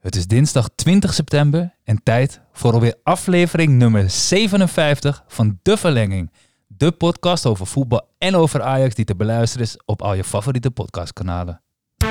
Het 0.00 0.16
is 0.16 0.26
dinsdag 0.26 0.68
20 0.74 1.14
september 1.14 1.74
en 1.84 2.02
tijd 2.02 2.40
voor 2.52 2.72
alweer 2.72 2.94
aflevering 3.02 3.72
nummer 3.72 4.10
57 4.10 5.24
van 5.28 5.58
De 5.62 5.76
Verlenging. 5.76 6.32
De 6.66 6.92
podcast 6.92 7.46
over 7.46 7.66
voetbal 7.66 8.08
en 8.18 8.36
over 8.36 8.62
Ajax 8.62 8.94
die 8.94 9.04
te 9.04 9.16
beluisteren 9.16 9.66
is 9.66 9.76
op 9.84 10.02
al 10.02 10.14
je 10.14 10.24
favoriete 10.24 10.70
podcastkanalen. 10.70 11.60
Dit 11.96 12.10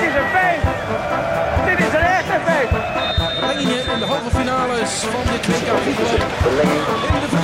is 0.00 0.14
een 0.14 0.28
feest. 0.34 0.64
Dit 1.64 1.78
is 1.86 1.92
een 1.92 2.06
echte 2.18 2.40
feest. 2.46 2.72
Verlengingen 3.38 3.92
in 3.92 3.98
de 3.98 4.04
halve 4.04 4.36
finales 4.36 4.90
van 4.90 5.22
dit 5.32 5.46
WK 5.46 5.68
voetbal. 5.78 6.12
In 7.14 7.20
de 7.20 7.41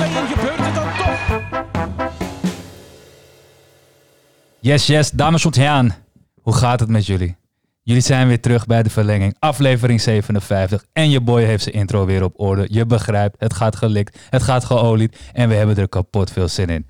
Yes, 4.61 4.87
yes, 4.87 5.11
dames 5.11 5.45
en 5.45 5.55
heren. 5.55 5.95
Hoe 6.41 6.53
gaat 6.53 6.79
het 6.79 6.89
met 6.89 7.05
jullie? 7.05 7.35
Jullie 7.81 8.01
zijn 8.01 8.27
weer 8.27 8.41
terug 8.41 8.65
bij 8.65 8.83
de 8.83 8.89
verlenging, 8.89 9.35
aflevering 9.39 10.01
57. 10.01 10.85
En 10.93 11.09
je 11.09 11.21
boy 11.21 11.43
heeft 11.43 11.63
zijn 11.63 11.75
intro 11.75 12.05
weer 12.05 12.23
op 12.23 12.39
orde. 12.39 12.67
Je 12.69 12.85
begrijpt, 12.85 13.35
het 13.39 13.53
gaat 13.53 13.75
gelikt, 13.75 14.19
het 14.29 14.43
gaat 14.43 14.65
geolied. 14.65 15.19
En 15.33 15.49
we 15.49 15.55
hebben 15.55 15.77
er 15.77 15.89
kapot 15.89 16.31
veel 16.31 16.47
zin 16.47 16.67
in. 16.67 16.87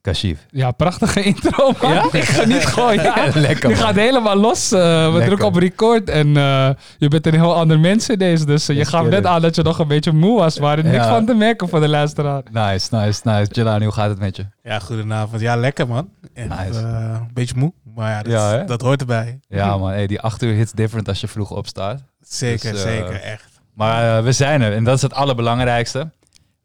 Kashif. 0.00 0.46
Ja, 0.50 0.70
prachtige 0.70 1.22
intro, 1.22 1.72
man. 1.82 1.92
Ja? 1.92 2.04
Ik 2.12 2.24
geniet 2.24 2.66
gewoon, 2.66 2.94
ja. 3.02 3.26
Lekker, 3.34 3.68
Je 3.68 3.76
gaat 3.76 3.94
helemaal 3.94 4.36
los. 4.36 4.72
eh, 4.72 4.80
we 4.80 5.02
Lekker. 5.10 5.24
drukken 5.26 5.46
op 5.46 5.54
record 5.56 6.08
en 6.10 6.36
eh, 6.36 6.70
je 6.98 7.08
bent 7.08 7.26
een 7.26 7.34
heel 7.34 7.54
ander 7.54 7.80
mens 7.80 8.08
ineens. 8.10 8.44
Dus 8.46 8.68
eh, 8.68 8.76
je 8.76 8.84
gaf 8.84 9.06
net 9.06 9.26
aan 9.26 9.40
dat 9.42 9.54
je 9.56 9.62
nog 9.62 9.78
een 9.78 9.88
beetje 9.88 10.12
moe 10.12 10.38
was. 10.38 10.58
Maar 10.58 10.78
er 10.78 10.84
niks 10.84 10.96
Ja. 10.96 11.08
van 11.08 11.26
te 11.26 11.34
merken 11.34 11.68
voor 11.68 11.80
de 11.80 11.88
luisteraar. 11.88 12.42
Nice, 12.52 12.88
nice, 12.96 13.20
nice. 13.24 13.46
Jelani, 13.52 13.84
hoe 13.84 13.94
gaat 13.94 14.08
het 14.08 14.18
met 14.18 14.36
je? 14.36 14.46
Ja, 14.62 14.78
goedenavond. 14.78 15.40
Ja, 15.40 15.56
lekker 15.56 15.88
man. 15.88 16.08
Echt, 16.34 16.48
Nice. 16.48 16.80
eh, 16.80 17.16
een 17.20 17.30
beetje 17.32 17.54
moe, 17.56 17.72
maar 17.94 18.10
ja, 18.10 18.22
dat, 18.22 18.32
Ja, 18.32 18.56
dat 18.64 18.80
hoort 18.80 19.00
erbij. 19.00 19.40
Ja 19.48 19.76
man, 19.76 19.90
hey, 19.90 20.06
die 20.06 20.20
acht 20.20 20.42
uur 20.42 20.54
hits 20.54 20.72
different 20.72 21.08
als 21.08 21.20
je 21.20 21.28
vroeg 21.28 21.50
opstaat. 21.50 22.02
Zeker, 22.20 22.72
Dus, 22.72 22.82
zeker, 22.82 23.20
echt. 23.20 23.48
Maar 23.74 24.22
we 24.24 24.32
zijn 24.32 24.62
er 24.62 24.72
en 24.72 24.84
dat 24.84 24.96
is 24.96 25.02
het 25.02 25.14
allerbelangrijkste. 25.14 26.10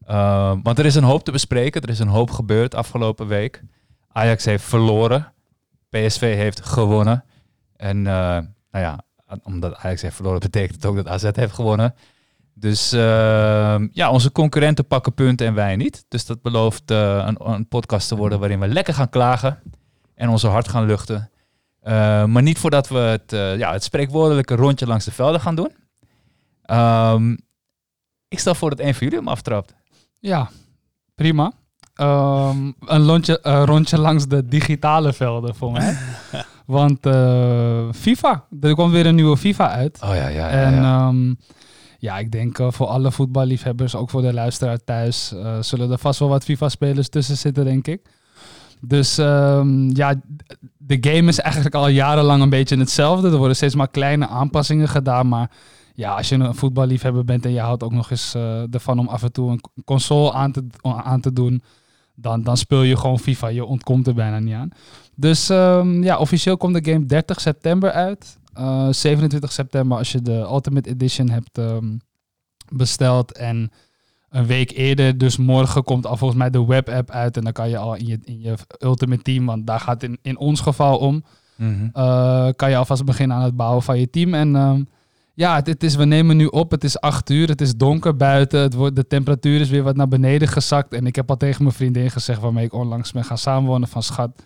Uh, 0.09 0.53
want 0.63 0.79
er 0.79 0.85
is 0.85 0.95
een 0.95 1.03
hoop 1.03 1.23
te 1.23 1.31
bespreken. 1.31 1.81
Er 1.81 1.89
is 1.89 1.99
een 1.99 2.07
hoop 2.07 2.31
gebeurd 2.31 2.75
afgelopen 2.75 3.27
week. 3.27 3.61
Ajax 4.11 4.45
heeft 4.45 4.63
verloren. 4.63 5.33
PSV 5.89 6.35
heeft 6.35 6.65
gewonnen. 6.65 7.23
En 7.75 7.97
uh, 7.97 8.03
nou 8.03 8.47
ja, 8.71 8.99
omdat 9.43 9.75
Ajax 9.75 10.01
heeft 10.01 10.15
verloren 10.15 10.39
betekent 10.39 10.75
het 10.75 10.85
ook 10.85 10.95
dat 10.95 11.07
AZ 11.07 11.29
heeft 11.31 11.53
gewonnen. 11.53 11.95
Dus 12.53 12.93
uh, 12.93 12.99
ja, 13.91 14.09
onze 14.11 14.31
concurrenten 14.31 14.87
pakken 14.87 15.13
punten 15.13 15.47
en 15.47 15.53
wij 15.53 15.75
niet. 15.75 16.05
Dus 16.07 16.25
dat 16.25 16.41
belooft 16.41 16.91
uh, 16.91 17.23
een, 17.27 17.51
een, 17.51 17.67
podcast 17.67 18.07
te 18.07 18.15
worden 18.15 18.39
waarin 18.39 18.59
we 18.59 18.67
lekker 18.67 18.93
gaan 18.93 19.09
klagen 19.09 19.59
en 20.15 20.29
onze 20.29 20.47
hart 20.47 20.67
gaan 20.67 20.85
luchten. 20.85 21.29
Maar 22.27 22.41
niet 22.41 22.59
voordat 22.59 22.87
we 22.87 22.97
het, 22.97 23.31
ja, 23.31 23.71
het 23.71 23.83
spreekwoordelijke 23.83 24.55
rondje 24.55 24.87
langs 24.87 25.05
de 25.05 25.11
velden 25.11 25.41
gaan 25.41 25.55
doen. 25.55 25.71
Um, 26.71 27.37
ik 28.27 28.39
stel 28.39 28.55
voor 28.55 28.69
dat 28.69 28.79
een 28.79 28.93
van 28.93 29.03
jullie 29.03 29.17
hem 29.17 29.27
aftrapt. 29.27 29.75
Ja, 30.19 30.49
prima. 31.15 31.51
Um, 32.01 32.75
een 32.79 33.01
lontje, 33.01 33.39
uh, 33.43 33.61
rondje 33.65 33.99
langs 33.99 34.27
de 34.27 34.47
digitale 34.47 35.13
velden 35.13 35.55
voor 35.55 35.71
mij. 35.71 35.97
Want 36.65 37.05
uh, 37.05 37.91
FIFA, 37.91 38.45
er 38.61 38.75
komt 38.75 38.91
weer 38.91 39.05
een 39.05 39.15
nieuwe 39.15 39.37
FIFA 39.37 39.69
uit. 39.69 39.99
Oh 40.03 40.15
ja, 40.15 40.27
ja. 40.27 40.27
ja 40.27 40.49
en 40.49 40.73
ja. 40.73 41.07
Um, 41.07 41.37
ja, 41.99 42.17
ik 42.17 42.31
denk 42.31 42.59
uh, 42.59 42.67
voor 42.71 42.87
alle 42.87 43.11
voetballiefhebbers, 43.11 43.95
ook 43.95 44.09
voor 44.09 44.21
de 44.21 44.33
luisteraar 44.33 44.83
thuis, 44.83 45.33
uh, 45.35 45.61
zullen 45.61 45.91
er 45.91 45.97
vast 45.97 46.19
wel 46.19 46.29
wat 46.29 46.43
FIFA-spelers 46.43 47.09
tussen 47.09 47.37
zitten, 47.37 47.65
denk 47.65 47.87
ik. 47.87 48.01
Dus 48.81 49.17
um, 49.17 49.95
ja, 49.95 50.13
de 50.77 50.97
game 51.01 51.27
is 51.27 51.39
eigenlijk 51.39 51.75
al 51.75 51.87
jarenlang 51.87 52.41
een 52.41 52.49
beetje 52.49 52.77
hetzelfde. 52.77 53.29
Er 53.29 53.37
worden 53.37 53.55
steeds 53.55 53.75
maar 53.75 53.87
kleine 53.87 54.27
aanpassingen 54.27 54.87
gedaan, 54.87 55.27
maar 55.27 55.51
ja, 55.95 56.15
als 56.15 56.29
je 56.29 56.35
een 56.35 56.55
voetballiefhebber 56.55 57.25
bent 57.25 57.45
en 57.45 57.51
je 57.51 57.59
houdt 57.59 57.83
ook 57.83 57.91
nog 57.91 58.11
eens 58.11 58.35
uh, 58.35 58.73
ervan 58.73 58.99
om 58.99 59.07
af 59.07 59.23
en 59.23 59.31
toe 59.31 59.51
een 59.51 59.61
console 59.85 60.33
aan 60.33 60.51
te, 60.51 60.63
aan 60.81 61.21
te 61.21 61.33
doen, 61.33 61.63
dan, 62.15 62.43
dan 62.43 62.57
speel 62.57 62.81
je 62.81 62.97
gewoon 62.97 63.19
FIFA. 63.19 63.47
Je 63.47 63.65
ontkomt 63.65 64.07
er 64.07 64.13
bijna 64.13 64.39
niet 64.39 64.53
aan. 64.53 64.69
Dus 65.15 65.49
um, 65.49 66.03
ja, 66.03 66.17
officieel 66.17 66.57
komt 66.57 66.83
de 66.83 66.91
game 66.91 67.05
30 67.05 67.41
september 67.41 67.91
uit. 67.91 68.37
Uh, 68.59 68.87
27 68.91 69.51
september 69.51 69.97
als 69.97 70.11
je 70.11 70.21
de 70.21 70.37
Ultimate 70.37 70.89
Edition 70.89 71.29
hebt 71.29 71.57
um, 71.57 72.01
besteld. 72.73 73.37
En 73.37 73.71
een 74.29 74.45
week 74.45 74.71
eerder, 74.71 75.17
dus 75.17 75.37
morgen, 75.37 75.83
komt 75.83 76.05
al 76.05 76.17
volgens 76.17 76.39
mij 76.39 76.49
de 76.49 76.65
webapp 76.65 77.09
uit. 77.09 77.37
En 77.37 77.43
dan 77.43 77.53
kan 77.53 77.69
je 77.69 77.77
al 77.77 77.95
in 77.95 78.05
je, 78.05 78.19
in 78.23 78.41
je 78.41 78.55
Ultimate 78.79 79.21
Team, 79.21 79.45
want 79.45 79.67
daar 79.67 79.79
gaat 79.79 80.01
het 80.01 80.11
in, 80.11 80.19
in 80.21 80.37
ons 80.37 80.59
geval 80.59 80.97
om, 80.97 81.23
mm 81.55 81.73
-hmm. 81.73 81.89
uh, 82.03 82.49
kan 82.55 82.69
je 82.69 82.75
alvast 82.75 83.05
beginnen 83.05 83.37
aan 83.37 83.43
het 83.43 83.55
bouwen 83.55 83.83
van 83.83 83.99
je 83.99 84.09
team. 84.09 84.33
En 84.33 84.55
um, 84.55 84.87
ja, 85.35 85.61
het, 85.63 85.83
is, 85.83 85.95
we 85.95 86.05
nemen 86.05 86.37
nu 86.37 86.45
op. 86.45 86.71
Het 86.71 86.83
is 86.83 86.99
acht 86.99 87.29
uur. 87.29 87.47
Het 87.47 87.61
is 87.61 87.75
donker 87.75 88.15
buiten. 88.15 88.59
Het 88.59 88.73
wordt, 88.73 88.95
de 88.95 89.07
temperatuur 89.07 89.61
is 89.61 89.69
weer 89.69 89.83
wat 89.83 89.95
naar 89.95 90.07
beneden 90.07 90.47
gezakt. 90.47 90.93
En 90.93 91.05
ik 91.05 91.15
heb 91.15 91.29
al 91.29 91.37
tegen 91.37 91.63
mijn 91.63 91.75
vriendin 91.75 92.11
gezegd 92.11 92.41
waarmee 92.41 92.65
ik 92.65 92.73
onlangs 92.73 93.11
ben 93.11 93.23
gaan 93.23 93.37
samenwonen 93.37 93.87
van 93.87 94.03
schat. 94.03 94.43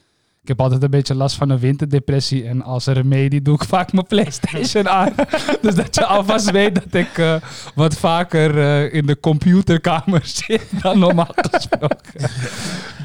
Ik 0.49 0.55
heb 0.57 0.65
altijd 0.65 0.83
een 0.83 0.89
beetje 0.89 1.15
last 1.15 1.35
van 1.35 1.49
een 1.49 1.59
winterdepressie. 1.59 2.47
En 2.47 2.61
als 2.61 2.85
remedie 2.85 3.41
doe 3.41 3.55
ik 3.55 3.63
vaak 3.63 3.93
mijn 3.93 4.05
Playstation 4.05 4.89
aan. 4.99 5.13
dus 5.61 5.75
dat 5.75 5.95
je 5.95 6.05
alvast 6.05 6.51
weet 6.51 6.75
dat 6.75 6.93
ik 6.93 7.17
uh, 7.17 7.35
wat 7.75 7.97
vaker 7.97 8.57
uh, 8.57 8.93
in 8.93 9.05
de 9.05 9.19
computerkamer 9.19 10.21
zit 10.47 10.65
dan 10.81 10.99
normaal 10.99 11.33
gesproken. 11.35 12.29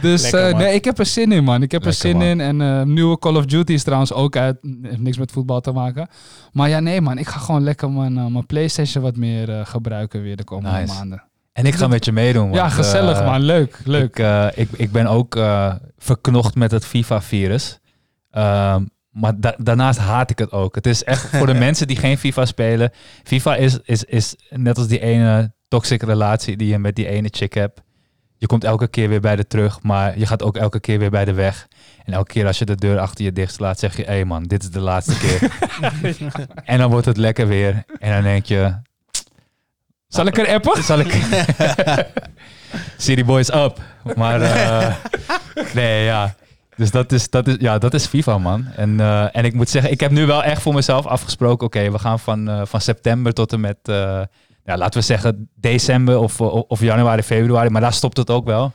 dus 0.00 0.22
Lekker, 0.22 0.50
uh, 0.50 0.56
nee, 0.56 0.75
ik 0.75 0.84
heb 0.84 0.99
er 0.99 1.06
zin 1.06 1.32
in, 1.32 1.44
man. 1.44 1.62
Ik 1.62 1.72
heb 1.72 1.84
Lekker, 1.84 2.05
er 2.05 2.09
zin 2.10 2.16
man. 2.16 2.27
in. 2.27 2.60
En 2.60 2.93
nieuwe 2.93 3.19
Call 3.19 3.37
of 3.37 3.44
Duty 3.44 3.72
is 3.72 3.82
trouwens 3.82 4.12
ook 4.12 4.37
uit. 4.37 4.56
Heeft 4.82 5.00
niks 5.00 5.19
met 5.19 5.32
voetbal 5.32 5.61
te 5.61 5.72
maken. 5.72 6.09
Maar 6.53 6.69
ja, 6.69 6.81
nee, 6.81 7.00
man. 7.00 7.19
Ik 7.19 7.26
ga 7.26 7.38
gewoon 7.38 7.62
lekker 7.62 7.91
mijn, 7.91 8.15
mijn 8.15 8.47
PlayStation 8.47 9.03
wat 9.03 9.16
meer 9.16 9.66
gebruiken 9.66 10.22
weer 10.22 10.37
de 10.37 10.44
komende 10.44 10.78
Nice. 10.78 10.94
maanden. 10.94 11.22
En 11.54 11.66
ik 11.66 11.75
ga 11.75 11.87
met 11.87 12.04
je 12.04 12.12
meedoen. 12.12 12.42
Want, 12.42 12.54
ja, 12.54 12.69
gezellig, 12.69 13.20
uh, 13.20 13.26
man. 13.26 13.41
Leuk, 13.41 13.78
leuk. 13.84 14.19
Ik, 14.19 14.19
uh, 14.19 14.47
ik, 14.54 14.69
ik 14.76 14.92
ben 14.92 15.06
ook 15.06 15.37
uh, 15.37 15.75
verknocht 15.98 16.54
met 16.54 16.70
het 16.70 16.87
FIFA-virus. 16.87 17.78
Uh, 18.32 18.76
maar 19.10 19.41
da 19.41 19.54
daarnaast 19.59 19.98
haat 19.98 20.31
ik 20.31 20.38
het 20.38 20.53
ook. 20.53 20.75
Het 20.75 20.87
is 20.87 21.04
echt 21.04 21.26
voor 21.37 21.47
de 21.47 21.54
mensen 21.66 21.87
die 21.87 21.97
geen 21.97 22.19
FIFA 22.19 22.44
spelen. 22.44 22.91
FIFA 23.25 23.56
is, 23.56 23.78
is, 23.82 24.04
is 24.04 24.37
net 24.48 24.78
als 24.78 24.87
die 24.87 25.00
ene 25.00 25.53
toxische 25.69 26.06
relatie 26.06 26.56
die 26.56 26.69
je 26.69 26.78
met 26.78 26.97
die 26.97 27.09
ene 27.09 27.28
chick 27.31 27.54
hebt. 27.54 27.82
Je 28.37 28.47
komt 28.47 28.64
elke 28.64 28.88
keer 28.88 29.09
weer 29.09 29.20
bij 29.20 29.37
de 29.37 29.47
terug, 29.47 29.82
maar 29.82 30.19
je 30.19 30.26
gaat 30.26 30.43
ook 30.43 30.56
elke 30.56 30.81
keer 30.81 30.98
weer 30.98 31.10
bij 31.10 31.25
de 31.25 31.32
weg. 31.32 31.69
En 32.04 32.12
elke 32.12 32.32
keer 32.32 32.47
als 32.47 32.59
je 32.59 32.64
de 32.64 32.75
deur 32.75 32.98
achter 32.98 33.25
je 33.25 33.32
dicht 33.32 33.54
slaat, 33.54 33.78
zeg 33.78 33.97
je: 33.97 34.03
hé 34.03 34.12
hey 34.12 34.25
man, 34.25 34.43
dit 34.43 34.62
is 34.62 34.70
de 34.70 34.81
laatste 34.81 35.19
keer. 35.19 35.50
en 36.64 36.78
dan 36.78 36.91
wordt 36.91 37.06
het 37.06 37.16
lekker 37.16 37.47
weer. 37.47 37.84
En 37.98 38.12
dan 38.12 38.22
denk 38.22 38.47
je: 38.47 38.75
Zal 40.14 40.26
ik 40.26 40.38
er 40.38 40.48
appen? 40.54 40.82
Zal 40.82 40.98
ik... 40.98 41.12
City 42.97 43.25
Boys 43.25 43.54
up. 43.54 43.78
Maar 44.16 44.41
uh, 44.41 44.94
nee, 45.75 46.04
ja. 46.04 46.34
Dus 46.76 46.91
dat 46.91 47.12
is, 47.12 47.30
dat 47.30 47.47
is, 47.47 47.56
ja, 47.58 47.78
dat 47.78 47.94
is 47.94 48.06
FIFA, 48.06 48.38
man. 48.38 48.66
En, 48.76 48.91
uh, 48.91 49.36
en 49.36 49.44
ik 49.44 49.54
moet 49.54 49.69
zeggen, 49.69 49.91
ik 49.91 50.00
heb 50.00 50.10
nu 50.10 50.26
wel 50.26 50.42
echt 50.42 50.62
voor 50.62 50.75
mezelf 50.75 51.06
afgesproken... 51.06 51.66
oké, 51.66 51.78
okay, 51.78 51.92
we 51.92 51.98
gaan 51.98 52.19
van, 52.19 52.48
uh, 52.48 52.62
van 52.64 52.80
september 52.80 53.32
tot 53.32 53.52
en 53.52 53.60
met... 53.60 53.78
Ja, 54.64 54.76
laten 54.76 55.00
we 55.00 55.06
zeggen 55.06 55.50
december 55.54 56.19
of, 56.19 56.41
of 56.41 56.81
januari, 56.81 57.22
februari. 57.22 57.69
Maar 57.69 57.81
daar 57.81 57.92
stopt 57.92 58.16
het 58.16 58.31
ook 58.31 58.44
wel. 58.44 58.72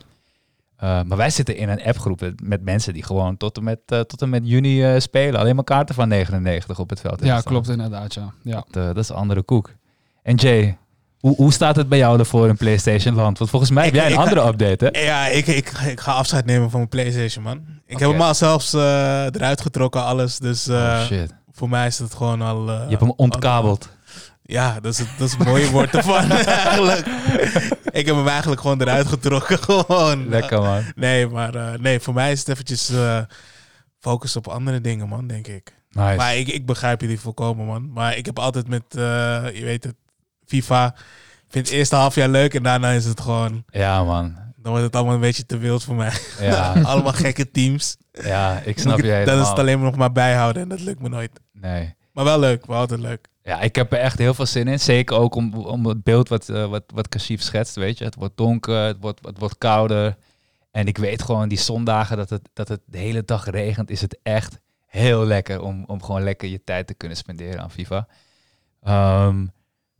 Uh, 0.82 1.02
maar 1.02 1.16
wij 1.16 1.30
zitten 1.30 1.56
in 1.56 1.68
een 1.68 1.82
appgroep 1.82 2.30
met 2.42 2.62
mensen 2.62 2.92
die 2.92 3.04
gewoon 3.04 3.36
tot 3.36 3.56
en 3.56 3.64
met, 3.64 3.80
uh, 3.92 4.00
tot 4.00 4.22
en 4.22 4.28
met 4.28 4.42
juni 4.44 4.94
uh, 4.94 5.00
spelen. 5.00 5.40
Alleen 5.40 5.54
maar 5.54 5.64
kaarten 5.64 5.94
van 5.94 6.08
99 6.08 6.78
op 6.78 6.90
het 6.90 7.00
veld. 7.00 7.24
Ja, 7.24 7.40
klopt 7.40 7.68
inderdaad, 7.68 8.14
ja. 8.14 8.32
ja. 8.42 8.64
Dat, 8.70 8.84
dat 8.84 8.96
is 8.96 9.08
een 9.08 9.16
andere 9.16 9.42
koek. 9.42 9.74
En 10.22 10.34
Jay, 10.34 10.78
hoe, 11.20 11.36
hoe 11.36 11.52
staat 11.52 11.76
het 11.76 11.88
bij 11.88 11.98
jou 11.98 12.18
ervoor 12.18 12.48
in 12.48 12.56
PlayStation 12.56 13.14
Land? 13.14 13.38
Want 13.38 13.50
volgens 13.50 13.70
mij 13.70 13.84
heb 13.84 13.94
jij 13.94 14.10
een 14.10 14.16
andere 14.16 14.40
ga, 14.40 14.48
update, 14.48 14.84
hè? 14.92 15.00
Ja, 15.00 15.26
ik, 15.26 15.46
ik, 15.46 15.68
ik 15.86 16.00
ga 16.00 16.12
afscheid 16.12 16.44
nemen 16.44 16.70
van 16.70 16.78
mijn 16.78 16.90
PlayStation, 16.90 17.44
man. 17.44 17.56
Ik 17.56 17.94
okay. 17.94 18.08
heb 18.08 18.16
hem 18.16 18.26
al 18.26 18.34
zelfs 18.34 18.74
uh, 18.74 19.24
eruit 19.24 19.60
getrokken, 19.60 20.04
alles. 20.04 20.38
Dus 20.38 20.68
uh, 20.68 20.76
oh, 20.76 21.02
shit. 21.04 21.34
voor 21.52 21.68
mij 21.68 21.86
is 21.86 21.98
het 21.98 22.14
gewoon 22.14 22.42
al... 22.42 22.68
Uh, 22.68 22.74
Je 22.74 22.88
hebt 22.88 23.00
hem 23.00 23.12
ontkabeld. 23.16 23.88
Al, 23.90 24.12
ja, 24.42 24.80
dat 24.80 24.92
is, 24.92 25.04
dat 25.18 25.28
is 25.28 25.34
een 25.38 25.44
mooie 25.44 25.70
woord 25.70 25.94
ervan 25.94 26.30
eigenlijk. 26.32 27.06
ik 27.90 28.06
heb 28.06 28.16
hem 28.16 28.28
eigenlijk 28.28 28.60
gewoon 28.60 28.80
eruit 28.80 29.06
getrokken. 29.06 29.58
Gewoon. 29.68 30.28
Lekker, 30.28 30.62
man. 30.62 30.82
Nee, 30.94 31.26
maar 31.26 31.54
uh, 31.54 31.72
nee, 31.80 32.00
voor 32.00 32.14
mij 32.14 32.32
is 32.32 32.38
het 32.38 32.48
eventjes 32.48 32.92
focus 33.98 34.36
op 34.36 34.48
andere 34.48 34.80
dingen, 34.80 35.08
man, 35.08 35.26
denk 35.26 35.46
ik. 35.46 35.74
Nice. 35.90 36.16
Maar 36.16 36.36
ik, 36.36 36.48
ik 36.48 36.66
begrijp 36.66 37.00
jullie 37.00 37.20
volkomen, 37.20 37.66
man. 37.66 37.92
Maar 37.92 38.16
ik 38.16 38.26
heb 38.26 38.38
altijd 38.38 38.68
met, 38.68 38.84
je 38.90 39.60
weet 39.62 39.84
het, 39.84 39.94
FIFA. 40.50 40.86
Ik 41.46 41.56
vind 41.56 41.66
het 41.66 41.76
eerste 41.76 41.96
half 41.96 42.14
jaar 42.14 42.28
leuk 42.28 42.54
en 42.54 42.62
daarna 42.62 42.90
is 42.90 43.04
het 43.04 43.20
gewoon... 43.20 43.64
Ja, 43.70 44.04
man. 44.04 44.36
Dan 44.56 44.70
wordt 44.72 44.84
het 44.84 44.96
allemaal 44.96 45.14
een 45.14 45.20
beetje 45.20 45.46
te 45.46 45.58
wild 45.58 45.84
voor 45.84 45.94
mij. 45.94 46.12
Ja. 46.40 46.72
allemaal 46.82 47.12
gekke 47.12 47.50
teams. 47.50 47.96
Ja, 48.12 48.60
ik 48.64 48.78
snap 48.78 48.98
je 48.98 49.22
Dan 49.24 49.40
is 49.40 49.48
het 49.48 49.58
alleen 49.58 49.78
maar 49.78 49.88
nog 49.88 49.96
maar 49.96 50.12
bijhouden 50.12 50.62
en 50.62 50.68
dat 50.68 50.80
lukt 50.80 51.00
me 51.00 51.08
nooit. 51.08 51.40
Nee. 51.52 51.94
Maar 52.12 52.24
wel 52.24 52.38
leuk, 52.38 52.66
wel 52.66 52.76
altijd 52.76 53.00
leuk. 53.00 53.28
Ja, 53.42 53.60
ik 53.60 53.74
heb 53.74 53.92
er 53.92 53.98
echt 53.98 54.18
heel 54.18 54.34
veel 54.34 54.46
zin 54.46 54.68
in. 54.68 54.80
Zeker 54.80 55.16
ook 55.16 55.34
om, 55.34 55.54
om 55.54 55.86
het 55.86 56.02
beeld 56.02 56.28
wat, 56.28 56.48
uh, 56.48 56.66
wat, 56.66 56.82
wat 56.94 57.08
Kassief 57.08 57.42
schetst, 57.42 57.74
weet 57.74 57.98
je. 57.98 58.04
Het 58.04 58.14
wordt 58.14 58.36
donker, 58.36 58.74
het 58.74 58.96
wordt, 59.00 59.26
het 59.26 59.38
wordt 59.38 59.58
kouder. 59.58 60.16
En 60.70 60.86
ik 60.86 60.98
weet 60.98 61.22
gewoon, 61.22 61.48
die 61.48 61.58
zondagen 61.58 62.16
dat 62.16 62.30
het, 62.30 62.48
dat 62.52 62.68
het 62.68 62.80
de 62.84 62.98
hele 62.98 63.24
dag 63.24 63.50
regent, 63.50 63.90
is 63.90 64.00
het 64.00 64.18
echt 64.22 64.60
heel 64.86 65.24
lekker 65.24 65.62
om, 65.62 65.84
om 65.86 66.02
gewoon 66.02 66.22
lekker 66.22 66.48
je 66.48 66.64
tijd 66.64 66.86
te 66.86 66.94
kunnen 66.94 67.16
spenderen 67.16 67.60
aan 67.60 67.70
FIFA. 67.70 68.06
Ehm, 68.82 69.46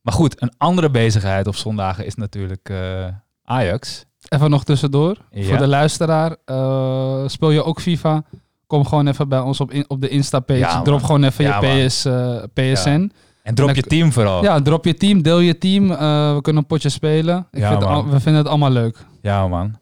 maar 0.02 0.14
goed, 0.14 0.42
een 0.42 0.52
andere 0.58 0.90
bezigheid 0.90 1.46
op 1.46 1.56
zondagen 1.56 2.06
is 2.06 2.14
natuurlijk 2.14 2.68
eh, 2.68 3.06
Ajax. 3.44 4.04
Even 4.28 4.50
nog 4.50 4.64
tussendoor. 4.64 5.16
Ja. 5.30 5.44
Voor 5.44 5.56
de 5.58 5.66
luisteraar. 5.66 6.36
eh, 6.44 7.22
speel 7.26 7.50
je 7.50 7.64
ook 7.64 7.80
FIFA? 7.80 8.22
Kom 8.66 8.86
gewoon 8.86 9.06
even 9.06 9.28
bij 9.28 9.40
ons 9.40 9.60
op, 9.60 9.70
in- 9.70 9.84
op 9.88 10.00
de 10.00 10.08
Insta-page. 10.08 10.58
Ja, 10.58 10.74
man. 10.74 10.84
drop 10.84 11.02
gewoon 11.02 11.24
even 11.24 11.44
Ja, 11.44 11.60
je. 11.60 11.86
PS, 11.86 12.04
eh, 12.04 12.36
PSN. 12.54 13.10
En 13.42 13.54
drop 13.54 13.68
En 13.68 13.74
je 13.74 13.82
team 13.82 14.12
vooral. 14.12 14.42
Ja, 14.42 14.60
drop 14.62 14.84
je 14.84 14.94
team, 14.94 15.22
deel 15.22 15.38
je 15.38 15.58
team. 15.58 15.90
eh, 15.90 16.34
we 16.34 16.38
kunnen 16.40 16.62
een 16.62 16.68
potje 16.68 16.88
spelen. 16.88 17.46
Ik 17.50 17.58
Ja, 17.60 17.68
vind 17.70 17.84
al- 17.84 18.04
we 18.08 18.20
vinden 18.20 18.40
het 18.42 18.50
allemaal 18.50 18.70
leuk. 18.70 18.98
Ja, 19.22 19.48
man. 19.48 19.78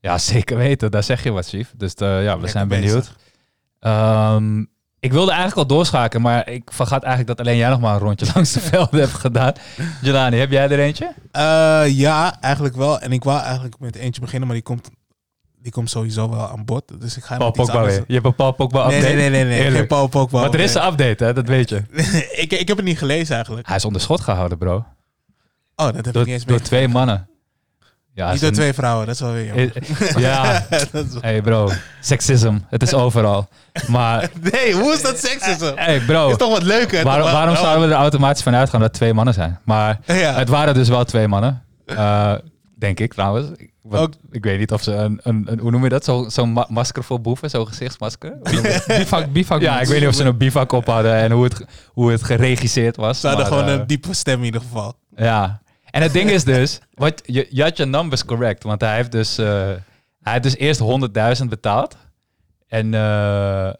Ja, 0.00 0.18
zeker 0.34 0.56
weten. 0.56 0.90
Daar 0.90 1.02
zeg 1.02 1.22
je 1.22 1.30
wat, 1.30 1.46
Chief. 1.48 1.72
Dus 1.76 1.94
eh, 1.94 2.08
ja, 2.08 2.16
we 2.22 2.28
Lekker 2.28 2.48
zijn 2.48 2.68
benieuwd. 2.68 3.12
Ehm, 3.80 4.64
ik 5.04 5.12
wilde 5.12 5.30
eigenlijk 5.30 5.60
al 5.70 5.76
doorschakelen, 5.76 6.22
maar 6.22 6.48
ik 6.48 6.70
vergat 6.72 7.02
eigenlijk 7.02 7.36
dat 7.36 7.46
alleen 7.46 7.58
jij 7.58 7.68
nog 7.68 7.80
maar 7.80 7.94
een 7.94 8.00
rondje 8.00 8.26
langs 8.34 8.52
de 8.52 8.60
velden 8.60 9.00
hebt 9.00 9.12
gedaan. 9.14 9.52
Jelani, 10.00 10.36
heb 10.36 10.50
jij 10.50 10.68
er 10.68 10.78
eentje? 10.78 11.14
Eh, 11.30 11.82
ja, 11.86 12.40
eigenlijk 12.40 12.76
wel. 12.76 13.00
En 13.00 13.12
ik 13.12 13.24
wou 13.24 13.40
eigenlijk 13.42 13.78
met 13.78 13.96
eentje 13.96 14.20
beginnen, 14.20 14.46
maar 14.46 14.56
die 14.56 14.64
komt, 14.64 14.90
die 15.62 15.72
komt 15.72 15.90
sowieso 15.90 16.30
wel 16.30 16.48
aan 16.48 16.64
bod. 16.64 17.00
Dus 17.00 17.16
ik 17.16 17.24
ga 17.24 17.36
Paul 17.36 17.50
Pogba 17.50 17.84
weer. 17.84 18.04
Je 18.06 18.14
hebt 18.14 18.26
een 18.26 18.34
Paul 18.34 18.52
Pogba 18.52 18.86
Nee, 18.86 18.96
update? 18.96 19.14
nee, 19.14 19.30
nee, 19.30 19.44
nee, 19.44 19.60
nee. 19.62 19.70
Geen 19.70 19.86
Paul 19.86 20.06
Pogba. 20.06 20.44
Er 20.52 20.60
is 20.60 20.74
een 20.74 20.86
update. 20.86 21.24
hè? 21.24 21.32
Dat 21.32 21.48
weet 21.48 21.68
je. 21.68 21.82
ik, 22.42 22.52
ik 22.52 22.68
heb 22.68 22.76
het 22.76 22.86
niet 22.86 22.98
gelezen 22.98 23.34
eigenlijk. 23.34 23.66
Hij 23.66 23.76
is 23.76 23.84
onder 23.84 24.00
schot 24.00 24.20
gehouden, 24.20 24.58
bro. 24.58 24.74
Oh, 24.74 24.84
dat 25.76 25.94
heb 25.94 26.04
Door, 26.04 26.22
ik 26.22 26.28
niet 26.28 26.36
eens 26.36 26.44
door 26.44 26.60
twee 26.60 26.88
mannen. 26.88 27.28
Ja, 28.14 28.30
Niet 28.30 28.40
door 28.40 28.48
een- 28.48 28.54
twee 28.54 28.72
vrouwen, 28.72 29.06
dat 29.06 29.14
is 29.14 29.20
wel 29.20 29.32
weer 29.32 29.44
jammer. 29.44 29.72
Eh, 29.76 30.16
Ja, 30.22 30.66
is 30.70 30.90
wel- 30.90 31.04
hey 31.20 31.42
bro. 31.42 31.70
Seksisme. 32.00 32.60
Het 32.68 32.82
is 32.82 32.94
overal. 32.94 33.48
Maar, 33.86 34.30
Nee, 34.52 34.74
hoe 34.74 34.92
is 34.92 35.02
dat 35.02 35.18
seksisme? 35.18 35.72
hey 35.76 36.00
bro. 36.00 36.28
Is 36.30 36.36
toch 36.36 36.50
wat 36.50 36.62
leuker? 36.62 37.04
Waarom, 37.04 37.22
Toch? 37.24 37.32
waarom 37.32 37.56
zouden 37.56 37.88
we 37.88 37.94
er 37.94 38.00
automatisch 38.00 38.42
van 38.42 38.54
uitgaan 38.54 38.80
dat 38.80 38.88
het 38.88 38.98
twee 38.98 39.14
mannen 39.14 39.34
zijn? 39.34 39.58
Maar 39.64 39.98
Ja. 40.06 40.34
het 40.34 40.48
waren 40.48 40.74
dus 40.74 40.88
wel 40.88 41.04
twee 41.04 41.28
mannen. 41.28 41.62
Eh, 41.86 42.32
denk 42.78 43.00
ik 43.00 43.12
trouwens. 43.14 43.48
Ik- 43.56 43.72
wat- 43.82 44.00
Ook- 44.00 44.12
ik 44.30 44.44
weet 44.44 44.58
niet 44.58 44.72
of 44.72 44.82
ze 44.82 44.92
een, 44.92 45.20
een, 45.22 45.42
een 45.50 45.58
hoe 45.58 45.70
noem 45.70 45.82
je 45.82 45.88
dat? 45.88 46.04
Zo- 46.04 46.28
Zo'n 46.28 46.52
ma- 46.52 46.66
masker 46.68 47.04
voor 47.04 47.20
boeven, 47.20 47.50
zo'n 47.50 47.66
gezichtsmasker. 47.66 48.32
Bivak, 48.86 49.32
bivak. 49.32 49.60
ja, 49.60 49.80
ik 49.80 49.86
weet 49.88 50.00
niet 50.00 50.08
of 50.08 50.14
ze 50.14 50.24
een 50.24 50.36
bivak 50.36 50.72
op 50.72 50.86
hadden 50.86 51.14
en 51.14 51.30
hoe 51.30 51.44
het, 51.44 51.64
hoe 51.88 52.10
het 52.10 52.22
geregisseerd 52.24 52.96
was. 52.96 53.20
Ze 53.20 53.26
hadden 53.26 53.48
maar, 53.48 53.58
gewoon 53.58 53.72
eh, 53.74 53.80
een 53.80 53.86
diepe 53.86 54.14
stem 54.14 54.38
in 54.38 54.44
ieder 54.44 54.60
geval. 54.60 54.94
Ja. 55.16 55.62
En 55.94 56.02
het 56.02 56.12
ding 56.12 56.30
is 56.30 56.44
dus, 56.44 56.80
wat, 56.94 57.22
je, 57.24 57.46
je 57.50 57.62
had 57.62 57.76
je 57.76 57.84
numbers 57.84 58.24
correct, 58.24 58.62
want 58.62 58.80
hij 58.80 58.94
heeft 58.94 59.12
dus, 59.12 59.38
eh, 59.38 59.46
hij 60.20 60.32
heeft 60.32 60.42
dus 60.42 60.56
eerst 60.56 60.80
100.000 61.42 61.48
betaald. 61.48 61.96
En 62.66 62.94
eh, 62.94 63.68
eh, 63.68 63.74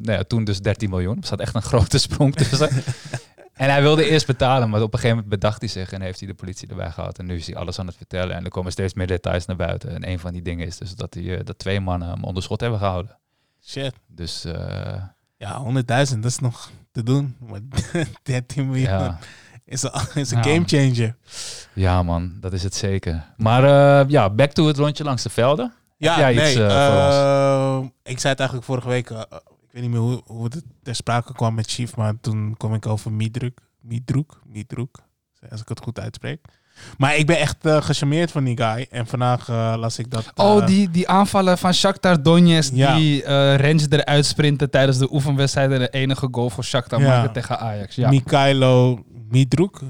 nou 0.00 0.12
ja, 0.12 0.22
toen 0.22 0.44
dus 0.44 0.60
13 0.60 0.90
miljoen. 0.90 1.16
Er 1.16 1.26
zat 1.26 1.40
echt 1.40 1.54
een 1.54 1.62
grote 1.62 1.98
sprong 1.98 2.34
tussen. 2.34 2.68
en 3.62 3.70
hij 3.70 3.82
wilde 3.82 4.08
eerst 4.08 4.26
betalen, 4.26 4.70
maar 4.70 4.82
op 4.82 4.92
een 4.92 4.98
gegeven 4.98 5.16
moment 5.16 5.40
bedacht 5.40 5.60
hij 5.60 5.68
zich 5.68 5.92
en 5.92 6.00
heeft 6.00 6.18
hij 6.18 6.28
de 6.28 6.34
politie 6.34 6.68
erbij 6.68 6.90
gehaald. 6.90 7.18
En 7.18 7.26
nu 7.26 7.36
is 7.36 7.46
hij 7.46 7.56
alles 7.56 7.78
aan 7.78 7.86
het 7.86 7.96
vertellen 7.96 8.36
en 8.36 8.44
er 8.44 8.50
komen 8.50 8.72
steeds 8.72 8.94
meer 8.94 9.06
details 9.06 9.46
naar 9.46 9.56
buiten. 9.56 9.94
En 9.94 10.08
een 10.08 10.18
van 10.18 10.32
die 10.32 10.42
dingen 10.42 10.66
is 10.66 10.78
dus 10.78 10.94
dat, 10.94 11.14
hij, 11.14 11.42
dat 11.44 11.58
twee 11.58 11.80
mannen 11.80 12.08
hem 12.08 12.24
onder 12.24 12.42
schot 12.42 12.60
hebben 12.60 12.78
gehouden. 12.78 13.18
Shit. 13.64 13.94
Dus 14.06 14.46
Ja, 15.36 15.64
100.000, 15.72 15.82
dat 15.84 16.24
is 16.24 16.38
nog 16.38 16.70
te 16.92 17.02
doen. 17.02 17.36
Maar 17.38 17.60
13 18.22 18.66
miljoen 18.66 18.88
ja. 18.88 19.18
Is 19.66 19.82
een, 19.82 19.90
is 20.22 20.30
een 20.30 20.36
Ja. 20.36 20.42
game 20.42 20.62
changer. 20.66 21.16
ja 21.72 22.02
man, 22.02 22.32
dat 22.40 22.52
is 22.52 22.62
het 22.62 22.74
zeker. 22.74 23.24
Maar 23.36 23.64
eh, 24.02 24.08
ja, 24.10 24.30
back 24.30 24.52
to 24.52 24.66
het 24.66 24.76
rondje 24.78 25.04
langs 25.04 25.22
de 25.22 25.30
velden. 25.30 25.72
Ja, 25.96 26.18
jij 26.18 26.34
nee. 26.34 26.50
iets, 26.50 26.54
eh, 26.60 26.66
voor 26.86 27.82
eh, 27.82 27.88
ik 28.12 28.18
zei 28.18 28.32
het 28.32 28.38
eigenlijk 28.38 28.64
vorige 28.64 28.88
week. 28.88 29.10
eh, 29.10 29.20
ik 29.40 29.70
weet 29.72 29.82
niet 29.82 29.90
meer 29.90 30.00
hoe, 30.00 30.22
hoe 30.26 30.44
het 30.44 30.62
ter 30.82 30.94
sprake 30.94 31.32
kwam 31.32 31.54
met 31.54 31.70
Chief, 31.70 31.96
maar 31.96 32.14
toen 32.20 32.54
kwam 32.56 32.74
ik 32.74 32.86
over 32.86 33.12
Miedruk. 33.12 33.60
Miedroek? 33.80 34.40
Miedroek, 34.46 34.98
als 35.50 35.60
ik 35.60 35.68
het 35.68 35.80
goed 35.80 36.00
uitspreek. 36.00 36.40
Maar 36.98 37.16
ik 37.16 37.26
ben 37.26 37.38
echt 37.38 37.56
eh 37.66 37.82
gecharmeerd 37.82 38.30
van 38.30 38.44
die 38.44 38.56
guy. 38.56 38.86
En 38.90 39.06
vandaag 39.06 39.48
las 39.78 39.98
ik 39.98 40.10
dat... 40.10 40.30
Oh, 40.34 40.66
die, 40.66 40.90
die 40.90 41.08
aanvallen 41.08 41.58
van 41.58 41.74
Shakhtar 41.74 42.22
Donetsk. 42.22 42.72
Ja. 42.74 42.94
Die 42.96 43.22
eh 43.24 43.56
Rens 43.56 43.86
eruit 43.90 44.26
sprinten 44.26 44.70
tijdens 44.70 44.98
de 44.98 45.12
oefenwedstrijd. 45.12 45.70
En 45.72 45.78
de 45.78 45.88
enige 45.90 46.28
goal 46.30 46.50
voor 46.50 46.64
Shakhtar 46.64 47.00
Ja. 47.00 47.06
maken 47.08 47.32
tegen 47.32 47.58
Ajax. 47.58 47.94
Ja. 47.94 48.08
Mikhailo 48.08 49.04
Miedroek. 49.34 49.80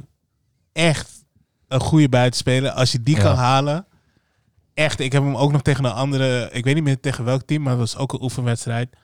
Echt 0.72 1.24
een 1.68 1.80
goede 1.80 2.08
buitenspeler. 2.08 2.70
Als 2.70 2.92
je 2.92 3.02
die 3.02 3.16
Ja. 3.16 3.22
kan 3.22 3.34
halen. 3.36 3.86
Echt, 4.74 5.00
ik 5.00 5.12
heb 5.12 5.22
hem 5.22 5.36
ook 5.36 5.52
nog 5.52 5.62
tegen 5.62 5.84
een 5.84 5.92
andere... 5.92 6.48
Ik 6.52 6.64
weet 6.64 6.74
niet 6.74 6.84
meer 6.84 7.00
tegen 7.00 7.24
welk 7.24 7.42
team, 7.42 7.62
maar 7.62 7.70
het 7.70 7.80
was 7.80 7.96
ook 7.96 8.12
een 8.12 8.22
oefenwedstrijd. 8.22 8.96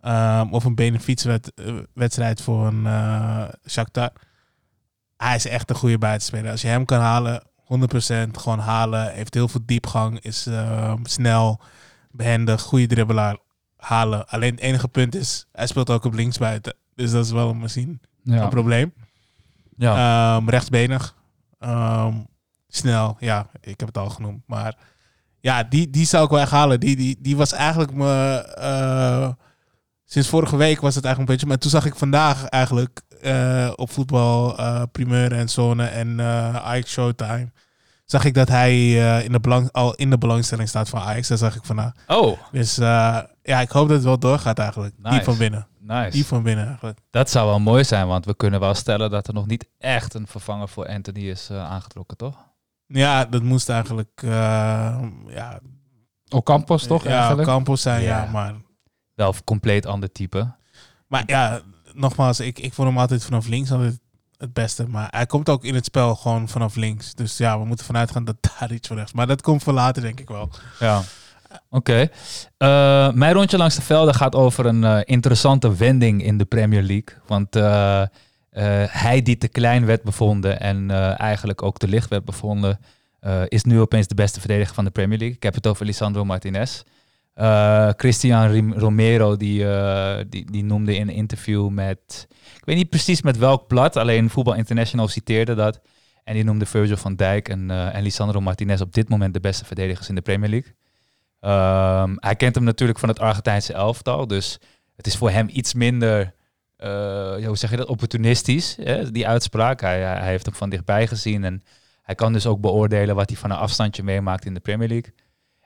Ehm, 0.00 0.48
of 0.52 0.64
een 0.64 0.74
benefietswedstrijd 0.74 2.40
voor 2.40 2.66
een 2.66 2.86
eh 2.86 3.44
Shakhtar. 3.68 4.10
Hij 5.16 5.34
is 5.34 5.46
echt 5.46 5.70
een 5.70 5.76
goede 5.76 5.98
buitenspeler. 5.98 6.50
Als 6.50 6.60
je 6.62 6.68
hem 6.68 6.84
kan 6.84 7.00
halen, 7.00 7.42
100% 7.64 8.38
gewoon 8.38 8.58
halen. 8.58 9.12
Heeft 9.12 9.34
heel 9.34 9.48
veel 9.48 9.60
diepgang, 9.66 10.20
is 10.20 10.46
ehm, 10.46 11.04
snel, 11.04 11.60
behendig, 12.10 12.62
goede 12.62 12.86
dribbelaar. 12.86 13.36
Halen. 13.76 14.28
Alleen 14.28 14.50
het 14.54 14.60
enige 14.60 14.88
punt 14.88 15.14
is, 15.14 15.46
hij 15.52 15.66
speelt 15.66 15.90
ook 15.90 16.04
op 16.04 16.14
linksbuiten. 16.14 16.74
Dus 16.94 17.10
dat 17.10 17.24
is 17.24 17.30
wel 17.30 17.50
een 17.50 17.58
machine 17.58 17.98
Ja. 18.22 18.42
een 18.42 18.48
probleem. 18.48 18.92
Ja. 19.76 20.36
Ehm, 20.36 20.48
rechtsbenig. 20.48 21.14
Ehm, 21.58 22.14
snel, 22.68 23.16
ja, 23.18 23.46
ik 23.60 23.78
heb 23.80 23.88
het 23.88 23.98
al 23.98 24.10
genoemd. 24.10 24.42
Maar 24.46 24.74
ja, 25.40 25.62
die, 25.62 25.90
die 25.90 26.06
zou 26.06 26.24
ik 26.24 26.30
wel 26.30 26.40
echt 26.40 26.50
halen. 26.50 26.80
Die, 26.80 26.96
die, 26.96 27.16
die 27.20 27.36
was 27.36 27.52
eigenlijk 27.52 27.92
me... 27.92 28.36
eh, 28.58 29.28
sinds 30.04 30.28
vorige 30.28 30.56
week 30.56 30.80
was 30.80 30.94
het 30.94 31.04
eigenlijk 31.04 31.18
een 31.18 31.36
beetje... 31.36 31.46
Maar 31.46 31.58
toen 31.58 31.70
zag 31.70 31.86
ik 31.86 31.94
vandaag 31.98 32.44
eigenlijk 32.44 33.00
eh, 33.22 33.70
op 33.76 33.90
voetbal 33.90 34.58
eh 34.58 34.82
primeur 34.92 35.32
en 35.32 35.48
zone 35.48 35.84
en 35.86 36.20
Ajax 36.62 36.90
Showtime... 36.92 37.52
Zag 38.04 38.24
ik 38.24 38.34
dat 38.34 38.48
hij 38.48 38.90
in 39.24 39.32
de 39.32 39.40
belang, 39.40 39.72
al 39.72 39.94
in 39.94 40.10
de 40.10 40.18
belangstelling 40.18 40.68
staat 40.68 40.88
van 40.88 41.00
Ajax. 41.00 41.28
Daar 41.28 41.38
zag 41.38 41.54
ik 41.56 41.64
vandaag. 41.64 41.92
Oh, 42.06 42.38
Dus 42.52 42.76
ja, 42.76 43.60
ik 43.60 43.70
hoop 43.70 43.88
dat 43.88 43.96
het 43.96 44.04
wel 44.04 44.18
doorgaat 44.18 44.58
eigenlijk. 44.58 44.94
Nice. 44.98 45.14
Die 45.14 45.24
van 45.24 45.36
binnen. 45.36 45.66
Nice. 45.86 46.10
Die 46.10 46.26
van 46.26 46.42
binnen 46.42 46.66
eigenlijk. 46.66 46.98
Dat 47.10 47.30
zou 47.30 47.46
wel 47.48 47.60
mooi 47.60 47.84
zijn, 47.84 48.06
want 48.06 48.24
we 48.24 48.34
kunnen 48.36 48.60
wel 48.60 48.74
stellen 48.74 49.10
dat 49.10 49.28
er 49.28 49.34
nog 49.34 49.46
niet 49.46 49.66
echt 49.78 50.14
een 50.14 50.26
vervanger 50.26 50.68
voor 50.68 50.86
Anthony 50.88 51.28
is 51.30 51.50
eh, 51.50 51.70
aangetrokken, 51.70 52.16
toch? 52.16 52.36
Ja, 52.86 53.24
dat 53.24 53.42
moest 53.42 53.68
eigenlijk... 53.68 54.22
eh, 54.22 54.30
ja, 55.26 55.60
Ocampos 56.28 56.86
toch 56.86 57.04
ja, 57.04 57.16
eigenlijk? 57.18 57.48
Campos 57.48 57.82
zijn, 57.82 58.02
ja. 58.02 58.24
Ja. 58.24 58.30
maar, 58.30 58.54
Wel 59.14 59.28
een 59.28 59.44
compleet 59.44 59.86
ander 59.86 60.12
type. 60.12 60.52
maar 61.06 61.22
ja, 61.26 61.60
nogmaals, 61.92 62.40
ik, 62.40 62.58
ik 62.58 62.72
vond 62.72 62.88
hem 62.88 62.98
altijd 62.98 63.24
vanaf 63.24 63.46
links 63.46 63.72
altijd 63.72 64.00
het 64.36 64.52
beste. 64.52 64.88
Maar 64.88 65.08
hij 65.10 65.26
komt 65.26 65.48
ook 65.48 65.64
in 65.64 65.74
het 65.74 65.84
spel 65.84 66.14
gewoon 66.16 66.48
vanaf 66.48 66.74
links. 66.74 67.14
Dus 67.14 67.36
ja, 67.36 67.58
we 67.58 67.64
moeten 67.64 67.86
vanuit 67.86 68.10
gaan 68.10 68.24
dat 68.24 68.36
daar 68.58 68.72
iets 68.72 68.88
voor 68.88 68.96
rechts. 68.96 69.12
Maar 69.12 69.26
dat 69.26 69.42
komt 69.42 69.62
voor 69.62 69.72
later, 69.72 70.02
denk 70.02 70.20
ik 70.20 70.28
wel. 70.28 70.50
Ja. 70.80 71.02
Oké. 71.70 72.08
Eh, 72.56 73.12
mijn 73.12 73.32
rondje 73.32 73.56
langs 73.56 73.74
de 73.74 73.82
velden 73.82 74.14
gaat 74.14 74.34
over 74.34 74.66
een 74.66 74.84
eh, 74.84 75.00
interessante 75.04 75.76
wending 75.76 76.22
in 76.22 76.38
de 76.38 76.44
Premier 76.44 76.82
League. 76.82 77.16
Want 77.26 77.56
eh, 77.56 78.02
hij 78.88 79.22
die 79.22 79.38
te 79.38 79.48
klein 79.48 79.86
werd 79.86 80.02
bevonden 80.02 80.60
en 80.60 80.90
eigenlijk 81.16 81.62
ook 81.62 81.78
te 81.78 81.88
licht 81.88 82.10
werd 82.10 82.24
bevonden, 82.24 82.78
is 83.48 83.64
nu 83.64 83.80
opeens 83.80 84.06
de 84.06 84.14
beste 84.14 84.40
verdediger 84.40 84.74
van 84.74 84.84
de 84.84 84.90
Premier 84.90 85.18
League. 85.18 85.36
Ik 85.36 85.42
heb 85.42 85.54
het 85.54 85.66
over 85.66 85.86
Lisandro 85.86 86.24
Martinez. 86.24 86.82
Christian 87.96 88.72
Romero 88.72 89.36
die, 89.36 89.66
die, 90.28 90.50
die 90.50 90.64
noemde 90.64 90.96
in 90.96 91.08
een 91.08 91.14
interview 91.14 91.68
met, 91.68 92.26
ik 92.56 92.64
weet 92.64 92.76
niet 92.76 92.88
precies 92.88 93.22
met 93.22 93.38
welk 93.38 93.66
blad, 93.66 93.96
alleen 93.96 94.30
Voetbal 94.30 94.54
International 94.54 95.08
citeerde 95.08 95.54
dat. 95.54 95.80
En 96.24 96.34
die 96.34 96.44
noemde 96.44 96.66
Virgil 96.66 96.96
van 96.96 97.14
Dijk 97.14 97.48
en, 97.48 97.70
en 97.70 98.02
Lisandro 98.02 98.40
Martinez 98.40 98.80
op 98.80 98.94
dit 98.94 99.08
moment 99.08 99.34
de 99.34 99.40
beste 99.40 99.64
verdedigers 99.64 100.08
in 100.08 100.14
de 100.14 100.20
Premier 100.20 100.48
League. 100.48 100.74
Ehm, 101.44 102.14
hij 102.16 102.36
kent 102.36 102.54
hem 102.54 102.64
natuurlijk 102.64 102.98
van 102.98 103.08
het 103.08 103.20
Argentijnse 103.20 103.72
elftal, 103.72 104.26
dus 104.26 104.58
het 104.96 105.06
is 105.06 105.16
voor 105.16 105.30
hem 105.30 105.48
iets 105.52 105.74
minder, 105.74 106.34
eh, 106.76 106.88
hoe 107.46 107.56
zeg 107.56 107.70
je 107.70 107.76
dat, 107.76 107.88
opportunistisch, 107.88 108.76
hè, 108.80 109.10
die 109.10 109.28
uitspraak. 109.28 109.80
Hij, 109.80 110.00
hij 110.00 110.28
heeft 110.28 110.46
hem 110.46 110.54
van 110.54 110.70
dichtbij 110.70 111.06
gezien 111.06 111.44
en 111.44 111.62
hij 112.02 112.14
kan 112.14 112.32
dus 112.32 112.46
ook 112.46 112.60
beoordelen 112.60 113.14
wat 113.14 113.28
hij 113.28 113.38
van 113.38 113.50
een 113.50 113.56
afstandje 113.56 114.02
meemaakt 114.02 114.44
in 114.44 114.54
de 114.54 114.60
Premier 114.60 114.88
League. 114.88 115.14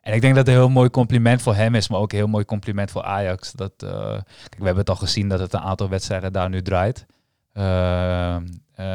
En 0.00 0.14
ik 0.14 0.20
denk 0.20 0.34
dat 0.34 0.46
het 0.46 0.54
een 0.54 0.60
heel 0.60 0.70
mooi 0.70 0.90
compliment 0.90 1.42
voor 1.42 1.54
hem 1.54 1.74
is, 1.74 1.88
maar 1.88 2.00
ook 2.00 2.12
een 2.12 2.18
heel 2.18 2.26
mooi 2.26 2.44
compliment 2.44 2.90
voor 2.90 3.02
Ajax. 3.02 3.52
Dat, 3.52 3.72
eh, 3.76 3.90
kijk, 4.20 4.58
we 4.58 4.64
hebben 4.64 4.76
het 4.76 4.90
al 4.90 4.96
gezien 4.96 5.28
dat 5.28 5.40
het 5.40 5.52
een 5.52 5.60
aantal 5.60 5.88
wedstrijden 5.88 6.32
daar 6.32 6.48
nu 6.48 6.62
draait. 6.62 7.06
Eh, 7.52 8.36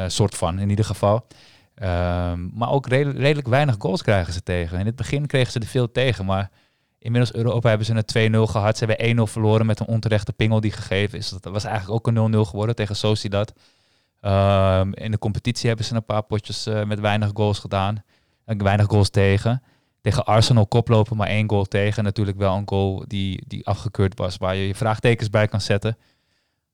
soort 0.06 0.34
van, 0.34 0.58
in 0.58 0.70
ieder 0.70 0.84
geval. 0.84 1.26
Ehm, 1.74 2.48
maar 2.52 2.70
ook 2.70 2.86
redelijk, 2.86 3.18
redelijk 3.18 3.48
weinig 3.48 3.74
goals 3.78 4.02
krijgen 4.02 4.32
ze 4.32 4.42
tegen. 4.42 4.78
In 4.78 4.86
het 4.86 4.96
begin 4.96 5.26
kregen 5.26 5.52
ze 5.52 5.58
er 5.58 5.66
veel 5.66 5.92
tegen, 5.92 6.24
maar 6.24 6.50
inmiddels 7.04 7.32
Europa 7.34 7.68
hebben 7.68 7.86
ze 7.86 8.04
een 8.14 8.32
2-0 8.34 8.50
gehad. 8.50 8.78
Ze 8.78 8.84
hebben 8.84 9.16
1-0 9.18 9.22
verloren 9.30 9.66
met 9.66 9.80
een 9.80 9.86
onterechte 9.86 10.32
pingel 10.32 10.60
die 10.60 10.72
gegeven 10.72 11.18
is. 11.18 11.28
Dat 11.28 11.52
was 11.52 11.64
eigenlijk 11.64 11.94
ook 12.08 12.16
een 12.16 12.34
0-0 12.34 12.38
geworden 12.48 12.74
tegen 12.74 12.96
Sociedad. 12.96 13.52
Ehm, 14.20 14.92
in 14.92 15.10
de 15.10 15.18
competitie 15.18 15.66
hebben 15.68 15.86
ze 15.86 15.94
een 15.94 16.04
paar 16.04 16.22
potjes 16.22 16.66
eh, 16.66 16.84
met 16.84 17.00
weinig 17.00 17.30
goals 17.34 17.58
gedaan. 17.58 18.02
En 18.44 18.62
weinig 18.62 18.86
goals 18.86 19.10
tegen. 19.10 19.62
tegen 20.00 20.24
Arsenal 20.24 20.66
koplopen, 20.66 21.16
maar 21.16 21.28
één 21.28 21.48
goal 21.50 21.64
tegen. 21.64 22.04
Natuurlijk 22.04 22.36
wel 22.38 22.56
een 22.56 22.68
goal 22.68 23.04
die, 23.06 23.44
die 23.46 23.66
afgekeurd 23.66 24.18
was, 24.18 24.36
waar 24.36 24.54
je 24.56 24.66
je 24.66 24.74
vraagtekens 24.74 25.30
bij 25.30 25.48
kan 25.48 25.60
zetten. 25.60 25.96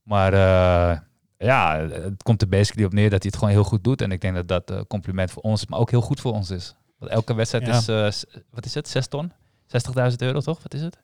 Maar 0.03 0.33
eh, 0.33 0.99
ja, 1.39 1.79
het 1.91 2.23
komt 2.23 2.43
er 2.43 2.49
basically 2.49 2.87
op 2.87 2.93
neer 2.93 3.11
dat 3.11 3.23
hij 3.23 3.31
het 3.31 3.37
gewoon 3.39 3.55
heel 3.55 3.65
goed 3.65 3.85
doet. 3.85 4.03
En 4.03 4.13
ik 4.13 4.21
denk 4.21 4.35
dat 4.35 4.49
dat 4.49 4.71
een 4.71 4.87
compliment 4.87 5.31
voor 5.31 5.43
ons, 5.43 5.67
maar 5.67 5.79
ook 5.79 5.91
heel 5.91 6.01
goed 6.01 6.21
voor 6.21 6.33
ons 6.33 6.51
is. 6.51 6.75
Want 6.99 7.13
elke 7.13 7.35
wedstrijd 7.35 7.67
Ja. 7.67 7.77
is, 7.77 7.89
eh, 7.89 8.11
s- 8.11 8.25
wat 8.51 8.65
is 8.65 8.75
het, 8.75 8.89
6 8.89 9.07
ton? 9.07 9.33
60.000 10.11 10.17
euro 10.17 10.41
toch? 10.41 10.63
Wat 10.63 10.75
is 10.75 10.81
het? 10.83 10.99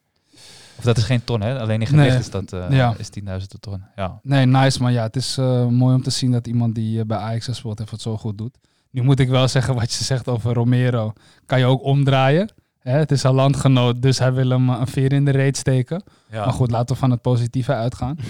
Of 0.77 0.83
dat 0.83 0.97
is 0.97 1.03
geen 1.03 1.23
ton, 1.23 1.41
hè? 1.41 1.59
Alleen 1.59 1.81
in 1.81 1.87
gewicht 1.87 2.09
Nee. 2.09 2.17
is 2.19 2.29
dat 2.29 2.51
Ja. 2.69 2.93
is 2.97 3.09
10.000 3.09 3.47
ton. 3.59 3.83
Ja. 3.95 4.19
Nee, 4.23 4.45
nice. 4.45 4.81
Maar 4.81 4.91
ja, 4.91 5.03
het 5.03 5.15
is 5.15 5.37
eh, 5.37 5.65
mooi 5.67 5.95
om 5.95 6.03
te 6.03 6.09
zien 6.09 6.31
dat 6.31 6.47
iemand 6.47 6.75
die 6.75 6.99
eh, 6.99 7.05
bij 7.05 7.17
Ajax 7.17 7.45
gespeeld 7.45 7.79
heeft 7.79 7.91
het 7.91 8.01
zo 8.01 8.17
goed 8.17 8.37
doet. 8.37 8.57
Nu 8.91 9.01
moet 9.03 9.19
ik 9.19 9.29
wel 9.29 9.47
zeggen 9.57 9.75
wat 9.75 9.93
je 9.93 10.03
zegt 10.03 10.27
over 10.27 10.53
Romero. 10.53 11.13
Kan 11.45 11.59
je 11.59 11.65
ook 11.65 11.83
omdraaien. 11.83 12.49
Hè? 12.79 12.97
Het 12.97 13.11
is 13.11 13.23
een 13.23 13.33
landgenoot, 13.33 14.01
dus 14.01 14.19
hij 14.19 14.33
wil 14.33 14.49
hem 14.49 14.69
een 14.69 14.87
veer 14.87 15.13
in 15.13 15.25
de 15.25 15.31
reet 15.31 15.57
steken. 15.57 16.03
ja. 16.31 16.43
Maar 16.45 16.53
goed, 16.53 16.71
laten 16.71 16.93
we 16.95 17.01
van 17.01 17.11
het 17.11 17.21
positieve 17.21 17.73
uitgaan. 17.73 18.17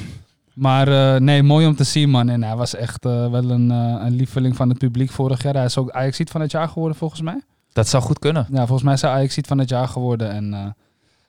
Maar 0.54 1.22
nee, 1.22 1.44
mooi 1.44 1.68
om 1.68 1.76
te 1.76 1.84
zien, 1.84 2.10
man. 2.10 2.30
En 2.30 2.44
hij 2.44 2.56
was 2.56 2.76
echt 2.76 3.04
wel 3.04 3.50
een, 3.50 3.70
een 3.70 4.16
lieveling 4.16 4.56
van 4.56 4.70
het 4.70 4.78
publiek 4.78 5.10
vorig 5.12 5.44
jaar. 5.44 5.54
Hij 5.54 5.66
is 5.66 5.78
ook 5.78 5.92
ajax 5.92 6.20
van 6.26 6.42
het 6.42 6.52
jaar 6.52 6.68
geworden, 6.70 6.98
volgens 6.98 7.22
mij. 7.22 7.42
Dat 7.78 7.88
zou 7.88 8.04
goed 8.04 8.20
kunnen. 8.20 8.48
Ja, 8.52 8.58
volgens 8.58 8.84
mij 8.84 8.94
is 8.94 9.02
hij 9.02 9.12
ajax 9.12 9.38
van 9.42 9.58
het 9.58 9.70
jaar 9.70 9.88
geworden. 9.88 10.32
En 10.32 10.54
eh, 10.54 10.66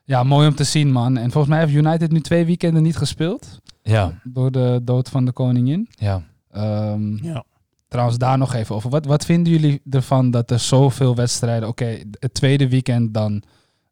ja, 0.05 0.23
mooi 0.23 0.49
om 0.49 0.55
te 0.55 0.65
zien, 0.65 0.93
man. 0.93 1.17
En 1.17 1.31
volgens 1.31 1.53
mij 1.55 1.65
heeft 1.65 1.75
United 1.75 2.13
nu 2.13 2.21
twee 2.21 2.45
weekenden 2.45 2.83
niet 2.83 2.97
gespeeld. 2.97 3.61
Ja, 3.83 4.13
Door 4.25 4.51
de 4.51 4.81
dood 4.83 5.09
van 5.09 5.25
de 5.25 5.33
koningin. 5.33 5.89
ja. 5.91 6.23
Ehm, 6.51 7.25
Ja. 7.25 7.45
Trouwens, 7.89 8.19
daar 8.19 8.39
nog 8.39 8.55
even 8.55 8.75
over. 8.75 8.91
Wat, 8.91 9.07
wat 9.07 9.25
vinden 9.25 9.53
jullie 9.53 9.81
ervan 9.91 10.31
dat 10.31 10.51
er 10.51 10.59
zoveel 10.59 11.15
wedstrijden... 11.15 11.69
Oké, 11.69 11.99
het 12.19 12.35
tweede 12.35 12.69
weekend 12.69 13.15
dan... 13.15 13.43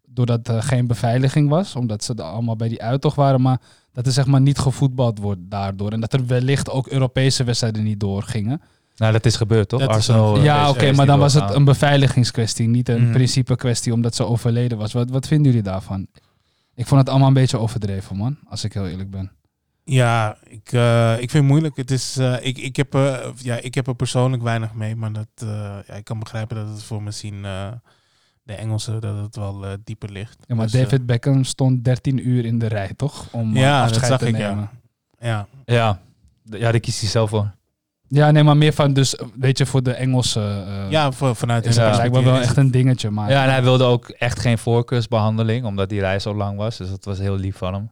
Doordat 0.06 0.48
er 0.48 0.62
geen 0.62 0.86
beveiliging 0.86 1.48
was. 1.48 1.76
Omdat 1.76 2.04
ze 2.04 2.14
er 2.14 2.22
allemaal 2.22 2.56
bij 2.56 2.68
die 2.68 2.82
uittocht 2.82 3.16
waren. 3.16 3.40
Maar 3.40 3.60
dat 3.92 4.06
er 4.06 4.12
zeg 4.12 4.26
maar 4.26 4.40
niet 4.40 4.58
gevoetbald 4.58 5.18
wordt 5.18 5.40
daardoor. 5.42 5.90
En 5.90 6.00
dat 6.00 6.12
er 6.12 6.26
wellicht 6.26 6.70
ook 6.70 6.86
Europese 6.88 7.44
wedstrijden 7.44 7.84
niet 7.84 8.00
doorgingen. 8.00 8.60
Nou, 8.96 9.12
dat 9.12 9.26
is 9.26 9.36
gebeurd, 9.36 9.68
toch? 9.68 9.80
Dat 9.80 9.88
Arsenal. 9.88 10.36
eh, 10.36 10.44
ja, 10.44 10.70
oké. 10.70 10.92
maar 10.92 11.06
dan 11.06 11.18
was 11.18 11.34
het 11.34 11.50
een 11.54 11.64
beveiligingskwestie. 11.64 12.68
Niet 12.68 12.88
een 12.88 13.02
Mhm. 13.02 13.12
principe 13.12 13.56
kwestie 13.56 13.92
omdat 13.92 14.14
ze 14.14 14.24
overleden 14.26 14.78
was. 14.78 14.92
Wat, 14.92 15.10
wat 15.10 15.26
vinden 15.26 15.46
jullie 15.46 15.62
daarvan? 15.62 16.06
Ik 16.74 16.86
vond 16.86 17.00
het 17.00 17.08
allemaal 17.10 17.28
een 17.28 17.34
beetje 17.34 17.58
overdreven, 17.58 18.16
man. 18.16 18.36
Als 18.48 18.64
ik 18.64 18.72
heel 18.72 18.86
eerlijk 18.88 19.10
ben. 19.10 19.30
Ja, 19.84 20.36
ik, 20.48 20.72
eh, 20.72 21.12
ik 21.12 21.18
vind 21.30 21.32
het 21.32 21.42
moeilijk. 21.42 21.76
Het 21.76 21.90
is, 21.90 22.16
eh, 22.16 22.34
ik, 22.40 22.58
ik, 22.58 22.76
heb, 22.76 22.94
eh, 22.94 23.16
ja, 23.36 23.56
ik 23.56 23.74
heb 23.74 23.86
er 23.86 23.94
persoonlijk 23.94 24.42
weinig 24.42 24.74
mee, 24.74 24.96
maar 24.96 25.12
dat, 25.12 25.28
eh, 25.34 25.48
ja, 25.86 25.94
ik 25.94 26.04
kan 26.04 26.18
begrijpen 26.18 26.56
dat 26.56 26.68
het 26.68 26.82
voor 26.82 27.02
misschien 27.02 27.44
eh, 27.44 27.68
de 28.42 28.52
Engelsen 28.54 29.00
dat 29.00 29.16
het 29.22 29.36
wel 29.36 29.66
eh, 29.66 29.72
dieper 29.84 30.10
ligt. 30.12 30.36
Ja, 30.46 30.54
maar 30.54 30.66
Dus, 30.70 30.80
David 30.80 31.06
Beckham 31.06 31.44
stond 31.44 31.84
13 31.84 32.28
uur 32.28 32.44
in 32.44 32.58
de 32.58 32.66
rij, 32.66 32.90
toch? 32.96 33.28
Om 33.32 33.56
Ja, 33.56 33.86
dat 33.88 34.04
zag 34.06 34.18
te 34.18 34.26
ik, 34.28 34.36
ja. 34.36 34.48
nemen. 34.48 34.70
ja, 35.20 35.46
Ja, 35.64 36.00
ja, 36.44 36.70
daar 36.70 36.80
kiest 36.80 37.00
hij 37.00 37.08
zelf 37.08 37.30
voor. 37.30 37.54
Ja, 38.08 38.30
nee, 38.30 38.42
maar 38.42 38.56
meer 38.56 38.72
van, 38.72 38.92
dus 38.92 39.18
weet 39.34 39.58
je, 39.58 39.66
voor 39.66 39.82
de 39.82 39.92
Engelse 39.92 40.64
uh, 40.68 40.90
ja 40.90 41.12
voor, 41.12 41.36
vanuit 41.36 41.66
is 41.66 41.76
het 41.76 41.84
perspectief 41.84 42.24
wel 42.24 42.40
echt 42.40 42.56
een 42.56 42.70
dingetje. 42.70 43.10
Maar 43.10 43.30
Ja, 43.30 43.44
en 43.44 43.50
hij 43.50 43.62
wilde 43.62 43.84
ook 43.84 44.08
echt 44.08 44.40
geen 44.40 44.58
voorkeursbehandeling, 44.58 45.64
omdat 45.64 45.88
die 45.88 46.00
reis 46.00 46.22
zo 46.22 46.34
lang 46.34 46.56
was. 46.56 46.76
Dus 46.76 46.90
dat 46.90 47.04
was 47.04 47.18
heel 47.18 47.36
lief 47.36 47.56
van 47.56 47.74
hem. 47.74 47.90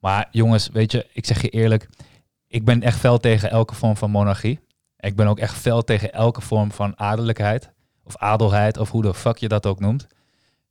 Maar 0.00 0.28
jongens, 0.30 0.68
weet 0.72 0.92
je, 0.92 1.06
ik 1.12 1.26
zeg 1.26 1.42
je 1.42 1.48
eerlijk, 1.48 1.88
ik 2.46 2.64
ben 2.64 2.82
echt 2.82 2.98
fel 2.98 3.18
tegen 3.18 3.50
elke 3.50 3.74
vorm 3.74 3.96
van 3.96 4.10
monarchie. 4.10 4.60
Ik 4.96 5.16
ben 5.16 5.26
ook 5.26 5.38
echt 5.38 5.54
fel 5.56 5.84
tegen 5.84 6.12
elke 6.12 6.40
vorm 6.40 6.72
van 6.72 6.92
adellijkheid, 6.98 7.70
of 8.04 8.16
adelheid, 8.16 8.78
of 8.78 8.90
hoe 8.90 9.02
de 9.02 9.14
fuck 9.14 9.36
je 9.36 9.48
dat 9.48 9.66
ook 9.66 9.80
noemt. 9.80 10.06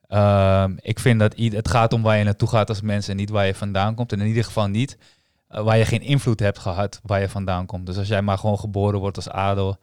Ehm, 0.08 0.74
ik 0.80 1.00
vind 1.00 1.20
dat 1.20 1.34
het 1.38 1.70
gaat 1.70 1.94
om 1.94 2.02
waar 2.02 2.18
je 2.18 2.24
naartoe 2.24 2.48
gaat 2.48 2.70
als 2.70 2.82
mens 2.82 3.08
en 3.08 3.16
niet 3.16 3.30
waar 3.30 3.46
je 3.46 3.56
vandaan 3.56 3.96
komt. 3.96 4.12
En 4.12 4.22
in 4.22 4.28
ieder 4.28 4.44
geval 4.44 4.68
niet 4.68 4.98
eh, 5.48 5.64
waar 5.64 5.78
je 5.78 5.86
geen 5.86 6.02
invloed 6.02 6.40
hebt 6.40 6.60
gehad 6.60 7.00
waar 7.04 7.20
je 7.20 7.30
vandaan 7.30 7.66
komt. 7.66 7.86
Dus 7.86 7.98
als 7.98 8.08
jij 8.08 8.22
maar 8.22 8.38
gewoon 8.38 8.60
geboren 8.60 9.00
wordt 9.00 9.16
als 9.16 9.30
adel, 9.30 9.78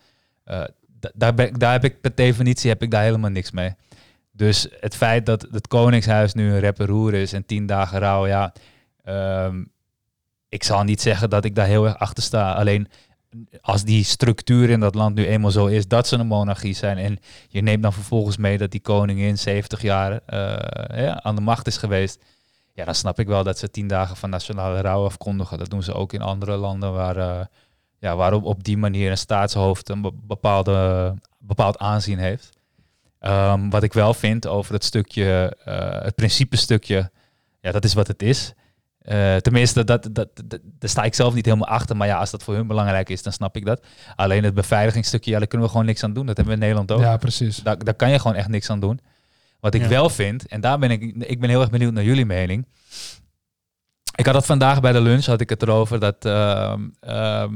eh, 0.45 0.65
da- 1.01 1.11
daar, 1.15 1.59
daar 1.59 1.73
heb 1.73 1.85
ik 1.85 2.01
per 2.01 2.15
definitie 2.15 2.71
heb 2.71 2.83
ik 2.83 2.91
daar 2.91 3.03
helemaal 3.03 3.31
niks 3.31 3.51
mee. 3.51 3.75
Dus 4.33 4.69
het 4.81 4.97
feit 4.97 5.27
dat 5.27 5.47
het 5.51 5.69
Koningshuis 5.69 6.35
nu 6.35 6.53
een 6.53 6.61
reperoer 6.61 7.15
is 7.15 7.33
en 7.33 7.47
tien 7.47 7.67
dagen 7.67 7.99
rouw, 7.99 8.27
ja, 8.27 8.53
ehm, 9.05 9.65
ik 10.49 10.63
zal 10.63 10.83
niet 10.83 11.01
zeggen 11.01 11.31
dat 11.31 11.45
ik 11.45 11.55
daar 11.55 11.67
heel 11.67 11.85
erg 11.85 11.99
achter 11.99 12.23
sta. 12.23 12.53
Alleen 12.53 12.89
als 13.61 13.85
die 13.85 14.05
structuur 14.05 14.71
in 14.71 14.81
dat 14.81 14.95
land 14.95 15.15
nu 15.15 15.27
eenmaal 15.27 15.51
zo 15.51 15.67
is 15.67 15.89
dat 15.89 16.09
ze 16.09 16.17
een 16.17 16.27
monarchie 16.27 16.75
zijn 16.75 16.99
en 16.99 17.19
je 17.49 17.63
neemt 17.63 17.83
dan 17.83 17.93
vervolgens 17.93 18.37
mee 18.37 18.59
dat 18.59 18.71
die 18.71 18.81
koningin 18.81 19.39
70 19.39 19.83
jaar 19.83 20.21
eh, 20.27 21.17
aan 21.17 21.35
de 21.35 21.41
macht 21.41 21.67
is 21.67 21.77
geweest, 21.77 22.25
ja, 22.75 22.85
dan 22.85 22.95
snap 22.95 23.19
ik 23.19 23.27
wel 23.27 23.45
dat 23.45 23.59
ze 23.59 23.71
tien 23.71 23.87
dagen 23.87 24.17
van 24.17 24.31
nationale 24.31 24.81
rouw 24.81 25.05
afkondigen. 25.05 25.59
Dat 25.59 25.71
doen 25.71 25.83
ze 25.83 25.93
ook 25.95 26.13
in 26.13 26.23
andere 26.23 26.57
landen 26.57 26.93
waar, 26.93 27.17
eh, 27.17 27.47
ja, 27.99 28.17
waarop 28.17 28.45
op 28.45 28.65
die 28.65 28.77
manier 28.77 29.11
een 29.11 29.19
staatshoofd 29.19 29.89
een 29.89 30.01
be- 30.03 30.13
bepaalde, 30.23 31.15
bepaald 31.39 31.79
aanzien 31.79 32.19
heeft. 32.19 32.49
Ehm, 33.19 33.69
wat 33.71 33.83
ik 33.83 33.93
wel 33.93 34.15
vind 34.15 34.47
over 34.47 34.73
het 34.75 34.85
stukje, 34.85 35.57
eh, 35.65 36.03
het 36.03 36.15
principe 36.15 36.57
stukje, 36.57 37.11
ja, 37.61 37.73
dat 37.73 37.85
is 37.85 37.95
wat 37.95 38.07
het 38.07 38.23
is. 38.23 38.53
Eh, 38.99 39.37
tenminste, 39.37 39.85
dat, 39.85 40.09
dat, 40.13 40.29
dat, 40.45 40.59
daar 40.79 40.91
sta 40.91 41.03
ik 41.03 41.15
zelf 41.15 41.35
niet 41.35 41.45
helemaal 41.45 41.69
achter. 41.69 41.97
Maar 41.97 42.07
ja, 42.07 42.19
als 42.19 42.31
dat 42.31 42.43
voor 42.43 42.55
hun 42.55 42.67
belangrijk 42.67 43.09
is, 43.09 43.23
dan 43.23 43.33
snap 43.33 43.57
ik 43.57 43.65
dat. 43.65 43.85
Alleen 44.17 44.45
het 44.45 44.55
beveiligingsstukje, 44.55 45.31
ja, 45.31 45.39
daar 45.39 45.47
kunnen 45.47 45.67
we 45.67 45.73
gewoon 45.73 45.87
niks 45.89 46.03
aan 46.05 46.13
doen. 46.13 46.27
Dat 46.27 46.37
hebben 46.37 46.55
we 46.59 46.61
in 46.61 46.67
Nederland 46.69 46.93
ook. 46.93 47.01
ja, 47.01 47.17
precies. 47.17 47.57
Daar, 47.57 47.79
daar 47.85 47.95
kan 47.95 48.11
je 48.11 48.19
gewoon 48.19 48.37
echt 48.37 48.49
niks 48.49 48.71
aan 48.71 48.81
doen. 48.81 49.01
Wat 49.65 49.75
ik 49.75 49.81
Ja. 49.83 49.89
wel 49.89 50.09
vind, 50.09 50.47
en 50.47 50.61
daar 50.61 50.79
ben 50.79 50.91
ik, 50.91 51.03
ik 51.19 51.41
ben 51.41 51.49
heel 51.49 51.61
erg 51.61 51.71
benieuwd 51.71 51.93
naar 51.93 52.05
jullie 52.05 52.25
mening. 52.27 52.67
Ik 54.17 54.27
had 54.27 54.35
het 54.35 54.47
vandaag 54.47 54.81
bij 54.81 54.93
de 54.93 55.01
lunch, 55.01 55.25
had 55.25 55.41
ik 55.41 55.49
het 55.49 55.63
erover 55.63 56.01
dat, 56.01 56.25
ehm, 56.25 56.89
ehm, 57.01 57.55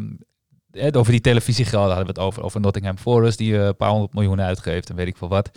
eh, 0.71 0.89
over 0.93 1.13
die 1.13 1.21
televisiegelden 1.21 1.89
hadden 1.95 2.15
we 2.15 2.21
het 2.21 2.29
over, 2.29 2.43
over 2.43 2.61
Nottingham 2.61 2.99
Forest, 2.99 3.39
die 3.39 3.59
eh, 3.59 3.65
een 3.67 3.77
paar 3.77 3.91
honderd 3.91 4.13
miljoen 4.15 4.41
uitgeeft 4.41 4.91
en 4.91 4.97
weet 4.97 5.07
ik 5.07 5.17
veel 5.17 5.29
wat. 5.29 5.51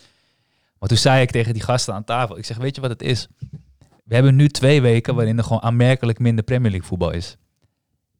Maar 0.79 0.89
toen 0.89 0.97
zei 0.97 1.21
ik 1.21 1.31
tegen 1.31 1.53
die 1.53 1.61
gasten 1.61 1.93
aan 1.93 2.03
tafel, 2.03 2.37
ik 2.37 2.45
zeg, 2.45 2.57
weet 2.57 2.75
je 2.75 2.81
wat 2.81 2.89
het 2.89 3.01
is? 3.01 3.27
We 4.03 4.13
hebben 4.13 4.35
nu 4.35 4.47
twee 4.49 4.81
weken 4.81 5.15
waarin 5.15 5.37
er 5.37 5.43
gewoon 5.43 5.61
aanmerkelijk 5.61 6.19
minder 6.19 6.43
Premier 6.43 6.71
League 6.71 6.87
voetbal 6.87 7.11
is. 7.11 7.37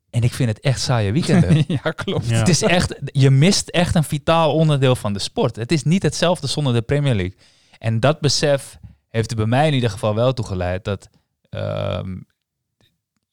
En 0.10 0.22
ik 0.24 0.34
vind 0.34 0.50
het 0.50 0.60
echt 0.60 0.80
saaie 0.82 1.12
weekenden. 1.12 1.64
ja, 1.84 1.92
klopt. 1.92 2.28
Ja. 2.30 2.38
Het 2.38 2.48
is 2.50 2.62
echt, 2.62 2.96
je 3.06 3.30
mist 3.30 3.70
echt 3.70 3.96
een 3.96 4.04
vitaal 4.04 4.54
onderdeel 4.54 4.96
van 4.96 5.14
de 5.14 5.20
sport. 5.20 5.56
Het 5.56 5.72
is 5.72 5.84
niet 5.84 6.04
hetzelfde 6.04 6.48
zonder 6.48 6.74
de 6.74 6.82
Premier 6.82 7.16
League. 7.16 7.38
En 7.82 8.00
dat 8.00 8.20
besef 8.20 8.78
heeft 9.10 9.30
er 9.32 9.38
bij 9.38 9.46
mij 9.46 9.68
in 9.68 9.74
ieder 9.74 9.90
geval 9.90 10.16
wel 10.16 10.34
toe 10.34 10.46
geleid 10.46 10.84
dat, 10.84 11.10
ehm, 11.50 12.18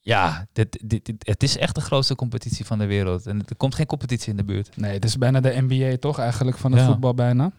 ja, 0.00 0.46
dit, 0.52 0.78
dit, 0.84 1.04
dit- 1.04 1.26
het 1.26 1.42
is 1.42 1.56
echt 1.56 1.74
de 1.74 1.80
grootste 1.80 2.14
competitie 2.14 2.64
van 2.64 2.78
de 2.78 2.86
wereld. 2.86 3.26
En 3.26 3.38
er 3.46 3.56
komt 3.56 3.74
geen 3.74 3.86
competitie 3.86 4.30
in 4.30 4.36
de 4.36 4.44
buurt. 4.44 4.76
Nee, 4.76 4.92
het 4.92 5.04
is 5.04 5.18
bijna 5.18 5.40
de 5.40 5.54
NBA 5.68 5.96
toch 5.96 6.18
eigenlijk 6.18 6.56
van 6.58 6.72
het 6.72 6.80
Ja. 6.80 6.86
voetbal 6.86 7.14
bijna. 7.14 7.50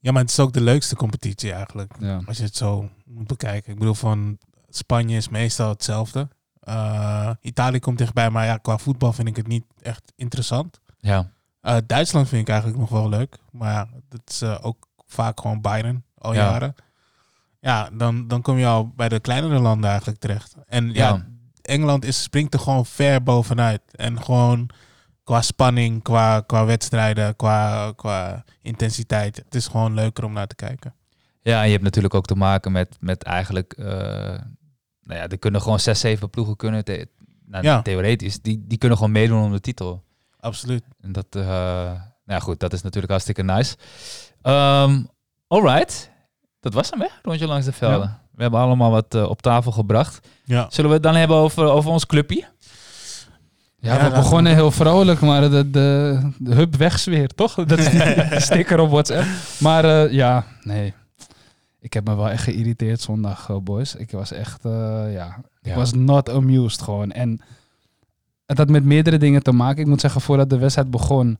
ja, 0.00 0.12
maar 0.12 0.22
het 0.22 0.30
is 0.30 0.38
ook 0.40 0.52
de 0.52 0.60
leukste 0.60 0.96
competitie 0.96 1.52
eigenlijk. 1.52 1.92
Ja. 2.00 2.20
Als 2.26 2.36
je 2.36 2.42
het 2.42 2.56
zo 2.56 2.88
moet 3.04 3.26
bekijken. 3.26 3.72
Ik 3.72 3.78
bedoel, 3.78 3.94
van 3.94 4.38
Spanje 4.68 5.16
is 5.16 5.28
meestal 5.28 5.68
hetzelfde. 5.68 6.28
Eh, 6.60 7.30
Italië 7.40 7.78
komt 7.78 7.98
dichtbij, 7.98 8.30
maar 8.30 8.44
ja, 8.46 8.56
qua 8.56 8.78
voetbal 8.78 9.12
vind 9.12 9.28
ik 9.28 9.36
het 9.36 9.46
niet 9.46 9.64
echt 9.82 10.12
interessant. 10.16 10.80
Ja, 11.00 11.32
Eh, 11.60 11.76
Duitsland 11.86 12.28
vind 12.28 12.42
ik 12.42 12.48
eigenlijk 12.48 12.78
nog 12.80 12.88
wel 12.90 13.08
leuk. 13.08 13.36
Maar 13.52 13.72
ja, 13.72 13.88
dat 14.08 14.20
is 14.24 14.42
eh, 14.42 14.58
ook 14.62 14.86
vaak 15.06 15.40
gewoon 15.40 15.60
Bayern 15.60 16.04
al 16.24 16.34
Ja. 16.34 16.50
jaren. 16.50 16.74
Ja, 17.60 17.88
dan, 17.92 18.28
dan 18.28 18.42
kom 18.42 18.58
je 18.58 18.66
al 18.66 18.88
bij 18.88 19.08
de 19.08 19.20
kleinere 19.20 19.58
landen 19.58 19.88
eigenlijk 19.90 20.20
terecht. 20.20 20.54
En 20.66 20.86
ja, 20.92 20.92
Ja. 21.08 21.26
Engeland 21.62 22.04
is, 22.04 22.22
springt 22.22 22.54
er 22.54 22.60
gewoon 22.60 22.86
ver 22.86 23.22
bovenuit. 23.22 23.80
En 23.90 24.22
gewoon 24.22 24.68
qua 25.24 25.42
spanning, 25.42 26.02
qua, 26.02 26.40
qua 26.40 26.64
wedstrijden, 26.64 27.36
qua, 27.36 27.92
qua 27.96 28.44
intensiteit. 28.62 29.36
Het 29.36 29.54
is 29.54 29.66
gewoon 29.66 29.94
leuker 29.94 30.24
om 30.24 30.32
naar 30.32 30.46
te 30.46 30.54
kijken. 30.54 30.94
ja 31.42 31.58
en 31.60 31.64
je 31.66 31.72
hebt 31.72 31.84
natuurlijk 31.84 32.14
ook 32.14 32.26
te 32.26 32.34
maken 32.34 32.72
met, 32.72 32.96
met 33.00 33.22
eigenlijk, 33.22 33.72
eh, 33.72 33.86
nou 35.02 35.20
ja, 35.20 35.28
er 35.28 35.38
kunnen 35.38 35.62
gewoon 35.62 35.80
zes, 35.80 36.00
zeven 36.00 36.30
ploegen 36.30 36.56
kunnen, 36.56 36.84
nou, 37.46 37.64
Ja. 37.64 37.82
theoretisch, 37.82 38.40
die, 38.42 38.64
die 38.66 38.78
kunnen 38.78 38.98
gewoon 38.98 39.12
meedoen 39.12 39.42
om 39.42 39.52
de 39.52 39.60
titel. 39.60 40.02
Absoluut. 40.40 40.84
En 41.00 41.12
dat, 41.12 41.26
eh, 41.30 41.44
nou 41.44 41.98
ja, 42.24 42.38
goed, 42.38 42.60
dat 42.60 42.72
is 42.72 42.82
natuurlijk 42.82 43.10
hartstikke 43.12 43.42
nice. 43.42 43.76
Ehm 44.42 45.02
alright, 45.48 46.10
dat 46.64 46.74
was 46.74 46.90
hem 46.90 47.00
hè, 47.00 47.06
rondje 47.22 47.46
langs 47.46 47.66
de 47.66 47.72
velden. 47.72 48.18
We 48.34 48.42
hebben 48.42 48.60
allemaal 48.60 48.90
wat 48.90 49.14
eh, 49.14 49.28
op 49.28 49.42
tafel 49.42 49.72
gebracht. 49.72 50.28
Ja. 50.44 50.66
Zullen 50.70 50.90
we 50.90 50.96
het 50.96 51.04
dan 51.04 51.14
hebben 51.14 51.36
over, 51.36 51.64
over 51.64 51.90
ons 51.90 52.06
clubje? 52.06 52.44
Ja, 53.78 53.94
Ja, 53.94 54.08
we 54.10 54.14
begonnen 54.16 54.52
we- 54.52 54.58
heel 54.58 54.70
vrolijk, 54.70 55.20
maar 55.20 55.50
de, 55.50 55.70
de, 55.70 56.18
de 56.38 56.54
hub 56.54 56.76
wegsfeer, 56.76 57.28
toch? 57.28 57.54
Dat 57.54 57.78
is 57.78 57.90
die 58.30 58.40
sticker 58.40 58.78
op 58.80 58.90
WhatsApp. 58.90 59.26
Maar 59.60 59.84
eh, 59.84 60.12
ja, 60.12 60.44
nee. 60.62 60.94
Ik 61.80 61.92
heb 61.92 62.06
me 62.06 62.16
wel 62.16 62.28
echt 62.30 62.42
geïrriteerd 62.42 63.00
zondag, 63.00 63.48
eh, 63.50 63.56
boys. 63.56 63.94
Ik 63.94 64.10
was 64.10 64.32
echt, 64.32 64.64
eh, 64.64 65.12
ja, 65.12 65.36
ik 65.62 65.68
Ja. 65.70 65.74
was 65.74 65.92
not 65.92 66.30
amused 66.30 66.82
gewoon. 66.82 67.10
En 67.12 67.40
het 68.46 68.58
had 68.58 68.68
met 68.68 68.84
meerdere 68.84 69.18
dingen 69.18 69.42
te 69.42 69.52
maken. 69.52 69.82
Ik 69.82 69.88
moet 69.88 70.00
zeggen, 70.00 70.20
voordat 70.20 70.50
de 70.50 70.58
wedstrijd 70.58 70.90
begon, 70.90 71.38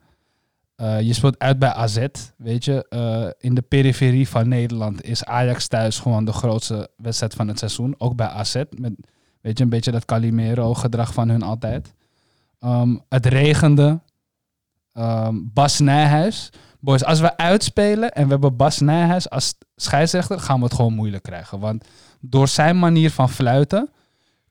Eh, 0.77 1.01
je 1.01 1.13
speelt 1.13 1.39
uit 1.39 1.59
bij 1.59 1.73
AZ, 1.73 2.07
weet 2.37 2.65
je. 2.65 2.87
Eh, 2.89 3.27
in 3.39 3.55
de 3.55 3.63
periferie 3.63 4.29
van 4.29 4.49
Nederland 4.49 5.03
is 5.03 5.25
Ajax 5.25 5.67
thuis 5.67 5.99
gewoon 5.99 6.25
de 6.25 6.33
grootste 6.33 6.89
wedstrijd 6.97 7.35
van 7.35 7.49
het 7.49 7.59
seizoen. 7.59 7.95
Ook 7.99 8.17
bij 8.17 8.27
AZ, 8.27 8.63
met 8.71 8.93
weet 9.41 9.59
je, 9.59 9.65
een 9.65 9.71
beetje 9.71 9.91
dat 9.91 10.05
Calimero-gedrag 10.05 11.13
van 11.13 11.29
hun 11.29 11.43
altijd. 11.43 11.95
Ehm, 12.59 12.97
het 13.09 13.27
regende. 13.27 14.01
Ehm, 14.93 15.35
Bas 15.43 15.79
Nijhuis. 15.79 16.51
Boys, 16.81 17.05
als 17.05 17.21
we 17.21 17.37
uitspelen 17.37 18.13
en 18.13 18.25
we 18.25 18.31
hebben 18.31 18.57
Bas 18.57 18.81
Nijhuis 18.81 19.31
als 19.31 19.55
scheidsrechter, 19.77 20.41
gaan 20.41 20.59
we 20.59 20.65
het 20.65 20.75
gewoon 20.75 20.95
moeilijk 20.95 21.23
krijgen. 21.23 21.59
Want 21.59 21.85
door 22.21 22.49
zijn 22.49 22.79
manier 22.79 23.11
van 23.11 23.31
fluiten 23.31 23.91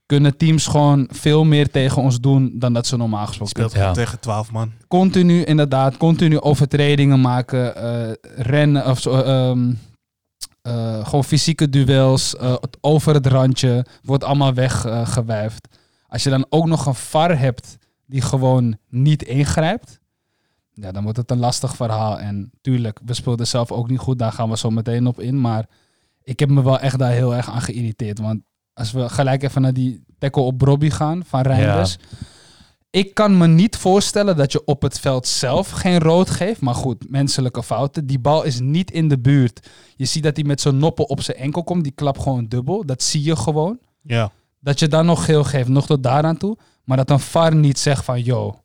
kunnen 0.06 0.36
teams 0.36 0.66
gewoon 0.66 1.08
veel 1.12 1.44
meer 1.44 1.70
tegen 1.70 2.02
ons 2.02 2.20
doen 2.20 2.52
dan 2.54 2.72
dat 2.72 2.86
ze 2.86 2.96
normaal 2.96 3.26
gesproken 3.26 3.70
Speelt 3.70 3.72
Ja. 3.72 3.92
tegen 3.92 4.20
12 4.20 4.52
man. 4.52 4.72
continu 4.88 5.42
inderdaad, 5.44 5.96
continu 5.96 6.40
overtredingen 6.40 7.20
maken, 7.20 7.76
eh, 7.76 8.12
rennen 8.36 8.86
of 8.86 9.00
zo, 9.00 9.10
eh, 9.20 11.04
gewoon 11.04 11.24
fysieke 11.24 11.68
duels, 11.68 12.34
over 12.80 13.14
het 13.14 13.26
randje, 13.26 13.86
wordt 14.02 14.24
allemaal 14.24 14.54
weggewuifd. 14.54 15.68
Als 16.08 16.22
je 16.22 16.30
dan 16.30 16.46
ook 16.48 16.66
nog 16.66 16.86
een 16.86 16.94
VAR 16.94 17.38
hebt 17.38 17.76
die 18.06 18.20
gewoon 18.20 18.76
niet 18.88 19.22
ingrijpt, 19.22 20.00
ja, 20.72 20.92
dan 20.92 21.02
wordt 21.02 21.18
het 21.18 21.30
een 21.30 21.38
lastig 21.38 21.76
verhaal. 21.76 22.20
En 22.20 22.50
tuurlijk, 22.60 23.00
we 23.04 23.14
speelden 23.14 23.46
zelf 23.46 23.72
ook 23.72 23.88
niet 23.88 23.98
goed, 23.98 24.18
daar 24.18 24.32
gaan 24.32 24.50
we 24.50 24.56
zo 24.56 24.70
meteen 24.70 25.06
op 25.06 25.20
in. 25.20 25.40
Maar 25.40 25.66
ik 26.22 26.38
heb 26.40 26.48
me 26.50 26.62
wel 26.62 26.78
echt 26.78 26.98
daar 26.98 27.12
heel 27.12 27.34
erg 27.34 27.50
aan 27.50 27.60
geïrriteerd. 27.62 28.18
Want 28.20 28.40
als 28.74 28.92
we 28.92 29.08
gelijk 29.08 29.42
even 29.42 29.62
naar 29.62 29.72
die 29.72 30.04
tackle 30.18 30.42
op 30.42 30.60
Robbie 30.60 30.90
gaan 30.90 31.22
van 31.26 31.40
Reinders. 31.40 31.96
Ik 32.90 33.14
kan 33.14 33.38
me 33.38 33.46
niet 33.46 33.76
voorstellen 33.76 34.36
dat 34.36 34.52
je 34.52 34.64
op 34.64 34.82
het 34.82 35.00
veld 35.00 35.26
zelf 35.26 35.70
geen 35.70 35.98
rood 35.98 36.30
geeft. 36.30 36.60
Maar 36.60 36.74
goed, 36.74 37.10
menselijke 37.10 37.62
fouten. 37.62 38.06
Die 38.06 38.18
bal 38.18 38.42
is 38.42 38.60
niet 38.60 38.90
in 38.90 39.08
de 39.08 39.18
buurt. 39.18 39.68
Je 39.96 40.04
ziet 40.04 40.22
dat 40.22 40.36
hij 40.36 40.44
met 40.44 40.60
zijn 40.60 40.78
noppen 40.78 41.08
op 41.08 41.20
zijn 41.20 41.36
enkel 41.36 41.64
komt. 41.64 41.82
Die 41.82 41.92
klapt 41.92 42.22
gewoon 42.22 42.46
dubbel. 42.46 42.86
Dat 42.86 43.02
zie 43.02 43.24
je 43.24 43.36
gewoon. 43.36 43.78
Ja. 44.02 44.30
Dat 44.60 44.78
je 44.78 44.88
dan 44.88 45.06
nog 45.06 45.24
geel 45.24 45.44
geeft, 45.44 45.68
nog 45.68 45.86
tot 45.86 46.02
daaraan 46.02 46.36
toe. 46.36 46.56
Maar 46.84 46.96
dat 46.96 47.10
een 47.10 47.20
VAR 47.20 47.54
niet 47.54 47.78
zegt 47.78 48.04
van, 48.04 48.22
yo, 48.22 48.60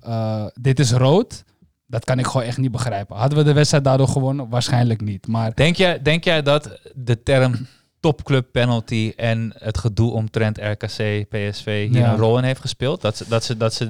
eh, 0.00 0.46
dit 0.60 0.78
is 0.78 0.92
rood. 0.92 1.44
Dat 1.86 2.04
kan 2.04 2.18
ik 2.18 2.26
gewoon 2.26 2.46
echt 2.46 2.58
niet 2.58 2.70
begrijpen. 2.70 3.16
Hadden 3.16 3.38
we 3.38 3.44
de 3.44 3.52
wedstrijd 3.52 3.84
daardoor 3.84 4.08
gewonnen? 4.08 4.48
Waarschijnlijk 4.48 5.00
niet. 5.00 5.26
Maar 5.26 5.54
Denk 5.54 5.76
jij, 5.76 6.02
denk 6.02 6.24
jij 6.24 6.42
dat 6.42 6.80
de 6.94 7.22
term 7.22 7.66
topclub 8.04 8.46
penalty 8.52 9.12
en 9.16 9.52
het 9.58 9.78
gedoe 9.78 10.12
omtrent 10.12 10.58
RKC, 10.58 11.28
PSV 11.28 11.88
hier 11.88 12.00
Ja. 12.00 12.12
een 12.12 12.18
rol 12.18 12.38
in 12.38 12.44
heeft 12.44 12.60
gespeeld? 12.60 13.00
Dat 13.00 13.16
ze, 13.16 13.24
dat 13.28 13.44
ze, 13.44 13.56
dat 13.56 13.74
ze 13.74 13.88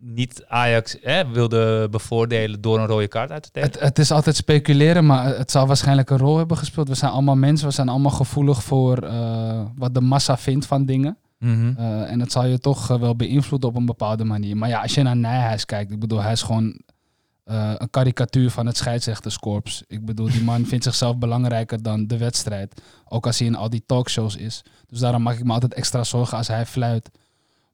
niet 0.00 0.44
Ajax 0.48 0.96
hè, 1.02 1.28
wilden 1.28 1.90
bevoordelen 1.90 2.60
door 2.60 2.78
een 2.78 2.86
rode 2.86 3.08
kaart 3.08 3.30
uit 3.30 3.42
te 3.42 3.48
delen? 3.52 3.70
het, 3.70 3.80
het 3.80 3.98
is 3.98 4.10
altijd 4.10 4.36
speculeren, 4.36 5.06
maar 5.06 5.36
het 5.36 5.50
zal 5.50 5.66
waarschijnlijk 5.66 6.10
een 6.10 6.18
rol 6.18 6.36
hebben 6.36 6.56
gespeeld. 6.56 6.88
We 6.88 6.94
zijn 6.94 7.12
allemaal 7.12 7.36
mensen, 7.36 7.66
we 7.66 7.72
zijn 7.72 7.88
allemaal 7.88 8.10
gevoelig 8.10 8.62
voor 8.62 8.98
eh, 8.98 9.60
wat 9.76 9.94
de 9.94 10.00
massa 10.00 10.38
vindt 10.38 10.66
van 10.66 10.84
dingen. 10.86 11.16
Mhm. 11.38 11.74
Eh, 11.76 12.10
en 12.10 12.20
het 12.20 12.32
zal 12.32 12.46
je 12.46 12.58
toch 12.58 12.90
eh, 12.90 13.00
wel 13.00 13.16
beïnvloeden 13.16 13.68
op 13.68 13.76
een 13.76 13.86
bepaalde 13.86 14.24
manier. 14.24 14.56
Maar 14.56 14.68
ja, 14.68 14.82
als 14.82 14.94
je 14.94 15.02
naar 15.02 15.16
Nijhuis 15.16 15.64
kijkt, 15.64 15.92
ik 15.92 16.00
bedoel, 16.00 16.22
hij 16.22 16.32
is 16.32 16.42
gewoon 16.42 16.80
eh, 17.44 17.72
een 17.76 17.90
karikatuur 17.90 18.50
van 18.50 18.66
het 18.66 18.76
scheidsrechterskorps. 18.76 19.84
Ik 19.88 20.04
bedoel, 20.04 20.30
die 20.30 20.42
man 20.42 20.66
vindt 20.66 20.84
zichzelf 20.84 21.16
belangrijker 21.16 21.82
dan 21.82 22.06
de 22.06 22.18
wedstrijd. 22.18 22.82
Ook 23.08 23.26
als 23.26 23.38
hij 23.38 23.48
in 23.48 23.54
al 23.54 23.70
die 23.70 23.82
talkshows 23.86 24.36
is. 24.36 24.62
Dus 24.86 24.98
daarom 24.98 25.22
maak 25.22 25.38
ik 25.38 25.44
me 25.44 25.52
altijd 25.52 25.74
extra 25.74 26.04
zorgen 26.04 26.38
als 26.38 26.48
hij 26.48 26.66
fluit. 26.66 27.10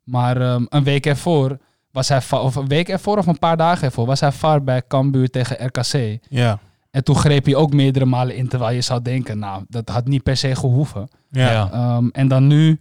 Maar 0.05 0.41
ehm, 0.41 0.65
een 0.69 0.85
week 0.85 1.07
ervoor 1.07 1.59
was 1.91 2.09
hij, 2.09 2.23
of 2.31 2.55
een 2.55 2.69
week 2.69 2.89
ervoor 2.89 3.19
of 3.19 3.27
een 3.27 3.39
paar 3.39 3.57
dagen 3.57 3.85
ervoor, 3.85 4.07
was 4.07 4.21
hij 4.21 4.33
var 4.33 4.65
bij 4.65 4.83
Cambuur 4.89 5.31
tegen 5.31 5.67
RKC. 5.67 6.19
Ja. 6.29 6.59
En 6.91 7.05
toen 7.05 7.17
greep 7.17 7.45
hij 7.45 7.55
ook 7.55 7.73
meerdere 7.73 8.05
malen 8.05 8.37
in, 8.37 8.49
terwijl 8.49 8.75
je 8.75 8.81
zou 8.81 9.03
denken, 9.03 9.39
nou, 9.39 9.65
dat 9.69 9.89
had 9.89 10.07
niet 10.07 10.23
per 10.23 10.37
se 10.37 10.55
gehoeven. 10.55 11.09
Ja. 11.31 11.51
Ja. 11.51 11.71
Ehm, 11.73 12.09
en 12.13 12.29
dan 12.29 12.47
nu 12.47 12.81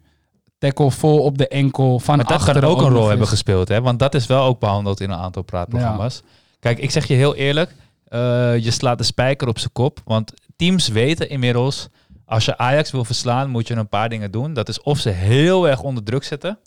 tackle 0.58 0.92
vol 0.92 1.24
op 1.24 1.38
de 1.38 1.48
enkel 1.48 2.00
van 2.00 2.16
Maar 2.16 2.26
dat 2.26 2.36
achteren 2.36 2.62
kan 2.62 2.72
ook 2.72 2.82
een 2.82 2.90
rol 2.90 3.08
hebben 3.08 3.28
gespeeld, 3.28 3.68
hè? 3.68 3.82
want 3.82 4.00
dat 4.00 4.16
is 4.16 4.28
wel 4.28 4.44
ook 4.44 4.60
behandeld 4.60 5.00
in 5.00 5.10
een 5.10 5.18
aantal 5.18 5.42
praatprogramma's. 5.42 6.22
Kijk, 6.60 6.80
ik 6.80 6.92
zeg 6.92 7.06
je 7.06 7.14
heel 7.14 7.36
eerlijk, 7.36 7.76
eh, 8.08 8.58
je 8.58 8.72
slaat 8.72 8.98
de 8.98 9.04
spijker 9.04 9.48
op 9.48 9.60
zijn 9.60 9.72
kop, 9.72 10.02
want 10.06 10.34
teams 10.56 10.88
weten 10.88 11.30
inmiddels, 11.30 11.90
als 12.26 12.46
je 12.46 12.58
Ajax 12.58 12.92
wil 12.92 13.06
verslaan, 13.06 13.50
moet 13.50 13.68
je 13.68 13.76
een 13.76 13.90
paar 13.90 14.10
dingen 14.10 14.32
doen. 14.32 14.54
Dat 14.54 14.70
is 14.70 14.82
of 14.82 15.00
ze 15.00 15.10
heel 15.10 15.68
erg 15.68 15.82
onder 15.82 16.04
druk 16.04 16.24
zetten, 16.24 16.60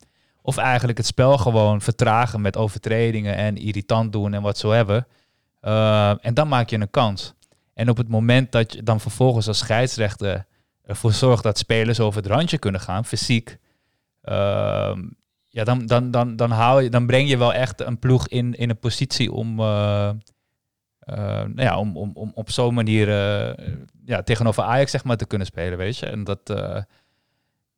of 0.43 0.57
eigenlijk 0.57 0.99
het 0.99 1.07
spel 1.07 1.39
gewoon 1.39 1.81
vertragen 1.81 2.41
met 2.41 2.57
overtredingen 2.57 3.37
en 3.37 3.57
irritant 3.57 4.13
doen 4.13 4.35
en 4.35 4.43
wat 4.43 4.59
zo 4.59 4.71
hebben. 4.71 5.07
Eh, 5.61 6.25
en 6.25 6.35
dan 6.35 6.49
maak 6.49 6.71
je 6.71 6.81
een 6.81 6.91
kans. 6.91 7.35
En 7.75 7.89
op 7.89 7.97
het 7.97 8.09
moment 8.09 8.53
dat 8.53 8.73
je 8.73 8.83
dan 8.83 9.01
vervolgens 9.01 9.49
als 9.49 9.59
scheidsrechter 9.59 10.47
ervoor 10.85 11.13
zorgt 11.13 11.43
dat 11.43 11.59
spelers 11.59 12.01
over 12.01 12.23
het 12.23 12.31
randje 12.31 12.59
kunnen 12.59 12.81
gaan, 12.81 13.05
fysiek, 13.05 13.59
ehm, 14.23 15.03
ja, 15.53 15.65
dan, 15.65 15.87
dan, 15.87 16.11
dan, 16.11 16.37
dan, 16.37 16.51
haal 16.51 16.81
je, 16.81 16.91
dan 16.91 17.07
breng 17.07 17.29
je 17.29 17.39
wel 17.39 17.55
echt 17.55 17.81
een 17.81 17.99
ploeg 17.99 18.29
in, 18.29 18.55
in 18.55 18.71
een 18.71 18.79
positie 18.79 19.33
om, 19.33 19.61
eh, 19.61 20.09
eh, 20.99 21.17
nou 21.27 21.63
ja, 21.63 21.79
om, 21.79 21.97
om, 21.97 22.11
om 22.15 22.31
op 22.35 22.51
zo'n 22.51 22.75
manier 22.75 23.09
eh, 23.09 23.69
ja, 24.05 24.23
tegenover 24.23 24.63
Ajax 24.63 24.91
zeg 24.91 25.05
maar, 25.05 25.17
te 25.17 25.27
kunnen 25.27 25.47
spelen, 25.47 25.79
weet 25.79 25.97
je. 25.97 26.07
En 26.07 26.25
dat, 26.25 26.41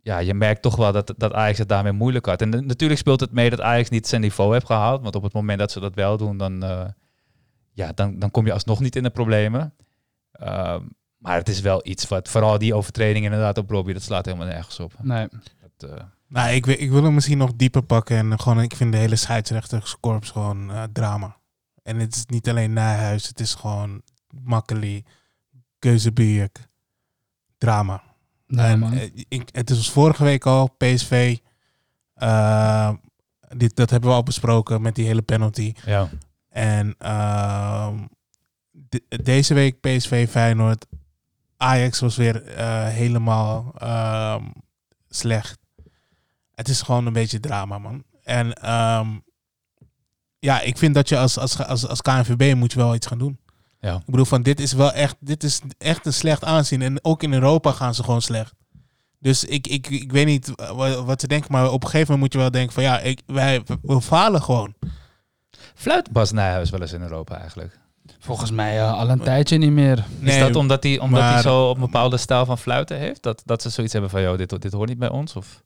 ja, 0.03 0.19
je 0.19 0.35
merkt 0.35 0.63
toch 0.63 0.77
wel 0.77 0.93
dat, 0.93 1.15
dat 1.17 1.33
Ajax 1.33 1.59
het 1.59 1.69
daarmee 1.69 1.93
moeilijk 1.93 2.27
had. 2.27 2.43
En 2.43 2.51
de- 2.51 2.61
natuurlijk 2.61 3.01
speelt 3.01 3.21
het 3.21 3.33
mee 3.33 3.51
dat 3.51 3.61
Ajax 3.61 3.89
niet 3.89 4.07
zijn 4.09 4.21
niveau 4.21 4.53
heeft 4.53 4.67
gehaald, 4.67 5.03
want 5.03 5.17
op 5.17 5.23
het 5.23 5.33
moment 5.33 5.59
dat 5.59 5.71
ze 5.71 5.81
dat 5.81 5.95
wel 5.95 6.17
doen, 6.17 6.37
dan, 6.37 6.65
ja, 7.73 7.93
dan, 7.93 8.19
dan 8.19 8.31
kom 8.31 8.47
je 8.47 8.53
alsnog 8.53 8.81
niet 8.81 8.97
in 8.97 9.03
de 9.03 9.11
problemen. 9.11 9.75
Ehm, 10.33 10.83
maar 11.17 11.37
het 11.37 11.49
is 11.49 11.61
wel 11.61 11.81
iets 11.87 12.09
wat, 12.09 12.29
vooral 12.29 12.59
die 12.59 12.75
overtreding 12.75 13.25
inderdaad 13.25 13.59
op 13.59 13.71
Robbie, 13.71 13.95
dat 13.95 14.03
slaat 14.03 14.25
helemaal 14.25 14.47
nergens 14.47 14.81
op. 14.81 14.93
Nee. 15.03 15.29
Dat, 15.77 16.01
Nou, 16.33 16.51
ik, 16.51 16.67
wil- 16.67 16.77
ik 16.81 16.91
wil 16.91 17.03
hem 17.05 17.15
misschien 17.15 17.39
nog 17.39 17.53
dieper 17.57 17.83
pakken. 17.83 18.17
En 18.17 18.41
gewoon, 18.41 18.61
ik 18.61 18.77
vind 18.77 18.93
de 18.93 18.99
hele 18.99 19.17
scheidsrechterskorps 19.17 20.31
gewoon 20.31 20.71
eh, 20.73 20.83
drama. 20.93 21.37
En 21.83 21.99
het 21.99 22.15
is 22.15 22.27
niet 22.27 22.49
alleen 22.49 22.73
Nijhuis. 22.73 23.27
Het 23.29 23.41
is 23.41 23.55
gewoon 23.55 24.03
Makkeli, 24.45 25.05
Keuzebiek, 25.79 26.59
drama. 27.59 28.03
Nee, 28.47 28.67
en, 28.67 28.79
man. 28.79 28.93
eh, 28.93 29.11
ik, 29.29 29.49
het 29.53 29.71
is 29.71 29.91
vorige 29.91 30.25
week 30.25 30.47
al, 30.47 30.69
PSV. 30.79 31.37
eh, 32.15 32.91
dit, 33.57 33.77
dat 33.77 33.91
hebben 33.91 34.11
we 34.11 34.17
al 34.17 34.23
besproken 34.23 34.83
met 34.83 34.95
die 34.95 35.07
hele 35.07 35.23
penalty. 35.23 35.73
ja. 35.85 36.09
En 36.49 36.95
ehm, 36.99 37.99
de- 38.71 39.05
deze 39.23 39.55
week 39.55 39.81
PSV 39.81 40.29
Feyenoord. 40.31 40.87
Ajax 41.57 42.01
was 42.01 42.17
weer 42.17 42.45
eh, 42.47 42.87
helemaal 42.87 43.75
ehm, 43.79 44.45
slecht. 45.09 45.61
Het 46.63 46.71
is 46.71 46.83
gewoon 46.83 47.07
een 47.07 47.13
beetje 47.13 47.41
drama, 47.41 47.79
man. 47.79 48.05
En 48.23 48.53
ehm, 48.53 49.09
ja, 50.39 50.61
ik 50.61 50.79
vind 50.79 50.95
dat 50.95 51.09
je 51.09 51.19
als, 51.19 51.39
als, 51.39 51.65
als, 51.65 51.89
als 51.89 52.03
KNVB 52.03 52.55
moet 52.55 52.73
je 52.73 52.79
wel 52.79 52.95
iets 52.95 53.07
gaan 53.07 53.19
doen. 53.19 53.39
Ja. 53.81 53.95
Ik 53.95 54.07
bedoel, 54.07 54.25
van 54.25 54.43
dit 54.43 54.61
is 54.61 54.73
wel 54.73 54.93
echt, 54.93 55.17
dit 55.21 55.45
is 55.45 55.61
echt 55.79 56.07
een 56.07 56.13
slecht 56.13 56.45
aanzien. 56.45 56.83
En 56.83 57.05
ook 57.05 57.23
in 57.23 57.33
Europa 57.33 57.73
gaan 57.73 57.95
ze 57.95 58.03
gewoon 58.03 58.23
slecht. 58.23 58.55
Dus 59.19 59.45
ik, 59.45 59.67
ik, 59.67 59.87
ik 59.87 60.13
weet 60.13 60.27
niet 60.27 60.53
wat, 61.05 61.21
ze 61.21 61.27
denken, 61.27 61.53
maar 61.53 61.71
op 61.71 61.83
een 61.83 61.89
gegeven 61.89 62.13
moment 62.13 62.21
moet 62.21 62.33
je 62.33 62.39
wel 62.39 62.51
denken 62.51 62.73
van 62.73 62.83
ja, 62.83 62.99
ik, 62.99 63.23
wij 63.27 63.63
we 63.83 64.01
falen 64.01 64.43
gewoon. 64.43 64.75
Fluit 65.75 66.11
Bas 66.11 66.33
Nijhuis 66.33 66.71
wel 66.71 66.81
eens 66.81 66.93
in 66.93 67.03
Europa 67.03 67.39
eigenlijk? 67.39 67.79
Volgens 68.19 68.51
mij 68.51 68.79
eh, 68.79 68.93
al 68.93 69.11
een 69.11 69.21
tijdje 69.21 69.59
niet 69.59 69.71
meer. 69.71 70.05
is 70.21 70.39
dat 70.39 70.57
omdat 70.57 70.83
hij, 70.83 70.99
omdat 70.99 71.23
hij 71.23 71.43
zo 71.43 71.69
op 71.69 71.75
een 71.75 71.81
bepaalde 71.81 72.17
stijl 72.17 72.45
van 72.45 72.59
fluiten 72.59 72.99
heeft? 72.99 73.23
Dat, 73.23 73.43
dat 73.45 73.63
ze 73.63 73.71
zoiets 73.71 73.93
hebben 73.93 74.11
van, 74.11 74.23
joh, 74.23 74.37
dit, 74.37 74.63
dit 74.63 74.73
hoort 74.73 74.89
niet 74.89 74.99
bij 74.99 75.11
ons? 75.11 75.37
Of? 75.37 75.63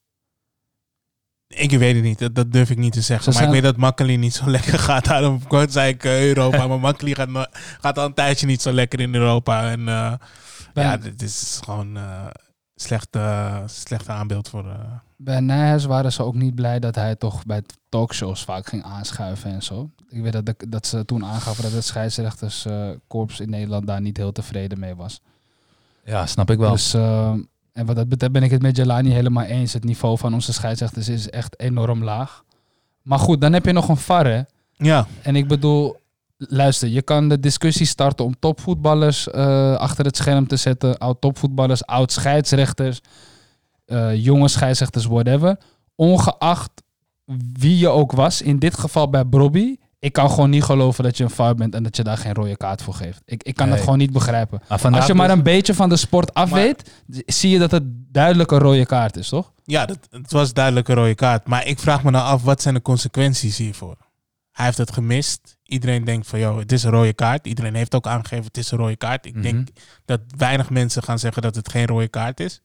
Ik 1.49 1.71
weet 1.71 1.95
het 1.95 2.05
niet, 2.05 2.19
dat, 2.19 2.35
dat 2.35 2.53
durf 2.53 2.71
ik 2.71 2.79
niet 2.79 2.93
te 2.93 3.01
zeggen. 3.01 3.33
Ze 3.33 3.39
maar 3.39 3.49
ik 3.49 3.55
weet 3.55 3.63
dat 3.63 3.77
Makkeli 3.77 4.17
niet 4.17 4.35
zo 4.35 4.51
lekker 4.57 4.79
gaat. 4.79 5.05
Daarom 5.05 5.47
kort 5.47 5.73
zei 5.73 5.93
ik 5.93 6.05
eh, 6.05 6.27
Europa, 6.27 6.67
maar 6.67 6.81
Makkeli 6.81 7.15
gaat, 7.15 7.49
gaat 7.81 7.99
al 7.99 8.05
een 8.05 8.15
tijdje 8.15 8.47
niet 8.47 8.63
zo 8.63 8.73
lekker 8.73 9.01
in 9.01 9.15
Europa. 9.15 9.71
En 9.71 9.89
eh, 9.89 10.13
ja, 10.75 10.97
dit 10.97 11.23
is 11.23 11.61
gewoon 11.65 11.97
eh 11.97 12.27
slecht, 12.75 13.09
eh, 13.11 13.57
slecht 13.67 14.09
aanbeeld 14.09 14.49
voor... 14.49 14.69
eh, 14.69 14.79
bij 15.17 15.41
Nijhuis 15.41 15.85
waren 15.85 16.13
ze 16.13 16.23
ook 16.23 16.35
niet 16.35 16.55
blij 16.55 16.79
dat 16.79 16.95
hij 16.95 17.17
toch 17.17 17.45
bij 17.47 17.63
talkshows 17.89 18.45
vaak 18.45 18.67
ging 18.69 18.83
aanschuiven 18.85 19.51
en 19.51 19.63
zo. 19.63 19.91
Ik 20.09 20.23
weet 20.23 20.33
dat, 20.33 20.47
de- 20.47 20.69
dat 20.69 20.87
ze 20.87 21.05
toen 21.05 21.25
aangaven 21.25 21.63
dat 21.63 21.73
het 21.73 21.85
scheidsrechterskorps 21.85 23.41
in 23.41 23.51
Nederland 23.51 23.87
daar 23.87 24.01
niet 24.01 24.17
heel 24.17 24.33
tevreden 24.33 24.79
mee 24.79 24.95
was. 24.95 25.21
Ja, 26.05 26.27
snap 26.27 26.51
ik 26.51 26.59
wel. 26.59 26.71
Dus, 26.73 26.95
eh, 26.95 27.35
en 27.77 27.87
wat 27.87 27.97
dat 27.97 28.09
betreft 28.09 28.33
ben 28.33 28.43
ik 28.43 28.51
het 28.51 28.63
met 28.63 28.77
Jelani 28.77 29.11
helemaal 29.11 29.45
eens. 29.45 29.73
Het 29.73 29.85
niveau 29.85 30.19
van 30.19 30.35
onze 30.35 30.53
scheidsrechters 30.53 31.09
is 31.09 31.31
echt 31.31 31.61
enorm 31.61 32.05
laag. 32.05 32.45
Maar 33.03 33.19
goed, 33.19 33.41
dan 33.41 33.53
heb 33.53 33.65
je 33.65 33.73
nog 33.73 33.89
een 33.89 33.97
VAR, 33.97 34.27
hè? 34.27 34.43
ja, 34.73 35.07
En 35.23 35.37
ik 35.37 35.49
bedoel, 35.49 35.97
luister, 36.37 36.89
je 36.89 37.03
kan 37.03 37.29
de 37.29 37.41
discussie 37.41 37.87
starten 37.87 38.25
om 38.25 38.39
topvoetballers 38.39 39.31
eh, 39.31 39.75
achter 39.75 40.05
het 40.05 40.17
scherm 40.17 40.47
te 40.47 40.57
zetten. 40.57 40.99
Oud-topvoetballers, 40.99 41.87
oud-scheidsrechters, 41.87 43.01
eh, 43.85 44.25
jonge 44.25 44.49
scheidsrechters, 44.49 45.07
whatever. 45.07 45.59
Ongeacht 45.95 46.71
wie 47.53 47.79
je 47.79 47.89
ook 47.89 48.13
was, 48.13 48.43
in 48.43 48.59
dit 48.59 48.79
geval 48.79 49.11
bij 49.11 49.25
Brobby. 49.25 49.77
Ik 50.07 50.13
kan 50.13 50.31
gewoon 50.31 50.51
niet 50.51 50.63
geloven 50.63 51.05
dat 51.05 51.17
je 51.17 51.25
een 51.25 51.31
fout 51.31 51.57
bent 51.57 51.75
en 51.75 51.83
dat 51.83 51.97
je 51.97 52.03
daar 52.03 52.17
geen 52.19 52.35
rode 52.35 52.57
kaart 52.57 52.83
voor 52.83 52.95
geeft. 52.95 53.23
Ik, 53.25 53.43
ik 53.43 53.55
kan 53.55 53.67
Nee. 53.67 53.75
dat 53.75 53.85
gewoon 53.85 53.99
niet 53.99 54.13
begrijpen. 54.13 54.61
Als 54.69 54.83
je 54.83 55.15
maar 55.15 55.29
dus- 55.29 55.37
een 55.37 55.43
beetje 55.43 55.75
van 55.75 55.89
de 55.89 55.97
sport 55.97 56.35
af 56.35 56.51
Maar- 56.51 56.61
weet, 56.61 56.91
zie 57.27 57.51
je 57.51 57.59
dat 57.59 57.71
het 57.71 57.83
duidelijk 58.13 58.51
een 58.51 58.59
rode 58.59 58.87
kaart 58.87 59.17
is, 59.17 59.29
toch? 59.29 59.53
Ja, 59.65 59.87
dat, 59.87 59.99
het 60.11 60.33
was 60.33 60.53
duidelijk 60.53 60.89
een 60.89 60.95
rode 60.95 61.15
kaart. 61.15 61.47
Maar 61.47 61.67
ik 61.67 61.79
vraag 61.79 62.03
me 62.03 62.11
nou 62.11 62.25
af, 62.25 62.43
wat 62.43 62.63
zijn 62.63 62.75
de 62.75 62.83
consequenties 62.83 63.57
hiervoor? 63.59 63.97
Hij 64.53 64.65
heeft 64.65 64.79
het 64.79 64.93
gemist. 64.93 65.57
Iedereen 65.63 66.05
denkt 66.05 66.27
van, 66.27 66.39
joh, 66.39 66.59
het 66.59 66.73
is 66.73 66.83
een 66.83 66.91
rode 66.91 67.13
kaart. 67.13 67.47
Iedereen 67.47 67.75
heeft 67.75 67.95
ook 67.95 68.07
aangegeven, 68.07 68.45
het 68.45 68.57
is 68.57 68.71
een 68.71 68.79
rode 68.79 68.97
kaart. 68.97 69.27
Ik 69.27 69.33
Mhm. 69.35 69.43
denk 69.43 69.69
dat 70.05 70.21
weinig 70.37 70.71
mensen 70.71 71.03
gaan 71.03 71.19
zeggen 71.19 71.43
dat 71.43 71.55
het 71.55 71.69
geen 71.71 71.87
rode 71.87 72.09
kaart 72.09 72.41
is. 72.41 72.63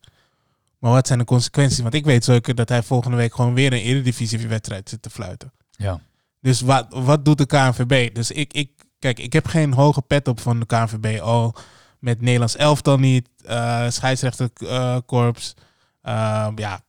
Maar 0.80 0.92
wat 0.92 1.08
zijn 1.08 1.20
de 1.20 1.26
consequenties? 1.26 1.80
Want 1.80 1.94
ik 1.94 2.06
weet 2.06 2.24
zeker 2.24 2.56
dat 2.56 2.70
hij 2.70 2.84
volgende 2.84 3.18
week 3.18 3.36
gewoon 3.36 3.54
weer 3.54 3.74
een 3.74 3.80
eredivisie-wedstrijd 3.80 4.90
zit 4.90 5.02
te 5.02 5.10
fluiten. 5.10 5.52
Ja. 5.72 6.00
Dus 6.42 6.62
wat, 6.62 6.86
wat 6.90 7.26
doet 7.26 7.38
de 7.38 7.46
KNVB? 7.46 8.16
Dus 8.16 8.32
ik, 8.32 8.54
ik, 8.54 8.72
kijk, 9.00 9.20
ik 9.20 9.34
heb 9.34 9.48
geen 9.48 9.74
hoge 9.74 10.02
pet 10.02 10.28
op 10.28 10.40
van 10.40 10.60
de 10.60 10.66
KNVB. 10.66 11.20
Al 11.22 11.56
met 12.00 12.22
Nederlands 12.22 12.56
elftal 12.56 12.98
niet, 12.98 13.30
eh 13.46 13.90
scheidsrechterkorps. 13.90 15.54
Eh, 16.02 16.48
ja, 16.56 16.82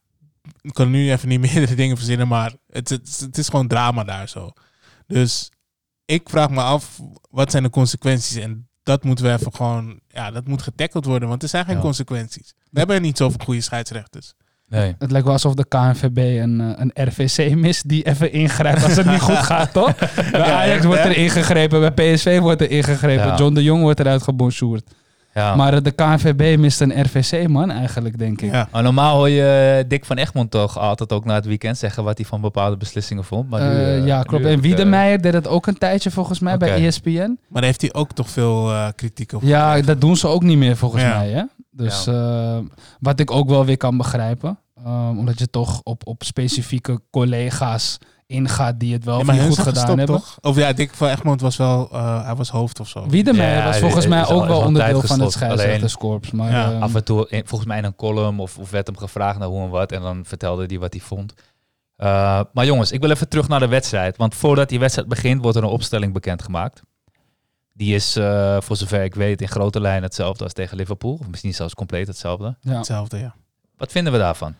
ik 0.60 0.72
kan 0.72 0.90
nu 0.90 1.12
even 1.12 1.28
niet 1.28 1.40
meerdere 1.52 1.74
dingen 1.74 1.96
verzinnen, 1.96 2.28
maar 2.28 2.54
het, 2.68 2.88
het, 2.88 3.18
het 3.20 3.38
is 3.38 3.48
gewoon 3.48 3.68
drama 3.68 4.04
daar 4.04 4.28
zo. 4.28 4.52
Dus 5.06 5.50
ik 6.04 6.28
vraag 6.28 6.50
me 6.50 6.60
af, 6.62 7.00
wat 7.30 7.50
zijn 7.50 7.62
de 7.62 7.70
consequenties? 7.70 8.36
En 8.36 8.68
dat 8.82 9.04
moeten 9.04 9.24
we 9.24 9.32
even 9.32 9.54
gewoon, 9.54 10.00
ja, 10.08 10.30
dat 10.30 10.46
moet 10.46 10.62
getackeld 10.62 11.04
worden, 11.04 11.28
want 11.28 11.42
er 11.42 11.48
zijn 11.48 11.64
geen 11.64 11.74
Ja. 11.76 11.80
consequenties. 11.80 12.54
We 12.70 12.78
hebben 12.78 13.02
niet 13.02 13.16
zoveel 13.16 13.44
goede 13.44 13.60
scheidsrechters. 13.60 14.34
Nee. 14.72 14.94
Het 14.98 15.10
lijkt 15.10 15.24
wel 15.26 15.34
alsof 15.34 15.54
de 15.54 15.64
KNVB 15.68 16.16
een, 16.42 16.60
eh, 16.60 16.68
een 16.76 16.90
RVC 16.94 17.54
mist 17.54 17.88
die 17.88 18.02
even 18.02 18.32
ingrijpt 18.32 18.84
als 18.84 18.96
het 18.96 19.06
niet 19.06 19.20
goed 19.20 19.36
gaat, 19.36 19.72
toch? 19.72 19.94
Bij 20.32 20.52
Ajax 20.52 20.84
wordt 20.84 21.04
er 21.04 21.16
ingegrepen, 21.16 21.94
bij 21.94 22.12
PSV 22.14 22.38
wordt 22.40 22.60
er 22.60 22.70
ingegrepen, 22.70 23.26
Ja. 23.26 23.36
John 23.36 23.54
de 23.54 23.62
Jong 23.62 23.82
wordt 23.82 24.00
eruit 24.00 24.22
gebonjourd. 24.22 24.82
Ja. 25.34 25.54
Maar 25.54 25.74
eh, 25.74 25.82
de 25.82 25.90
KNVB 25.90 26.58
mist 26.58 26.80
een 26.80 27.02
RVC, 27.02 27.48
man, 27.48 27.70
eigenlijk, 27.70 28.18
denk 28.18 28.40
ik. 28.40 28.52
Ja. 28.52 28.68
Maar 28.72 28.82
normaal 28.82 29.16
hoor 29.16 29.28
je 29.28 29.76
eh, 29.82 29.88
Dick 29.88 30.04
van 30.04 30.16
Egmond 30.16 30.50
toch 30.50 30.78
altijd 30.78 31.12
ook 31.12 31.24
na 31.24 31.34
het 31.34 31.46
weekend 31.46 31.78
zeggen 31.78 32.04
wat 32.04 32.16
hij 32.18 32.26
van 32.26 32.40
bepaalde 32.40 32.76
beslissingen 32.76 33.24
vond. 33.24 33.50
Maar 33.50 33.74
nu, 33.74 34.06
ja, 34.06 34.22
klopt. 34.22 34.44
En 34.44 34.60
Wiedemeyer 34.60 35.20
deed 35.20 35.32
het 35.32 35.48
ook 35.48 35.66
een 35.66 35.78
tijdje 35.78 36.10
volgens 36.10 36.38
mij 36.38 36.56
bij. 36.56 36.86
ESPN. 36.86 37.10
Maar 37.20 37.36
daar 37.52 37.62
heeft 37.64 37.80
hij 37.80 37.92
ook 37.92 38.12
toch 38.12 38.30
veel 38.30 38.70
eh, 38.70 38.86
kritiek 38.96 39.32
op. 39.32 39.42
Ja, 39.42 39.64
gekregen. 39.64 39.86
dat 39.86 40.00
doen 40.00 40.16
ze 40.16 40.26
ook 40.28 40.42
niet 40.42 40.58
meer 40.58 40.76
volgens 40.76 41.02
Ja. 41.02 41.18
mij. 41.18 41.28
Hè? 41.30 41.42
Dus 41.70 42.06
eh, 42.06 42.56
wat 43.00 43.20
ik 43.20 43.30
ook 43.30 43.48
wel 43.48 43.64
weer 43.64 43.76
kan 43.76 43.96
begrijpen. 43.96 44.58
Ehm, 44.84 45.18
omdat 45.18 45.38
je 45.38 45.50
toch 45.50 45.80
op, 45.82 46.06
op 46.06 46.22
specifieke 46.24 47.00
collega's 47.10 47.98
ingaat 48.26 48.80
die 48.80 48.92
het 48.92 49.04
wel 49.04 49.18
Ja, 49.18 49.24
maar 49.24 49.34
goed 49.34 49.58
gedaan 49.58 49.72
gestopt, 49.74 49.98
hebben. 49.98 50.16
toch? 50.16 50.38
Of 50.40 50.56
ja, 50.56 50.72
Dick 50.72 50.94
van 50.94 51.08
Egmond 51.08 51.40
was 51.40 51.56
wel, 51.56 51.88
eh, 51.92 52.24
hij 52.24 52.34
was 52.34 52.48
hoofd 52.50 52.80
of 52.80 52.88
zo. 52.88 53.06
Wiedemeyer 53.08 53.56
Ja, 53.58 53.64
was 53.64 53.78
volgens 53.78 54.06
mij 54.06 54.26
ook 54.26 54.46
wel 54.46 54.60
onderdeel 54.60 55.02
van 55.02 55.20
het 55.20 55.32
scheidsrechterskorps. 55.32 56.30
Maar 56.30 56.50
Ja, 56.50 56.72
ehm, 56.72 56.82
af 56.82 56.94
en 56.94 57.04
toe, 57.04 57.26
in- 57.28 57.46
volgens 57.46 57.68
mij 57.68 57.78
in 57.78 57.84
een 57.84 57.96
column 57.96 58.38
of, 58.38 58.58
of 58.58 58.70
werd 58.70 58.86
hem 58.86 58.96
gevraagd 58.96 59.38
naar 59.38 59.48
hoe 59.48 59.62
en 59.62 59.68
wat. 59.70 59.92
En 59.92 60.00
dan 60.02 60.24
vertelde 60.24 60.64
hij 60.66 60.78
wat 60.78 60.92
hij 60.92 61.02
vond. 61.02 61.34
Eh, 61.96 62.40
maar 62.52 62.64
jongens, 62.66 62.92
ik 62.92 63.00
wil 63.00 63.10
even 63.10 63.28
terug 63.28 63.48
naar 63.48 63.60
de 63.60 63.68
wedstrijd. 63.68 64.16
Want 64.16 64.34
voordat 64.34 64.68
die 64.68 64.78
wedstrijd 64.78 65.08
begint, 65.08 65.42
wordt 65.42 65.56
er 65.56 65.62
een 65.62 65.68
opstelling 65.68 66.12
bekendgemaakt. 66.12 66.82
Die 67.74 67.94
is, 67.94 68.16
eh, 68.16 68.56
voor 68.60 68.76
zover 68.76 69.02
ik 69.04 69.14
weet, 69.14 69.40
in 69.40 69.48
grote 69.48 69.80
lijnen 69.80 70.02
hetzelfde 70.02 70.44
als 70.44 70.52
tegen 70.52 70.76
Liverpool. 70.76 71.12
Of 71.20 71.28
misschien 71.28 71.54
zelfs 71.54 71.74
compleet 71.74 72.06
hetzelfde. 72.06 72.56
ja. 72.60 72.76
Hetzelfde, 72.76 73.18
ja. 73.18 73.34
Wat 73.76 73.92
vinden 73.92 74.12
we 74.12 74.18
daarvan? 74.18 74.54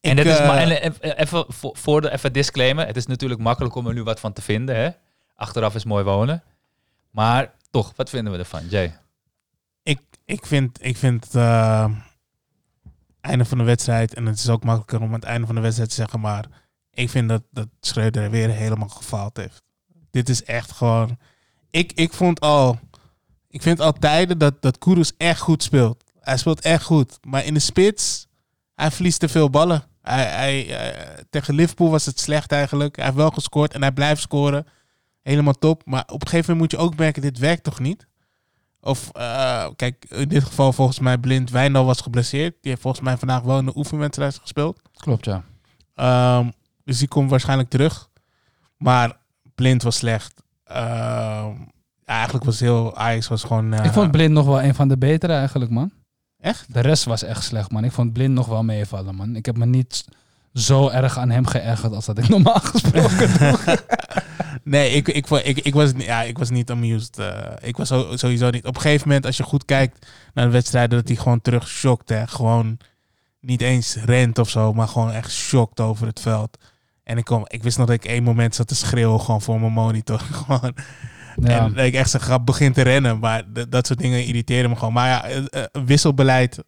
En 0.00 0.16
dit 0.16 0.26
is 0.26 0.38
eh, 0.38 0.46
maar, 0.46 0.56
en, 0.58 0.82
en- 0.82 1.16
even 1.16 1.44
voor, 1.48 2.00
de 2.00 2.10
even 2.12 2.32
disclaimer. 2.32 2.86
Het 2.86 2.96
is 2.96 3.06
natuurlijk 3.06 3.40
makkelijk 3.40 3.74
om 3.74 3.86
er 3.86 3.94
nu 3.94 4.02
wat 4.02 4.20
van 4.20 4.32
te 4.32 4.42
vinden. 4.42 4.76
Hè? 4.76 4.90
Achteraf 5.34 5.74
is 5.74 5.84
mooi 5.84 6.04
wonen. 6.04 6.42
Maar 7.10 7.52
toch, 7.70 7.92
wat 7.96 8.10
vinden 8.10 8.32
we 8.32 8.38
ervan, 8.38 8.68
Jay? 8.68 8.98
ik, 9.82 10.00
ik 10.24 10.46
vind, 10.46 10.84
ik 10.84 10.96
vind 10.96 11.24
het 11.24 11.34
eh, 11.34 11.90
einde 13.20 13.44
van 13.44 13.58
de 13.58 13.64
wedstrijd, 13.64 14.14
en 14.14 14.26
het 14.26 14.38
is 14.38 14.48
ook 14.48 14.64
makkelijker 14.64 15.00
om 15.00 15.06
aan 15.06 15.20
het 15.20 15.24
einde 15.24 15.46
van 15.46 15.54
de 15.54 15.60
wedstrijd 15.60 15.90
te 15.90 15.96
zeggen, 15.96 16.20
maar 16.20 16.44
ik 16.90 17.10
vind 17.10 17.28
dat, 17.28 17.42
dat 17.50 17.68
Schreuder 17.80 18.30
weer 18.30 18.48
helemaal 18.50 18.88
gefaald 18.88 19.36
heeft. 19.36 19.62
Dit 20.10 20.28
is 20.28 20.44
echt 20.44 20.72
gewoon... 20.72 21.18
Ik, 21.70 21.92
ik 21.92 22.12
vond 22.12 22.40
al... 22.40 22.78
Ik 23.48 23.62
vind 23.62 23.80
al 23.80 23.92
tijden 23.92 24.38
dat, 24.38 24.62
dat 24.62 24.78
Kudus 24.78 25.12
echt 25.16 25.40
goed 25.40 25.62
speelt. 25.62 26.04
Hij 26.20 26.36
speelt 26.36 26.60
echt 26.60 26.84
goed. 26.84 27.18
Maar 27.26 27.44
in 27.44 27.54
de 27.54 27.60
spits, 27.60 28.26
hij 28.74 28.90
verliest 28.90 29.20
te 29.20 29.28
veel 29.28 29.50
ballen. 29.50 29.82
Hij, 30.02 30.24
hij, 30.24 30.78
eh, 30.78 31.18
tegen 31.30 31.54
Liverpool 31.54 31.90
was 31.90 32.06
het 32.06 32.20
slecht 32.20 32.52
eigenlijk. 32.52 32.96
Hij 32.96 33.04
heeft 33.04 33.16
wel 33.16 33.30
gescoord 33.30 33.74
en 33.74 33.80
hij 33.80 33.92
blijft 33.92 34.20
scoren. 34.22 34.66
Helemaal 35.22 35.52
top. 35.58 35.82
Maar 35.84 36.02
op 36.06 36.20
een 36.22 36.28
gegeven 36.28 36.52
moment 36.52 36.58
moet 36.72 36.80
je 36.80 36.86
ook 36.86 36.96
merken, 36.96 37.22
dit 37.22 37.38
werkt 37.38 37.62
toch 37.64 37.78
niet? 37.78 38.06
Of, 38.80 39.08
eh, 39.12 39.66
kijk, 39.76 40.04
in 40.08 40.28
dit 40.28 40.44
geval 40.44 40.72
volgens 40.72 40.98
mij 40.98 41.18
Blind 41.18 41.50
Wijndal 41.50 41.84
was 41.84 42.00
geblesseerd. 42.00 42.52
Die 42.60 42.70
heeft 42.70 42.82
volgens 42.82 43.02
mij 43.04 43.16
vandaag 43.16 43.42
wel 43.42 43.58
in 43.58 43.64
de 43.64 43.76
oefenwedstrijd 43.76 44.38
gespeeld. 44.38 44.80
Klopt, 44.96 45.24
ja. 45.24 45.44
Ehm, 45.94 46.50
dus 46.84 46.98
die 46.98 47.08
komt 47.08 47.30
waarschijnlijk 47.30 47.68
terug. 47.70 48.08
Maar 48.76 49.16
Blind 49.54 49.82
was 49.82 49.96
slecht. 49.96 50.42
Ehm, 50.64 51.52
eigenlijk 52.04 52.44
was 52.44 52.60
heel 52.60 52.96
Ajax 52.96 53.28
was 53.28 53.42
gewoon. 53.42 53.72
eh, 53.72 53.84
Ik 53.84 53.92
vond 53.92 54.10
Blind 54.10 54.32
nog 54.32 54.46
wel 54.46 54.62
een 54.62 54.74
van 54.74 54.88
de 54.88 54.98
betere 54.98 55.32
eigenlijk, 55.32 55.70
man. 55.70 55.92
Echt? 56.40 56.74
De 56.74 56.80
rest 56.80 57.04
was 57.04 57.22
echt 57.22 57.44
slecht, 57.44 57.70
man. 57.70 57.84
Ik 57.84 57.92
vond 57.92 58.12
Blind 58.12 58.34
nog 58.34 58.46
wel 58.46 58.62
meevallen, 58.62 59.14
man. 59.14 59.36
Ik 59.36 59.46
heb 59.46 59.56
me 59.56 59.66
niet 59.66 60.04
zo 60.54 60.88
erg 60.88 61.18
aan 61.18 61.30
hem 61.30 61.46
geërgerd 61.46 61.94
als 61.94 62.06
dat 62.06 62.18
ik 62.18 62.28
normaal 62.38 62.60
gesproken 62.60 63.38
doe. 63.38 63.58
Nee, 64.64 64.90
ik, 64.90 65.08
ik, 65.08 65.28
ik, 65.30 65.58
ik, 65.58 65.74
was, 65.74 65.90
ja, 65.96 66.22
ik 66.22 66.38
was 66.38 66.50
niet 66.50 66.70
amused. 66.70 67.18
eh, 67.18 67.38
ik 67.60 67.76
was 67.76 67.88
sowieso 68.14 68.50
niet. 68.50 68.66
Op 68.66 68.74
een 68.74 68.80
gegeven 68.80 69.08
moment, 69.08 69.26
als 69.26 69.36
je 69.36 69.42
goed 69.42 69.64
kijkt 69.64 70.06
naar 70.34 70.44
de 70.44 70.50
wedstrijden, 70.50 70.98
dat 70.98 71.08
hij 71.08 71.16
gewoon 71.16 71.40
terug 71.40 71.68
shocked. 71.68 72.08
Hè. 72.08 72.26
Gewoon 72.26 72.78
niet 73.40 73.60
eens 73.60 73.94
rent 73.94 74.38
of 74.38 74.50
zo, 74.50 74.72
maar 74.72 74.88
gewoon 74.88 75.10
echt 75.10 75.32
shocked 75.32 75.80
over 75.80 76.06
het 76.06 76.20
veld. 76.20 76.58
En 77.04 77.18
ik, 77.18 77.24
kom, 77.24 77.44
ik 77.46 77.62
wist 77.62 77.78
nog 77.78 77.86
dat 77.86 77.96
ik 77.96 78.04
één 78.04 78.22
moment 78.22 78.54
zat 78.54 78.68
te 78.68 78.74
schreeuwen 78.74 79.20
gewoon 79.20 79.42
voor 79.42 79.60
mijn 79.60 79.72
monitor. 79.72 80.18
gewoon. 80.44 80.74
Ja. 81.36 81.64
En 81.64 81.72
dat 81.74 81.84
ik 81.84 81.94
echt 81.94 82.10
zeg, 82.10 82.24
ga 82.24 82.38
begin 82.38 82.72
te 82.72 82.82
rennen. 82.82 83.18
Maar 83.18 83.42
dat 83.68 83.86
soort 83.86 83.98
dingen 83.98 84.24
irriteren 84.24 84.70
me 84.70 84.76
gewoon. 84.76 84.92
Maar 84.92 85.08
ja, 85.08 85.24
eh, 85.24 85.36
eh, 85.50 85.64
wisselbeleid 85.84 86.58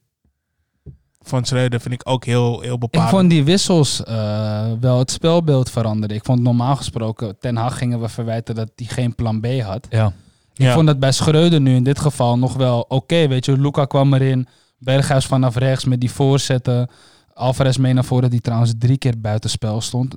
van 1.25 1.44
Schreuder 1.44 1.81
vind 1.81 1.94
ik 1.94 2.01
ook 2.05 2.25
heel, 2.25 2.61
heel 2.61 2.75
Ik 2.75 2.81
bepalend. 2.81 3.11
vond 3.11 3.31
die 3.31 3.44
wissels 3.44 4.05
eh, 4.05 4.72
wel 4.81 4.98
het 4.98 5.11
spelbeeld 5.11 5.70
veranderen. 5.70 6.16
Ik 6.16 6.25
vond 6.25 6.40
normaal 6.40 6.77
gesproken, 6.77 7.38
Ten 7.38 7.57
Hag 7.57 7.79
gingen 7.79 8.01
we 8.01 8.09
verwijten 8.09 8.55
dat 8.55 8.70
hij 8.77 8.87
geen 8.87 9.14
plan 9.14 9.40
B 9.40 9.46
had. 9.61 9.87
Ja. 9.90 10.07
Ik 10.55 10.62
Ja. 10.62 10.75
vond 10.75 10.87
dat 10.87 10.98
bij 10.98 11.12
Schreuder 11.12 11.61
nu 11.61 11.75
in 11.75 11.85
dit 11.85 11.98
geval 11.98 12.38
nog 12.38 12.55
wel 12.55 12.85
oké. 12.88 13.29
weet 13.29 13.44
je, 13.44 13.59
Luca 13.61 13.85
kwam 13.85 14.14
erin. 14.14 14.46
Berghuis 14.79 15.27
vanaf 15.27 15.57
rechts 15.57 15.85
met 15.85 16.01
die 16.01 16.11
voorzetten. 16.11 16.90
Alvarez 17.35 17.77
mee 17.77 17.92
naar 17.92 18.05
voren, 18.05 18.31
die 18.31 18.40
trouwens 18.40 18.72
drie 18.79 18.98
keer 18.98 19.20
buitenspel 19.20 19.81
stond. 19.81 20.16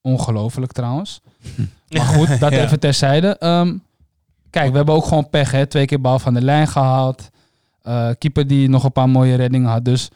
Ongelooflijk 0.00 0.72
trouwens. 0.72 1.20
Maar 1.88 2.00
goed, 2.06 2.40
dat 2.40 2.52
Ja. 2.52 2.62
even 2.64 2.80
terzijde. 2.80 3.36
Ehm, 3.38 3.76
kijk, 4.56 4.70
we 4.70 4.76
hebben 4.76 4.94
ook 4.94 5.04
gewoon 5.06 5.30
pech, 5.30 5.50
hè. 5.50 5.66
Twee 5.66 5.86
keer 5.86 6.00
bal 6.00 6.18
van 6.18 6.34
de 6.34 6.42
lijn 6.42 6.68
gehaald. 6.68 7.28
Eh, 7.82 8.10
keeper 8.18 8.46
die 8.46 8.68
nog 8.68 8.84
een 8.84 8.92
paar 8.92 9.08
mooie 9.08 9.34
reddingen 9.34 9.70
had. 9.70 9.84
Dus 9.84 10.08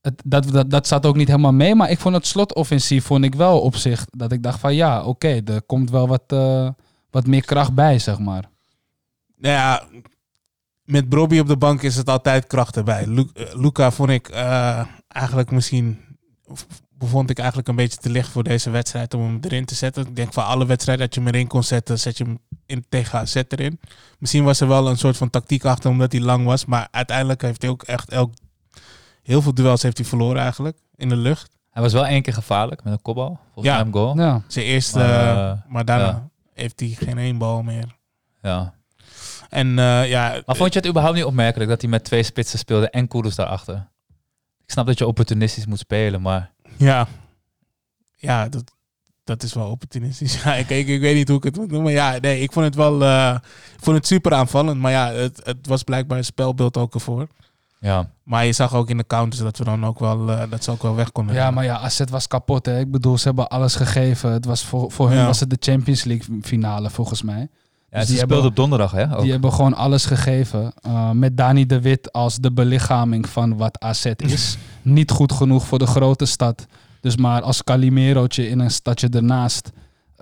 het, 0.00 0.22
dat, 0.24 0.50
dat, 0.52 0.70
dat 0.70 0.86
zat 0.86 1.06
ook 1.06 1.16
niet 1.16 1.28
helemaal 1.28 1.52
mee. 1.52 1.74
Maar 1.74 1.90
ik 1.90 1.98
vond 1.98 2.14
het 2.14 2.26
slotoffensief 2.26 3.04
vond 3.04 3.24
ik 3.24 3.34
wel 3.34 3.60
op 3.60 3.76
zich. 3.76 4.04
Dat 4.10 4.32
ik 4.32 4.42
dacht 4.42 4.60
van 4.60 4.74
ja, 4.74 5.02
oké, 5.04 5.40
er 5.44 5.62
komt 5.62 5.90
wel 5.90 6.08
wat, 6.08 6.22
eh, 6.26 6.68
wat 7.10 7.26
meer 7.26 7.44
kracht 7.44 7.74
bij, 7.74 7.98
zeg 7.98 8.18
maar. 8.18 8.48
Nou 9.36 9.54
ja, 9.54 9.82
met 10.84 11.08
Brobby 11.08 11.38
op 11.38 11.46
de 11.46 11.56
bank 11.56 11.82
is 11.82 11.96
het 11.96 12.08
altijd 12.08 12.46
kracht 12.46 12.76
erbij. 12.76 13.06
Lu- 13.06 13.30
eh, 13.34 13.44
Luca 13.54 13.90
vond 13.90 14.10
ik 14.10 14.30
eigenlijk 15.08 15.50
misschien... 15.50 15.98
v- 16.52 16.62
Bevond 16.90 17.30
ik 17.30 17.38
eigenlijk 17.38 17.68
een 17.68 17.76
beetje 17.76 17.98
te 17.98 18.10
licht 18.10 18.28
voor 18.28 18.42
deze 18.42 18.70
wedstrijd 18.70 19.14
om 19.14 19.22
hem 19.22 19.38
erin 19.40 19.64
te 19.64 19.74
zetten. 19.74 20.06
Ik 20.06 20.16
denk 20.16 20.32
van 20.32 20.44
alle 20.44 20.66
wedstrijden 20.66 21.04
dat 21.06 21.14
je 21.14 21.20
hem 21.20 21.28
erin 21.28 21.46
kon 21.46 21.62
zetten, 21.62 21.98
zet 21.98 22.18
je 22.18 22.24
hem 22.24 22.38
in, 22.68 22.84
tegen 22.88 23.18
AZ 23.18 23.34
erin. 23.48 23.80
Misschien 24.18 24.44
was 24.44 24.60
er 24.60 24.68
wel 24.68 24.88
een 24.88 24.98
soort 24.98 25.16
van 25.16 25.30
tactiek 25.30 25.64
achter 25.64 25.90
omdat 25.90 26.12
hij 26.12 26.20
lang 26.20 26.44
was. 26.44 26.64
Maar 26.64 26.88
uiteindelijk 26.90 27.42
heeft 27.42 27.62
hij 27.62 27.70
ook 27.70 27.82
echt 27.82 28.10
elk, 28.10 28.32
heel 29.22 29.42
veel 29.42 29.54
duels 29.54 29.82
heeft 29.82 29.98
hij 29.98 30.06
verloren 30.06 30.42
eigenlijk 30.42 30.76
in 30.96 31.08
de 31.08 31.16
lucht. 31.16 31.56
Hij 31.70 31.82
was 31.82 31.92
wel 31.92 32.06
één 32.06 32.22
keer 32.22 32.32
gevaarlijk 32.34 32.84
met 32.84 32.92
een 32.92 33.02
kopbal. 33.02 33.38
Volgens 33.52 33.66
Ja. 33.66 33.76
mij 33.76 33.86
een 33.86 33.92
goal. 33.92 34.16
Ja. 34.16 34.42
Zijn 34.46 34.64
eerste, 34.66 34.98
Maar, 34.98 35.50
eh, 35.50 35.58
maar 35.68 35.84
daarna 35.84 36.06
ja. 36.06 36.28
heeft 36.54 36.80
hij 36.80 36.88
geen 36.88 37.18
één 37.18 37.38
bal 37.38 37.62
meer. 37.62 37.96
Ja. 38.42 38.74
En 39.48 39.78
eh, 39.78 40.08
ja, 40.08 40.42
Maar 40.46 40.56
vond 40.56 40.72
je 40.72 40.78
het 40.78 40.88
überhaupt 40.88 41.16
niet 41.16 41.24
opmerkelijk 41.26 41.70
dat 41.70 41.80
hij 41.80 41.90
met 41.90 42.04
twee 42.04 42.22
spitsen 42.22 42.58
speelde 42.58 42.90
en 42.90 43.08
Kudus 43.08 43.34
daarachter? 43.34 43.88
Ik 44.64 44.70
snap 44.74 44.86
dat 44.86 44.98
je 44.98 45.06
opportunistisch 45.06 45.66
moet 45.66 45.78
spelen, 45.78 46.22
maar 46.22 46.52
Ja, 46.76 47.06
ja 48.16 48.48
dat, 48.48 48.72
dat 49.28 49.42
is 49.42 49.52
wel 49.54 49.66
opportunistisch. 49.70 50.38
Ja, 50.42 50.54
ik, 50.54 50.70
ik, 50.70 50.88
ik 50.88 51.00
weet 51.00 51.14
niet 51.14 51.28
hoe 51.28 51.36
ik 51.36 51.44
het 51.44 51.56
moet 51.56 51.70
noemen. 51.70 51.92
Ja, 51.92 52.18
nee, 52.20 52.40
ik 52.40 52.52
vond 52.52 52.64
het 52.64 52.74
wel 52.74 53.02
eh, 53.02 53.34
ik 53.76 53.82
vond 53.84 53.96
het 53.96 54.06
super 54.06 54.32
aanvallend. 54.34 54.80
Maar 54.80 54.90
ja, 54.92 55.12
het, 55.12 55.40
het 55.44 55.66
was 55.66 55.82
blijkbaar 55.82 56.18
een 56.18 56.24
spelbeeld 56.24 56.76
ook 56.76 56.94
ervoor. 56.94 57.26
Ja. 57.80 58.10
Maar 58.22 58.44
je 58.46 58.52
zag 58.52 58.74
ook 58.74 58.90
in 58.90 58.96
de 58.96 59.06
counters 59.06 59.42
dat 59.42 59.58
we 59.58 59.64
dan 59.64 59.86
ook 59.86 59.98
wel, 59.98 60.30
eh, 60.30 60.42
dat 60.50 60.64
ze 60.64 60.70
ook 60.70 60.82
wel 60.82 60.94
weg 60.94 61.12
konden. 61.12 61.34
Ja, 61.34 61.50
maar 61.50 61.64
ja, 61.64 61.78
AZ 61.78 62.00
was 62.10 62.26
kapot. 62.26 62.66
Hè. 62.66 62.78
Ik 62.78 62.90
bedoel, 62.90 63.18
ze 63.18 63.26
hebben 63.26 63.48
alles 63.48 63.74
gegeven. 63.74 64.32
Het 64.32 64.44
was 64.44 64.64
voor, 64.64 64.90
voor 64.92 65.08
hun 65.08 65.18
Ja. 65.18 65.26
was 65.26 65.40
het 65.40 65.50
de 65.50 65.56
Champions 65.60 66.04
League 66.04 66.38
finale, 66.42 66.90
volgens 66.90 67.22
mij. 67.22 67.48
Ja, 67.90 67.98
Dus 67.98 68.00
ze 68.00 68.06
die 68.06 68.16
speelt 68.16 68.30
hebben- 68.30 68.48
op 68.50 68.56
donderdag, 68.56 68.90
hè? 68.90 69.14
Ook. 69.16 69.22
Die 69.22 69.30
hebben 69.30 69.52
gewoon 69.52 69.74
alles 69.74 70.04
gegeven. 70.04 70.72
Uh, 70.86 71.10
met 71.10 71.36
Dani 71.36 71.66
de 71.66 71.80
Wit 71.80 72.12
als 72.12 72.36
de 72.36 72.52
belichaming 72.52 73.28
van 73.28 73.56
wat 73.56 73.80
AZ 73.80 74.04
is. 74.16 74.56
Niet 74.82 75.10
goed 75.10 75.32
genoeg 75.32 75.66
voor 75.66 75.78
de 75.78 75.86
grote 75.86 76.24
stad. 76.24 76.66
Dus 77.00 77.16
maar 77.16 77.42
als 77.42 77.64
Calimerootje 77.64 78.48
in 78.48 78.58
een 78.58 78.70
stadje 78.70 79.08
ernaast 79.10 79.70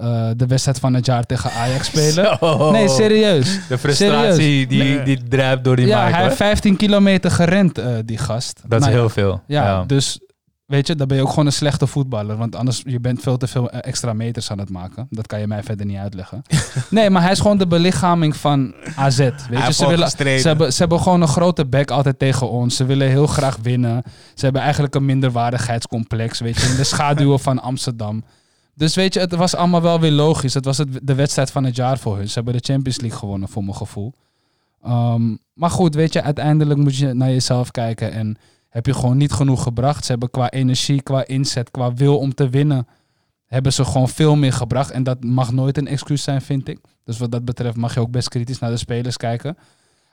uh, 0.01 0.31
de 0.37 0.47
wedstrijd 0.47 0.79
van 0.79 0.95
het 0.95 1.07
jaar 1.07 1.25
tegen 1.25 1.51
Ajax 1.53 1.87
spelen. 1.97 2.37
Zo. 2.41 2.71
Nee, 2.71 2.89
serieus. 2.89 3.59
De 3.69 3.79
frustratie 3.79 4.33
Serieus. 4.43 4.69
die, 4.69 4.79
Nee. 4.83 5.03
die 5.03 5.23
drijft 5.29 5.65
door 5.65 5.77
die 5.77 5.87
ja, 5.87 6.01
hij 6.03 6.13
hoor. 6.13 6.21
heeft 6.23 6.37
15 6.37 6.77
kilometer 6.77 7.31
gerend, 7.31 7.79
uh, 7.79 7.87
die 8.05 8.19
gast. 8.19 8.61
Dat 8.67 8.81
is 8.81 8.87
Nou 8.87 8.99
heel 8.99 9.09
veel. 9.09 9.43
Ja, 9.47 9.85
dus 9.85 10.21
weet 10.67 10.87
je, 10.87 10.95
dan 10.95 11.07
ben 11.07 11.17
je 11.17 11.23
ook 11.23 11.29
gewoon 11.29 11.47
een 11.47 11.53
slechte 11.53 11.87
voetballer. 11.87 12.37
Want 12.37 12.57
anders, 12.57 12.83
je 12.85 13.01
bent 13.01 13.21
veel 13.21 13.37
te 13.37 13.47
veel 13.47 13.71
eh, 13.71 13.79
extra 13.83 14.13
meters 14.13 14.51
aan 14.51 14.59
het 14.59 14.71
maken. 14.71 15.07
Dat 15.11 15.27
kan 15.27 15.41
je 15.41 15.47
mij 15.47 15.63
verder 15.63 15.87
niet 15.87 15.99
uitleggen. 15.99 16.43
nee, 16.91 17.11
maar 17.11 17.23
hij 17.23 17.31
is 17.31 17.41
gewoon 17.41 17.59
de 17.59 17.67
belichaming 17.67 18.37
van 18.37 18.75
AZ. 18.97 19.19
Weet 19.19 19.67
je, 19.67 19.73
ze, 19.73 19.87
willen, 19.87 20.11
ze, 20.11 20.49
hebben, 20.49 20.73
ze 20.73 20.79
hebben 20.79 21.01
gewoon 21.01 21.23
een 21.23 21.29
grote 21.29 21.67
bek 21.67 21.91
altijd 21.91 22.19
tegen 22.19 22.51
ons. 22.51 22.77
Ze 22.77 22.85
willen 22.85 23.09
heel 23.09 23.27
graag 23.27 23.59
winnen. 23.63 24.03
Ze 24.35 24.45
hebben 24.45 24.63
eigenlijk 24.63 24.95
een 24.95 25.05
minderwaardigheidscomplex, 25.05 26.41
weet 26.41 26.61
je, 26.61 26.69
in 26.69 26.77
de 26.77 26.85
schaduwen 26.95 27.41
van 27.41 27.63
Amsterdam. 27.63 28.25
Dus 28.75 28.95
weet 28.95 29.15
je, 29.15 29.21
het 29.21 29.35
was 29.35 29.55
allemaal 29.55 29.83
wel 29.83 30.01
weer 30.01 30.13
logisch. 30.13 30.55
Het 30.55 30.65
was 30.65 30.79
het, 30.79 30.89
de 31.03 31.15
wedstrijd 31.15 31.51
van 31.51 31.65
het 31.65 31.77
jaar 31.77 31.99
voor 31.99 32.17
hun. 32.17 32.29
Ze 32.29 32.35
hebben 32.35 32.53
de 32.53 32.73
Champions 32.73 33.01
League 33.01 33.19
gewonnen, 33.19 33.49
voor 33.49 33.65
mijn 33.65 33.77
gevoel. 33.77 34.15
Um, 34.87 35.39
maar 35.53 35.71
goed, 35.71 35.95
weet 35.95 36.13
je, 36.13 36.23
uiteindelijk 36.23 36.81
moet 36.81 36.97
je 36.97 37.13
naar 37.13 37.29
jezelf 37.29 37.71
kijken 37.71 38.13
en 38.13 38.37
heb 38.77 38.87
je 38.87 38.95
gewoon 38.95 39.17
niet 39.17 39.33
genoeg 39.33 39.63
gebracht. 39.63 40.05
Ze 40.05 40.11
hebben 40.11 40.31
qua 40.31 40.51
energie, 40.51 41.03
qua 41.03 41.27
inzet, 41.27 41.71
qua 41.71 41.95
wil 41.95 42.19
om 42.19 42.35
te 42.35 42.49
winnen, 42.49 42.87
hebben 43.47 43.73
ze 43.73 43.85
gewoon 43.85 44.09
veel 44.09 44.37
meer 44.37 44.53
gebracht. 44.53 44.91
En 44.91 45.03
dat 45.03 45.25
mag 45.25 45.53
nooit 45.53 45.79
een 45.79 45.87
excuus 45.87 46.23
zijn, 46.23 46.43
vind 46.43 46.69
ik. 46.69 46.79
Dus 47.05 47.19
wat 47.19 47.31
dat 47.31 47.45
betreft 47.45 47.77
mag 47.77 47.95
je 47.95 48.01
ook 48.01 48.11
best 48.11 48.29
kritisch 48.29 48.59
naar 48.59 48.71
de 48.71 48.77
spelers 48.77 49.17
kijken. 49.17 49.57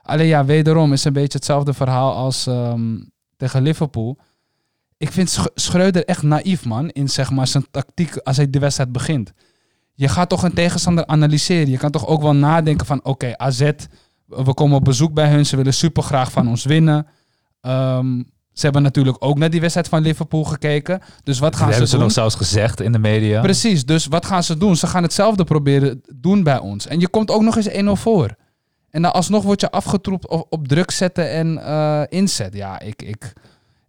Alleen 0.02 0.28
ja, 0.28 0.46
wederom 0.46 0.94
is 0.94 1.04
een 1.04 1.14
beetje 1.14 1.38
hetzelfde 1.38 1.74
verhaal 1.74 2.14
als 2.14 2.46
um, 2.46 3.12
tegen 3.38 3.62
Liverpool. 3.62 4.18
Ik 4.98 5.12
vind 5.12 5.30
Sch 5.30 5.46
Schreuder 5.56 6.06
echt 6.06 6.24
naïef, 6.24 6.66
man, 6.66 6.90
in 6.90 7.10
zeg 7.10 7.32
maar 7.32 7.48
zijn 7.48 7.66
tactiek 7.72 8.18
als 8.18 8.38
hij 8.38 8.50
de 8.50 8.60
wedstrijd 8.60 8.92
begint. 8.92 9.34
Je 9.94 10.08
gaat 10.08 10.30
toch 10.30 10.44
een 10.44 10.54
tegenstander 10.54 11.06
analyseren. 11.06 11.70
Je 11.70 11.78
kan 11.78 11.92
toch 11.92 12.08
ook 12.08 12.22
wel 12.22 12.36
nadenken 12.36 12.86
van, 12.86 13.04
oké, 13.04 13.38
AZ, 13.38 13.72
we 14.26 14.54
komen 14.54 14.78
op 14.78 14.84
bezoek 14.84 15.14
bij 15.14 15.30
hun. 15.30 15.46
Ze 15.46 15.56
willen 15.56 15.74
super 15.74 16.04
graag 16.04 16.32
van 16.32 16.48
ons 16.48 16.66
winnen. 16.66 17.08
Um, 17.62 18.32
ze 18.54 18.64
hebben 18.64 18.82
natuurlijk 18.82 19.18
ook 19.20 19.38
naar 19.38 19.50
die 19.50 19.60
wedstrijd 19.60 19.88
van 19.88 20.02
Liverpool 20.02 20.44
gekeken. 20.44 21.02
Dus 21.24 21.40
wat 21.40 21.56
gaan 21.56 21.66
dat 21.66 21.76
ze 21.76 21.80
hebben 21.80 21.88
ze 21.88 21.96
doen? 21.96 22.04
nog 22.04 22.14
zelfs 22.14 22.36
gezegd 22.36 22.82
in 22.82 22.92
de 22.92 23.00
media. 23.00 23.42
Precies, 23.42 23.86
dus 23.86 24.06
wat 24.06 24.26
gaan 24.26 24.44
ze 24.44 24.58
doen? 24.58 24.76
Ze 24.76 24.88
gaan 24.88 25.04
hetzelfde 25.04 25.44
proberen 25.44 26.02
doen 26.16 26.44
bij 26.44 26.58
ons. 26.60 26.88
En 26.88 27.00
je 27.00 27.08
komt 27.08 27.32
ook 27.32 27.42
nog 27.42 27.56
eens 27.56 27.70
1-0 27.70 28.02
voor. 28.02 28.36
En 28.90 29.02
dan 29.02 29.14
alsnog 29.14 29.44
word 29.44 29.62
je 29.62 29.72
afgetroept 29.72 30.28
op, 30.28 30.48
op 30.50 30.68
druk 30.68 30.92
zetten 30.92 31.32
en 31.32 31.58
uh, 31.58 32.02
inzet. 32.10 32.54
Ja, 32.54 32.80
ik, 32.80 33.02
ik, 33.02 33.34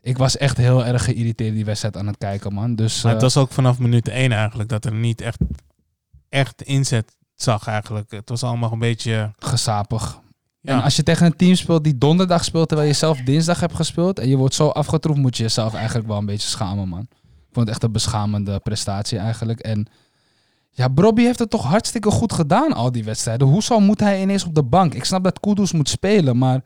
ik 0.00 0.18
was 0.18 0.37
echt 0.37 0.57
heel 0.57 0.85
erg 0.85 1.05
geïrriteerd 1.05 1.55
die 1.55 1.64
wedstrijd 1.64 1.96
aan 1.96 2.07
het 2.07 2.18
kijken, 2.18 2.53
man. 2.53 2.74
Dus, 2.74 3.03
maar 3.03 3.12
het 3.12 3.22
was 3.22 3.37
ook 3.37 3.53
vanaf 3.53 3.79
minuut 3.79 4.09
1 4.09 4.33
eigenlijk 4.33 4.68
dat 4.68 4.85
er 4.85 4.94
niet 4.94 5.20
echt, 5.20 5.38
echt 6.29 6.62
inzet 6.62 7.16
zag 7.35 7.66
eigenlijk. 7.66 8.11
Het 8.11 8.29
was 8.29 8.42
allemaal 8.42 8.72
een 8.72 8.79
beetje... 8.79 9.33
Gesapig. 9.38 10.22
Ja. 10.64 10.77
En 10.77 10.83
als 10.83 10.96
je 10.96 11.03
tegen 11.03 11.27
een 11.27 11.37
team 11.37 11.55
speelt 11.55 11.85
die 11.85 11.98
donderdag 11.98 12.44
speelt 12.44 12.68
terwijl 12.68 12.88
je 12.88 12.94
zelf 12.94 13.18
dinsdag 13.18 13.61
hebt 13.61 13.74
gespeeld 13.74 14.18
en 14.18 14.29
je 14.29 14.37
wordt 14.37 14.55
zo 14.55 14.68
afgetroefd, 14.68 15.18
moet 15.18 15.37
je 15.37 15.42
jezelf 15.42 15.74
eigenlijk 15.74 16.07
wel 16.07 16.16
een 16.16 16.27
beetje 16.27 16.48
schamen, 16.48 16.88
man. 16.88 17.00
Ik 17.00 17.50
vond 17.53 17.66
het 17.66 17.68
echt 17.68 17.83
een 17.83 17.92
beschamende 17.92 18.59
prestatie 18.59 19.18
eigenlijk. 19.18 19.61
En 19.61 19.87
ja, 20.70 20.88
Brobby 20.88 21.22
heeft 21.22 21.38
het 21.38 21.50
toch 21.50 21.64
hartstikke 21.64 22.11
goed 22.11 22.33
gedaan, 22.33 22.72
al 22.72 22.92
die 22.92 23.05
wedstrijden. 23.05 23.48
Hoezo 23.48 23.81
moet 23.81 24.00
hij 24.00 24.22
ineens 24.22 24.44
op 24.44 24.55
de 24.55 24.62
bank? 24.62 24.94
Ik 24.94 25.05
snap 25.05 25.24
dat 25.24 25.40
Kudus 25.40 25.72
moet 25.72 25.88
spelen, 25.88 26.38
maar 26.38 26.61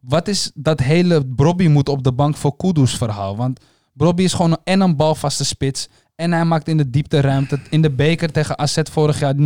wat 0.00 0.28
is 0.28 0.50
dat 0.54 0.80
hele 0.80 1.26
Brobby 1.26 1.66
moet 1.66 1.88
op 1.88 2.02
de 2.02 2.12
bank 2.12 2.36
voor 2.36 2.56
Kudus 2.56 2.96
verhaal? 2.96 3.36
Want 3.36 3.60
Brobby 3.92 4.22
is 4.22 4.32
gewoon 4.32 4.58
en 4.64 4.80
een 4.80 4.96
balvaste 4.96 5.44
spits 5.44 5.88
en 6.14 6.32
hij 6.32 6.44
maakt 6.44 6.68
in 6.68 6.76
de 6.76 6.90
diepte 6.90 7.20
ruimte. 7.20 7.58
In 7.70 7.82
de 7.82 7.90
beker 7.90 8.32
tegen 8.32 8.58
AZ 8.58 8.78
vorig 8.90 9.18
jaar 9.18 9.34
0-2 9.34 9.38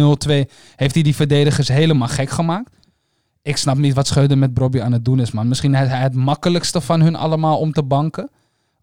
heeft 0.76 0.94
hij 0.94 1.02
die 1.02 1.14
verdedigers 1.14 1.68
helemaal 1.68 2.08
gek 2.08 2.30
gemaakt. 2.30 2.80
Ik 3.42 3.56
snap 3.56 3.76
niet 3.76 3.94
wat 3.94 4.06
Schreuder 4.06 4.38
met 4.38 4.54
Brobby 4.54 4.80
aan 4.80 4.92
het 4.92 5.04
doen 5.04 5.20
is, 5.20 5.30
man. 5.30 5.48
Misschien 5.48 5.74
is 5.74 5.88
hij 5.88 6.00
het 6.00 6.14
makkelijkste 6.14 6.80
van 6.80 7.00
hun 7.00 7.16
allemaal 7.16 7.58
om 7.58 7.72
te 7.72 7.82
banken. 7.82 8.30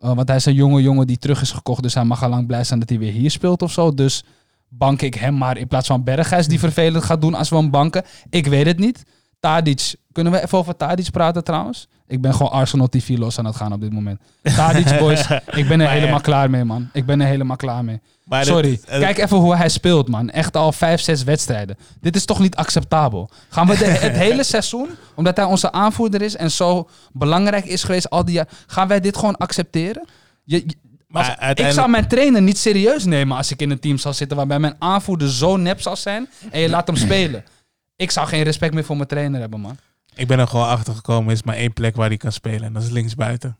Uh, 0.01 0.13
want 0.13 0.27
hij 0.27 0.37
is 0.37 0.45
een 0.45 0.53
jonge 0.53 0.81
jongen 0.81 1.07
die 1.07 1.17
terug 1.17 1.41
is 1.41 1.51
gekocht. 1.51 1.81
Dus 1.81 1.93
hij 1.93 2.03
mag 2.03 2.23
al 2.23 2.29
lang 2.29 2.47
blij 2.47 2.63
zijn 2.63 2.79
dat 2.79 2.89
hij 2.89 2.99
weer 2.99 3.11
hier 3.11 3.31
speelt 3.31 3.61
of 3.61 3.71
zo. 3.71 3.93
Dus 3.93 4.23
bank 4.67 5.01
ik 5.01 5.13
hem 5.13 5.37
maar 5.37 5.57
in 5.57 5.67
plaats 5.67 5.87
van 5.87 6.03
Berghuis 6.03 6.47
die 6.47 6.59
vervelend 6.59 7.03
gaat 7.03 7.21
doen 7.21 7.33
als 7.33 7.49
we 7.49 7.55
hem 7.55 7.69
banken. 7.69 8.03
Ik 8.29 8.47
weet 8.47 8.65
het 8.65 8.79
niet. 8.79 9.03
Tadic. 9.39 9.95
Kunnen 10.19 10.39
we 10.39 10.45
even 10.45 10.57
over 10.57 10.75
Tadic 10.75 11.11
praten 11.11 11.43
trouwens? 11.43 11.87
Ik 12.07 12.21
ben 12.21 12.33
gewoon 12.33 12.51
Arsenal 12.51 12.87
TV 12.89 13.17
los 13.17 13.39
aan 13.39 13.45
het 13.45 13.55
gaan 13.55 13.73
op 13.73 13.81
dit 13.81 13.91
moment. 13.93 14.19
Tadic, 14.41 14.99
boys. 14.99 15.21
ik 15.61 15.67
ben 15.67 15.71
er 15.71 15.77
Maar 15.77 15.89
helemaal 15.91 16.15
ja. 16.15 16.21
klaar 16.21 16.49
mee, 16.49 16.63
man. 16.63 16.89
Ik 16.93 17.05
ben 17.05 17.21
er 17.21 17.27
helemaal 17.27 17.55
klaar 17.55 17.83
mee. 17.85 17.99
Maar 18.23 18.45
Sorry. 18.45 18.79
Kijk 18.85 19.17
even 19.17 19.37
hoe 19.37 19.55
hij 19.55 19.69
speelt, 19.69 20.07
man. 20.07 20.29
Echt 20.29 20.55
al 20.57 20.71
vijf, 20.71 21.01
zes 21.01 21.23
wedstrijden. 21.23 21.77
Dit 22.01 22.15
is 22.15 22.25
toch 22.25 22.39
niet 22.39 22.55
acceptabel? 22.55 23.29
Gaan 23.49 23.67
we 23.67 23.77
de, 23.77 23.85
het 24.07 24.15
hele 24.15 24.43
seizoen, 24.43 24.89
omdat 25.15 25.35
hij 25.37 25.45
onze 25.45 25.71
aanvoerder 25.71 26.21
is 26.21 26.35
en 26.35 26.51
zo 26.51 26.89
belangrijk 27.13 27.65
is 27.65 27.83
geweest 27.83 28.09
al 28.09 28.25
die 28.25 28.33
jaar, 28.33 28.47
gaan 28.67 28.87
wij 28.87 28.99
dit 28.99 29.17
gewoon 29.17 29.37
accepteren? 29.37 30.05
Je, 30.43 30.55
je- 30.57 30.77
Maar 31.07 31.37
als- 31.39 31.59
ik 31.67 31.71
zou 31.71 31.89
mijn 31.89 32.07
trainer 32.07 32.41
niet 32.41 32.57
serieus 32.57 33.05
nemen 33.05 33.37
als 33.37 33.51
ik 33.51 33.61
in 33.61 33.69
een 33.71 33.79
team 33.79 33.97
zou 33.97 34.13
zitten 34.13 34.37
waarbij 34.37 34.59
mijn 34.59 34.75
aanvoerder 34.79 35.29
zo 35.31 35.57
nep 35.57 35.81
zal 35.81 35.95
zijn 35.95 36.29
en 36.51 36.59
je 36.59 36.69
laat 36.69 36.87
hem 36.87 36.95
spelen. 37.07 37.43
Ik 37.95 38.11
zou 38.11 38.27
geen 38.27 38.43
respect 38.43 38.73
meer 38.73 38.83
voor 38.83 38.95
mijn 38.95 39.07
trainer 39.07 39.39
hebben, 39.39 39.59
man. 39.59 39.77
Ik 40.19 40.27
ben 40.27 40.39
er 40.39 40.47
gewoon 40.47 40.67
achter 40.67 40.95
gekomen. 40.95 41.25
Er 41.25 41.35
is 41.35 41.43
maar 41.43 41.55
één 41.55 41.73
plek 41.73 41.95
waar 41.95 42.07
hij 42.07 42.17
kan 42.17 42.31
spelen. 42.31 42.63
En 42.63 42.73
dat 42.73 42.83
is 42.83 42.89
linksbuiten. 42.89 43.57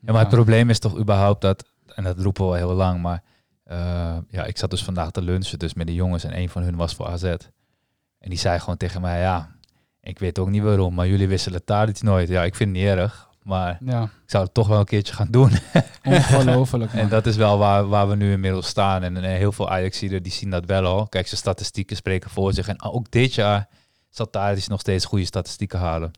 Ja, 0.00 0.12
maar 0.12 0.20
het 0.20 0.34
probleem 0.34 0.70
is 0.70 0.78
toch 0.78 0.98
überhaupt 0.98 1.40
dat, 1.40 1.64
en 1.94 2.04
dat 2.04 2.18
roepen 2.18 2.44
we 2.44 2.50
al 2.50 2.56
heel 2.56 2.74
lang, 2.74 3.02
maar 3.02 3.22
eh, 3.64 4.16
ja, 4.28 4.44
ik 4.44 4.58
zat 4.58 4.70
dus 4.70 4.84
vandaag 4.84 5.10
te 5.10 5.22
lunchen 5.22 5.58
dus 5.58 5.74
met 5.74 5.86
de 5.86 5.94
jongens 5.94 6.24
en 6.24 6.38
een 6.38 6.48
van 6.48 6.62
hun 6.62 6.76
was 6.76 6.94
voor 6.94 7.06
AZ. 7.06 7.24
En 7.24 8.30
die 8.30 8.38
zei 8.38 8.58
gewoon 8.58 8.76
tegen 8.76 9.00
mij, 9.00 9.20
ja, 9.20 9.56
ik 10.00 10.18
weet 10.18 10.38
ook 10.38 10.48
niet 10.48 10.62
waarom, 10.62 10.94
maar 10.94 11.06
jullie 11.06 11.28
wisselen 11.28 11.64
Tadic 11.64 12.02
nooit. 12.02 12.28
Ja, 12.28 12.44
ik 12.44 12.54
vind 12.54 12.70
het 12.70 12.78
niet 12.78 12.88
erg, 12.88 13.28
maar 13.42 13.78
Ja, 13.84 14.02
ik 14.02 14.30
zou 14.30 14.44
het 14.44 14.54
toch 14.54 14.68
wel 14.68 14.78
een 14.78 14.84
keertje 14.84 15.14
gaan 15.14 15.30
doen. 15.30 15.50
ongelooflijk. 16.04 16.92
En 16.92 17.08
dat 17.08 17.26
is 17.26 17.36
wel 17.36 17.58
waar, 17.58 17.88
waar 17.88 18.08
we 18.08 18.16
nu 18.16 18.32
inmiddels 18.32 18.66
staan. 18.66 19.02
En, 19.02 19.24
heel 19.24 19.52
veel 19.52 19.70
Ajaxiden 19.70 20.22
die 20.22 20.32
zien 20.32 20.50
dat 20.50 20.64
wel 20.64 20.84
al. 20.84 21.06
Kijk, 21.08 21.26
zijn 21.26 21.40
statistieken 21.40 21.96
spreken 21.96 22.30
voor 22.30 22.52
zich. 22.52 22.68
En 22.68 22.82
ook 22.82 23.10
dit 23.10 23.34
jaar 23.34 23.68
zal 24.16 24.30
Tadic 24.30 24.68
nog 24.68 24.80
steeds 24.80 25.04
goede 25.04 25.24
statistieken 25.24 25.78
halen. 25.78 26.10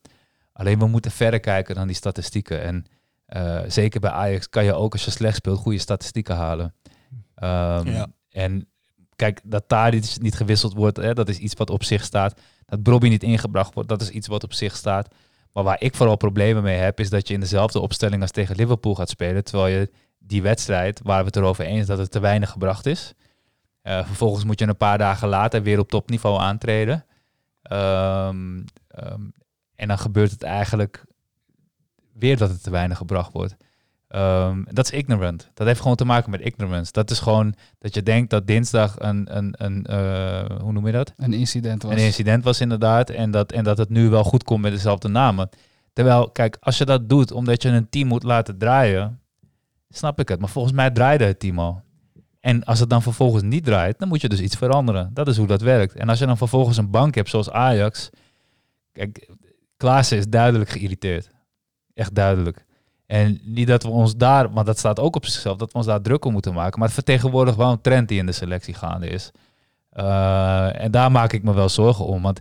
Alleen 0.53 0.79
we 0.79 0.87
moeten 0.87 1.11
verder 1.11 1.41
kijken 1.41 1.75
dan 1.75 1.87
die 1.87 1.97
statistieken. 1.97 2.63
En 2.63 2.85
eh, 3.27 3.61
zeker 3.67 4.01
bij 4.01 4.11
Ajax 4.11 4.49
kan 4.49 4.65
je 4.65 4.75
ook 4.75 4.93
als 4.93 5.05
je 5.05 5.11
slecht 5.11 5.37
speelt 5.37 5.59
goede 5.59 5.79
statistieken 5.79 6.37
halen. 6.37 6.75
Ehm, 7.35 7.89
Ja. 7.89 8.07
En 8.31 8.69
kijk, 9.17 9.41
dat 9.45 9.65
Tadic 9.69 10.17
niet 10.21 10.35
gewisseld 10.35 10.75
wordt, 10.75 10.97
hè, 10.97 11.15
dat 11.15 11.29
is 11.29 11.39
iets 11.39 11.55
wat 11.55 11.71
op 11.71 11.85
zich 11.85 12.05
staat. 12.05 12.41
Dat 12.67 12.83
Brobby 12.83 13.09
niet 13.09 13.23
ingebracht 13.23 13.75
wordt, 13.75 13.89
dat 13.89 14.01
is 14.03 14.09
iets 14.11 14.27
wat 14.27 14.45
op 14.45 14.53
zich 14.53 14.77
staat. 14.77 15.15
Maar 15.53 15.65
waar 15.65 15.81
ik 15.83 15.95
vooral 15.95 16.17
problemen 16.17 16.63
mee 16.63 16.79
heb, 16.79 17.01
is 17.01 17.11
dat 17.11 17.29
je 17.29 17.35
in 17.35 17.41
dezelfde 17.41 17.81
opstelling 17.81 18.23
als 18.23 18.31
tegen 18.31 18.57
Liverpool 18.57 18.95
gaat 18.95 19.09
spelen. 19.09 19.45
Terwijl 19.45 19.79
je 19.79 19.91
die 20.19 20.43
wedstrijd, 20.43 21.01
waar 21.03 21.21
we 21.21 21.27
het 21.27 21.37
erover 21.37 21.65
eens 21.65 21.87
dat 21.87 21.99
het 21.99 22.11
te 22.11 22.19
weinig 22.19 22.51
gebracht 22.51 22.87
is. 22.87 23.13
eh, 23.83 24.07
vervolgens 24.07 24.45
moet 24.45 24.59
je 24.59 24.67
een 24.67 24.77
paar 24.77 24.99
dagen 24.99 25.29
later 25.29 25.63
weer 25.63 25.79
op 25.79 25.89
topniveau 25.91 26.41
aantreden. 26.41 27.05
Ehm, 27.69 28.63
ehm, 28.89 29.23
en 29.75 29.89
dan 29.89 29.99
gebeurt 29.99 30.31
het 30.31 30.43
eigenlijk 30.43 31.05
weer 32.13 32.37
dat 32.37 32.49
het 32.49 32.63
te 32.63 32.71
weinig 32.71 32.99
gebracht 32.99 33.33
wordt. 33.33 33.57
Ehm, 34.09 34.63
dat 34.71 34.85
is 34.85 34.99
ignorant. 34.99 35.51
Dat 35.55 35.67
heeft 35.67 35.81
gewoon 35.81 35.97
te 35.97 36.05
maken 36.05 36.31
met 36.31 36.41
ignorance. 36.41 36.93
Dat 36.93 37.11
is 37.11 37.19
gewoon 37.19 37.55
dat 37.79 37.95
je 37.95 38.03
denkt 38.03 38.31
dat 38.31 38.47
dinsdag 38.47 38.95
een, 38.99 39.37
een, 39.37 39.55
een 39.59 39.85
eh, 39.85 40.59
hoe 40.61 40.73
noem 40.73 40.87
je 40.87 40.93
dat? 40.93 41.13
Een 41.17 41.33
incident 41.33 41.83
was. 41.83 41.93
Een 41.93 41.99
incident 41.99 42.45
was 42.45 42.61
inderdaad. 42.61 43.11
En 43.11 43.31
dat, 43.31 43.53
en 43.53 43.65
dat 43.65 43.79
het 43.79 43.89
nu 43.89 44.09
wel 44.09 44.25
goed 44.25 44.45
komt 44.45 44.63
met 44.63 44.73
dezelfde 44.73 45.09
namen. 45.09 45.49
Terwijl, 45.93 46.31
kijk, 46.31 46.57
als 46.61 46.79
je 46.79 46.85
dat 46.85 47.09
doet 47.09 47.33
omdat 47.33 47.63
je 47.63 47.69
een 47.69 47.89
team 47.89 48.09
moet 48.09 48.23
laten 48.23 48.59
draaien, 48.59 49.21
snap 49.89 50.21
ik 50.21 50.29
het. 50.29 50.41
Maar 50.41 50.49
volgens 50.49 50.75
mij 50.75 50.91
draaide 50.91 51.25
het 51.25 51.41
team 51.41 51.59
al. 51.59 51.83
En 52.47 52.65
als 52.65 52.81
het 52.81 52.91
dan 52.91 53.03
vervolgens 53.03 53.43
niet 53.43 53.65
draait, 53.65 53.99
dan 53.99 54.09
moet 54.09 54.21
je 54.21 54.29
dus 54.29 54.41
iets 54.41 54.57
veranderen. 54.57 55.11
Dat 55.15 55.29
is 55.29 55.37
hoe 55.37 55.47
dat 55.47 55.61
werkt. 55.61 55.95
En 55.95 56.09
als 56.09 56.19
je 56.19 56.27
dan 56.27 56.37
vervolgens 56.37 56.77
een 56.77 56.91
bank 56.91 57.15
hebt 57.15 57.29
zoals 57.29 57.51
Ajax. 57.51 58.11
Kijk, 58.93 59.29
Klaassen 59.77 60.19
is 60.19 60.29
duidelijk 60.29 60.71
geïrriteerd. 60.71 61.31
Echt 61.95 62.15
duidelijk. 62.15 62.65
En 63.07 63.41
niet 63.45 63.67
dat 63.67 63.83
we 63.83 63.89
ons 63.89 64.17
daar, 64.17 64.53
want 64.53 64.67
dat 64.67 64.79
staat 64.79 65.01
ook 65.01 65.17
op 65.17 65.27
zichzelf, 65.27 65.57
dat 65.57 65.73
we 65.73 65.79
ons 65.79 65.87
daar 65.87 66.01
druk 66.01 66.25
om 66.25 66.33
moeten 66.33 66.55
maken. 66.55 66.79
Maar 66.79 66.87
het 66.89 66.97
vertegenwoordigt 66.97 67.57
wel 67.57 67.71
een 67.71 67.81
trend 67.81 68.09
die 68.09 68.19
in 68.19 68.27
de 68.27 68.33
selectie 68.33 68.75
gaande 68.75 69.09
is. 69.09 69.31
Uh, 69.97 70.81
en 70.81 70.91
daar 70.91 71.11
maak 71.11 71.33
ik 71.33 71.43
me 71.43 71.55
wel 71.55 71.69
zorgen 71.69 72.05
om. 72.05 72.23
Want 72.23 72.41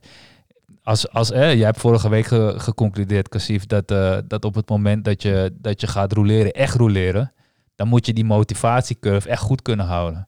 als, 0.84 1.10
als 1.12 1.32
eh, 1.32 1.54
jij 1.54 1.66
hebt 1.66 1.80
vorige 1.80 2.10
week 2.10 2.26
ge- 2.26 2.54
geconcludeerd, 2.58 3.30
Cassief, 3.30 3.66
dat, 3.66 3.92
eh, 3.92 4.18
dat 4.28 4.46
op 4.46 4.56
het 4.56 4.70
moment 4.70 5.06
dat 5.06 5.22
je, 5.22 5.56
dat 5.62 5.82
je 5.82 5.88
gaat 5.88 6.14
roleren, 6.14 6.52
echt 6.52 6.76
roleren, 6.76 7.34
dan 7.76 7.88
moet 7.88 8.06
je 8.06 8.14
die 8.14 8.26
motivatiecurve 8.26 9.30
echt 9.30 9.42
goed 9.42 9.62
kunnen 9.62 9.86
houden. 9.86 10.28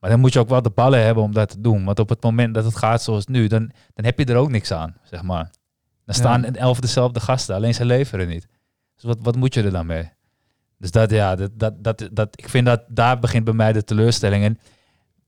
Maar 0.00 0.10
dan 0.10 0.20
moet 0.20 0.32
je 0.32 0.38
ook 0.38 0.48
wel 0.48 0.62
de 0.62 0.70
ballen 0.70 1.04
hebben 1.04 1.22
om 1.24 1.32
dat 1.32 1.48
te 1.48 1.60
doen. 1.60 1.84
Want 1.84 1.98
op 1.98 2.08
het 2.08 2.22
moment 2.22 2.54
dat 2.54 2.64
het 2.64 2.76
gaat 2.76 3.02
zoals 3.02 3.26
nu, 3.26 3.46
dan, 3.46 3.70
dan 3.94 4.04
heb 4.04 4.18
je 4.18 4.24
er 4.24 4.36
ook 4.36 4.50
niks 4.50 4.72
aan, 4.72 4.96
zeg 5.02 5.22
maar. 5.22 5.50
Dan 6.04 6.14
staan 6.14 6.42
Ja. 6.42 6.52
elf 6.52 6.80
dezelfde 6.80 7.20
gasten, 7.20 7.54
alleen 7.54 7.74
ze 7.74 7.84
leveren 7.84 8.28
niet. 8.28 8.46
Dus 8.94 9.04
wat, 9.04 9.18
wat 9.20 9.36
moet 9.36 9.54
je 9.54 9.62
er 9.62 9.70
dan 9.70 9.86
mee? 9.86 10.12
Dus 10.78 10.90
dat, 10.90 11.10
ja, 11.10 11.34
dat, 11.36 11.50
dat, 11.54 11.84
dat, 11.84 12.08
dat, 12.12 12.28
ik 12.38 12.48
vind 12.48 12.66
dat 12.66 12.82
daar 12.88 13.18
begint 13.18 13.44
bij 13.44 13.54
mij 13.54 13.72
de 13.72 13.84
teleurstelling. 13.84 14.44
En 14.44 14.58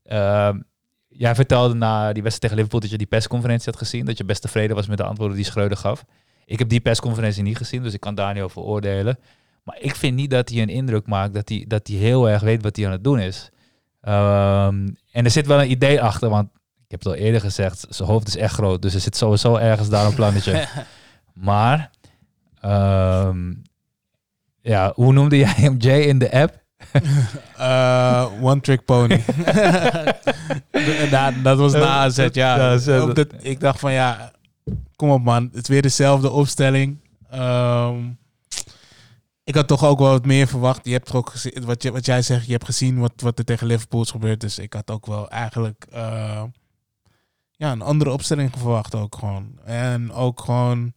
ehm, 0.03 0.59
jij 1.07 1.35
vertelde 1.35 1.73
na 1.73 2.13
die 2.13 2.23
wedstrijd 2.23 2.39
tegen 2.39 2.55
Liverpool 2.55 2.79
dat 2.79 2.89
je 2.89 2.97
die 2.97 3.07
persconferentie 3.07 3.65
had 3.71 3.77
gezien. 3.79 4.05
Dat 4.05 4.17
je 4.17 4.25
best 4.25 4.41
tevreden 4.41 4.75
was 4.75 4.87
met 4.87 4.97
de 4.97 5.03
antwoorden 5.03 5.35
die 5.35 5.45
Schreuder 5.45 5.77
gaf. 5.77 6.05
Ik 6.45 6.59
heb 6.59 6.69
die 6.69 6.79
persconferentie 6.79 7.43
niet 7.43 7.57
gezien, 7.57 7.83
dus 7.83 7.93
ik 7.93 7.99
kan 7.99 8.15
daar 8.15 8.33
niet 8.33 8.43
over 8.43 8.61
oordelen. 8.61 9.19
Maar 9.69 9.81
ik 9.81 9.95
vind 9.95 10.15
niet 10.15 10.29
dat 10.29 10.49
hij 10.49 10.61
een 10.61 10.69
indruk 10.69 11.07
maakt 11.07 11.33
dat 11.33 11.49
hij, 11.49 11.65
dat 11.67 11.87
hij 11.87 11.97
heel 11.97 12.29
erg 12.29 12.41
weet 12.41 12.63
wat 12.63 12.75
hij 12.75 12.85
aan 12.85 12.91
het 12.91 13.03
doen 13.03 13.19
is. 13.19 13.49
Ehm, 14.01 14.87
en 15.11 15.25
er 15.25 15.31
zit 15.31 15.47
wel 15.47 15.61
een 15.61 15.71
idee 15.71 16.01
achter, 16.01 16.29
want 16.29 16.49
ik 16.55 16.91
heb 16.91 16.99
het 16.99 17.07
al 17.07 17.15
eerder 17.15 17.41
gezegd, 17.41 17.85
zijn 17.89 18.09
hoofd 18.09 18.27
is 18.27 18.35
echt 18.35 18.53
groot. 18.53 18.81
Dus 18.81 18.93
er 18.93 18.99
zit 18.99 19.15
sowieso 19.15 19.55
ergens 19.55 19.89
daar 19.89 20.05
een 20.05 20.13
plannetje. 20.13 20.67
maar, 21.49 21.91
ehm, 22.61 23.53
ja, 24.61 24.91
hoe 24.95 25.13
noemde 25.13 25.37
jij 25.37 25.53
hem 25.55 25.77
Jay 25.77 26.01
in 26.01 26.19
de 26.19 26.31
app? 26.31 26.57
Eh, 27.57 28.25
one 28.41 28.61
trick 28.61 28.85
pony. 28.85 29.23
dat, 31.11 31.33
dat 31.43 31.57
was 31.57 31.73
na 31.73 31.87
AZ, 31.87 32.27
ja. 32.31 32.77
Dat, 32.77 33.27
ik 33.39 33.59
dacht 33.59 33.79
van 33.79 33.93
ja, 33.93 34.31
kom 34.95 35.09
op 35.09 35.23
man. 35.23 35.49
Het 35.53 35.61
is 35.61 35.67
weer 35.67 35.81
dezelfde 35.81 36.29
opstelling. 36.29 36.97
Ehm, 37.29 37.95
ik 39.49 39.55
had 39.55 39.67
toch 39.67 39.85
ook 39.85 39.99
wel 39.99 40.09
wat 40.09 40.25
meer 40.25 40.47
verwacht. 40.47 40.79
Je 40.83 40.91
hebt 40.91 41.05
toch 41.05 41.15
ook 41.15 41.29
gezien, 41.29 41.65
wat, 41.65 41.83
je, 41.83 41.91
wat 41.91 42.05
jij 42.05 42.21
zegt, 42.21 42.45
je 42.45 42.51
hebt 42.51 42.65
gezien 42.65 42.99
wat, 42.99 43.13
wat 43.15 43.39
er 43.39 43.45
tegen 43.45 43.67
Liverpool 43.67 44.01
is 44.01 44.11
gebeurd. 44.11 44.41
Dus 44.41 44.59
ik 44.59 44.73
had 44.73 44.91
ook 44.91 45.05
wel 45.05 45.29
eigenlijk 45.29 45.85
eh, 45.91 46.43
ja, 47.51 47.71
een 47.71 47.81
andere 47.81 48.11
opstelling 48.11 48.51
verwacht 48.57 48.95
ook 48.95 49.15
gewoon. 49.15 49.59
En 49.63 50.11
ook 50.11 50.41
gewoon... 50.41 50.93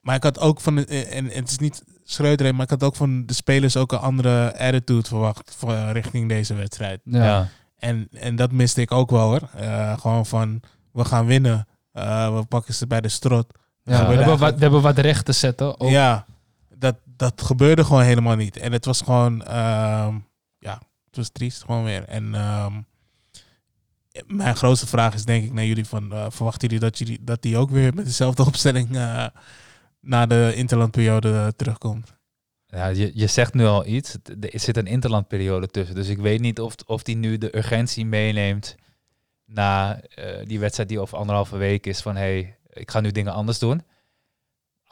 Maar 0.00 0.14
ik 0.14 0.22
had 0.22 0.38
ook 0.38 0.60
van... 0.60 0.74
De, 0.74 0.86
en, 0.86 1.30
en 1.30 1.40
het 1.40 1.50
is 1.50 1.58
niet 1.58 1.82
Schreuder, 2.04 2.54
maar 2.54 2.64
ik 2.64 2.70
had 2.70 2.82
ook 2.82 2.96
van 2.96 3.26
de 3.26 3.34
spelers 3.34 3.76
ook 3.76 3.92
een 3.92 3.98
andere 3.98 4.58
attitude 4.58 5.08
verwacht 5.08 5.54
voor, 5.58 5.72
eh, 5.72 5.90
richting 5.92 6.28
deze 6.28 6.54
wedstrijd. 6.54 7.00
Ja. 7.04 7.48
En, 7.78 8.08
en 8.12 8.36
dat 8.36 8.52
miste 8.52 8.80
ik 8.80 8.92
ook 8.92 9.10
wel 9.10 9.28
hoor. 9.28 9.48
Eh, 9.56 9.98
gewoon 9.98 10.26
van, 10.26 10.60
we 10.92 11.04
gaan 11.04 11.26
winnen. 11.26 11.66
Eh, 11.92 12.34
we 12.36 12.44
pakken 12.44 12.74
ze 12.74 12.86
bij 12.86 13.00
de 13.00 13.08
strot. 13.08 13.46
Ja, 13.82 14.06
we, 14.06 14.14
hebben 14.14 14.38
wat, 14.38 14.54
we 14.54 14.60
hebben 14.60 14.82
wat 14.82 14.98
recht 14.98 15.24
te 15.24 15.32
zetten. 15.32 15.80
Ook. 15.80 15.90
Ja, 15.90 16.26
dat, 16.82 16.96
dat 17.04 17.42
gebeurde 17.42 17.84
gewoon 17.84 18.02
helemaal 18.02 18.36
niet. 18.36 18.56
En 18.56 18.72
het 18.72 18.84
was 18.84 19.00
gewoon, 19.00 19.42
ehm, 19.42 20.18
ja, 20.58 20.80
het 21.04 21.16
was 21.16 21.28
triest 21.28 21.64
gewoon 21.64 21.84
weer. 21.84 22.04
En 22.04 22.34
ehm, 22.34 22.80
mijn 24.26 24.56
grootste 24.56 24.86
vraag 24.86 25.14
is 25.14 25.24
denk 25.24 25.44
ik 25.44 25.52
naar 25.52 25.64
jullie 25.64 25.86
van, 25.86 26.12
eh, 26.12 26.26
verwachten 26.28 26.68
jullie 26.68 26.84
dat, 26.84 26.98
jullie 26.98 27.18
dat 27.24 27.42
die 27.42 27.56
ook 27.56 27.70
weer 27.70 27.94
met 27.94 28.04
dezelfde 28.04 28.44
opstelling 28.50 28.96
eh 28.96 29.26
na 30.00 30.26
de 30.26 30.52
interlandperiode 30.54 31.52
terugkomt? 31.56 32.14
Ja, 32.66 32.86
je, 32.86 33.10
je 33.14 33.26
zegt 33.26 33.54
nu 33.54 33.64
al 33.64 33.86
iets. 33.86 34.16
Er 34.40 34.60
zit 34.60 34.76
een 34.76 34.86
interlandperiode 34.86 35.66
tussen. 35.66 35.94
Dus 35.94 36.08
ik 36.08 36.18
weet 36.18 36.40
niet 36.40 36.60
of, 36.60 36.74
of 36.86 37.02
die 37.02 37.16
nu 37.16 37.38
de 37.38 37.56
urgentie 37.56 38.06
meeneemt 38.06 38.76
na 39.44 40.00
eh, 40.00 40.46
die 40.46 40.60
wedstrijd 40.60 40.88
die 40.88 41.00
over 41.00 41.18
anderhalve 41.18 41.56
week 41.56 41.86
is 41.86 42.00
van 42.00 42.16
hey, 42.16 42.56
ik 42.72 42.90
ga 42.90 43.00
nu 43.00 43.10
dingen 43.10 43.32
anders 43.32 43.58
doen. 43.58 43.82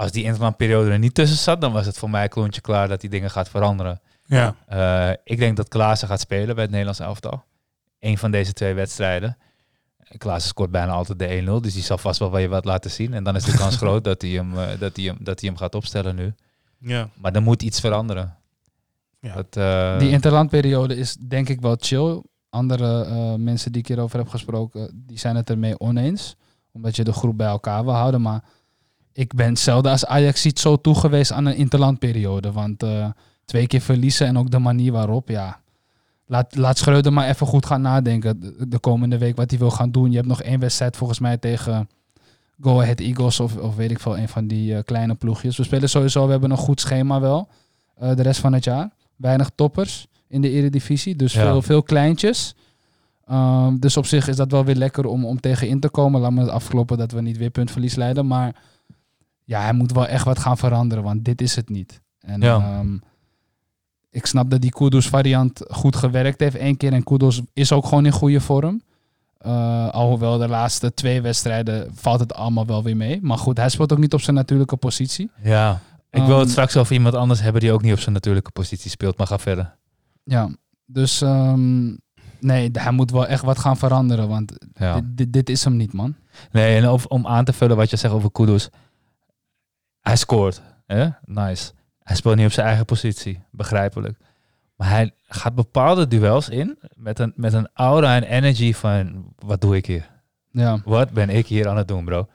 Als 0.00 0.12
die 0.12 0.24
interlandperiode 0.24 0.90
er 0.90 0.98
niet 0.98 1.14
tussen 1.14 1.38
zat, 1.38 1.60
dan 1.60 1.72
was 1.72 1.86
het 1.86 1.98
voor 1.98 2.10
mij 2.10 2.28
klontje 2.28 2.60
klaar 2.60 2.88
dat 2.88 3.00
die 3.00 3.10
dingen 3.10 3.30
gaat 3.30 3.48
veranderen. 3.48 4.00
Ja. 4.24 4.54
Eh, 4.66 5.16
ik 5.24 5.38
denk 5.38 5.56
dat 5.56 5.68
Klaassen 5.68 6.08
gaat 6.08 6.20
spelen 6.20 6.54
bij 6.54 6.62
het 6.62 6.70
Nederlands 6.70 7.00
elftal. 7.00 7.44
Eén 7.98 8.18
van 8.18 8.30
deze 8.30 8.52
twee 8.52 8.74
wedstrijden. 8.74 9.36
Klaassen 10.18 10.48
scoort 10.48 10.70
bijna 10.70 10.92
altijd 10.92 11.18
de 11.18 11.26
1-0, 11.26 11.60
dus 11.60 11.74
die 11.74 11.82
zal 11.82 11.98
vast 11.98 12.18
wel 12.18 12.30
wat 12.30 12.40
je 12.40 12.48
wat 12.48 12.64
laten 12.64 12.90
zien. 12.90 13.14
En 13.14 13.24
dan 13.24 13.36
is 13.36 13.44
de 13.44 13.56
kans 13.56 13.76
groot 13.82 14.04
dat 14.04 14.22
hij 14.22 14.30
hem, 14.30 14.58
eh, 14.58 14.78
dat 14.78 14.96
hij 14.96 15.04
hem, 15.04 15.16
dat 15.20 15.40
hij 15.40 15.48
hem 15.48 15.58
gaat 15.58 15.74
opstellen 15.74 16.14
nu. 16.14 16.34
Ja. 16.78 17.08
Maar 17.14 17.32
er 17.32 17.42
moet 17.42 17.62
iets 17.62 17.80
veranderen. 17.80 18.36
Ja. 19.20 19.34
Dat, 19.34 19.56
eh, 19.56 19.98
Die 19.98 20.10
interlandperiode 20.10 20.96
is 20.96 21.16
denk 21.20 21.48
ik 21.48 21.60
wel 21.60 21.76
chill. 21.80 22.22
Andere 22.50 23.04
eh, 23.04 23.34
mensen 23.34 23.72
die 23.72 23.80
ik 23.80 23.88
hierover 23.88 24.18
heb 24.18 24.28
gesproken, 24.28 25.04
die 25.06 25.18
zijn 25.18 25.36
het 25.36 25.50
ermee 25.50 25.80
oneens. 25.80 26.36
Omdat 26.72 26.96
je 26.96 27.04
de 27.04 27.12
groep 27.12 27.36
bij 27.36 27.46
elkaar 27.46 27.84
wil 27.84 27.94
houden. 27.94 28.22
Maar 28.22 28.42
ik 29.12 29.34
ben 29.34 29.56
zelden 29.56 29.92
als 29.92 30.06
Ajax 30.06 30.40
ziet 30.40 30.58
zo 30.58 30.76
toegewezen 30.76 31.36
aan 31.36 31.46
een 31.46 31.56
interlandperiode. 31.56 32.52
Want 32.52 32.82
eh, 32.82 33.06
twee 33.44 33.66
keer 33.66 33.80
verliezen 33.80 34.26
en 34.26 34.38
ook 34.38 34.50
de 34.50 34.58
manier 34.58 34.92
waarop, 34.92 35.28
ja. 35.28 35.60
Laat, 36.26 36.56
laat 36.56 36.78
Schreuder 36.78 37.12
maar 37.12 37.28
even 37.28 37.46
goed 37.46 37.66
gaan 37.66 37.80
nadenken 37.80 38.40
de, 38.40 38.68
de 38.68 38.78
komende 38.78 39.18
week 39.18 39.36
wat 39.36 39.50
hij 39.50 39.58
wil 39.58 39.70
gaan 39.70 39.90
doen. 39.90 40.10
Je 40.10 40.16
hebt 40.16 40.28
nog 40.28 40.42
één 40.42 40.60
wedstrijd 40.60 40.96
volgens 40.96 41.18
mij 41.18 41.36
tegen 41.36 41.88
Go 42.60 42.80
Ahead 42.80 43.00
Eagles 43.00 43.40
of, 43.40 43.56
of 43.56 43.76
weet 43.76 43.90
ik 43.90 44.00
veel, 44.00 44.18
een 44.18 44.28
van 44.28 44.46
die 44.46 44.74
eh, 44.74 44.82
kleine 44.84 45.14
ploegjes. 45.14 45.56
We 45.56 45.64
spelen 45.64 45.88
sowieso, 45.88 46.24
we 46.24 46.30
hebben 46.30 46.50
een 46.50 46.56
goed 46.56 46.80
schema 46.80 47.20
wel, 47.20 47.48
eh, 47.96 48.14
de 48.14 48.22
rest 48.22 48.40
van 48.40 48.52
het 48.52 48.64
jaar. 48.64 48.90
Weinig 49.16 49.50
toppers 49.54 50.06
in 50.28 50.40
de 50.40 50.50
eredivisie, 50.50 51.16
dus 51.16 51.32
Ja. 51.32 51.42
veel, 51.42 51.62
veel 51.62 51.82
kleintjes. 51.82 52.54
Ehm, 53.26 53.76
dus 53.78 53.96
op 53.96 54.06
zich 54.06 54.28
is 54.28 54.36
dat 54.36 54.50
wel 54.50 54.64
weer 54.64 54.74
lekker 54.74 55.06
om, 55.06 55.24
om 55.24 55.40
tegen 55.40 55.68
in 55.68 55.80
te 55.80 55.88
komen. 55.88 56.20
Laat 56.20 56.32
me 56.32 56.40
het 56.40 56.50
afkloppen 56.50 56.98
dat 56.98 57.12
we 57.12 57.20
niet 57.20 57.36
weer 57.36 57.50
puntverlies 57.50 57.94
leiden. 57.94 58.26
Maar 58.26 58.54
ja, 59.50 59.60
hij 59.62 59.72
moet 59.72 59.92
wel 59.92 60.06
echt 60.06 60.24
wat 60.24 60.38
gaan 60.38 60.58
veranderen, 60.58 61.04
want 61.04 61.24
dit 61.24 61.40
is 61.40 61.56
het 61.56 61.68
niet. 61.68 62.00
En 62.20 62.40
Ja. 62.40 62.56
ehm, 62.56 62.96
ik 64.10 64.26
snap 64.26 64.50
dat 64.50 64.60
die 64.60 64.70
Kudus 64.70 65.08
variant 65.08 65.60
goed 65.68 65.96
gewerkt 65.96 66.40
heeft 66.40 66.56
één 66.56 66.76
keer. 66.76 66.92
En 66.92 67.02
Kudus 67.04 67.40
is 67.52 67.72
ook 67.72 67.84
gewoon 67.86 68.06
in 68.06 68.12
goede 68.12 68.40
vorm. 68.40 68.82
Eh, 69.38 69.88
alhoewel 69.88 70.38
de 70.38 70.48
laatste 70.48 70.94
twee 70.94 71.20
wedstrijden 71.20 71.90
valt 71.94 72.20
het 72.20 72.34
allemaal 72.34 72.66
wel 72.66 72.82
weer 72.82 72.96
mee. 72.96 73.18
Maar 73.22 73.38
goed, 73.38 73.56
hij 73.56 73.68
speelt 73.68 73.92
ook 73.92 73.98
niet 73.98 74.14
op 74.14 74.20
zijn 74.20 74.36
natuurlijke 74.36 74.76
positie. 74.76 75.30
ja, 75.42 75.80
ik 76.10 76.22
wil 76.22 76.30
het 76.34 76.42
Ehm, 76.42 76.50
straks 76.50 76.76
over 76.76 76.92
iemand 76.94 77.14
anders 77.14 77.40
hebben 77.40 77.60
die 77.60 77.72
ook 77.72 77.82
niet 77.82 77.92
op 77.92 77.98
zijn 78.00 78.14
natuurlijke 78.14 78.50
positie 78.50 78.90
speelt. 78.90 79.18
Maar 79.18 79.26
ga 79.26 79.38
verder. 79.38 79.76
Ja, 80.24 80.48
dus 80.86 81.20
ehm, 81.22 81.86
nee, 82.40 82.70
hij 82.72 82.92
moet 82.92 83.10
wel 83.10 83.26
echt 83.26 83.44
wat 83.44 83.58
gaan 83.58 83.76
veranderen. 83.76 84.28
Want 84.28 84.52
Ja. 84.72 84.94
dit, 84.94 85.16
dit, 85.16 85.32
dit 85.32 85.48
is 85.50 85.64
hem 85.64 85.76
niet, 85.76 85.92
man. 85.92 86.14
Nee, 86.52 86.76
en 86.76 86.88
of, 86.88 87.06
om 87.06 87.26
aan 87.26 87.44
te 87.44 87.52
vullen 87.52 87.76
wat 87.76 87.90
je 87.90 87.96
zegt 87.96 88.14
over 88.14 88.30
Kudus. 88.32 88.68
Hij 90.00 90.16
scoort. 90.16 90.62
Hè? 90.86 91.08
Nice. 91.24 91.72
Hij 92.02 92.16
speelt 92.16 92.36
niet 92.36 92.46
op 92.46 92.52
zijn 92.52 92.66
eigen 92.66 92.84
positie. 92.84 93.42
Begrijpelijk. 93.50 94.18
Maar 94.76 94.88
hij 94.88 95.14
gaat 95.28 95.54
bepaalde 95.54 96.08
duels 96.08 96.48
in 96.48 96.78
met 96.94 97.18
een, 97.18 97.32
met 97.36 97.52
een 97.52 97.68
aura 97.74 98.14
en 98.14 98.22
energy 98.22 98.74
van... 98.74 99.24
Wat 99.38 99.60
doe 99.60 99.76
ik 99.76 99.86
hier? 99.86 100.10
Ja. 100.50 100.80
Wat 100.84 101.10
ben 101.10 101.28
ik 101.30 101.46
hier 101.46 101.68
aan 101.68 101.76
het 101.76 101.88
doen, 101.88 102.04
bro? 102.04 102.28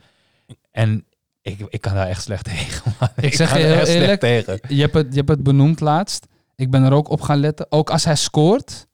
En 0.72 1.06
ik, 1.42 1.66
ik 1.70 1.82
kan 1.82 1.94
daar 1.94 2.08
echt 2.08 2.24
slecht 2.24 2.44
tegen. 2.54 2.94
man. 3.00 3.10
Ik 3.16 3.34
zeg 3.34 3.50
kan 3.50 3.60
je 3.60 3.66
heel 3.66 3.76
echt 3.76 3.88
slecht 3.88 4.02
eerlijk, 4.02 4.20
tegen. 4.20 4.76
Je 4.76 4.82
hebt, 4.82 4.94
het, 4.94 5.08
je 5.10 5.16
hebt 5.16 5.30
het 5.30 5.44
benoemd 5.44 5.80
laatst. 5.80 6.28
Ik 6.56 6.72
ben 6.72 6.84
er 6.84 6.94
ook 6.94 7.10
op 7.10 7.22
gaan 7.22 7.40
letten. 7.40 7.66
Ook 7.70 7.90
als 7.90 8.06
hij 8.06 8.16
scoort, 8.16 8.88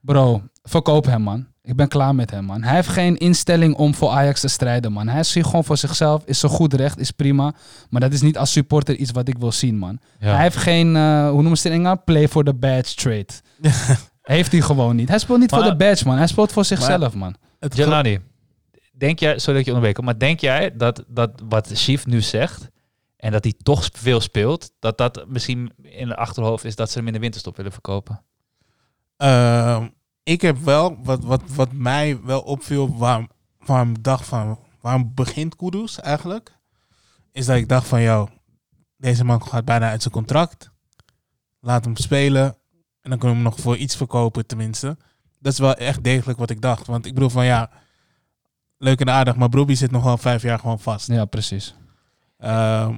bro, 0.00 0.42
verkoop 0.62 1.04
hem, 1.04 1.22
man. 1.22 1.46
Ik 1.68 1.76
ben 1.76 1.88
klaar 1.88 2.14
met 2.14 2.30
hem, 2.30 2.44
man. 2.44 2.62
Hij 2.62 2.74
heeft 2.74 2.88
geen 2.88 3.16
instelling 3.16 3.74
om 3.74 3.94
voor 3.94 4.10
Ajax 4.10 4.40
te 4.40 4.48
strijden, 4.48 4.92
man. 4.92 5.08
Hij 5.08 5.20
is 5.20 5.34
hier 5.34 5.44
gewoon 5.44 5.64
voor 5.64 5.76
zichzelf. 5.76 6.22
Is 6.24 6.38
zo 6.38 6.48
goed 6.48 6.74
recht, 6.74 6.98
is 6.98 7.10
prima. 7.10 7.54
Maar 7.90 8.00
dat 8.00 8.12
is 8.12 8.20
niet 8.20 8.38
als 8.38 8.52
supporter 8.52 8.96
iets 8.96 9.10
wat 9.10 9.28
ik 9.28 9.38
wil 9.38 9.52
zien, 9.52 9.78
man. 9.78 9.98
Ja. 10.18 10.32
Hij 10.32 10.42
heeft 10.42 10.56
geen, 10.56 10.96
eh, 10.96 11.28
hoe 11.28 11.40
noemen 11.40 11.58
ze 11.58 11.62
het 11.62 11.72
in 11.72 11.78
Engeland? 11.78 12.04
Play 12.04 12.28
for 12.28 12.44
the 12.44 12.54
badge 12.54 12.94
trade. 12.94 13.26
heeft 14.22 14.52
hij 14.52 14.60
gewoon 14.60 14.96
niet. 14.96 15.08
Hij 15.08 15.18
speelt 15.18 15.38
niet 15.38 15.50
voor 15.50 15.62
de 15.62 15.76
badge, 15.76 16.06
man. 16.06 16.16
Hij 16.16 16.26
speelt 16.26 16.52
voor 16.52 16.64
zichzelf, 16.64 17.14
man. 17.14 17.34
Jelani, 17.58 18.18
denk 18.92 19.18
jij, 19.18 19.38
sorry 19.38 19.56
dat 19.56 19.64
je 19.66 19.72
onderbreek, 19.74 20.04
maar 20.04 20.18
denk 20.18 20.40
jij 20.40 20.76
dat, 20.76 21.04
dat 21.08 21.42
wat 21.48 21.70
Chief 21.74 22.06
nu 22.06 22.20
zegt 22.20 22.68
en 23.16 23.32
dat 23.32 23.44
hij 23.44 23.54
toch 23.62 23.88
veel 23.92 24.20
speelt, 24.20 24.70
dat 24.78 24.98
dat 24.98 25.24
misschien 25.26 25.72
in 25.82 26.08
het 26.08 26.18
achterhoofd 26.18 26.64
is 26.64 26.76
dat 26.76 26.90
ze 26.90 26.98
hem 26.98 27.06
in 27.06 27.12
de 27.12 27.18
winterstop 27.18 27.56
willen 27.56 27.72
verkopen? 27.72 28.22
Ehm, 29.16 29.86
ik 30.28 30.40
heb 30.40 30.58
wel, 30.58 30.98
wat, 31.02 31.24
wat, 31.24 31.42
wat 31.54 31.72
mij 31.72 32.20
wel 32.22 32.40
opviel, 32.40 32.96
waarom, 32.96 33.28
waarom 33.58 34.02
dacht 34.02 34.26
van, 34.26 34.58
waarom 34.80 35.12
begint 35.14 35.56
Kudus 35.56 36.00
eigenlijk? 36.00 36.52
Is 37.32 37.46
dat 37.46 37.56
ik 37.56 37.68
dacht 37.68 37.86
van, 37.86 38.02
joh, 38.02 38.28
deze 38.96 39.24
man 39.24 39.42
gaat 39.42 39.64
bijna 39.64 39.88
uit 39.88 40.02
zijn 40.02 40.14
contract. 40.14 40.70
Laat 41.60 41.84
hem 41.84 41.96
spelen. 41.96 42.44
En 43.00 43.10
dan 43.10 43.18
kunnen 43.18 43.36
we 43.36 43.42
hem 43.42 43.52
nog 43.52 43.60
voor 43.60 43.76
iets 43.76 43.96
verkopen 43.96 44.46
tenminste. 44.46 44.96
Dat 45.38 45.52
is 45.52 45.58
wel 45.58 45.74
echt 45.74 46.04
degelijk 46.04 46.38
wat 46.38 46.50
ik 46.50 46.60
dacht. 46.60 46.86
Want 46.86 47.06
ik 47.06 47.14
bedoel 47.14 47.30
van, 47.30 47.44
ja, 47.44 47.70
leuk 48.78 49.00
en 49.00 49.10
aardig, 49.10 49.36
maar 49.36 49.48
Brobbey 49.48 49.74
zit 49.74 49.90
nog 49.90 50.04
wel 50.04 50.18
vijf 50.18 50.42
jaar 50.42 50.58
gewoon 50.58 50.80
vast. 50.80 51.06
Ja, 51.06 51.24
precies. 51.24 51.74
Ehm, 52.38 52.96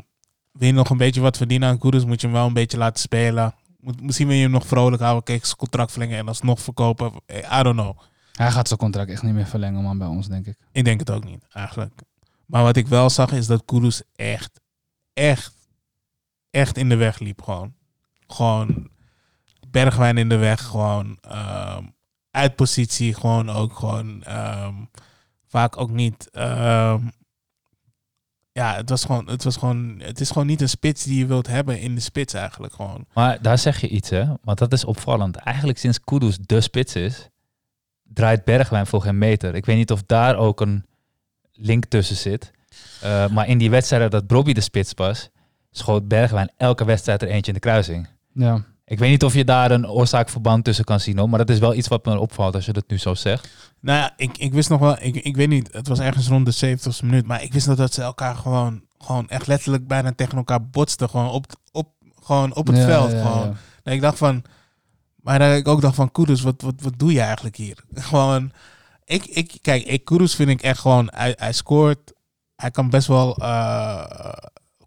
wil 0.53 0.66
je 0.66 0.72
nog 0.72 0.91
een 0.91 0.97
beetje 0.97 1.20
wat 1.20 1.37
verdienen 1.37 1.68
aan 1.68 1.78
Kudus, 1.78 2.05
moet 2.05 2.20
je 2.20 2.26
hem 2.26 2.37
wel 2.37 2.47
een 2.47 2.53
beetje 2.53 2.78
laten 2.78 3.01
spelen. 3.01 3.55
Moet, 3.81 4.03
misschien 4.03 4.26
wil 4.26 4.37
je 4.37 4.43
hem 4.43 4.51
nog 4.51 4.66
vrolijk 4.66 5.03
houden, 5.03 5.22
kijk, 5.22 5.45
zijn 5.45 5.57
contract 5.57 5.91
verlengen 5.91 6.18
en 6.18 6.28
alsnog 6.28 6.61
verkopen. 6.61 7.12
I 7.28 7.62
don't 7.62 7.81
know. 7.81 7.99
Hij 8.33 8.51
gaat 8.51 8.66
zijn 8.68 8.78
contract 8.81 9.11
echt 9.11 9.22
niet 9.22 9.35
meer 9.35 9.47
verlengen, 9.47 9.83
man, 9.83 9.99
bij 9.99 10.07
ons, 10.07 10.28
denk 10.28 10.47
ik. 10.47 10.57
Ik 10.72 10.85
denk 10.85 11.01
het 11.01 11.11
ook 11.11 11.24
niet, 11.24 11.45
eigenlijk. 11.53 12.03
Maar 12.47 12.62
wat 12.62 12.76
ik 12.76 12.89
wel 12.89 13.11
zag 13.11 13.33
is 13.33 13.47
dat 13.47 13.64
Kudus 13.64 14.03
echt, 14.16 14.61
echt, 15.12 15.55
echt 16.51 16.76
in 16.76 16.89
de 16.89 16.97
weg 16.97 17.18
liep. 17.18 17.43
Gewoon, 17.43 17.74
gewoon 18.26 18.89
Bergwijn 19.68 20.18
in 20.18 20.28
de 20.28 20.37
weg. 20.37 20.62
Gewoon 20.62 21.18
ehm, 21.20 21.85
uit 22.31 22.57
positie. 22.57 23.14
Gewoon 23.14 23.51
ook 23.51 23.76
gewoon 23.76 24.22
ehm, 24.22 24.74
vaak 25.47 25.76
ook 25.76 25.91
niet. 25.91 26.31
ehm, 26.31 27.07
ja, 28.61 28.77
het 28.77 28.89
was 28.89 29.05
gewoon, 29.05 29.29
het 29.29 29.45
was 29.45 29.57
gewoon, 29.57 29.95
het 29.99 30.21
is 30.21 30.31
gewoon 30.31 30.47
niet 30.47 30.61
een 30.61 30.69
spits 30.69 31.05
die 31.05 31.19
je 31.19 31.27
wilt 31.27 31.47
hebben 31.47 31.81
in 31.81 31.95
de 31.95 32.01
spits 32.01 32.35
eigenlijk 32.35 32.73
gewoon. 32.73 33.07
Maar 33.13 33.43
daar 33.43 33.59
zeg 33.59 33.81
je 33.81 33.89
iets, 33.89 34.11
hè? 34.11 34.25
Want 34.43 34.59
dat 34.59 34.73
is 34.73 34.85
opvallend. 34.85 35.37
Eigenlijk 35.37 35.79
sinds 35.79 36.01
Kudus 36.01 36.39
de 36.39 36.61
spits 36.61 36.95
is, 36.95 37.29
draait 38.03 38.45
Bergwijn 38.45 38.87
voor 38.87 39.03
geen 39.03 39.19
meter. 39.19 39.55
Ik 39.55 39.67
weet 39.67 39.77
niet 39.77 39.91
of 39.91 40.03
daar 40.07 40.37
ook 40.37 40.61
een 40.61 40.87
link 41.53 41.85
tussen 41.85 42.17
zit. 42.17 42.51
Eh, 43.01 43.29
maar 43.29 43.49
in 43.49 43.59
die 43.59 43.71
wedstrijden 43.71 44.11
dat 44.11 44.27
Bobby 44.27 44.53
de 44.53 44.61
spits 44.61 44.93
was, 44.95 45.31
schoot 45.71 46.09
Bergwijn 46.09 46.53
elke 46.57 46.85
wedstrijd 46.85 47.23
er 47.23 47.29
eentje 47.29 47.53
in 47.53 47.55
de 47.55 47.67
kruising. 47.69 48.09
Ja. 48.33 48.65
Ik 48.91 48.99
weet 48.99 49.11
niet 49.11 49.24
of 49.24 49.34
je 49.34 49.45
daar 49.45 49.70
een 49.70 49.88
oorzaakverband 49.88 50.64
tussen 50.64 50.84
kan 50.84 51.01
zien, 51.01 51.18
hoor, 51.18 51.28
maar 51.28 51.38
dat 51.38 51.51
is 51.51 51.59
wel 51.59 51.74
iets 51.74 51.88
wat 51.88 52.05
me 52.05 52.18
opvalt 52.18 52.55
als 52.55 52.64
je 52.66 52.72
dat 52.72 52.84
nu 52.88 52.99
zo 52.99 53.14
zegt. 53.14 53.49
Nou 53.80 53.99
ja, 53.99 54.12
ik, 54.16 54.38
ik 54.38 54.53
wist 54.53 54.68
nog 54.68 54.80
wel, 54.80 54.97
ik, 55.01 55.16
ik 55.16 55.36
weet 55.36 55.49
niet, 55.49 55.72
het 55.72 55.88
was 55.88 55.99
ergens 55.99 56.28
rond 56.28 56.59
de 56.59 56.76
70ste 56.78 57.05
minuut, 57.05 57.26
maar 57.26 57.43
ik 57.43 57.53
wist 57.53 57.66
nog 57.66 57.76
dat 57.76 57.95
ze 57.95 58.03
elkaar 58.03 58.34
gewoon, 58.36 58.82
gewoon 58.99 59.28
echt 59.28 59.47
letterlijk 59.47 59.86
bijna 59.86 60.12
tegen 60.12 60.36
elkaar 60.36 60.66
botsten, 60.66 61.09
gewoon 61.09 61.30
op, 61.30 61.47
op, 61.72 61.88
gewoon 62.22 62.55
op 62.55 62.66
het 62.66 62.76
Ja, 62.76 62.84
veld. 62.84 63.11
ja, 63.11 63.20
gewoon. 63.22 63.57
ja. 63.84 63.93
Ik 63.93 64.01
dacht 64.01 64.18
van, 64.18 64.43
maar 65.16 65.38
dat 65.38 65.57
ik 65.57 65.68
ook 65.68 65.80
dacht 65.80 65.95
van, 65.95 66.12
Kudus, 66.12 66.41
wat, 66.41 66.62
wat, 66.62 66.74
wat 66.82 66.99
doe 66.99 67.12
je 67.12 67.20
eigenlijk 67.20 67.57
hier? 67.57 67.84
gewoon, 68.11 68.53
ik, 69.05 69.24
ik, 69.26 69.59
kijk, 69.62 69.84
ik, 69.84 70.05
Kudus 70.05 70.34
vind 70.34 70.51
ik 70.51 70.62
echt 70.62 70.78
gewoon, 70.80 71.09
hij, 71.14 71.34
hij 71.38 71.53
scoort, 71.53 72.12
hij 72.57 72.70
kan 72.70 72.91
best 72.91 73.07
wel 73.07 73.36
eh, 73.36 74.32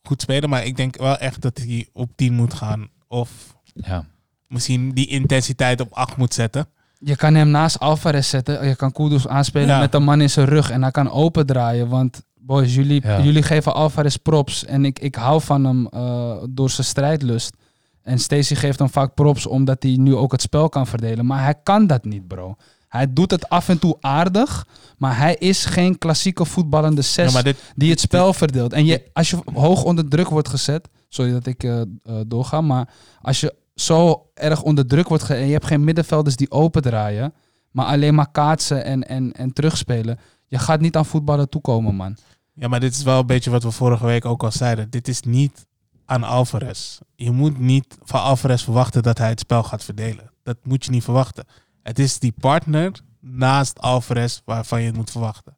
goed 0.04 0.22
spelen, 0.22 0.50
maar 0.50 0.66
ik 0.66 0.76
denk 0.76 0.98
wel 0.98 1.18
echt 1.18 1.42
dat 1.42 1.58
hij 1.58 1.88
op 1.94 2.12
10 2.16 2.34
moet 2.34 2.54
gaan. 2.54 2.90
Of 3.08 3.53
Ja. 3.74 4.06
misschien 4.48 4.92
die 4.94 5.08
intensiteit 5.08 5.82
op 5.82 5.92
8 5.92 6.18
moet 6.18 6.34
zetten. 6.34 6.68
Je 7.00 7.16
kan 7.16 7.34
hem 7.36 7.50
naast 7.50 7.80
Alvarez 7.80 8.30
zetten. 8.30 8.68
Je 8.68 8.76
kan 8.76 8.92
Kudus 8.92 9.28
aanspelen 9.28 9.68
Ja. 9.68 9.80
met 9.80 9.94
een 9.94 10.04
man 10.04 10.22
in 10.22 10.30
zijn 10.30 10.46
rug. 10.48 10.70
En 10.70 10.82
hij 10.82 10.92
kan 10.92 11.12
open 11.12 11.46
draaien. 11.46 11.88
Want 11.90 12.22
boys, 12.40 12.76
jullie, 12.76 13.02
Ja. 13.08 13.22
jullie 13.22 13.44
geven 13.44 13.74
Alvarez 13.74 14.16
props. 14.16 14.66
En 14.66 14.86
ik, 14.86 15.00
ik 15.00 15.16
hou 15.16 15.42
van 15.42 15.64
hem 15.66 15.88
eh, 15.88 16.36
door 16.50 16.70
zijn 16.70 16.88
strijdlust. 16.88 17.56
En 18.02 18.20
Stacey 18.20 18.58
geeft 18.58 18.80
hem 18.80 18.90
vaak 18.90 19.14
props 19.14 19.46
omdat 19.46 19.84
hij 19.84 19.96
nu 19.96 20.16
ook 20.16 20.32
het 20.32 20.42
spel 20.42 20.70
kan 20.70 20.88
verdelen. 20.88 21.26
Maar 21.26 21.44
hij 21.44 21.56
kan 21.64 21.88
dat 21.88 22.04
niet, 22.06 22.28
bro. 22.28 22.56
Hij 22.88 23.14
doet 23.14 23.32
het 23.32 23.50
af 23.50 23.70
en 23.70 23.80
toe 23.80 23.98
aardig. 24.00 24.66
Maar 24.98 25.18
hij 25.18 25.36
is 25.36 25.66
geen 25.66 25.98
klassieke 25.98 26.46
voetballende 26.46 27.02
zes 27.02 27.28
Ja, 27.28 27.34
maar 27.34 27.44
dit, 27.44 27.58
die 27.76 27.90
het 27.90 28.00
spel 28.00 28.34
verdeelt. 28.34 28.74
En 28.74 28.86
je, 28.86 29.10
als 29.14 29.30
je 29.30 29.38
hoog 29.54 29.84
onder 29.84 30.08
druk 30.08 30.30
wordt 30.30 30.50
gezet, 30.50 30.90
sorry 31.10 31.32
dat 31.32 31.46
ik 31.46 31.64
eh, 31.64 31.82
eh, 31.82 31.86
doorga, 32.28 32.62
maar 32.62 32.90
als 33.22 33.40
je 33.40 33.54
zo 33.76 34.30
erg 34.34 34.62
onder 34.62 34.88
druk 34.88 35.08
wordt 35.08 35.24
gezet 35.24 35.42
en 35.42 35.48
je 35.48 35.54
hebt 35.54 35.66
geen 35.66 35.84
middenvelders 35.84 36.36
die 36.36 36.52
open 36.52 36.82
draaien, 36.82 37.34
maar 37.72 37.86
alleen 37.86 38.16
maar 38.16 38.32
kaatsen 38.32 38.86
en, 38.86 39.08
en, 39.08 39.32
en 39.32 39.54
terugspelen, 39.54 40.20
je 40.48 40.60
gaat 40.60 40.80
niet 40.80 40.96
aan 40.96 41.06
voetballen 41.06 41.50
toekomen, 41.50 41.96
man. 41.96 42.18
Ja, 42.54 42.68
maar 42.68 42.80
dit 42.80 42.94
is 42.94 43.04
wel 43.04 43.20
een 43.20 43.26
beetje 43.26 43.50
wat 43.50 43.64
we 43.64 43.72
vorige 43.72 44.06
week 44.06 44.26
ook 44.26 44.44
al 44.44 44.52
zeiden. 44.52 44.90
Dit 44.90 45.08
is 45.08 45.22
niet 45.22 45.66
aan 46.06 46.24
Alvarez. 46.24 47.00
Je 47.16 47.32
moet 47.32 47.60
niet 47.60 47.98
van 48.04 48.22
Alvarez 48.22 48.64
verwachten 48.64 49.04
dat 49.04 49.18
hij 49.18 49.30
het 49.30 49.40
spel 49.40 49.64
gaat 49.64 49.84
verdelen. 49.84 50.32
Dat 50.44 50.58
moet 50.64 50.86
je 50.86 50.92
niet 50.92 51.04
verwachten. 51.04 51.46
Het 51.82 52.00
is 52.00 52.20
die 52.20 52.34
partner 52.40 52.92
naast 53.20 53.80
Alvarez 53.80 54.40
waarvan 54.46 54.82
je 54.82 54.88
het 54.88 54.96
moet 54.96 55.12
verwachten. 55.12 55.58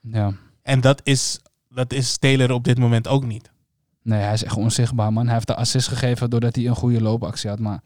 Ja. 0.00 0.32
En 0.62 0.80
dat 0.80 1.00
is, 1.04 1.40
dat 1.68 1.92
is 1.92 2.18
Taylor 2.18 2.52
op 2.52 2.64
dit 2.64 2.78
moment 2.78 3.08
ook 3.08 3.24
niet. 3.24 3.50
Nee, 4.06 4.20
hij 4.20 4.32
is 4.32 4.44
echt 4.44 4.56
onzichtbaar, 4.56 5.12
man. 5.12 5.24
Hij 5.24 5.34
heeft 5.34 5.46
de 5.46 5.54
assist 5.54 5.88
gegeven 5.88 6.30
doordat 6.30 6.54
hij 6.54 6.66
een 6.66 6.74
goede 6.74 7.00
loopactie 7.00 7.50
had, 7.50 7.58
maar 7.58 7.80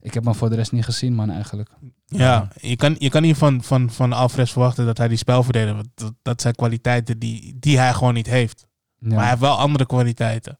ik 0.00 0.14
heb 0.14 0.24
hem 0.24 0.34
voor 0.34 0.50
de 0.50 0.56
rest 0.56 0.72
niet 0.72 0.84
gezien, 0.84 1.14
man, 1.14 1.30
eigenlijk. 1.30 1.70
Ja, 2.06 2.48
je 2.60 2.76
kan, 2.76 2.96
je 2.98 3.08
kan 3.08 3.22
niet 3.22 3.36
van, 3.36 3.62
van, 3.62 3.90
van 3.90 4.12
Alvarez 4.12 4.52
verwachten 4.52 4.86
dat 4.86 4.98
hij 4.98 5.08
die 5.08 5.16
spel 5.16 5.42
verdedigt. 5.42 5.74
Want 5.74 5.88
dat, 5.94 6.14
dat 6.22 6.40
zijn 6.40 6.54
kwaliteiten 6.54 7.18
die, 7.18 7.56
die 7.58 7.78
hij 7.78 7.92
gewoon 7.92 8.14
niet 8.14 8.26
heeft. 8.26 8.66
Ja. 8.98 9.08
Maar 9.08 9.18
hij 9.18 9.28
heeft 9.28 9.40
wel 9.40 9.58
andere 9.58 9.86
kwaliteiten. 9.86 10.58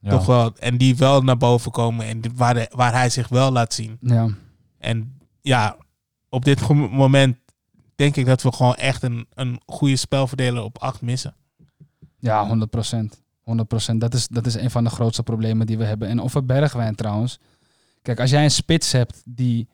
Ja. 0.00 0.10
Toch 0.10 0.26
wel. 0.26 0.56
En 0.56 0.76
die 0.78 0.96
wel 0.96 1.22
naar 1.22 1.36
boven 1.36 1.70
komen. 1.70 2.06
En 2.06 2.22
waar, 2.34 2.54
de, 2.54 2.70
waar 2.70 2.92
hij 2.92 3.10
zich 3.10 3.28
wel 3.28 3.50
laat 3.50 3.74
zien. 3.74 3.96
ja. 4.00 4.28
En 4.78 5.18
ja, 5.40 5.76
op 6.28 6.44
dit 6.44 6.68
moment 6.90 7.38
denk 7.94 8.16
ik 8.16 8.26
dat 8.26 8.42
we 8.42 8.52
gewoon 8.52 8.74
echt 8.74 9.02
een, 9.02 9.26
een 9.34 9.60
goede 9.66 9.96
spelverdeler 9.96 10.62
op 10.62 10.78
acht 10.78 11.00
missen. 11.00 11.34
Ja, 12.18 12.46
100 12.46 12.70
procent. 12.70 13.22
100 13.46 14.00
Dat 14.00 14.14
is, 14.14 14.28
dat 14.28 14.46
is 14.46 14.54
een 14.54 14.70
van 14.70 14.84
de 14.84 14.90
grootste 14.90 15.22
problemen 15.22 15.66
die 15.66 15.78
we 15.78 15.84
hebben. 15.84 16.08
En 16.08 16.22
over 16.22 16.44
Bergwijn 16.44 16.94
trouwens. 16.94 17.38
Kijk, 18.02 18.20
als 18.20 18.30
jij 18.30 18.44
een 18.44 18.50
spits 18.50 18.92
hebt 18.92 19.22
die 19.24 19.68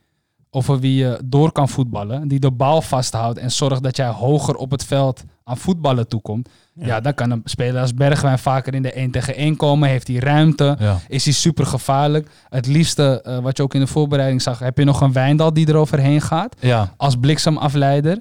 over 0.50 0.80
wie 0.80 0.94
je 0.94 1.20
door 1.24 1.52
kan 1.52 1.68
voetballen, 1.68 2.28
die 2.28 2.40
de 2.40 2.50
bal 2.50 2.82
vasthoudt 2.82 3.38
en 3.38 3.50
zorgt 3.50 3.82
dat 3.82 3.96
jij 3.96 4.06
hoger 4.08 4.54
op 4.54 4.70
het 4.70 4.84
veld 4.84 5.24
aan 5.44 5.56
voetballen 5.56 6.08
toekomt, 6.08 6.48
ja. 6.74 7.00
dan 7.00 7.14
kan 7.14 7.30
een 7.30 7.40
speler 7.44 7.80
als 7.80 7.94
Bergwijn 7.94 8.38
vaker 8.38 8.74
in 8.74 8.82
de 8.82 8.92
1 8.92 9.10
tegen 9.10 9.34
1 9.34 9.56
komen, 9.56 9.88
heeft 9.88 10.08
hij 10.08 10.16
ruimte, 10.16 10.76
Ja. 10.78 10.98
is 11.08 11.24
hij 11.24 11.32
super 11.32 11.66
gevaarlijk. 11.66 12.30
Het 12.48 12.66
liefste, 12.66 13.22
eh, 13.22 13.38
wat 13.38 13.56
je 13.56 13.62
ook 13.62 13.74
in 13.74 13.80
de 13.80 13.86
voorbereiding 13.86 14.42
zag, 14.42 14.58
heb 14.58 14.78
je 14.78 14.84
nog 14.84 15.00
een 15.00 15.12
Wijndal 15.12 15.52
die 15.52 15.68
eroverheen 15.68 16.20
gaat 16.20 16.56
Ja. 16.60 16.94
als 16.96 17.16
bliksemafleider. 17.16 18.18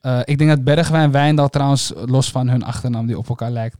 Eh, 0.00 0.18
ik 0.24 0.38
denk 0.38 0.50
dat 0.50 0.64
Bergwijn 0.64 1.02
en 1.04 1.10
Wijndal 1.10 1.48
trouwens, 1.48 1.92
los 1.96 2.30
van 2.30 2.48
hun 2.48 2.62
achternaam 2.64 3.06
die 3.06 3.18
op 3.18 3.28
elkaar 3.28 3.50
lijkt, 3.50 3.76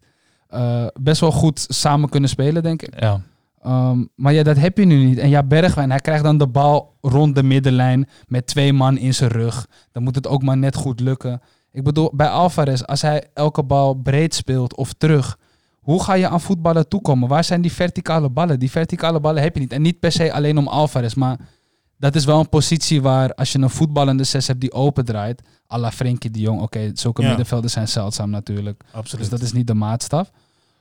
eh, 0.51 0.87
best 1.01 1.21
wel 1.21 1.33
goed 1.33 1.67
samen 1.69 2.09
kunnen 2.09 2.31
spelen, 2.31 2.63
denk 2.63 2.83
ik. 2.83 3.01
Ja. 3.01 3.21
Ehm, 3.63 4.05
maar 4.15 4.33
ja, 4.33 4.43
dat 4.43 4.57
heb 4.57 4.79
je 4.79 4.85
nu 4.85 5.05
niet. 5.05 5.19
En 5.19 5.29
ja, 5.29 5.43
Bergwijn, 5.43 5.91
hij 5.91 6.01
krijgt 6.01 6.25
dan 6.25 6.39
de 6.39 6.49
bal 6.49 6.97
rond 7.01 7.35
de 7.35 7.43
middenlijn 7.43 8.09
met 8.27 8.47
twee 8.47 8.73
man 8.73 8.99
in 8.99 9.15
zijn 9.15 9.31
rug. 9.31 9.67
Dan 9.93 10.03
moet 10.03 10.15
het 10.15 10.27
ook 10.27 10.43
maar 10.43 10.57
net 10.57 10.75
goed 10.75 11.01
lukken. 11.01 11.41
Ik 11.73 11.85
bedoel, 11.85 12.11
bij 12.15 12.29
Alvarez, 12.29 12.83
als 12.83 13.03
hij 13.03 13.29
elke 13.35 13.63
bal 13.63 13.95
breed 13.95 14.35
speelt 14.35 14.77
of 14.77 14.93
terug, 14.93 15.39
hoe 15.81 16.03
ga 16.03 16.15
je 16.15 16.29
aan 16.29 16.41
voetballen 16.41 16.89
toekomen? 16.89 17.29
Waar 17.29 17.45
zijn 17.45 17.61
die 17.61 17.73
verticale 17.73 18.31
ballen? 18.31 18.59
Die 18.59 18.71
verticale 18.71 19.21
ballen 19.21 19.43
heb 19.43 19.55
je 19.55 19.61
niet. 19.61 19.73
En 19.73 19.83
niet 19.83 20.01
per 20.01 20.13
se 20.13 20.33
alleen 20.33 20.59
om 20.59 20.69
Alvarez, 20.69 21.15
maar 21.15 21.39
dat 21.99 22.15
is 22.15 22.25
wel 22.25 22.39
een 22.39 22.49
positie 22.49 23.03
waar 23.03 23.35
als 23.35 23.53
je 23.53 23.59
een 23.59 23.71
voetballende 23.71 24.25
zes 24.25 24.47
hebt 24.47 24.61
die 24.61 24.73
open 24.73 25.05
draait, 25.05 25.43
à 25.73 25.79
la 25.79 25.91
Frenkie 25.93 26.31
de 26.31 26.41
Jong, 26.41 26.61
oké, 26.61 26.91
zulke 26.95 27.23
Ja. 27.23 27.29
middenvelders 27.29 27.73
zijn 27.73 27.89
zeldzaam 27.89 28.31
natuurlijk. 28.31 28.83
Absoluut. 28.93 29.31
Dus 29.31 29.39
dat 29.39 29.47
is 29.49 29.53
niet 29.53 29.67
de 29.67 29.75
maatstaf. 29.75 30.31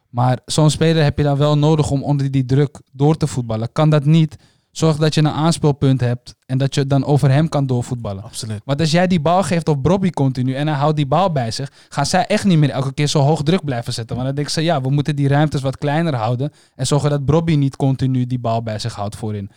Maar 0.10 0.40
zo'n 0.46 0.70
speler 0.70 1.04
heb 1.04 1.18
je 1.18 1.24
dan 1.24 1.38
wel 1.38 1.58
nodig 1.58 1.92
om 1.92 2.04
onder 2.04 2.32
die 2.32 2.46
druk 2.46 2.82
door 2.92 3.18
te 3.18 3.28
voetballen. 3.28 3.72
Kan 3.72 3.90
dat 3.90 4.06
niet, 4.06 4.36
zorg 4.72 4.98
dat 4.98 5.14
je 5.14 5.20
een 5.22 5.28
aanspeelpunt 5.30 6.00
hebt 6.02 6.36
en 6.46 6.58
dat 6.58 6.76
je 6.76 6.88
dan 6.88 7.06
over 7.06 7.32
hem 7.32 7.50
kan 7.50 7.66
doorvoetballen. 7.68 8.24
Absoluut. 8.24 8.62
Want 8.66 8.80
als 8.80 8.92
jij 8.92 9.08
die 9.08 9.20
bal 9.20 9.44
geeft 9.44 9.68
op 9.68 9.84
Bobby 9.84 10.10
continu 10.10 10.54
en 10.54 10.68
hij 10.68 10.78
houdt 10.78 10.96
die 10.96 11.06
bal 11.08 11.32
bij 11.32 11.52
zich, 11.52 11.72
gaan 11.90 12.06
zij 12.06 12.26
echt 12.26 12.44
niet 12.46 12.58
meer 12.58 12.70
elke 12.70 12.94
keer 12.94 13.08
zo 13.08 13.20
hoog 13.20 13.44
druk 13.44 13.64
blijven 13.66 13.94
zetten. 13.94 14.16
Want 14.16 14.28
dan 14.28 14.36
denken 14.36 14.54
ze, 14.54 14.62
ja, 14.62 14.82
we 14.82 14.90
moeten 14.90 15.16
die 15.16 15.28
ruimtes 15.28 15.62
wat 15.62 15.78
kleiner 15.78 16.16
houden 16.16 16.52
en 16.76 16.88
zorgen 16.88 17.10
dat 17.10 17.26
Bobby 17.26 17.56
niet 17.56 17.76
continu 17.76 18.26
die 18.28 18.40
bal 18.40 18.64
bij 18.64 18.80
zich 18.80 18.96
houdt 18.96 19.16
voorin. 19.16 19.50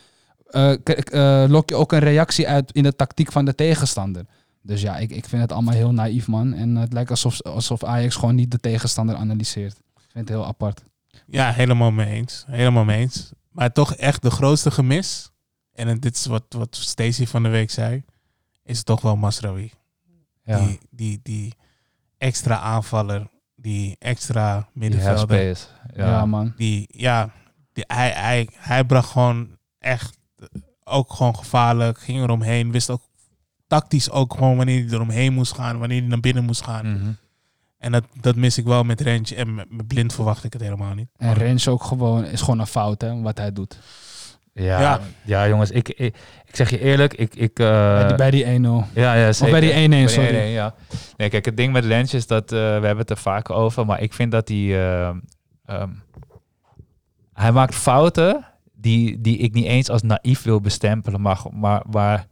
Eh, 0.51 0.73
eh, 0.73 1.51
lok 1.51 1.69
je 1.69 1.75
ook 1.75 1.93
een 1.93 1.99
reactie 1.99 2.49
uit 2.49 2.73
in 2.73 2.83
de 2.83 2.97
tactiek 2.97 3.33
van 3.33 3.45
de 3.45 3.55
tegenstander. 3.55 4.25
Dus 4.63 4.81
ja, 4.81 4.97
ik, 4.97 5.11
ik 5.11 5.25
vind 5.29 5.43
het 5.43 5.53
allemaal 5.53 5.75
heel 5.75 5.93
naïef, 5.93 6.27
man. 6.27 6.53
En 6.55 6.77
het 6.77 6.93
lijkt 6.93 7.11
alsof, 7.11 7.43
alsof 7.43 7.85
Ajax 7.85 8.15
gewoon 8.15 8.35
niet 8.35 8.51
de 8.51 8.59
tegenstander 8.59 9.17
analyseert. 9.17 9.73
Ik 9.77 10.03
vind 10.13 10.29
het 10.29 10.37
heel 10.39 10.47
apart. 10.47 10.83
Ja, 11.27 11.53
helemaal 11.53 11.91
mee 11.91 12.07
eens. 12.15 12.45
Helemaal 12.47 12.85
mee 12.85 12.99
eens. 13.01 13.33
Maar 13.51 13.73
toch 13.73 13.95
echt 13.95 14.23
de 14.23 14.31
grootste 14.31 14.71
gemis. 14.71 15.31
En 15.73 16.01
dit 16.01 16.17
is 16.17 16.27
wat, 16.27 16.45
wat 16.49 16.77
Stacey 16.77 17.27
van 17.27 17.43
de 17.43 17.49
week 17.49 17.71
zei. 17.71 18.05
Is 18.65 18.83
toch 18.83 19.01
wel 19.01 19.17
Masraoui. 19.17 19.73
Ja. 20.45 20.59
Die, 20.67 20.79
die, 20.91 21.21
die 21.23 21.55
extra 22.19 22.59
aanvaller. 22.59 23.31
Die 23.55 23.97
extra 23.99 24.57
Die 24.59 24.67
middenvelder. 24.73 25.37
headspace. 25.39 25.69
Ja, 25.97 26.07
Ja. 26.07 26.27
man. 26.27 26.53
Die, 26.57 26.85
ja, 26.89 27.31
die, 27.73 27.85
hij, 27.87 28.11
hij, 28.11 28.49
hij 28.53 28.85
bracht 28.85 29.11
gewoon 29.11 29.57
echt 29.79 30.19
ook 30.85 31.13
gewoon 31.13 31.37
gevaarlijk. 31.37 31.99
Ging 32.01 32.23
eromheen. 32.23 32.73
Wist 32.73 32.91
ook 32.91 33.03
tactisch 33.73 34.11
ook 34.11 34.35
gewoon 34.35 34.57
wanneer 34.57 34.85
hij 34.85 34.95
eromheen 34.95 35.33
moest 35.33 35.55
gaan. 35.55 35.79
Wanneer 35.79 36.01
hij 36.01 36.09
naar 36.09 36.21
binnen 36.21 36.45
moest 36.45 36.65
gaan. 36.65 36.93
Mhm. 36.93 37.11
En 37.79 37.93
dat, 37.93 38.05
dat 38.21 38.37
mis 38.37 38.59
ik 38.59 38.65
wel 38.65 38.83
met 38.85 39.01
Rentje. 39.01 39.35
En 39.35 39.55
met, 39.55 39.87
Blind 39.87 40.13
verwacht 40.13 40.45
ik 40.45 40.53
het 40.53 40.63
helemaal 40.63 40.95
niet. 40.95 41.09
En 41.17 41.35
Rens 41.35 41.69
ook 41.69 41.83
gewoon, 41.83 42.25
is 42.25 42.41
gewoon 42.41 42.59
een 42.59 42.67
fout, 42.67 43.01
hè, 43.01 43.21
wat 43.21 43.39
hij 43.39 43.53
doet. 43.53 43.79
Ja, 44.53 44.81
Ja. 44.81 45.01
ja. 45.25 45.49
jongens, 45.49 45.71
ik, 45.71 45.89
ik, 45.89 46.15
ik 46.47 46.57
zeg 46.57 46.71
je 46.71 46.81
eerlijk, 46.81 47.15
ik... 47.15 47.35
ik 47.35 47.59
eh, 47.59 47.67
bij 47.67 48.07
die, 48.07 48.17
bij 48.17 48.31
die 48.31 48.45
1-0. 48.45 48.93
ja, 48.95 49.15
ja, 49.15 49.33
zeker. 49.33 49.61
bij 49.61 49.61
die 49.61 49.71
1-1, 49.71 49.75
Bij 49.75 49.99
die 49.99 50.09
sorry. 50.09 50.51
1-1, 50.51 50.53
ja. 50.53 50.75
Nee, 51.17 51.29
kijk, 51.29 51.45
het 51.45 51.57
ding 51.57 51.73
met 51.73 51.85
Lens 51.85 52.15
is 52.15 52.27
dat, 52.27 52.53
eh, 52.53 52.59
we 52.59 52.65
hebben 52.65 52.99
het 52.99 53.11
er 53.11 53.17
vaak 53.17 53.51
over, 53.51 53.87
maar 53.87 54.01
ik 54.01 54.13
vind 54.13 54.33
dat 54.33 54.49
hij... 54.49 54.59
eh, 54.59 55.09
ehm, 55.65 55.91
hij 57.33 57.53
maakt 57.53 57.75
fouten 57.75 58.45
die, 58.73 59.21
die 59.21 59.39
ik 59.39 59.53
niet 59.53 59.67
eens 59.67 59.89
als 59.91 60.03
naïef 60.03 60.43
wil 60.43 60.61
bestempelen, 60.61 61.21
maar, 61.21 61.41
maar 61.53 61.83
waar... 61.87 62.27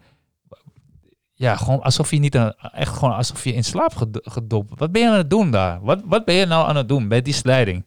ja, 1.40 1.56
gewoon 1.56 1.82
alsof 1.82 2.10
je 2.10 2.18
niet 2.18 2.34
een, 2.34 2.54
echt 2.72 2.96
gewoon 2.96 3.14
alsof 3.14 3.44
je 3.44 3.52
in 3.52 3.64
slaap 3.64 3.96
ged- 3.96 4.20
gedopt. 4.22 4.78
Wat 4.78 4.92
ben 4.92 5.02
je 5.02 5.08
aan 5.08 5.16
het 5.16 5.30
doen 5.30 5.50
daar? 5.50 5.80
Wat, 5.80 6.00
wat 6.04 6.24
ben 6.24 6.34
je 6.34 6.46
nou 6.46 6.68
aan 6.68 6.76
het 6.76 6.88
doen 6.88 7.06
met 7.06 7.24
die 7.24 7.34
slijding? 7.34 7.84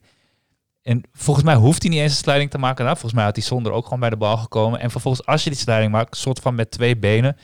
En 0.82 1.02
volgens 1.12 1.44
mij 1.44 1.54
hoeft 1.54 1.82
hij 1.82 1.90
niet 1.90 2.00
eens 2.00 2.10
een 2.10 2.16
slijding 2.16 2.50
te 2.50 2.58
maken. 2.58 2.84
Nou, 2.84 2.96
volgens 2.96 3.14
mij 3.14 3.24
had 3.24 3.36
hij 3.36 3.44
zonder 3.44 3.72
ook 3.72 3.84
gewoon 3.84 4.00
bij 4.00 4.10
de 4.10 4.16
bal 4.16 4.36
gekomen. 4.36 4.80
En 4.80 4.90
vervolgens, 4.90 5.26
als 5.26 5.44
je 5.44 5.50
die 5.50 5.58
slijding 5.58 5.92
maakt, 5.92 6.16
soort 6.16 6.38
van 6.38 6.54
met 6.54 6.70
twee 6.70 6.96
benen, 6.96 7.36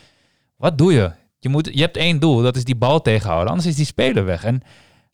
wat 0.56 0.78
doe 0.78 0.92
je? 0.92 1.10
Je, 1.38 1.48
moet, 1.48 1.70
je 1.72 1.80
hebt 1.80 1.96
één 1.96 2.20
doel, 2.20 2.42
dat 2.42 2.56
is 2.56 2.64
die 2.64 2.76
bal 2.76 3.02
tegenhouden. 3.02 3.48
Anders 3.48 3.68
is 3.68 3.76
die 3.76 3.86
speler 3.86 4.24
weg. 4.24 4.44
En 4.44 4.62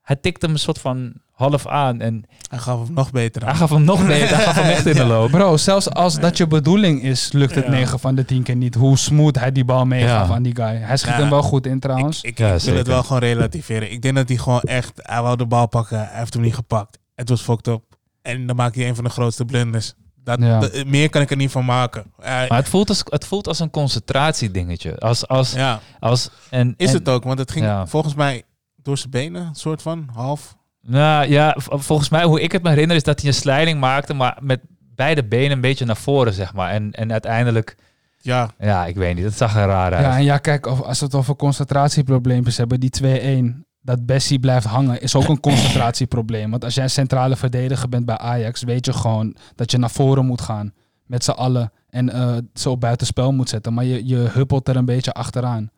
hij 0.07 0.17
tikte 0.17 0.47
hem 0.47 0.55
een 0.55 0.61
soort 0.61 0.79
van 0.79 1.13
half 1.33 1.67
aan. 1.67 2.01
En 2.01 2.25
Hij 2.49 2.59
gaf 2.59 2.85
hem 2.85 2.95
nog 2.95 3.11
beter 3.11 3.43
aan. 3.43 3.49
hij 3.49 3.57
gaf 3.57 3.71
hem 3.71 3.85
nog 3.85 4.07
beter. 4.07 4.37
Hij 4.37 4.45
gaf 4.45 4.55
hem 4.55 4.65
echt 4.71 4.87
in 4.87 4.95
de 4.95 5.05
loop. 5.05 5.31
Bro, 5.31 5.57
zelfs 5.57 5.91
als 5.91 6.19
dat 6.21 6.37
je 6.37 6.47
bedoeling 6.47 7.03
is, 7.03 7.33
lukt 7.33 7.55
het 7.55 7.65
Ja. 7.65 7.71
9 7.71 7.99
van 7.99 8.15
de 8.15 8.25
10 8.25 8.43
keer 8.43 8.57
niet. 8.57 8.75
Hoe 8.75 8.99
smooth 8.99 9.39
hij 9.39 9.53
die 9.53 9.65
bal 9.65 9.85
meegaf 9.87 10.29
Ja. 10.29 10.35
aan 10.35 10.43
die 10.43 10.55
guy. 10.57 10.77
Hij 10.77 10.97
schiet 10.97 11.13
Ja. 11.13 11.21
hem 11.21 11.31
wel 11.31 11.43
goed 11.43 11.67
in 11.67 11.81
trouwens. 11.81 12.23
Ik, 12.23 12.31
ik, 12.31 12.39
Ja, 12.39 12.55
ik 12.55 12.61
wil 12.61 12.77
het 12.77 12.87
wel 12.87 13.03
gewoon 13.03 13.19
relativeren. 13.23 13.91
Ik 13.93 14.03
denk 14.03 14.15
dat 14.17 14.29
hij 14.29 14.37
gewoon 14.39 14.61
echt... 14.61 14.93
Hij 15.03 15.23
wou 15.23 15.37
de 15.37 15.47
bal 15.47 15.67
pakken. 15.69 15.99
Hij 15.99 16.19
heeft 16.19 16.33
hem 16.35 16.43
niet 16.43 16.55
gepakt. 16.55 16.99
Het 17.15 17.29
was 17.29 17.43
fucked 17.43 17.67
up. 17.67 17.83
En 18.23 18.47
dan 18.47 18.57
maakt 18.57 18.75
hij 18.75 18.89
een 18.89 18.95
van 18.95 19.05
de 19.05 19.11
grootste 19.11 19.45
blunders. 19.45 19.93
Dat, 20.25 20.39
Ja. 20.41 20.61
dat- 20.61 20.85
meer 20.87 21.09
kan 21.11 21.23
ik 21.23 21.31
er 21.31 21.37
niet 21.37 21.51
van 21.51 21.65
maken. 21.65 22.05
Maar 22.19 22.49
het 22.49 22.69
voelt 22.69 22.89
als, 22.89 23.03
het 23.05 23.27
voelt 23.27 23.49
als 23.49 23.59
een 23.59 23.71
concentratiedingetje. 23.71 24.99
Als, 24.99 25.29
als, 25.29 25.53
ja, 25.53 25.81
als, 26.01 26.31
en, 26.51 26.75
is 26.77 26.89
en- 26.91 26.95
het 26.97 27.09
ook. 27.09 27.25
Want 27.25 27.39
het 27.39 27.51
ging 27.51 27.65
Ja. 27.65 27.87
volgens 27.87 28.15
mij 28.15 28.43
door 28.87 28.99
zijn 28.99 29.11
benen. 29.11 29.55
soort 29.55 29.83
van, 29.83 30.09
half. 30.15 30.57
Nou 30.83 31.29
ja, 31.29 31.55
volgens 31.59 32.09
mij, 32.09 32.25
hoe 32.25 32.41
ik 32.41 32.53
het 32.53 32.63
me 32.63 32.69
herinner, 32.69 32.97
is 32.97 33.03
dat 33.03 33.19
hij 33.21 33.29
een 33.29 33.35
slijding 33.35 33.81
maakte, 33.81 34.15
maar 34.15 34.39
met 34.41 34.61
beide 34.95 35.25
benen 35.25 35.51
een 35.51 35.61
beetje 35.61 35.85
naar 35.85 35.97
voren, 35.97 36.33
zeg 36.33 36.55
maar. 36.55 36.71
En, 36.71 36.91
en 36.93 37.13
uiteindelijk, 37.13 37.77
Ja, 38.21 38.51
ja, 38.59 38.87
ik 38.87 38.95
weet 38.97 39.15
niet, 39.15 39.25
het 39.25 39.37
zag 39.37 39.57
er 39.57 39.67
raar 39.67 39.93
uit. 39.95 40.05
Ja, 40.05 40.17
en 40.17 40.25
ja, 40.25 40.39
kijk, 40.39 40.67
of- 40.67 40.81
als 40.83 40.99
we 41.01 41.05
het 41.05 41.15
over 41.15 41.37
concentratieprobleempjes 41.37 42.57
hebben, 42.57 42.81
die 42.81 42.91
2-1, 42.91 43.65
dat 43.83 44.07
Bessie 44.07 44.39
blijft 44.41 44.67
hangen, 44.67 45.01
is 45.01 45.15
ook 45.15 45.29
een 45.29 45.41
concentratieprobleem. 45.51 46.51
Want 46.51 46.65
als 46.65 46.75
jij 46.75 46.85
een 46.85 46.91
centrale 46.91 47.37
verdediger 47.37 47.89
bent 47.89 48.07
bij 48.07 48.19
Ajax, 48.19 48.63
weet 48.63 48.87
je 48.87 48.93
gewoon 48.93 49.37
dat 49.55 49.71
je 49.71 49.79
naar 49.79 49.91
voren 49.91 50.27
moet 50.27 50.41
gaan 50.41 50.73
met 51.07 51.25
z'n 51.25 51.31
allen 51.31 51.73
en 51.91 52.13
eh 52.13 52.37
ze 52.55 52.71
op 52.71 52.81
buitenspel 52.81 53.33
moet 53.33 53.49
zetten. 53.49 53.75
Maar 53.75 53.85
je, 53.85 54.07
je 54.07 54.17
huppelt 54.17 54.69
er 54.69 54.77
een 54.77 54.85
beetje 54.85 55.13
achteraan. 55.13 55.71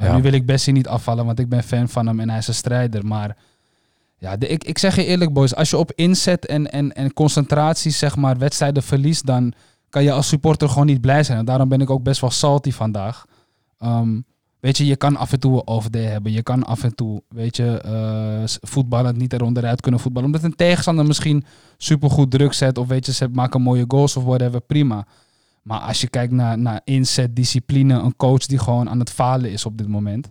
Ja. 0.00 0.16
Nu 0.16 0.22
wil 0.22 0.32
ik 0.32 0.46
Bessie 0.46 0.72
niet 0.72 0.88
afvallen, 0.88 1.26
want 1.26 1.38
ik 1.38 1.48
ben 1.48 1.62
fan 1.62 1.88
van 1.88 2.06
hem 2.06 2.20
en 2.20 2.28
hij 2.28 2.38
is 2.38 2.48
een 2.48 2.54
strijder. 2.54 3.06
Maar 3.06 3.36
ja, 4.18 4.36
de, 4.36 4.46
ik, 4.48 4.64
ik 4.64 4.78
zeg 4.78 4.96
je 4.96 5.04
eerlijk, 5.04 5.32
boys, 5.32 5.54
als 5.54 5.70
je 5.70 5.76
op 5.76 5.92
inzet 5.94 6.46
en, 6.46 6.72
en, 6.72 6.92
en 6.92 7.12
concentratie, 7.12 7.90
zeg 7.90 8.16
maar, 8.16 8.38
wedstrijden 8.38 8.82
verliest, 8.82 9.26
dan 9.26 9.52
kan 9.88 10.02
je 10.02 10.12
als 10.12 10.28
supporter 10.28 10.68
gewoon 10.68 10.86
niet 10.86 11.00
blij 11.00 11.22
zijn. 11.22 11.38
En 11.38 11.44
daarom 11.44 11.68
ben 11.68 11.80
ik 11.80 11.90
ook 11.90 12.02
best 12.02 12.20
wel 12.20 12.30
salty 12.30 12.72
vandaag. 12.72 13.24
Ehm, 13.78 14.20
weet 14.60 14.76
je, 14.76 14.86
je 14.86 14.96
kan 14.96 15.16
af 15.16 15.32
en 15.32 15.40
toe 15.40 15.54
een 15.54 15.66
off-day 15.66 16.04
hebben. 16.04 16.32
Je 16.32 16.42
kan 16.42 16.64
af 16.64 16.82
en 16.82 16.94
toe, 16.94 17.22
weet 17.28 17.56
je, 17.56 17.80
voetballen 18.60 19.16
niet 19.16 19.32
eronderuit 19.32 19.80
kunnen 19.80 20.00
voetballen. 20.00 20.28
Omdat 20.28 20.44
een 20.44 20.56
tegenstander 20.56 21.06
misschien 21.06 21.44
supergoed 21.76 22.30
druk 22.30 22.52
zet. 22.52 22.78
Of 22.78 22.88
weet 22.88 23.06
je, 23.06 23.12
ze 23.12 23.28
maken 23.32 23.62
mooie 23.62 23.84
goals 23.88 24.16
of 24.16 24.24
whatever, 24.24 24.60
prima. 24.60 25.06
Maar 25.62 25.78
als 25.80 26.00
je 26.00 26.08
kijkt 26.08 26.32
naar, 26.32 26.58
naar 26.58 26.80
inzet, 26.84 27.36
discipline, 27.36 27.94
een 27.94 28.16
coach 28.16 28.46
die 28.46 28.58
gewoon 28.58 28.88
aan 28.88 28.98
het 28.98 29.10
falen 29.10 29.50
is 29.52 29.64
op 29.66 29.78
dit 29.78 29.88
moment. 29.88 30.30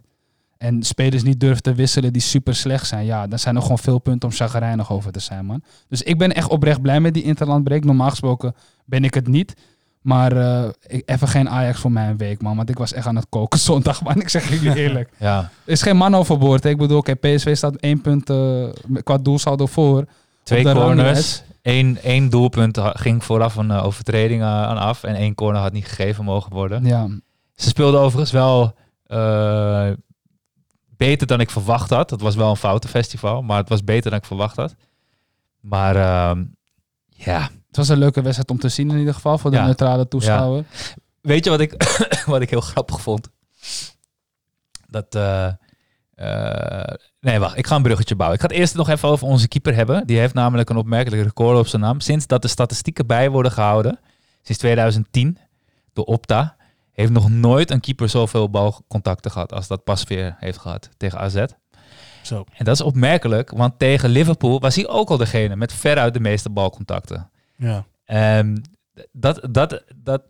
En 0.58 0.84
spelers 0.84 1.24
niet 1.24 1.40
durven 1.40 1.62
te 1.64 1.74
wisselen 1.74 2.14
die 2.14 2.22
super 2.22 2.56
slecht 2.56 2.88
zijn. 2.88 3.06
Ja, 3.06 3.28
dan 3.28 3.40
zijn 3.40 3.56
er 3.56 3.62
gewoon 3.62 3.80
veel 3.80 4.00
punten 4.00 4.30
om 4.30 4.36
chagrijnig 4.36 4.92
over 4.92 5.12
te 5.12 5.20
zijn, 5.20 5.46
man. 5.46 5.64
Dus 5.88 6.02
ik 6.02 6.18
ben 6.18 6.34
echt 6.34 6.48
oprecht 6.50 6.82
blij 6.82 7.00
met 7.00 7.14
die 7.14 7.24
interlandbreak. 7.24 7.84
Normaal 7.84 8.10
gesproken 8.10 8.56
ben 8.86 9.04
ik 9.04 9.14
het 9.14 9.28
niet. 9.28 9.54
Maar 10.02 10.32
eh, 10.38 10.70
ik, 10.88 11.04
even 11.10 11.28
geen 11.28 11.50
Ajax 11.50 11.80
voor 11.80 11.92
mij 11.92 12.10
een 12.10 12.18
week, 12.18 12.42
man. 12.42 12.56
Want 12.56 12.70
ik 12.70 12.78
was 12.78 12.94
echt 12.94 13.06
aan 13.08 13.16
het 13.16 13.26
koken 13.30 13.60
zondag, 13.70 14.04
man. 14.04 14.16
Ik 14.22 14.30
zeg 14.30 14.50
jullie 14.50 14.76
eerlijk. 14.84 15.10
Ja, 15.18 15.38
Er 15.40 15.72
is 15.72 15.82
geen 15.82 15.98
man 15.98 16.16
overboord. 16.16 16.64
hè. 16.64 16.70
Ik 16.70 16.78
bedoel, 16.78 16.98
oké, 16.98 17.16
PSV 17.16 17.56
staat 17.56 17.76
één 17.76 18.02
punt 18.02 18.30
eh, 18.30 18.68
qua 19.04 19.18
doelsaldo 19.18 19.66
voor. 19.66 20.06
twee 20.44 20.64
corners. 20.64 21.44
Eén, 21.62 21.98
één 22.02 22.30
doelpunt 22.30 22.78
ging 22.82 23.24
vooraf 23.24 23.56
een 23.56 23.72
eh, 23.72 23.86
overtreding 23.86 24.42
eh, 24.42 24.48
aan 24.48 24.78
af. 24.78 25.04
En 25.04 25.16
één 25.16 25.36
corner 25.36 25.62
had 25.62 25.72
niet 25.74 25.86
gegeven 25.88 26.24
mogen 26.24 26.52
worden. 26.52 26.86
Ja, 26.86 27.08
Ze 27.56 27.68
speelden 27.70 28.00
overigens 28.00 28.32
wel 28.32 28.74
eh, 29.06 29.90
beter 30.98 31.28
dan 31.28 31.40
ik 31.40 31.50
verwacht 31.50 31.90
had. 31.90 32.10
Het 32.10 32.22
was 32.22 32.36
wel 32.36 32.50
een 32.50 32.56
foutenfestival, 32.56 33.42
maar 33.42 33.58
het 33.58 33.70
was 33.70 33.84
beter 33.84 34.10
dan 34.10 34.20
ik 34.20 34.26
verwacht 34.26 34.56
had. 34.56 34.76
Maar 35.60 35.96
ehm, 35.96 36.44
ja, 37.10 37.42
het 37.68 37.78
was 37.78 37.90
een 37.90 37.98
leuke 37.98 38.22
wedstrijd 38.22 38.50
om 38.52 38.60
te 38.60 38.70
zien 38.70 38.92
in 38.92 38.98
ieder 38.98 39.14
geval 39.14 39.38
voor 39.38 39.52
de 39.52 39.58
Ja. 39.58 39.66
neutrale 39.66 40.08
toeschouwer. 40.08 40.64
Weet 41.22 41.44
je 41.44 41.50
wat 41.50 41.60
ik, 41.60 42.00
wat 42.26 42.42
ik 42.42 42.50
heel 42.50 42.62
grappig 42.62 43.02
vond? 43.02 43.30
Dat. 44.88 45.18
Nee, 47.20 47.40
wacht. 47.40 47.58
Ik 47.58 47.68
ga 47.68 47.76
een 47.76 47.82
bruggetje 47.82 48.16
bouwen. 48.16 48.38
Ik 48.40 48.44
ga 48.44 48.52
het 48.52 48.60
eerst 48.60 48.76
nog 48.76 48.90
even 48.90 49.10
over 49.10 49.28
onze 49.28 49.48
keeper 49.48 49.76
hebben. 49.76 50.08
Die 50.08 50.18
heeft 50.18 50.34
namelijk 50.34 50.70
een 50.70 50.78
opmerkelijk 50.78 51.24
record 51.24 51.58
op 51.58 51.68
zijn 51.68 51.82
naam. 51.82 52.00
Sinds 52.00 52.28
dat 52.28 52.42
de 52.42 52.48
statistieken 52.48 53.08
bij 53.08 53.30
worden 53.30 53.52
gehouden, 53.52 54.00
sinds 54.42 54.62
2010, 54.62 55.38
door 55.94 56.06
Opta, 56.06 56.58
heeft 56.92 57.12
nog 57.12 57.30
nooit 57.30 57.72
een 57.72 57.80
keeper 57.80 58.10
zoveel 58.10 58.50
balcontacten 58.50 59.32
gehad 59.32 59.54
als 59.54 59.68
dat 59.68 59.84
Pasveer 59.84 60.36
heeft 60.40 60.58
gehad 60.58 60.90
tegen 60.98 61.20
AZ. 61.20 61.46
zo. 62.24 62.44
En 62.54 62.66
dat 62.66 62.76
is 62.76 62.82
opmerkelijk, 62.82 63.52
want 63.52 63.80
tegen 63.80 64.10
Liverpool 64.10 64.60
was 64.60 64.76
hij 64.76 64.88
ook 64.88 65.10
al 65.10 65.18
degene 65.18 65.56
met 65.56 65.74
veruit 65.74 66.14
de 66.14 66.20
meeste 66.20 66.50
balcontacten. 66.50 67.30
Ja. 67.56 67.86
Ehm, 68.06 68.58
dat, 69.12 69.48
dat, 69.52 69.84
dat 69.96 70.24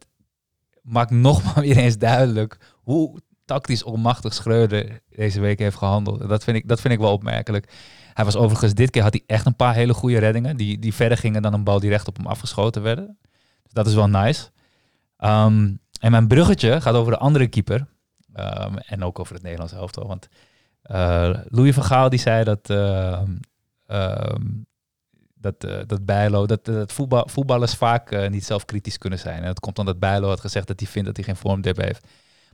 maakt 0.82 1.12
nogmaals 1.12 1.66
weer 1.68 1.78
eens 1.78 1.98
duidelijk 1.98 2.58
hoe 2.84 3.20
tactisch 3.50 3.84
onmachtig 3.84 4.34
Schreuder 4.34 5.02
deze 5.10 5.40
week 5.40 5.60
heeft 5.60 5.78
gehandeld. 5.78 6.30
Dat 6.30 6.44
vind 6.44 6.58
ik, 6.58 6.68
dat 6.68 6.82
vind 6.82 6.94
ik 6.94 7.00
wel 7.00 7.12
opmerkelijk. 7.12 7.72
Hij 8.14 8.26
was 8.26 8.36
overigens, 8.36 8.74
dit 8.74 8.90
keer 8.90 9.02
had 9.02 9.14
hij 9.14 9.24
echt 9.26 9.46
een 9.46 9.56
paar 9.56 9.74
hele 9.74 9.94
goede 9.94 10.18
reddingen. 10.18 10.58
Die, 10.58 10.80
die 10.80 10.94
verder 10.94 11.18
gingen 11.18 11.42
dan 11.42 11.54
een 11.54 11.64
bal 11.64 11.80
die 11.80 11.90
recht 11.90 12.08
op 12.08 12.18
hem 12.18 12.28
afgeschoten 12.28 12.82
werden. 12.82 13.18
Dus 13.64 13.72
dat 13.74 13.88
is 13.88 13.94
wel 13.94 14.08
nice. 14.08 14.50
Ehm, 15.18 15.74
en 16.00 16.12
mijn 16.12 16.28
bruggetje 16.28 16.82
gaat 16.82 16.94
over 16.94 17.12
de 17.12 17.18
andere 17.18 17.48
keeper. 17.48 17.88
Ehm, 18.34 18.76
en 18.78 19.04
ook 19.04 19.20
over 19.20 19.34
het 19.34 19.44
Nederlands 19.44 19.74
elftal. 19.74 20.08
Want 20.08 20.28
eh, 20.82 21.30
Louis 21.46 21.74
van 21.74 21.84
Gaal 21.84 22.10
die 22.10 22.20
zei 22.20 22.44
dat... 22.44 22.70
ehm, 22.70 23.36
dat, 25.42 25.64
eh 25.64 25.80
dat 25.88 26.06
Bijlo, 26.06 26.46
dat, 26.46 26.66
dat 26.66 26.94
voetbal, 26.94 27.28
voetballers 27.30 27.74
vaak 27.74 28.12
eh, 28.12 28.30
niet 28.30 28.46
zelfkritisch 28.46 28.98
kunnen 28.98 29.20
zijn. 29.20 29.40
En 29.40 29.46
dat 29.46 29.60
komt 29.60 29.80
omdat 29.80 30.00
Bijlo 30.00 30.28
had 30.28 30.40
gezegd 30.40 30.68
dat 30.68 30.80
hij 30.80 30.90
vindt 30.90 31.08
dat 31.08 31.16
hij 31.16 31.26
geen 31.26 31.36
vormdip 31.36 31.78
heeft. 31.78 32.08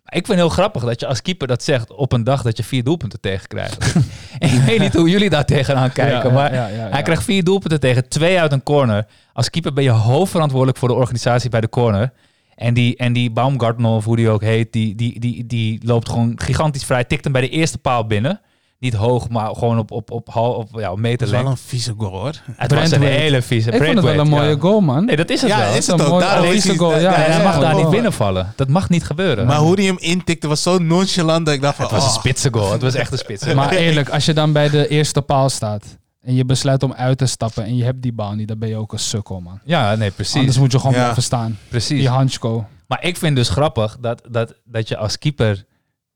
Maar 0.06 0.18
ik 0.18 0.26
vind 0.26 0.40
het 0.40 0.48
heel 0.48 0.58
grappig 0.58 0.84
dat 0.84 1.00
je 1.00 1.08
als 1.08 1.22
keeper 1.22 1.48
dat 1.48 1.64
zegt 1.64 1.94
op 1.94 2.12
een 2.12 2.24
dag 2.24 2.42
dat 2.42 2.58
je 2.58 2.64
vier 2.64 2.84
doelpunten 2.84 3.20
tegenkrijgt. 3.20 3.94
en 4.40 4.54
ik 4.56 4.62
weet 4.62 4.80
niet 4.80 4.94
hoe 4.94 5.10
jullie 5.10 5.30
daar 5.30 5.46
tegenaan 5.46 5.92
kijken, 5.92 6.30
Ja, 6.30 6.36
maar 6.36 6.54
ja, 6.54 6.68
ja, 6.68 6.76
ja, 6.76 6.90
hij 6.90 7.02
krijgt 7.02 7.24
vier 7.24 7.44
doelpunten 7.44 7.80
tegen, 7.80 8.10
twee 8.10 8.40
uit 8.40 8.52
een 8.52 8.64
corner. 8.64 9.06
Als 9.34 9.50
keeper 9.50 9.74
ben 9.74 9.84
je 9.84 9.90
hoofdverantwoordelijk 9.90 10.78
voor 10.78 10.88
de 10.88 10.94
organisatie 10.94 11.50
bij 11.50 11.62
de 11.62 11.70
corner. 11.70 12.12
En 12.56 12.74
die, 12.74 12.98
en 12.98 13.14
die 13.14 13.32
Baumgartner, 13.32 13.92
of 13.92 14.06
hoe 14.06 14.16
die 14.16 14.30
ook 14.30 14.42
heet, 14.42 14.74
die, 14.74 14.96
die, 14.96 15.20
die, 15.20 15.46
die 15.46 15.80
loopt 15.84 16.10
gewoon 16.10 16.34
gigantisch 16.36 16.86
vrij. 16.86 17.04
Tikt 17.04 17.24
hem 17.24 17.34
bij 17.34 17.42
de 17.42 17.50
eerste 17.50 17.78
paal 17.78 18.08
binnen. 18.08 18.42
Niet 18.80 18.94
hoog, 18.94 19.30
maar 19.30 19.56
gewoon 19.56 19.78
op, 19.78 19.92
op, 19.92 20.12
op, 20.12 20.30
hal- 20.30 20.54
op 20.54 20.68
ja, 20.72 20.90
op 20.90 20.96
Dat 20.96 20.98
meter 20.98 21.26
is 21.28 21.32
wel 21.34 21.46
een 21.46 21.58
vieze 21.58 21.94
goal 21.98 22.12
hoor. 22.12 22.34
Het 22.52 22.74
was 22.74 22.92
een 22.92 23.02
hele 23.02 23.42
vieze. 23.42 23.72
Ik 23.72 23.84
vond 23.84 23.96
het 23.96 24.06
wel 24.06 24.20
een 24.20 24.28
mooie 24.28 24.50
ja. 24.50 24.60
goal, 24.60 24.82
man. 24.82 25.06
Nee, 25.06 25.16
dat 25.16 25.30
is 25.30 25.42
het 25.42 25.50
Ja, 25.50 25.58
wel. 25.58 25.76
is 25.76 25.88
een 25.88 26.00
het 26.00 26.08
ook. 26.08 26.22
is 26.44 26.70
goal, 26.78 26.92
ja, 26.92 26.98
ja, 26.98 27.02
Ja, 27.02 27.12
ja, 27.12 27.26
hij 27.26 27.38
ja, 27.38 27.44
mag 27.44 27.60
daar 27.60 27.76
niet 27.76 27.90
binnenvallen. 27.90 28.54
Dat 28.56 28.68
mag 28.68 28.90
niet 28.90 29.04
gebeuren. 29.04 29.46
Maar 29.48 29.58
hoe 29.58 29.74
hij 29.76 29.84
hem 29.84 29.98
intikte 30.00 30.48
was 30.48 30.62
zo 30.62 30.78
nonchalant 30.78 31.46
dat 31.46 31.56
ik 31.56 31.62
dacht 31.62 31.76
van... 31.76 31.86
het 31.86 31.94
was 31.94 32.04
een 32.04 32.10
oh, 32.10 32.16
spitse 32.16 32.50
goal. 32.52 32.72
Het 32.72 32.82
was 32.82 32.94
echt 32.94 33.12
een 33.12 33.18
spitse 33.18 33.46
goal. 33.46 33.58
Maar 33.58 33.72
eerlijk, 33.72 34.10
als 34.10 34.26
je 34.26 34.34
dan 34.34 34.52
bij 34.52 34.70
de 34.70 34.88
eerste 34.88 35.22
paal 35.22 35.50
staat 35.50 35.98
en 36.22 36.36
je 36.36 36.46
besluit 36.46 36.84
om 36.84 36.94
uit 36.94 37.18
te 37.18 37.26
stappen 37.26 37.64
en 37.64 37.76
je 37.78 37.84
hebt 37.84 38.02
die 38.02 38.14
bal 38.14 38.32
niet, 38.34 38.48
dan 38.48 38.60
ben 38.60 38.70
je 38.70 38.78
ook 38.78 38.94
een 38.94 39.00
sukkel, 39.00 39.40
man. 39.40 39.60
Ja, 39.64 39.96
nee, 39.96 40.12
precies. 40.12 40.36
Anders 40.36 40.58
moet 40.58 40.72
je 40.72 40.78
gewoon 40.80 40.94
Ja. 40.96 41.02
blijven 41.02 41.24
staan. 41.24 41.58
precies. 41.70 42.00
Die 42.00 42.10
handsko. 42.10 42.66
Maar 42.88 43.04
ik 43.04 43.18
vind 43.18 43.36
dus 43.36 43.50
grappig 43.50 43.98
dat, 44.02 44.22
dat, 44.30 44.54
dat 44.66 44.88
je 44.88 44.98
als 44.98 45.18
keeper 45.18 45.66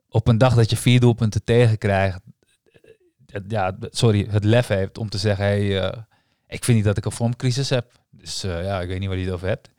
op 0.10 0.28
een 0.28 0.38
dag 0.38 0.56
dat 0.56 0.70
je 0.70 0.78
vier 0.78 1.00
doelpunten 1.00 1.44
tegenkrijgt, 1.44 2.20
ja, 3.48 3.76
sorry, 3.82 4.28
het 4.30 4.44
lef 4.44 4.68
heeft 4.68 4.98
om 4.98 5.10
te 5.10 5.18
zeggen, 5.18 5.46
hey, 5.46 5.82
eh, 5.82 5.98
ik 6.48 6.64
vind 6.64 6.78
niet 6.78 6.86
dat 6.86 6.98
ik 6.98 7.06
een 7.06 7.12
vormcrisis 7.12 7.70
heb. 7.70 7.92
Dus 8.10 8.44
eh, 8.44 8.64
ja, 8.64 8.82
ik 8.82 8.88
weet 8.88 9.00
niet 9.00 9.08
waar 9.08 9.18
je 9.18 9.26
het 9.26 9.34
over 9.34 9.48
hebt. 9.48 9.70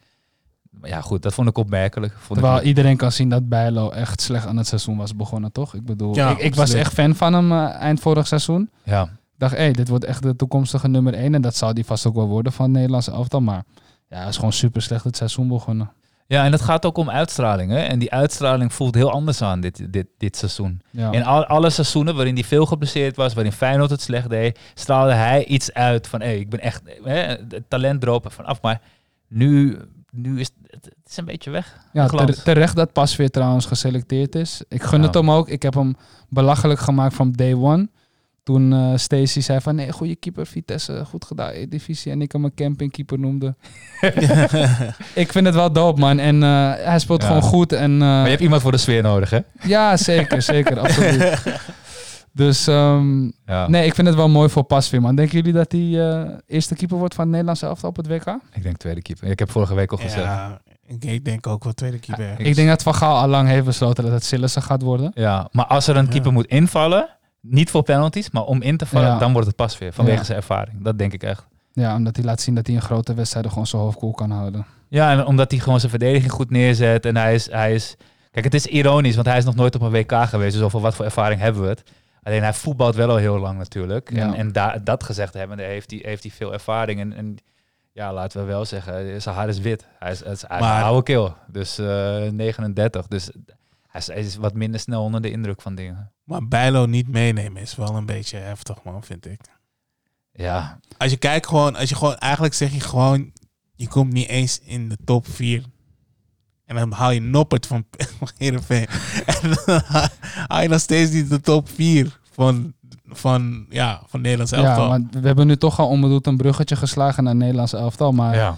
Maar 0.71 0.91
ja, 0.91 1.01
goed, 1.01 1.23
dat 1.23 1.35
vond 1.35 1.49
ik 1.49 1.59
opmerkelijk. 1.59 2.13
Vond 2.13 2.39
Terwijl 2.39 2.61
ik, 2.61 2.67
iedereen 2.67 2.97
kan 2.97 3.13
zien 3.13 3.29
dat 3.29 3.49
Bijlo 3.49 3.91
echt 3.91 4.21
slecht 4.21 4.47
aan 4.47 4.57
het 4.57 4.67
seizoen 4.67 4.97
was 4.97 5.17
begonnen, 5.17 5.53
toch? 5.53 5.75
Ik 5.75 5.85
bedoel, 5.85 6.15
Ja, 6.15 6.31
ik, 6.31 6.39
ik 6.39 6.55
was 6.55 6.73
echt 6.73 6.93
fan 6.93 7.15
van 7.15 7.33
hem 7.33 7.53
eh, 7.53 7.75
eind 7.75 8.01
vorig 8.01 8.27
seizoen. 8.27 8.71
ja. 8.83 9.03
Ik 9.03 9.47
dacht, 9.47 9.57
hé, 9.57 9.63
hey, 9.65 9.73
dit 9.73 9.89
wordt 9.89 10.05
echt 10.05 10.23
de 10.23 10.37
toekomstige 10.37 10.89
nummer 10.89 11.15
1. 11.15 11.35
En 11.35 11.43
dat 11.43 11.57
zal 11.57 11.75
die 11.75 11.85
vast 11.85 12.07
ook 12.07 12.15
wel 12.15 12.27
worden 12.27 12.53
van 12.53 12.65
het 12.65 12.75
Nederlandse 12.75 13.11
elftal. 13.11 13.41
Maar 13.41 13.65
ja, 14.09 14.19
hij 14.19 14.29
is 14.29 14.37
gewoon 14.37 14.53
super 14.53 14.83
slecht 14.83 15.05
het 15.05 15.17
seizoen 15.17 15.49
begonnen. 15.49 15.93
Ja, 16.31 16.45
en 16.45 16.53
het 16.53 16.61
gaat 16.61 16.87
ook 16.87 16.97
om 16.99 17.11
uitstraling. 17.11 17.71
Hè? 17.71 17.79
En 17.79 17.99
die 17.99 18.13
uitstraling 18.13 18.73
voelt 18.73 18.95
heel 18.95 19.11
anders 19.11 19.43
aan 19.43 19.61
dit, 19.61 19.93
dit, 19.93 20.07
dit 20.19 20.37
seizoen. 20.37 20.81
Ja. 20.91 21.13
In 21.13 21.25
al, 21.25 21.45
alle 21.47 21.71
seizoenen 21.71 22.15
waarin 22.15 22.35
hij 22.35 22.45
veel 22.45 22.67
geblesseerd 22.67 23.17
was, 23.17 23.35
waarin 23.35 23.53
Feyenoord 23.53 23.91
het 23.91 24.01
slecht 24.03 24.29
deed, 24.31 24.59
straalde 24.75 25.13
hij 25.13 25.45
iets 25.45 25.73
uit 25.73 26.07
van, 26.09 26.21
hé, 26.21 26.31
ik 26.33 26.51
ben 26.51 26.61
echt, 26.61 26.83
hè, 27.05 27.15
het 27.49 27.63
talent 27.69 28.01
droop 28.01 28.25
er 28.25 28.31
vanaf. 28.31 28.63
Maar 28.63 28.81
nu, 29.29 29.79
nu 30.11 30.41
is 30.41 30.51
het, 30.67 30.91
is 31.07 31.17
een 31.17 31.25
beetje 31.25 31.51
weg. 31.51 31.77
Ja, 31.93 32.07
ter- 32.07 32.43
terecht 32.43 32.77
dat 32.77 32.93
Pasveer 32.93 33.31
trouwens 33.31 33.67
geselecteerd 33.67 34.35
is. 34.35 34.63
Ik 34.69 34.83
gun 34.83 34.99
Ja. 35.01 35.07
het 35.07 35.15
hem 35.15 35.31
ook. 35.31 35.49
Ik 35.49 35.63
heb 35.63 35.75
hem 35.75 35.97
belachelijk 36.29 36.81
gemaakt 36.81 37.15
van 37.15 37.33
day 37.33 37.55
one. 37.55 37.89
Toen 38.51 38.99
Stacey 38.99 39.43
zei 39.43 39.61
van 39.61 39.75
nee, 39.75 39.93
goede 39.93 40.17
keeper, 40.17 40.47
Vitesse, 40.47 41.05
goed 41.05 41.25
gedaan, 41.25 41.53
divisie. 41.69 42.13
En 42.13 42.23
ik 42.23 42.33
hem 42.33 42.45
een 42.45 42.55
campingkeeper 42.55 43.19
noemde. 43.19 43.55
ik 45.15 45.33
vind 45.33 45.47
het 45.47 45.55
wel 45.55 45.73
dope, 45.73 46.01
man. 46.01 46.19
En 46.19 46.43
eh, 46.43 46.73
hij 46.77 46.99
speelt 46.99 47.23
Ja. 47.23 47.27
gewoon 47.29 47.43
goed. 47.43 47.73
En, 47.73 47.93
eh, 47.93 47.99
Maar 47.99 48.23
je 48.25 48.29
hebt 48.31 48.41
iemand 48.43 48.63
voor 48.63 48.73
de 48.73 48.79
sfeer 48.79 49.03
nodig, 49.03 49.31
hè? 49.31 49.39
Ja, 49.63 49.97
zeker, 49.97 50.43
zeker, 50.43 50.79
absoluut. 50.85 51.43
Dus 52.33 52.67
ehm, 52.67 53.25
Ja. 53.47 53.69
nee, 53.69 53.87
ik 53.87 53.95
vind 53.95 54.07
het 54.07 54.17
wel 54.17 54.29
mooi 54.29 54.49
voor 54.49 54.63
Pasveer, 54.65 55.01
man. 55.01 55.15
Denken 55.15 55.37
jullie 55.37 55.53
dat 55.53 55.73
hij 55.73 56.11
eh, 56.11 56.29
eerste 56.47 56.75
keeper 56.75 56.97
wordt 56.97 57.15
van 57.15 57.23
het 57.23 57.31
Nederlandse 57.33 57.67
elftal 57.67 57.89
op 57.89 57.97
het 57.97 58.07
WK? 58.07 58.27
Ik 58.53 58.63
denk 58.63 58.77
tweede 58.77 59.03
keeper. 59.03 59.29
Ik 59.31 59.39
heb 59.39 59.51
vorige 59.51 59.75
week 59.75 59.91
al 59.93 59.97
gezegd. 59.99 60.23
Ja. 60.25 60.61
Ja, 61.01 61.11
ik, 61.11 61.25
denk 61.25 61.47
ook 61.47 61.65
wel 61.65 61.73
tweede 61.73 61.99
keeper. 61.99 62.31
Ik- 62.39 62.47
Ik 62.47 62.55
denk 62.55 62.69
dat 62.69 62.83
Van 62.83 62.95
Gaal 62.95 63.17
al 63.21 63.29
lang 63.29 63.49
heeft 63.49 63.65
besloten 63.65 64.05
dat 64.05 64.13
het 64.13 64.25
Sillissen 64.25 64.63
gaat 64.63 64.83
worden. 64.83 65.13
maar 65.53 65.67
als 65.67 65.87
er 65.87 65.97
een 65.97 66.05
Ja. 66.05 66.11
keeper 66.11 66.33
moet 66.33 66.47
invallen, 66.47 67.09
niet 67.41 67.71
voor 67.71 67.83
penalties, 67.83 68.31
maar 68.31 68.45
om 68.45 68.63
in 68.63 68.77
te 68.77 68.87
vallen, 68.87 69.09
Ja. 69.09 69.19
dan 69.19 69.33
wordt 69.33 69.47
het 69.47 69.57
pas 69.57 69.79
weer. 69.79 69.93
Vanwege 69.93 70.19
Ja. 70.19 70.25
zijn 70.25 70.39
ervaring. 70.39 70.83
Dat 70.85 70.99
denk 70.99 71.13
ik 71.13 71.23
echt. 71.23 71.47
Ja, 71.73 71.95
omdat 71.97 72.17
hij 72.17 72.25
laat 72.25 72.41
zien 72.41 72.55
dat 72.55 72.67
hij 72.67 72.75
in 72.77 72.83
grote 72.83 73.15
wedstrijden 73.15 73.51
gewoon 73.51 73.67
zijn 73.67 73.83
hoofd 73.83 73.99
koel 73.99 74.13
kan 74.13 74.31
houden. 74.31 74.67
Ja, 74.89 75.11
en 75.13 75.27
omdat 75.27 75.51
hij 75.51 75.61
gewoon 75.61 75.79
zijn 75.79 75.91
verdediging 75.91 76.33
goed 76.33 76.51
neerzet. 76.51 77.07
En 77.07 77.17
hij 77.17 77.35
is, 77.35 77.51
hij 77.51 77.75
is... 77.75 77.97
Kijk, 78.31 78.45
het 78.45 78.55
is 78.55 78.67
ironisch, 78.67 79.15
want 79.15 79.27
hij 79.27 79.37
is 79.39 79.45
nog 79.45 79.55
nooit 79.55 79.75
op 79.75 79.81
een 79.81 79.91
WK 79.91 80.13
geweest. 80.13 80.55
Dus 80.55 80.63
over 80.63 80.81
wat 80.81 80.95
voor 80.95 81.05
ervaring 81.05 81.41
hebben 81.41 81.63
we 81.63 81.69
het? 81.69 81.83
Alleen 82.23 82.43
hij 82.43 82.53
voetbalt 82.55 82.95
wel 82.95 83.11
al 83.11 83.17
heel 83.17 83.39
lang 83.39 83.59
natuurlijk. 83.59 84.11
Ja. 84.13 84.21
En, 84.27 84.35
en 84.35 84.53
da- 84.53 84.79
dat 84.85 85.05
gezegd 85.05 85.35
hebbende 85.35 85.63
heeft 85.63 85.91
hij, 85.91 86.01
heeft 86.05 86.23
hij 86.23 86.33
veel 86.33 86.53
ervaring. 86.53 87.01
En, 87.01 87.13
en 87.13 87.37
ja, 87.93 88.13
laten 88.13 88.41
we 88.41 88.47
wel 88.47 88.65
zeggen, 88.65 89.23
zijn 89.23 89.35
haar 89.35 89.49
is 89.49 89.59
wit. 89.61 89.87
Hij 89.99 90.11
is, 90.11 90.23
hij 90.23 90.33
is, 90.33 90.43
hij 90.47 90.57
is 90.59 90.63
Maar- 90.65 90.79
een 90.81 90.85
oude 90.87 91.03
kill. 91.03 91.29
Dus 91.47 91.79
eh 91.79 91.87
39. 92.31 93.07
Dus 93.09 93.31
hij 93.91 94.01
is, 94.01 94.07
hij 94.07 94.19
is 94.21 94.37
wat 94.37 94.55
minder 94.55 94.81
snel 94.81 95.03
onder 95.03 95.21
de 95.23 95.31
indruk 95.31 95.63
van 95.63 95.75
dingen. 95.75 96.13
Maar 96.25 96.49
Bijlo 96.49 96.87
niet 96.87 97.09
meenemen 97.09 97.63
is 97.63 97.77
wel 97.77 97.97
een 97.97 98.07
beetje 98.07 98.37
heftig, 98.37 98.83
man, 98.83 99.03
vind 99.03 99.27
ik. 99.27 99.41
Ja, 100.33 100.79
Als 100.99 101.11
je 101.11 101.17
kijkt 101.17 101.47
gewoon, 101.47 101.77
als 101.77 101.89
je 101.89 101.95
gewoon, 101.95 102.17
eigenlijk 102.17 102.55
zeg 102.55 102.73
je 102.73 102.81
gewoon, 102.81 103.33
je 103.75 103.89
komt 103.89 104.13
niet 104.13 104.29
eens 104.29 104.61
in 104.61 104.89
de 104.89 104.97
top 105.05 105.27
4. 105.29 105.65
En 106.65 106.77
dan 106.77 106.93
haal 106.93 107.11
je 107.11 107.21
Noppert 107.21 107.67
van 107.67 107.85
Heerenveen. 108.39 108.87
En 109.27 109.51
dan 109.65 109.81
haal 110.49 110.63
je 110.63 110.69
nog 110.69 110.81
steeds 110.81 111.11
niet 111.11 111.29
de 111.31 111.41
top 111.41 111.69
4 111.69 112.19
van, 112.33 112.75
van, 113.07 113.67
ja, 113.69 114.03
van 114.07 114.21
Nederlands 114.21 114.53
Ja, 114.53 114.59
elftal. 114.59 114.89
maar 114.89 115.01
we 115.11 115.27
hebben 115.27 115.47
nu 115.47 115.57
toch 115.57 115.79
al 115.79 115.89
onbedoeld 115.89 116.27
een 116.27 116.37
bruggetje 116.37 116.77
geslagen 116.77 117.23
naar 117.23 117.33
het 117.33 117.43
Nederlandse 117.43 117.77
elftal. 117.77 118.13
Maar 118.13 118.35
ja. 118.35 118.57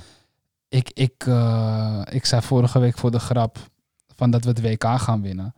ik, 0.68 0.91
ik, 0.95 1.26
eh, 1.26 2.03
ik 2.11 2.24
zei 2.24 2.43
vorige 2.43 2.78
week 2.78 2.99
voor 2.99 3.11
de 3.11 3.20
grap 3.20 3.59
van 4.23 4.31
dat 4.31 4.45
we 4.45 4.49
het 4.49 4.61
WK 4.61 4.85
gaan 5.01 5.23
winnen. 5.23 5.55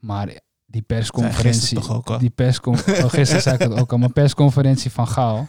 Maar 0.00 0.28
die 0.66 0.82
persconferentie... 0.82 1.60
gisteren 1.60 1.82
toch 1.82 1.96
ook 1.96 2.10
al? 2.10 2.18
Die 2.18 2.30
persconferentie... 2.30 3.04
Oh, 3.10 3.10
gisteren 3.10 3.42
zei 3.42 3.54
ik 3.54 3.60
het 3.60 3.80
ook 3.80 3.92
al. 3.92 3.98
Maar 3.98 4.12
persconferentie 4.12 4.90
van 4.90 5.08
Gaal. 5.08 5.48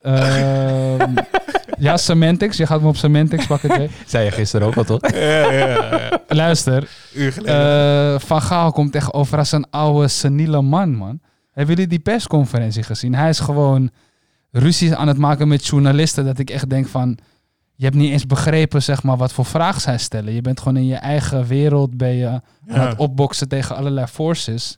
Ehm, 0.00 1.14
ja, 1.86 1.96
semantics. 1.96 2.56
Je 2.56 2.66
gaat 2.66 2.80
me 2.80 2.88
op 2.88 2.96
semantics 2.96 3.46
pakken. 3.46 3.90
Zei 4.06 4.24
je 4.24 4.30
gisteren 4.30 4.66
ook 4.66 4.76
al, 4.76 4.84
toch? 4.84 5.10
ja, 5.10 5.52
ja, 5.52 5.66
ja. 5.76 6.20
Luister. 6.28 6.88
Uur 7.14 7.32
geleden. 7.32 8.14
eh, 8.14 8.20
van 8.20 8.42
Gaal 8.42 8.72
komt 8.72 8.94
echt 8.94 9.12
over 9.12 9.38
als 9.38 9.52
een 9.52 9.70
oude 9.70 10.08
seniele 10.08 10.62
man, 10.62 10.94
man. 10.94 11.20
Hebben 11.52 11.74
jullie 11.74 11.90
die 11.90 11.98
persconferentie 11.98 12.82
gezien? 12.82 13.14
Hij 13.14 13.28
is 13.28 13.40
gewoon 13.40 13.90
ruzie 14.50 14.96
aan 14.96 15.08
het 15.08 15.18
maken 15.18 15.48
met 15.48 15.66
journalisten. 15.66 16.24
Dat 16.24 16.38
ik 16.38 16.50
echt 16.50 16.70
denk 16.70 16.86
van... 16.86 17.18
Je 17.82 17.88
hebt 17.88 18.00
niet 18.00 18.12
eens 18.12 18.26
begrepen, 18.26 18.82
zeg 18.82 19.02
maar, 19.02 19.16
wat 19.16 19.32
voor 19.32 19.44
vraag 19.44 19.80
zij 19.80 19.98
stellen. 19.98 20.32
Je 20.34 20.40
bent 20.40 20.58
gewoon 20.58 20.76
in 20.76 20.86
je 20.86 20.94
eigen 20.96 21.46
wereld 21.46 21.96
ben 21.96 22.14
je 22.14 22.26
aan 22.26 22.42
Ja. 22.66 22.88
het 22.88 22.98
opboksen 22.98 23.48
tegen 23.48 23.76
allerlei 23.76 24.06
forces. 24.06 24.76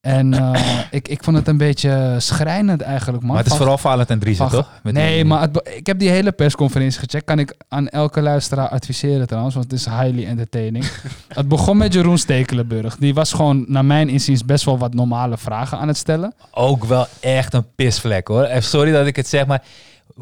En 0.00 0.34
eh, 0.34 0.78
ik, 0.90 1.08
ik 1.08 1.24
vond 1.24 1.36
het 1.36 1.48
een 1.48 1.56
beetje 1.56 2.14
schrijnend 2.18 2.80
eigenlijk, 2.80 3.22
man. 3.22 3.34
Maar 3.34 3.42
het 3.42 3.52
is 3.52 3.58
vooral 3.58 3.78
Valent 3.78 4.10
en 4.10 4.34
van- 4.36 4.48
toch? 4.48 4.70
Met 4.82 4.92
nee, 4.94 5.14
die- 5.14 5.24
maar 5.24 5.40
het 5.40 5.70
ik 5.76 5.86
heb 5.86 5.98
die 5.98 6.10
hele 6.10 6.32
persconferentie 6.32 7.00
gecheckt. 7.00 7.24
Kan 7.24 7.38
ik 7.38 7.54
aan 7.68 7.88
elke 7.88 8.20
luisteraar 8.20 8.68
adviseren 8.68 9.26
trouwens, 9.26 9.54
want 9.54 9.70
het 9.70 9.80
is 9.80 9.86
highly 9.86 10.24
entertaining. 10.26 10.84
het 11.28 11.48
begon 11.48 11.76
met 11.76 11.92
Jeroen 11.92 12.18
Stekelenburg. 12.18 12.96
Die 12.96 13.14
was 13.14 13.32
gewoon, 13.32 13.64
naar 13.68 13.84
mijn 13.84 14.08
inziens, 14.08 14.44
best 14.44 14.64
wel 14.64 14.78
wat 14.78 14.94
normale 14.94 15.38
vragen 15.38 15.78
aan 15.78 15.88
het 15.88 15.96
stellen. 15.96 16.34
ook 16.50 16.84
wel 16.84 17.06
echt 17.20 17.54
een 17.54 17.66
pisvlek 17.74 18.28
hoor. 18.28 18.42
Eh, 18.42 18.60
Sorry 18.60 18.92
dat 18.92 19.06
ik 19.06 19.16
het 19.16 19.28
zeg, 19.28 19.46
maar 19.46 19.62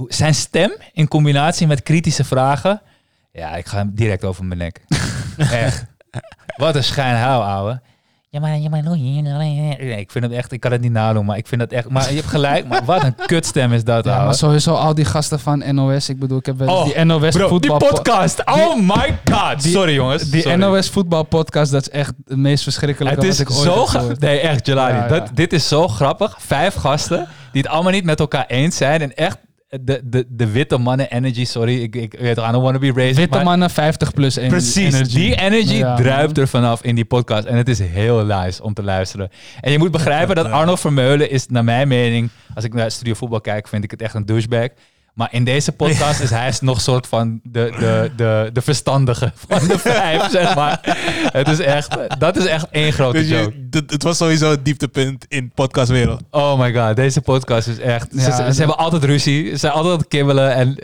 zijn 0.08 0.34
stem 0.34 0.72
in 0.92 1.08
combinatie 1.08 1.66
met 1.66 1.82
kritische 1.82 2.24
vragen. 2.24 2.82
Ja, 3.32 3.56
ik 3.56 3.66
ga 3.66 3.76
hem 3.76 3.90
direct 3.94 4.24
over 4.24 4.44
mijn 4.44 4.58
nek. 4.58 4.80
echt. 5.64 5.84
Wat 6.56 6.74
een 6.76 6.84
schijnhuil, 6.84 7.42
ouwe. 7.44 7.80
Ja, 8.28 8.40
maar, 8.40 8.58
ja, 8.58 8.68
maar 8.68 8.82
nee, 8.82 9.96
ik 10.00 10.10
vind 10.10 10.24
het 10.24 10.32
echt, 10.32 10.52
ik 10.52 10.60
kan 10.60 10.72
het 10.72 10.80
niet 10.80 10.92
nadoen, 10.92 11.24
maar 11.24 11.36
ik 11.36 11.46
vind 11.46 11.60
het 11.60 11.72
echt, 11.72 11.88
maar 11.88 12.08
je 12.10 12.16
hebt 12.16 12.28
gelijk, 12.28 12.66
maar 12.68 12.84
wat 12.84 13.02
een 13.02 13.14
kutstem 13.26 13.72
is 13.72 13.84
dat, 13.84 14.04
Ja, 14.04 14.10
ouwe. 14.10 14.24
maar 14.26 14.34
sowieso 14.34 14.74
al 14.74 14.94
die 14.94 15.04
gasten 15.04 15.40
van 15.40 15.74
NOS. 15.74 16.08
Ik 16.08 16.18
bedoel, 16.18 16.38
ik 16.38 16.46
heb 16.46 16.58
wel 16.58 16.76
Oh, 16.76 16.84
die 16.84 17.04
NOS 17.04 17.36
Bro, 17.36 17.48
voetbal... 17.48 17.78
die 17.78 17.88
podcast, 17.88 18.44
oh 18.44 18.76
my 18.76 19.18
god. 19.32 19.62
die- 19.62 19.72
Sorry 19.72 19.94
jongens. 19.94 20.30
Die 20.30 20.42
sorry. 20.42 20.58
NOS 20.58 20.88
voetbalpodcast, 20.90 21.72
dat 21.72 21.82
is 21.82 21.88
echt 21.88 22.12
het 22.26 22.36
meest 22.36 22.62
verschrikkelijke 22.62 23.20
Het 23.20 23.24
is 23.28 23.38
wat 23.38 23.48
ik 23.48 23.54
ooit 23.56 23.64
zo 23.66 23.78
heb 23.78 23.86
gra- 23.88 23.98
gehoord. 23.98 24.20
Nee, 24.20 24.40
echt, 24.40 24.66
Jelani. 24.66 24.96
Ja, 24.96 25.02
ja. 25.02 25.08
Dat, 25.08 25.30
dit 25.34 25.52
is 25.52 25.68
zo 25.68 25.88
grappig. 25.88 26.36
Vijf 26.38 26.74
gasten 26.74 27.28
die 27.52 27.62
het 27.62 27.70
allemaal 27.70 27.92
niet 27.92 28.04
met 28.04 28.20
elkaar 28.20 28.46
eens 28.46 28.76
zijn. 28.76 29.00
En 29.00 29.14
echt 29.14 29.38
de, 29.80 30.00
de, 30.04 30.26
de 30.28 30.50
witte 30.50 30.78
mannen 30.78 31.10
energy, 31.10 31.44
sorry. 31.44 31.82
Ik, 31.82 31.96
ik 31.96 32.14
weet 32.18 32.36
I 32.38 32.40
don't 32.40 32.62
want 32.62 32.74
to 32.74 32.80
be 32.80 32.92
racist. 33.00 33.16
Witte 33.16 33.36
maar 33.36 33.44
mannen 33.44 33.70
50 33.70 34.12
plus 34.12 34.36
en 34.36 34.48
Precies, 34.48 34.94
energy. 34.94 35.14
die 35.14 35.34
energy 35.40 35.74
Ja, 35.74 35.94
druipt 35.96 36.38
er 36.38 36.48
vanaf 36.48 36.82
in 36.82 36.94
die 36.94 37.04
podcast. 37.04 37.44
En 37.44 37.56
het 37.56 37.68
is 37.68 37.78
heel 37.78 38.24
nice 38.24 38.62
om 38.62 38.74
te 38.74 38.82
luisteren. 38.82 39.28
En 39.60 39.72
je 39.72 39.78
moet 39.78 39.90
begrijpen 39.90 40.34
dat 40.34 40.46
Arno 40.46 40.76
Vermeulen 40.76 41.30
is, 41.30 41.46
naar 41.46 41.64
mijn 41.64 41.88
mening... 41.88 42.28
Als 42.54 42.64
ik 42.64 42.74
naar 42.74 42.90
Studio 42.90 43.14
Voetbal 43.14 43.40
kijk, 43.40 43.68
vind 43.68 43.84
ik 43.84 43.90
het 43.90 44.02
echt 44.02 44.14
een 44.14 44.26
douchebag. 44.26 44.68
Maar 45.14 45.28
in 45.30 45.44
deze 45.44 45.72
podcast 45.72 46.20
is 46.20 46.30
hij 46.30 46.52
nog 46.60 46.80
soort 46.80 47.06
van 47.06 47.40
de, 47.42 47.72
de, 47.78 48.10
de, 48.16 48.50
de 48.52 48.62
verstandige 48.62 49.32
van 49.48 49.68
de 49.68 49.78
vijf, 49.78 50.30
zeg 50.30 50.54
maar. 50.54 50.78
Het 51.32 51.48
is 51.48 51.58
echt, 51.58 51.96
dat 52.18 52.36
is 52.36 52.44
echt 52.46 52.66
één 52.70 52.92
grote 52.92 53.18
Dus 53.18 53.28
joke. 53.28 53.54
je, 53.70 53.82
het 53.86 54.02
was 54.02 54.16
sowieso 54.16 54.50
het 54.50 54.64
dieptepunt 54.64 55.24
in 55.28 55.44
de 55.44 55.50
podcastwereld. 55.54 56.22
Oh 56.30 56.58
my 56.60 56.74
god, 56.74 56.96
deze 56.96 57.20
podcast 57.20 57.68
is 57.68 57.78
echt... 57.78 58.08
ze- 58.12 58.20
Ja, 58.20 58.52
ze, 58.52 58.58
hebben 58.58 58.78
altijd 58.78 59.04
ruzie. 59.04 59.50
Ze 59.50 59.56
zijn 59.56 59.72
altijd 59.72 59.92
aan 59.92 59.98
het 59.98 60.08
kibbelen. 60.08 60.54
En 60.54 60.76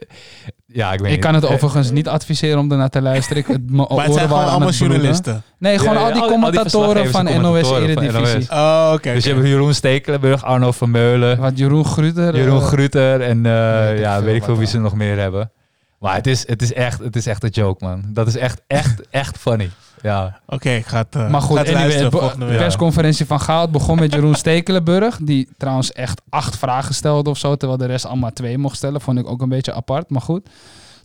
ja, 0.72 0.92
ik 0.92 1.00
weet 1.00 1.12
Ik 1.12 1.20
kan 1.20 1.34
het 1.34 1.44
Eh, 1.44 1.50
overigens 1.52 1.90
niet 1.90 2.08
adviseren 2.08 2.58
om 2.58 2.70
ernaar 2.70 2.88
te 2.88 3.02
luisteren. 3.02 3.42
Ik, 3.42 3.46
het, 3.48 3.70
mijn 3.70 3.86
Maar 3.94 4.04
het 4.04 4.14
zijn 4.14 4.28
gewoon 4.28 4.44
allemaal 4.44 4.70
journalisten. 4.70 5.42
Nee, 5.58 5.78
gewoon 5.78 5.94
Ja, 5.94 6.00
al 6.00 6.12
die 6.12 6.22
commentatoren 6.22 7.10
van 7.10 7.24
NOS 7.24 7.68
van 7.68 7.82
Eredivisie. 7.82 8.50
Oh, 8.50 8.90
oké. 8.94 9.12
Dus 9.12 9.24
je 9.24 9.34
hebt 9.34 9.46
Jeroen 9.46 9.74
Stekelenburg, 9.74 10.44
Arno 10.44 10.72
Vermeulen, 10.72 11.38
Wat 11.38 11.58
Jeroen 11.58 11.84
Gruter. 11.84 12.36
Jeroen 12.36 12.60
eh, 12.60 12.66
Gruter 12.66 13.20
en 13.20 13.46
eh, 13.46 13.86
weet 13.86 13.96
ik 13.96 14.02
ja, 14.02 14.14
veel 14.16 14.24
weet 14.24 14.36
ik 14.36 14.44
veel 14.44 14.56
wie 14.56 14.66
ze 14.66 14.78
nog 14.78 14.94
meer 14.94 15.18
hebben. 15.18 15.50
Maar 15.98 16.14
het 16.14 16.26
is, 16.26 16.48
het 16.48 16.62
is, 16.62 16.72
echt, 16.72 16.98
het 16.98 17.16
is 17.16 17.26
echt 17.26 17.42
een 17.42 17.50
joke, 17.50 17.84
man. 17.84 18.02
Dat 18.08 18.26
is 18.26 18.36
echt, 18.36 18.62
echt, 18.66 19.00
echt 19.10 19.38
funny. 19.38 19.70
Ja. 20.02 20.40
Oké, 20.46 20.70
ik 20.70 20.86
ga 20.86 20.98
het, 20.98 21.16
eh, 21.16 21.30
Maar 21.30 21.40
goed, 21.40 21.58
het 21.58 21.68
anyway, 21.68 22.08
de 22.08 22.56
persconferentie 22.56 23.26
van 23.26 23.40
Gaal 23.40 23.70
begon 23.70 23.98
met 23.98 24.12
Jeroen 24.12 24.34
Stekelenburg. 24.34 25.18
Die 25.22 25.48
trouwens 25.56 25.92
echt 25.92 26.22
acht 26.28 26.56
vragen 26.56 26.94
stelde 26.94 27.30
of 27.30 27.38
zo. 27.38 27.56
Terwijl 27.56 27.78
de 27.78 27.86
rest 27.86 28.06
allemaal 28.06 28.32
twee 28.32 28.58
mocht 28.58 28.76
stellen. 28.76 29.00
Vond 29.00 29.18
ik 29.18 29.28
ook 29.28 29.42
een 29.42 29.48
beetje 29.48 29.74
apart, 29.74 30.10
maar 30.10 30.20
goed. 30.20 30.48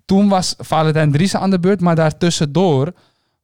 Toen 0.06 0.30
was 0.30 0.56
Valentijn 0.58 1.12
Driessen 1.12 1.40
aan 1.40 1.50
de 1.50 1.60
beurt. 1.60 1.82
Maar 1.82 1.96
daartussendoor 1.96 2.94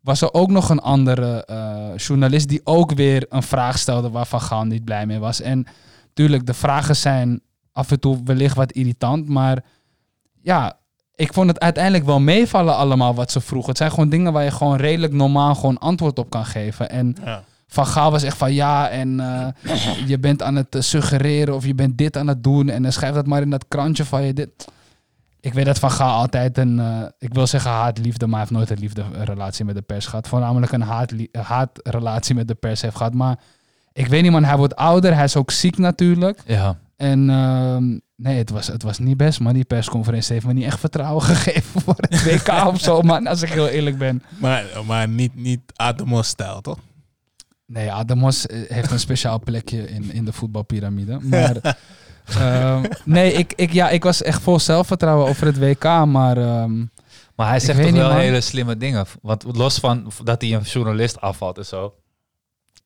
was 0.01 0.21
er 0.21 0.33
ook 0.33 0.49
nog 0.49 0.69
een 0.69 0.79
andere 0.79 1.45
eh, 1.45 1.97
journalist... 1.97 2.47
die 2.47 2.61
ook 2.63 2.93
weer 2.93 3.25
een 3.29 3.43
vraag 3.43 3.77
stelde 3.77 4.09
waar 4.09 4.25
Van 4.25 4.41
Gaal 4.41 4.63
niet 4.63 4.83
blij 4.83 5.05
mee 5.05 5.19
was. 5.19 5.41
En 5.41 5.65
tuurlijk, 6.13 6.45
de 6.45 6.53
vragen 6.53 6.95
zijn 6.95 7.41
af 7.71 7.91
en 7.91 7.99
toe 7.99 8.21
wellicht 8.23 8.55
wat 8.55 8.71
irritant. 8.71 9.27
Maar 9.29 9.63
ja, 10.41 10.77
ik 11.19 11.33
vond 11.33 11.47
het 11.49 11.59
uiteindelijk 11.59 12.05
wel 12.05 12.19
meevallen 12.19 12.75
allemaal 12.75 13.13
wat 13.15 13.31
ze 13.31 13.41
vroegen. 13.41 13.69
Het 13.69 13.77
zijn 13.77 13.89
gewoon 13.91 14.09
dingen 14.09 14.33
waar 14.33 14.43
je 14.43 14.51
gewoon 14.51 14.75
redelijk 14.77 15.13
normaal 15.13 15.55
gewoon 15.55 15.77
antwoord 15.77 16.19
op 16.19 16.29
kan 16.29 16.45
geven. 16.45 16.89
En 16.89 17.15
Ja. 17.25 17.43
Van 17.67 17.85
Gaal 17.85 18.11
was 18.11 18.23
echt 18.23 18.37
van 18.37 18.53
ja 18.53 18.89
en 18.89 19.19
eh, 19.19 19.47
je 20.07 20.19
bent 20.19 20.43
aan 20.43 20.55
het 20.55 20.75
eh, 20.75 20.81
suggereren 20.81 21.55
of 21.55 21.65
je 21.65 21.75
bent 21.75 21.97
dit 21.97 22.17
aan 22.17 22.27
het 22.27 22.43
doen. 22.43 22.69
En 22.69 22.83
dan 22.83 22.91
schrijf 22.91 23.13
dat 23.13 23.25
maar 23.25 23.41
in 23.41 23.49
dat 23.49 23.65
krantje 23.67 24.05
van 24.05 24.23
je 24.23 24.33
dit. 24.33 24.49
Ik 25.39 25.53
weet 25.53 25.65
dat 25.65 25.79
Van 25.79 25.91
Gaal 25.91 26.19
altijd 26.19 26.57
een, 26.57 26.79
eh, 26.79 27.01
ik 27.19 27.33
wil 27.33 27.47
zeggen 27.47 27.71
haat-liefde, 27.71 28.25
maar 28.27 28.39
hij 28.39 28.47
heeft 28.49 28.51
nooit 28.51 28.69
een 28.69 28.79
liefde-relatie 28.79 29.65
met 29.65 29.75
de 29.75 29.81
pers 29.81 30.05
gehad. 30.05 30.27
Voornamelijk 30.27 30.71
een 30.71 30.81
haat- 30.81 31.13
haatrelatie 31.41 32.35
met 32.35 32.47
de 32.47 32.55
pers 32.55 32.81
heeft 32.81 32.95
gehad. 32.95 33.13
Maar 33.13 33.39
ik 33.93 34.07
weet 34.07 34.21
niet 34.21 34.31
man, 34.31 34.43
hij 34.43 34.57
wordt 34.57 34.75
ouder, 34.75 35.15
hij 35.15 35.23
is 35.23 35.35
ook 35.35 35.51
ziek 35.51 35.77
natuurlijk. 35.77 36.39
ja. 36.45 36.75
En 36.99 37.29
ehm, 37.29 37.97
nee, 38.15 38.37
het 38.37 38.49
was, 38.49 38.67
het 38.67 38.83
was 38.83 38.99
niet 38.99 39.17
best, 39.17 39.39
maar 39.39 39.53
die 39.53 39.63
persconferentie 39.65 40.33
heeft 40.33 40.45
me 40.45 40.53
niet 40.53 40.65
echt 40.65 40.79
vertrouwen 40.79 41.23
gegeven 41.31 41.81
voor 41.81 41.95
het 41.97 42.23
WK 42.23 42.65
of 42.65 42.79
zo, 42.79 43.01
man. 43.01 43.27
Als 43.27 43.41
ik 43.41 43.49
heel 43.49 43.67
eerlijk 43.67 43.97
ben. 43.97 44.23
Maar, 44.37 44.65
maar 44.85 45.07
niet, 45.07 45.35
niet 45.35 45.59
Ademos-stijl, 45.75 46.61
toch? 46.61 46.77
Nee, 47.65 47.91
Ademos 47.91 48.45
eh, 48.47 48.59
heeft 48.67 48.91
een 48.91 48.99
speciaal 48.99 49.39
plekje 49.39 49.89
in, 49.89 50.13
in 50.13 50.25
de 50.25 50.33
voetbalpyramide. 50.33 51.19
Maar 51.21 51.55
Ehm, 52.29 52.83
nee, 53.05 53.33
ik, 53.33 53.53
ik, 53.55 53.71
ja, 53.73 53.89
ik 53.89 54.03
was 54.03 54.21
echt 54.21 54.41
vol 54.41 54.59
zelfvertrouwen 54.59 55.27
over 55.27 55.45
het 55.45 55.57
WK, 55.59 55.83
maar... 56.05 56.37
ehm, 56.37 56.79
Maar 57.35 57.47
hij 57.47 57.59
zegt 57.59 57.81
toch 57.81 57.91
wel 57.91 58.09
man. 58.09 58.19
hele 58.19 58.41
slimme 58.41 58.77
dingen. 58.77 59.05
Want 59.21 59.43
los 59.55 59.77
van 59.79 60.11
dat 60.23 60.41
hij 60.41 60.53
een 60.53 60.61
journalist 60.61 61.21
afvalt 61.21 61.57
en 61.57 61.65
zo. 61.65 61.93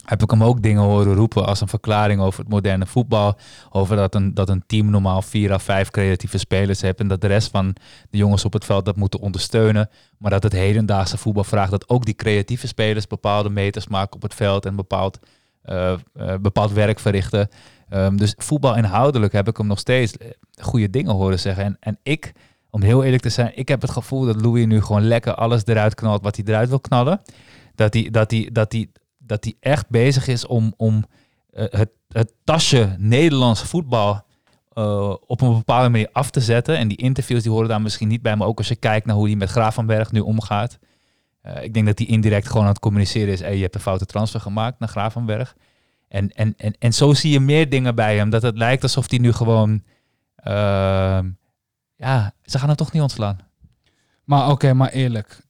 Heb 0.04 0.22
ik 0.24 0.30
hem 0.32 0.44
ook 0.44 0.62
dingen 0.62 0.82
horen 0.82 1.14
roepen 1.14 1.46
als 1.46 1.62
een 1.62 1.68
verklaring 1.68 2.22
over 2.22 2.40
het 2.40 2.50
moderne 2.50 2.86
voetbal. 2.86 3.38
Over 3.70 3.96
dat 3.96 4.16
een, 4.16 4.34
dat 4.34 4.50
een 4.50 4.64
team 4.68 4.90
normaal 4.90 5.22
vier 5.22 5.52
à 5.52 5.60
vijf 5.60 5.90
creatieve 5.90 6.38
spelers 6.38 6.82
heeft. 6.82 7.00
En 7.00 7.08
dat 7.08 7.22
de 7.22 7.28
rest 7.28 7.52
van 7.52 7.76
de 8.10 8.18
jongens 8.18 8.46
op 8.46 8.54
het 8.54 8.66
veld 8.66 8.86
dat 8.86 8.96
moeten 8.96 9.20
ondersteunen. 9.20 9.90
Maar 10.18 10.32
dat 10.32 10.44
het 10.44 10.54
hedendaagse 10.54 11.18
voetbal 11.18 11.44
vraagt 11.44 11.72
dat 11.72 11.90
ook 11.90 12.06
die 12.06 12.16
creatieve 12.16 12.68
spelers 12.68 13.08
bepaalde 13.08 13.50
meters 13.50 13.88
maken 13.88 14.16
op 14.16 14.22
het 14.22 14.34
veld. 14.34 14.66
En 14.66 14.76
bepaald, 14.76 15.20
eh, 15.62 15.92
eh, 15.92 16.00
bepaald 16.42 16.72
werk 16.72 17.00
verrichten. 17.00 17.50
Ehm, 17.90 18.16
dus 18.16 18.34
voetbal 18.38 18.76
inhoudelijk 18.76 19.34
heb 19.34 19.48
ik 19.48 19.58
hem 19.58 19.68
nog 19.68 19.80
steeds 19.80 20.18
eh, 20.18 20.30
goede 20.62 20.90
dingen 20.90 21.14
horen 21.14 21.40
zeggen. 21.40 21.64
En, 21.64 21.78
en 21.80 22.00
ik, 22.04 22.32
om 22.70 22.82
heel 22.82 23.04
eerlijk 23.04 23.22
te 23.22 23.30
zijn, 23.30 23.52
ik 23.56 23.68
heb 23.68 23.82
het 23.82 23.92
gevoel 23.92 24.26
dat 24.26 24.42
Louis 24.42 24.66
nu 24.66 24.82
gewoon 24.82 25.08
lekker 25.08 25.36
alles 25.36 25.66
eruit 25.66 25.96
knalt 25.96 26.24
wat 26.24 26.36
hij 26.36 26.46
eruit 26.48 26.70
wil 26.70 26.80
knallen. 26.80 27.22
Dat 27.76 27.94
hij, 27.94 28.10
dat 28.12 28.32
hij, 28.32 28.50
dat 28.52 28.72
hij, 28.72 28.90
dat 29.26 29.44
hij 29.44 29.56
echt 29.60 29.90
bezig 29.90 30.28
is 30.28 30.46
om, 30.46 30.74
om 30.78 31.06
eh, 31.54 31.66
het, 31.70 31.90
het 32.08 32.34
tasje 32.44 32.96
Nederlands 32.98 33.64
voetbal 33.64 34.26
eh, 34.72 35.16
op 35.26 35.42
een 35.42 35.54
bepaalde 35.54 35.90
manier 35.90 36.10
af 36.12 36.30
te 36.30 36.40
zetten. 36.40 36.78
En 36.78 36.88
die 36.88 36.98
interviews 36.98 37.44
die 37.44 37.52
horen 37.52 37.68
daar 37.68 37.82
misschien 37.82 38.08
niet 38.08 38.22
bij, 38.22 38.36
maar 38.36 38.48
ook 38.48 38.58
als 38.58 38.68
je 38.68 38.76
kijkt 38.76 39.06
naar 39.06 39.16
hoe 39.16 39.28
hij 39.28 39.36
met 39.36 39.50
Gravenberg 39.50 40.12
nu 40.12 40.20
omgaat. 40.20 40.80
Eh, 41.42 41.64
ik 41.64 41.74
denk 41.74 41.86
dat 41.86 41.98
hij 41.98 42.08
indirect 42.08 42.48
gewoon 42.48 42.64
aan 42.64 42.70
het 42.70 42.80
communiceren 42.80 43.34
is. 43.34 43.40
Hey, 43.40 43.56
je 43.56 43.62
hebt 43.62 43.76
een 43.76 43.82
foute 43.82 44.06
transfer 44.06 44.42
gemaakt 44.42 44.80
naar 44.80 44.90
Gravenberg. 44.90 45.56
En, 46.08 46.30
en, 46.30 46.54
en, 46.58 46.76
en 46.80 46.94
zo 46.94 47.14
zie 47.14 47.32
je 47.32 47.40
meer 47.40 47.70
dingen 47.70 47.96
bij 47.96 48.18
hem. 48.18 48.30
Dat 48.30 48.42
het 48.42 48.58
lijkt 48.58 48.84
alsof 48.84 49.10
hij 49.10 49.20
nu 49.20 49.32
gewoon... 49.32 49.84
ja, 51.96 52.34
ze 52.44 52.60
gaan 52.60 52.68
hem 52.68 52.76
toch 52.76 52.92
niet 52.92 53.02
ontslaan. 53.02 53.38
Maar 54.24 54.50
oké, 54.50 54.74
maar 54.74 54.90
eerlijk. 54.90 55.42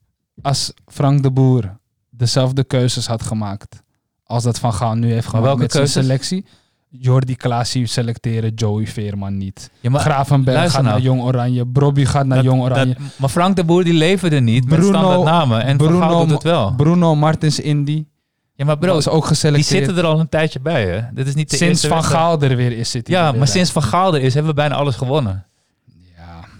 Als 0.42 0.74
Frank 0.86 1.24
de 1.24 1.32
Boer 1.32 1.78
dezelfde 2.24 2.64
keuzes 2.64 3.08
had 3.08 3.24
gemaakt 3.24 3.82
als 4.24 4.44
dat 4.44 4.60
Van 4.60 4.74
Gaal 4.74 4.96
nu 4.96 5.12
heeft 5.12 5.28
gemaakt 5.28 5.46
welke 5.46 5.62
met 5.62 5.72
zijn 5.72 5.84
keuzes? 5.84 6.04
selectie. 6.04 6.46
Jordi 6.90 7.36
Klaasie 7.36 7.86
selecteren, 7.88 8.54
Joey 8.54 8.88
Veerman 8.88 9.38
niet. 9.38 9.70
Ja, 9.80 9.90
maar, 9.90 10.02
Gravenberg 10.02 10.72
gaat 10.72 10.82
nou. 10.82 10.84
naar 10.84 11.00
Jong 11.04 11.22
Oranje, 11.22 11.68
Brobby 11.68 12.06
gaat 12.06 12.26
naar 12.26 12.38
Dat- 12.38 12.46
Jong 12.46 12.62
dat- 12.62 12.72
Oranje. 12.72 12.96
maar 13.16 13.30
Frank 13.30 13.56
de 13.56 13.64
Boer 13.64 13.84
die 13.84 13.94
leverde 13.94 14.40
niet 14.40 14.66
met 14.70 14.80
Bruno- 14.80 14.98
standaard 14.98 15.24
namen. 15.24 15.64
En 15.64 15.78
Van 15.78 15.98
Gaal 15.98 16.20
doet 16.20 16.32
het 16.32 16.44
wel. 16.44 16.74
Bruno 16.76 17.16
Martins 17.16 17.60
Indy 17.60 18.06
Ja, 18.56 18.66
maar 18.66 18.78
bro, 18.78 18.98
is 18.98 19.08
ook 19.08 19.20
die 19.20 19.28
geselecteerd. 19.28 19.86
zitten 19.86 19.98
er 20.04 20.10
al 20.10 20.20
een 20.20 20.30
tijdje 20.30 20.60
bij, 20.60 20.86
hè? 20.88 21.02
Dit 21.14 21.28
is 21.28 21.36
niet 21.36 21.50
de 21.50 21.56
sinds 21.56 21.86
Van. 21.88 22.04
Gaal 22.04 22.42
er 22.42 22.56
weer 22.56 22.72
is, 22.78 22.92
zit 22.92 23.08
hij 23.08 23.16
Ja, 23.18 23.32
maar 23.32 23.48
sinds 23.48 23.72
Van 23.72 23.84
Gaal 23.84 24.16
er 24.16 24.22
is, 24.22 24.34
hebben 24.34 24.52
we 24.56 24.58
bijna 24.62 24.76
alles 24.76 24.96
gewonnen. 24.96 25.46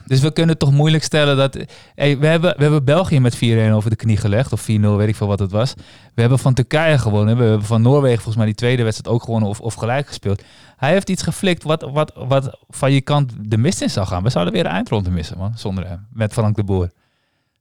Ja. 0.04 0.10
Dus 0.10 0.20
we 0.20 0.34
kunnen 0.34 0.58
toch 0.58 0.72
moeilijk 0.72 1.04
stellen 1.04 1.38
dat... 1.38 1.58
Hey, 1.96 2.18
we, 2.18 2.28
hebben, 2.28 2.54
we 2.58 2.62
hebben 2.64 2.84
België 2.86 3.20
met 3.20 3.36
4-1 3.36 3.40
over 3.72 3.90
de 3.90 3.96
knie 3.96 4.18
gelegd. 4.18 4.54
Of 4.54 4.62
4-0, 4.62 4.66
weet 4.66 5.08
ik 5.08 5.16
veel 5.16 5.28
wat 5.28 5.40
het 5.40 5.52
was. 5.52 5.74
We 6.14 6.22
hebben 6.22 6.40
van 6.40 6.54
Turkije 6.54 6.98
gewonnen. 6.98 7.38
We 7.38 7.44
hebben 7.44 7.66
van 7.66 7.82
Noorwegen 7.82 8.16
volgens 8.16 8.36
mij 8.36 8.46
die 8.46 8.56
tweede 8.56 8.84
wedstrijd 8.84 9.16
ook 9.16 9.24
gewonnen 9.24 9.50
of, 9.50 9.60
of 9.60 9.74
gelijk 9.74 10.08
gespeeld. 10.08 10.44
Hij 10.78 10.92
heeft 10.92 11.10
iets 11.10 11.24
geflikt 11.24 11.64
wat, 11.64 11.88
wat, 11.92 12.12
wat 12.28 12.58
van 12.70 12.92
je 12.92 13.02
kant 13.02 13.32
de 13.40 13.58
mist 13.58 13.82
in 13.82 13.90
zou 13.90 14.08
gaan. 14.08 14.24
We 14.24 14.30
zouden 14.30 14.54
weer 14.54 14.66
een 14.66 14.72
eindronde 14.72 15.10
missen, 15.10 15.38
man. 15.38 15.52
Zonder 15.56 15.88
hem. 15.88 16.08
Met 16.12 16.34
Frank 16.34 16.56
de 16.56 16.64
Boer. 16.64 16.90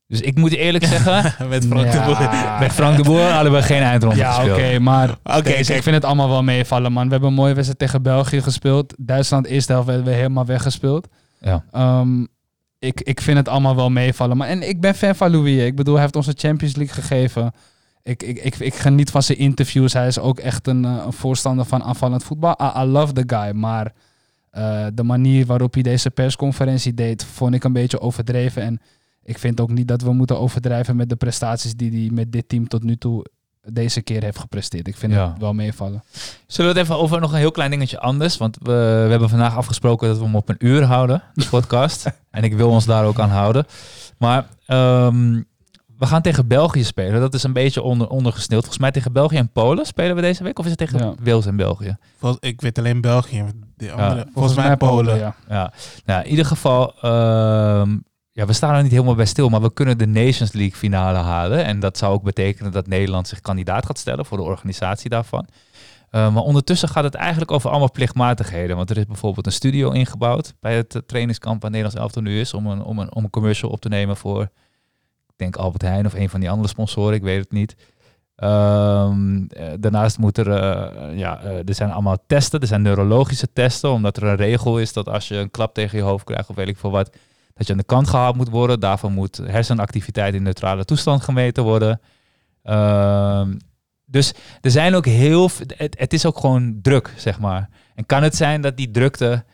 Dus 0.08 0.20
ik 0.20 0.36
moet 0.36 0.52
eerlijk 0.52 0.84
zeggen... 0.94 1.48
Met 1.48 1.66
Frank 1.66 1.90
de 1.92 1.96
Ja. 1.98 2.04
Boer. 2.06 2.58
met 2.60 2.72
Frank 2.72 2.96
de 2.96 3.02
Boer 3.02 3.30
hadden 3.30 3.52
we 3.52 3.62
geen 3.62 3.82
eindronde 3.82 4.18
Ja, 4.18 4.42
oké, 4.44 4.54
gespeeld. 4.54 4.82
maar 4.82 5.10
Oké, 5.22 5.42
Kees, 5.42 5.66
kijk. 5.66 5.68
ik 5.78 5.82
vind 5.82 5.94
het 5.94 6.04
allemaal 6.04 6.28
wel 6.28 6.42
meevallen, 6.42 6.92
man. 6.92 7.04
We 7.04 7.10
hebben 7.10 7.28
een 7.28 7.34
mooie 7.34 7.52
wedstrijd 7.54 7.78
tegen 7.78 8.02
België 8.02 8.42
gespeeld. 8.42 8.94
Duitsland, 8.98 9.46
eerste 9.46 9.72
helft, 9.72 9.86
werden 9.86 10.04
we 10.06 10.12
helemaal 10.12 10.44
weggespeeld. 10.46 11.08
Ja. 11.42 11.64
Ehm, 11.70 12.24
ik, 12.78 13.00
ik 13.00 13.20
vind 13.20 13.36
het 13.36 13.48
allemaal 13.48 13.76
wel 13.76 13.90
meevallen. 13.90 14.36
Maar, 14.36 14.48
en 14.48 14.68
ik 14.68 14.80
ben 14.80 14.94
fan 14.94 15.14
van 15.14 15.30
Louis. 15.30 15.62
Ik 15.62 15.76
bedoel, 15.76 15.94
hij 15.94 16.02
heeft 16.02 16.16
ons 16.16 16.30
Champions 16.34 16.76
League 16.76 16.94
gegeven. 16.94 17.52
Ik, 18.02 18.22
ik, 18.22 18.38
ik, 18.38 18.58
ik 18.58 18.74
geniet 18.74 19.10
van 19.10 19.22
zijn 19.22 19.38
interviews. 19.38 19.92
Hij 19.92 20.06
is 20.06 20.18
ook 20.18 20.38
echt 20.38 20.66
een, 20.66 20.84
eh, 20.84 21.02
een 21.06 21.12
voorstander 21.12 21.64
van 21.64 21.82
aanvallend 21.82 22.24
voetbal. 22.24 22.56
I, 22.62 22.80
I 22.80 22.84
love 22.84 23.12
the 23.12 23.24
guy. 23.26 23.50
Maar 23.54 23.92
eh, 24.50 24.86
de 24.94 25.02
manier 25.02 25.46
waarop 25.46 25.74
hij 25.74 25.82
deze 25.82 26.10
persconferentie 26.10 26.94
deed, 26.94 27.24
vond 27.24 27.54
ik 27.54 27.64
een 27.64 27.72
beetje 27.72 28.00
overdreven. 28.00 28.62
En 28.62 28.80
ik 29.22 29.38
vind 29.38 29.60
ook 29.60 29.70
niet 29.70 29.88
dat 29.88 30.02
we 30.02 30.12
moeten 30.12 30.38
overdrijven 30.38 30.96
met 30.96 31.08
de 31.08 31.16
prestaties 31.16 31.74
die 31.74 31.90
hij 31.90 32.10
met 32.12 32.32
dit 32.32 32.48
team 32.48 32.68
tot 32.68 32.82
nu 32.82 32.96
toe 32.96 33.26
deze 33.64 34.02
keer 34.02 34.22
heeft 34.22 34.38
gepresteerd. 34.38 34.88
Ik 34.88 34.96
vind 34.96 35.12
Ja. 35.12 35.28
het 35.28 35.38
wel 35.38 35.52
meevallen. 35.52 36.02
Zullen 36.46 36.72
we 36.72 36.78
het 36.78 36.88
even 36.88 37.00
over 37.02 37.20
nog 37.20 37.32
een 37.32 37.38
heel 37.38 37.50
klein 37.50 37.70
dingetje 37.70 38.00
anders? 38.00 38.36
Want 38.36 38.56
we, 38.62 38.72
we 39.04 39.10
hebben 39.10 39.28
vandaag 39.28 39.56
afgesproken 39.56 40.08
dat 40.08 40.18
we 40.18 40.24
hem 40.24 40.36
op 40.36 40.48
een 40.48 40.56
uur 40.66 40.82
houden, 40.84 41.22
de 41.34 41.46
podcast. 41.56 42.10
en 42.30 42.44
ik 42.44 42.54
wil 42.54 42.68
ons 42.70 42.84
daar 42.84 43.04
ook 43.04 43.18
aan 43.20 43.30
houden. 43.30 43.66
Maar 44.18 44.46
ehm, 44.66 45.42
we 45.98 46.06
gaan 46.08 46.22
tegen 46.22 46.46
België 46.46 46.84
spelen. 46.84 47.20
Dat 47.20 47.34
is 47.34 47.42
een 47.42 47.52
beetje 47.52 47.82
onder, 47.82 48.08
ondergesneeuwd. 48.08 48.60
Volgens 48.62 48.82
mij 48.82 48.90
tegen 48.90 49.12
België 49.12 49.36
en 49.36 49.52
Polen 49.52 49.86
spelen 49.86 50.14
we 50.16 50.20
deze 50.22 50.42
week. 50.42 50.58
Of 50.58 50.64
is 50.64 50.70
het 50.70 50.78
tegen 50.80 50.98
Ja. 50.98 51.14
Wales 51.22 51.46
en 51.46 51.56
België? 51.56 51.96
Vol- 52.18 52.36
ik 52.40 52.60
weet 52.60 52.78
alleen 52.78 53.00
België. 53.00 53.44
De 53.76 53.90
andere, 53.92 54.08
volgens, 54.14 54.32
Volgens 54.34 54.54
mij 54.56 54.76
Polen. 54.76 55.18
ja. 55.18 55.34
Ja, 55.48 55.72
nou, 56.04 56.22
in 56.24 56.30
ieder 56.30 56.44
geval, 56.44 56.94
ehm, 57.00 57.96
ja, 58.32 58.46
we 58.46 58.52
staan 58.52 58.74
er 58.74 58.82
niet 58.82 58.92
helemaal 58.92 59.14
bij 59.14 59.26
stil, 59.26 59.48
maar 59.48 59.62
we 59.62 59.72
kunnen 59.72 59.98
de 59.98 60.06
Nations 60.06 60.52
League 60.52 60.76
finale 60.76 61.18
halen. 61.18 61.64
En 61.64 61.80
dat 61.80 61.98
zou 61.98 62.12
ook 62.12 62.22
betekenen 62.22 62.72
dat 62.72 62.86
Nederland 62.86 63.28
zich 63.28 63.40
kandidaat 63.40 63.86
gaat 63.86 63.98
stellen 63.98 64.26
voor 64.26 64.36
de 64.36 64.44
organisatie 64.44 65.10
daarvan. 65.10 65.46
Eh, 66.10 66.34
maar 66.34 66.42
ondertussen 66.42 66.88
gaat 66.88 67.04
het 67.04 67.14
eigenlijk 67.14 67.50
over 67.50 67.70
allemaal 67.70 67.90
plichtmatigheden. 67.90 68.76
Want 68.76 68.90
er 68.90 68.96
is 68.96 69.06
bijvoorbeeld 69.06 69.46
een 69.46 69.52
studio 69.52 69.90
ingebouwd 69.90 70.54
bij 70.60 70.76
het 70.76 71.02
trainingskamp 71.06 71.62
waar 71.62 71.70
Nederlands 71.70 72.00
elftal 72.00 72.22
nu 72.22 72.40
is. 72.40 72.54
Om 72.54 72.66
een, 72.66 72.82
om, 72.82 72.98
een, 72.98 73.14
om 73.14 73.24
een 73.24 73.30
commercial 73.30 73.70
op 73.70 73.80
te 73.80 73.88
nemen 73.88 74.16
voor, 74.16 74.42
ik 74.42 75.36
denk 75.36 75.56
Albert 75.56 75.82
Heijn 75.82 76.06
of 76.06 76.14
een 76.14 76.28
van 76.28 76.40
die 76.40 76.50
andere 76.50 76.68
sponsoren, 76.68 77.14
ik 77.14 77.22
weet 77.22 77.40
het 77.40 77.52
niet. 77.52 77.76
Ehm, 78.36 79.44
eh, 79.44 79.72
daarnaast 79.80 80.18
moet 80.18 80.38
er, 80.38 80.50
eh, 80.50 81.18
ja, 81.18 81.42
er 81.42 81.74
zijn 81.74 81.90
allemaal 81.90 82.24
testen, 82.26 82.60
er 82.60 82.66
zijn 82.66 82.82
neurologische 82.82 83.52
testen, 83.52 83.90
omdat 83.90 84.16
er 84.16 84.24
een 84.24 84.36
regel 84.36 84.78
is 84.78 84.92
dat 84.92 85.08
als 85.08 85.28
je 85.28 85.36
een 85.36 85.50
klap 85.50 85.74
tegen 85.74 85.98
je 85.98 86.04
hoofd 86.04 86.24
krijgt 86.24 86.48
of 86.48 86.56
weet 86.56 86.68
ik 86.68 86.78
veel 86.78 86.90
wat, 86.90 87.16
dat 87.66 87.66
je 87.66 87.72
aan 87.72 87.86
de 87.88 87.94
kant 87.94 88.08
gehaald 88.08 88.36
moet 88.36 88.48
worden. 88.48 88.80
Daarvoor 88.80 89.10
moet 89.10 89.36
hersenactiviteit 89.36 90.34
in 90.34 90.42
neutrale 90.42 90.84
toestand 90.84 91.22
gemeten 91.22 91.62
worden. 91.62 92.00
Ehm, 92.62 93.54
dus 94.06 94.32
er 94.60 94.70
zijn 94.70 94.94
ook 94.94 95.06
heel, 95.06 95.50
het, 95.76 95.98
het 95.98 96.12
is 96.12 96.26
ook 96.26 96.38
gewoon 96.38 96.78
druk, 96.82 97.14
zeg 97.16 97.38
maar. 97.38 97.68
En 97.94 98.06
kan 98.06 98.22
het 98.22 98.36
zijn 98.36 98.60
dat 98.60 98.76
die 98.76 98.90
drukte 98.90 99.44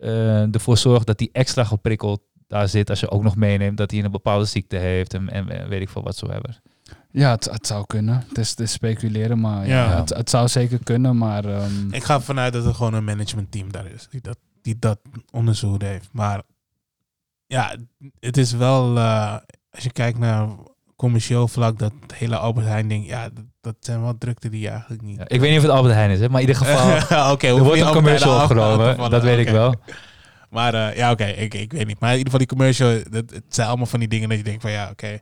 eh, 0.00 0.54
ervoor 0.54 0.76
zorgt 0.76 1.06
dat 1.06 1.18
die 1.18 1.30
extra 1.32 1.64
geprikkeld 1.64 2.20
daar 2.48 2.68
zit, 2.68 2.90
als 2.90 3.00
je 3.00 3.10
ook 3.10 3.22
nog 3.22 3.36
meeneemt 3.36 3.76
dat 3.76 3.90
hij 3.90 4.04
een 4.04 4.10
bepaalde 4.10 4.44
ziekte 4.44 4.76
heeft 4.76 5.14
en, 5.14 5.30
en 5.30 5.68
weet 5.68 5.80
ik 5.80 5.88
veel 5.88 6.02
wat 6.02 6.16
zo 6.16 6.30
hebben. 6.30 6.56
Ja, 7.10 7.30
het, 7.30 7.44
het 7.44 7.66
zou 7.66 7.86
kunnen. 7.86 8.24
Het 8.28 8.38
is, 8.38 8.50
het 8.50 8.60
is 8.60 8.72
speculeren, 8.72 9.40
maar 9.40 9.66
ja, 9.66 9.90
Ja. 9.90 10.00
Het, 10.00 10.08
het 10.08 10.30
zou 10.30 10.48
zeker 10.48 10.78
kunnen. 10.84 11.16
Maar 11.18 11.44
ehm, 11.44 11.90
Ik 11.90 12.04
ga 12.04 12.14
ervan 12.14 12.38
uit 12.38 12.52
dat 12.52 12.66
er 12.66 12.74
gewoon 12.74 12.94
een 12.94 13.04
managementteam 13.04 13.72
daar 13.72 13.86
is. 13.86 14.08
Die 14.10 14.20
dat, 14.20 14.38
die 14.62 14.78
dat 14.78 14.98
onderzocht 15.30 15.82
heeft. 15.82 16.08
Maar 16.12 16.42
ja, 17.52 17.74
het 18.20 18.36
is 18.36 18.52
wel... 18.52 18.96
eh, 18.96 19.36
als 19.70 19.84
je 19.84 19.92
kijkt 19.92 20.18
naar 20.18 20.48
commercieel 20.96 21.48
vlak, 21.48 21.78
dat 21.78 21.92
hele 22.14 22.36
Albert 22.36 22.66
Heijn 22.66 22.88
ding... 22.88 23.06
Ja, 23.06 23.28
dat, 23.28 23.44
dat 23.60 23.76
zijn 23.80 24.02
wel 24.02 24.18
drukte 24.18 24.48
die 24.48 24.60
je 24.60 24.68
eigenlijk 24.68 25.02
niet... 25.02 25.18
Ja, 25.18 25.28
ik 25.28 25.40
weet 25.40 25.48
niet 25.48 25.58
of 25.58 25.64
het 25.64 25.72
Albert 25.72 25.94
Heijn 25.94 26.10
is, 26.10 26.20
hè, 26.20 26.28
maar 26.28 26.40
in 26.40 26.48
ieder 26.48 26.64
geval, 26.64 27.30
Oké, 27.32 27.46
er 27.46 27.62
wordt 27.62 27.80
een 27.80 27.92
commercial 27.92 28.42
opgenomen, 28.42 29.10
dat 29.10 29.22
weet 29.22 29.46
ik 29.46 29.48
wel. 29.48 29.74
Maar 30.50 30.74
eh, 30.74 30.96
ja, 30.96 31.10
oké, 31.10 31.24
ik, 31.24 31.54
ik 31.54 31.72
weet 31.72 31.86
niet. 31.86 32.00
Maar 32.00 32.10
in 32.12 32.18
ieder 32.18 32.32
geval 32.32 32.46
die 32.46 32.56
commercial, 32.56 33.00
dat, 33.10 33.30
het 33.30 33.44
zijn 33.48 33.68
allemaal 33.68 33.86
van 33.86 33.98
die 33.98 34.08
dingen 34.08 34.28
dat 34.28 34.38
je 34.38 34.44
denkt 34.44 34.62
van 34.62 34.70
ja, 34.70 34.90
oké. 34.90 35.18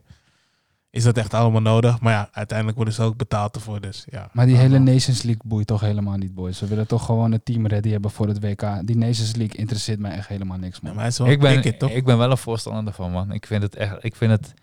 Is 0.91 1.03
dat 1.03 1.17
echt 1.17 1.33
allemaal 1.33 1.61
nodig? 1.61 1.99
Maar 1.99 2.13
ja, 2.13 2.29
uiteindelijk 2.31 2.77
worden 2.77 2.93
ze 2.95 3.03
ook 3.03 3.17
betaald 3.17 3.55
ervoor, 3.55 3.81
dus 3.81 4.05
ja. 4.09 4.29
Maar 4.33 4.45
die 4.45 4.55
hele. 4.55 4.79
Nations 4.79 5.21
League 5.23 5.41
boeit 5.45 5.67
toch 5.67 5.81
helemaal 5.81 6.17
niet, 6.17 6.33
boys. 6.33 6.59
We 6.59 6.67
willen 6.67 6.87
toch 6.87 7.05
gewoon 7.05 7.31
een 7.31 7.43
team 7.43 7.67
ready 7.67 7.89
hebben 7.89 8.11
voor 8.11 8.27
het 8.27 8.39
WK. 8.39 8.65
Die 8.83 8.97
Nations 8.97 9.35
League 9.35 9.57
interesseert 9.59 9.99
mij 9.99 10.11
echt 10.11 10.27
helemaal 10.27 10.57
niks, 10.57 10.79
Ja, 10.81 10.87
man. 10.93 10.95
maar 10.95 11.31
Ik 11.31 11.39
ben, 11.39 11.61
ticket, 11.61 11.89
ik 11.89 12.05
ben 12.05 12.17
wel 12.17 12.31
een 12.31 12.37
voorstander 12.37 12.83
daarvan, 12.83 13.11
man. 13.11 13.31
Ik 13.31 13.45
vind 13.45 13.63
het 13.63 13.75
echt, 13.75 13.95
ik 14.03 14.15
vind 14.15 14.31
het 14.31 14.53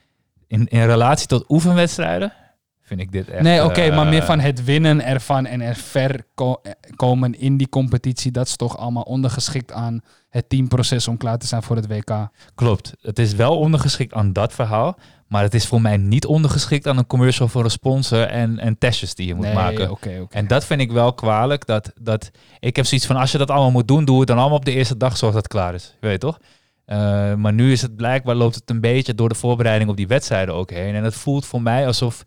in, 0.47 0.66
in 0.68 0.85
relatie 0.85 1.26
tot 1.26 1.45
oefenwedstrijden, 1.51 2.33
vind 2.89 3.01
ik 3.01 3.12
dit 3.12 3.28
echt. 3.28 3.43
nee, 3.43 3.64
oké, 3.64 3.80
eh, 3.80 3.97
maar 3.97 4.07
meer 4.07 4.22
van 4.22 4.41
het 4.41 4.64
winnen 4.64 5.05
ervan 5.05 5.47
en 5.47 5.61
er 5.61 5.74
ver 5.74 6.24
ko- 6.34 6.61
eh, 6.62 6.72
komen 6.97 7.39
in 7.41 7.57
die 7.57 7.68
competitie. 7.68 8.30
Dat 8.30 8.47
is 8.47 8.57
toch 8.57 8.76
allemaal 8.78 9.03
ondergeschikt 9.03 9.72
aan 9.72 10.01
het 10.28 10.49
teamproces 10.49 11.09
om 11.09 11.16
klaar 11.16 11.39
te 11.39 11.47
zijn 11.47 11.62
voor 11.62 11.76
het 11.76 11.86
WK. 11.86 12.28
Klopt. 12.55 12.93
Het 13.01 13.18
is 13.18 13.34
wel 13.34 13.59
ondergeschikt 13.59 14.12
aan 14.12 14.32
dat 14.32 14.53
verhaal, 14.53 14.99
maar 15.26 15.43
het 15.43 15.55
is 15.55 15.66
voor 15.66 15.80
mij 15.80 15.97
niet 15.97 16.26
ondergeschikt 16.26 16.86
aan 16.86 16.99
een 16.99 17.07
commercial 17.07 17.49
voor 17.49 17.64
een 17.64 17.70
sponsor 17.70 18.22
en, 18.26 18.59
en 18.59 18.78
testjes 18.78 19.14
die 19.14 19.26
je 19.26 19.34
moet 19.34 19.45
nee, 19.45 19.55
maken. 19.55 19.91
oké, 19.91 20.18
oké. 20.20 20.36
En 20.36 20.47
dat 20.47 20.64
vind 20.64 20.80
ik 20.80 20.93
wel 20.93 21.12
kwalijk. 21.14 21.66
Dat, 21.66 21.93
dat, 22.01 22.30
ik 22.59 22.76
heb 22.76 22.86
zoiets 22.86 23.07
van, 23.07 23.16
als 23.16 23.32
je 23.32 23.39
dat 23.39 23.51
allemaal 23.51 23.70
moet 23.70 23.89
doen, 23.89 24.05
doe 24.05 24.18
het 24.18 24.28
dan 24.28 24.39
allemaal 24.39 24.59
op 24.59 24.64
de 24.64 24.72
eerste 24.72 24.97
dag, 24.97 25.16
zoals 25.16 25.34
dat 25.34 25.49
klaar 25.49 25.74
is. 25.74 25.97
Je 26.01 26.07
weet 26.07 26.20
toch? 26.20 26.39
Eh, 26.84 27.34
maar 27.34 27.53
nu 27.53 27.72
is 27.72 27.82
het 27.82 27.97
blijkbaar, 27.97 28.34
loopt 28.34 28.55
het 28.55 28.70
een 28.70 28.80
beetje 28.80 29.14
door 29.14 29.28
de 29.28 29.34
voorbereiding 29.34 29.91
op 29.91 29.97
die 29.97 30.07
wedstrijden 30.07 30.55
ook 30.55 30.70
heen. 30.70 30.95
En 30.95 31.05
het 31.05 31.14
voelt 31.14 31.47
voor 31.47 31.62
mij 31.62 31.86
alsof 31.86 32.24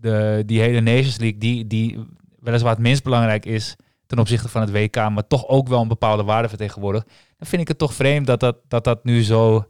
de, 0.00 0.42
die 0.46 0.60
hele 0.60 0.80
Nations 0.80 1.16
League, 1.18 1.38
die, 1.38 1.66
die 1.66 1.98
weliswaar 2.40 2.72
het 2.72 2.80
minst 2.82 3.02
belangrijk 3.02 3.46
is 3.46 3.76
ten 4.06 4.18
opzichte 4.18 4.48
van 4.48 4.60
het 4.60 4.70
WK, 4.70 4.96
maar 4.96 5.26
toch 5.26 5.48
ook 5.48 5.68
wel 5.68 5.80
een 5.82 5.88
bepaalde 5.88 6.22
waarde 6.24 6.48
vertegenwoordigt, 6.48 7.06
dan 7.38 7.48
vind 7.48 7.62
ik 7.62 7.68
het 7.68 7.78
toch 7.78 7.94
vreemd 7.94 8.26
dat 8.26 8.40
dat, 8.40 8.56
dat, 8.68 8.84
dat 8.84 9.04
nu 9.04 9.22
zo 9.22 9.66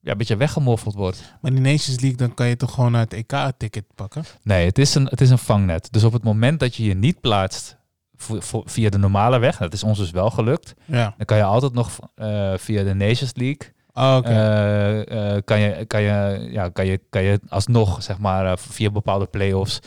ja, 0.00 0.10
een 0.12 0.18
beetje 0.18 0.36
weggemoffeld 0.36 0.94
wordt. 0.94 1.34
Maar 1.40 1.50
die 1.50 1.60
Nations 1.60 2.00
League, 2.00 2.16
dan 2.18 2.34
kan 2.34 2.46
je 2.46 2.56
toch 2.56 2.74
gewoon 2.74 2.96
uit 2.96 3.12
EK 3.12 3.32
een 3.32 3.52
ticket 3.56 3.84
pakken? 3.94 4.24
Nee, 4.42 4.66
het 4.66 4.78
is, 4.78 4.94
een, 4.94 5.06
het 5.06 5.20
is 5.20 5.30
een 5.30 5.38
vangnet. 5.38 5.88
Dus 5.92 6.04
op 6.04 6.12
het 6.12 6.22
moment 6.22 6.60
dat 6.60 6.74
je 6.74 6.84
je 6.84 6.94
niet 6.94 7.20
plaatst 7.20 7.76
voor, 8.16 8.42
voor- 8.42 8.62
via 8.66 8.88
de 8.90 8.98
normale 8.98 9.38
weg, 9.38 9.56
dat 9.56 9.72
is 9.72 9.82
ons 9.82 9.98
dus 9.98 10.10
wel 10.10 10.30
gelukt, 10.30 10.74
Ja. 10.84 11.14
dan 11.16 11.26
kan 11.26 11.36
je 11.36 11.42
altijd 11.44 11.72
nog 11.72 11.98
eh, 12.14 12.52
via 12.56 12.82
de 12.82 12.94
Nations 12.94 13.32
League 13.34 13.72
Oh, 14.00 14.16
oké. 14.16 14.28
Eh, 14.28 15.34
eh, 15.36 15.42
kan, 15.44 15.60
je, 15.60 15.84
kan, 15.84 16.02
je, 16.02 16.48
ja, 16.50 16.68
kan, 16.68 16.86
je, 16.86 17.00
kan 17.10 17.22
je 17.22 17.40
alsnog, 17.48 18.02
zeg 18.02 18.18
maar, 18.18 18.46
eh, 18.46 18.56
via 18.56 18.90
bepaalde 18.90 19.26
play-offs. 19.26 19.80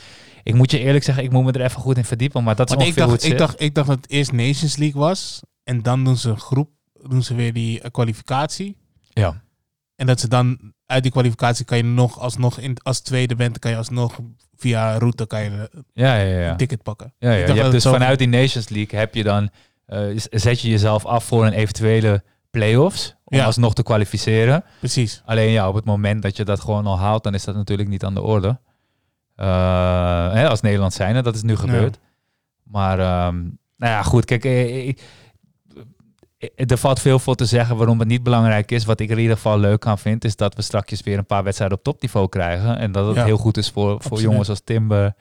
Ik 0.43 0.53
moet 0.53 0.72
je 0.72 0.80
eerlijk 0.80 1.03
zeggen, 1.03 1.24
ik 1.24 1.32
moet 1.32 1.43
me 1.43 1.51
er 1.51 1.61
even 1.61 1.82
goed 1.82 1.97
in 1.97 2.05
verdiepen, 2.05 2.43
maar 2.43 2.55
dat 2.55 2.70
is 2.70 2.76
Want 2.76 2.88
ik 2.88 2.95
dacht, 2.95 3.24
ik, 3.24 3.38
dacht, 3.38 3.61
ik 3.61 3.76
dacht 3.76 3.88
dat 3.88 3.95
het 3.95 4.09
eerst 4.09 4.32
Nations 4.32 4.76
League 4.76 5.01
was. 5.01 5.41
En 5.64 5.82
dan 5.82 6.03
doen 6.03 6.18
ze 6.18 6.30
een 6.30 6.39
groep, 6.39 6.70
doen 7.07 7.24
ze 7.24 7.36
weer 7.36 7.53
die 7.53 7.89
kwalificatie. 7.91 8.78
Ja. 9.14 9.41
En 9.95 10.05
dat 10.05 10.20
ze 10.20 10.28
dan 10.28 10.74
uit 10.86 11.03
die 11.03 11.11
kwalificatie 11.11 11.66
kan 11.66 11.78
je 11.78 11.84
nog 11.84 12.20
alsnog 12.20 12.59
in, 12.59 12.78
als 12.84 12.99
tweede 12.99 13.36
bent, 13.36 13.59
kan 13.59 13.72
je 13.72 13.78
alsnog 13.78 14.20
via 14.55 14.97
route 14.97 15.28
kan 15.28 15.43
je 15.43 15.70
Ja, 15.93 16.16
ja, 16.16 16.39
ja. 16.39 16.49
een 16.51 16.57
ticket 16.57 16.84
pakken. 16.84 17.14
ja, 17.20 17.32
ja. 17.32 17.53
Je 17.53 17.61
hebt 17.61 17.72
dus 17.72 17.84
vanuit 17.84 18.20
die 18.20 18.28
Nations 18.28 18.70
League 18.70 18.99
heb 18.99 19.16
je 19.16 19.24
dan, 19.24 19.49
zet 20.30 20.61
je 20.61 20.70
jezelf 20.70 21.05
af 21.05 21.24
voor 21.24 21.45
een 21.45 21.53
eventuele 21.53 22.24
play-offs, 22.49 23.16
om 23.34 23.39
Ja. 23.39 23.45
alsnog 23.45 23.73
te 23.73 23.84
kwalificeren. 23.84 24.63
Precies. 24.79 25.21
Alleen 25.25 25.49
ja, 25.51 25.67
op 25.67 25.75
het 25.75 25.86
moment 25.86 26.21
dat 26.21 26.38
je 26.38 26.43
dat 26.45 26.59
gewoon 26.59 26.86
al 26.86 26.97
haalt, 26.99 27.23
dan 27.23 27.34
is 27.34 27.43
dat 27.43 27.55
natuurlijk 27.55 27.89
niet 27.89 28.03
aan 28.03 28.13
de 28.13 28.21
orde. 28.21 28.59
Eh, 29.36 29.45
hè, 30.34 30.49
als 30.49 30.61
Nederland 30.61 30.93
zijnde, 30.93 31.21
dat 31.21 31.36
is 31.36 31.41
nu 31.43 31.55
gebeurd. 31.55 31.99
Maar 32.63 32.99
ehm, 32.99 33.36
nou 33.77 33.91
ja, 33.93 34.03
goed, 34.03 34.25
kijk, 34.25 34.45
eh, 34.45 34.88
ik- 34.88 35.01
eh, 36.38 36.49
er 36.71 36.77
valt 36.77 36.99
veel 36.99 37.19
voor 37.19 37.36
te 37.36 37.45
zeggen 37.45 37.75
waarom 37.77 37.99
het 37.99 38.07
niet 38.07 38.23
belangrijk 38.23 38.71
is. 38.71 38.86
Wat 38.86 38.99
ik 38.99 39.09
er 39.09 39.15
in 39.15 39.21
ieder 39.21 39.36
geval 39.36 39.59
leuk 39.59 39.86
aan 39.86 39.97
vind, 39.99 40.23
is 40.25 40.36
dat 40.36 40.55
we 40.55 40.61
straks 40.61 41.01
weer 41.01 41.17
een 41.17 41.25
paar 41.25 41.43
wedstrijden 41.43 41.77
op 41.77 41.84
topniveau 41.84 42.29
krijgen. 42.29 42.77
En 42.77 42.91
dat 42.91 43.07
het 43.07 43.15
Ja. 43.15 43.25
heel 43.25 43.38
goed 43.38 43.57
is 43.57 43.69
voor, 43.69 43.86
voor 43.89 43.95
Absoluut. 43.95 44.21
jongens 44.23 44.49
als 44.49 44.61
Timber, 44.63 45.13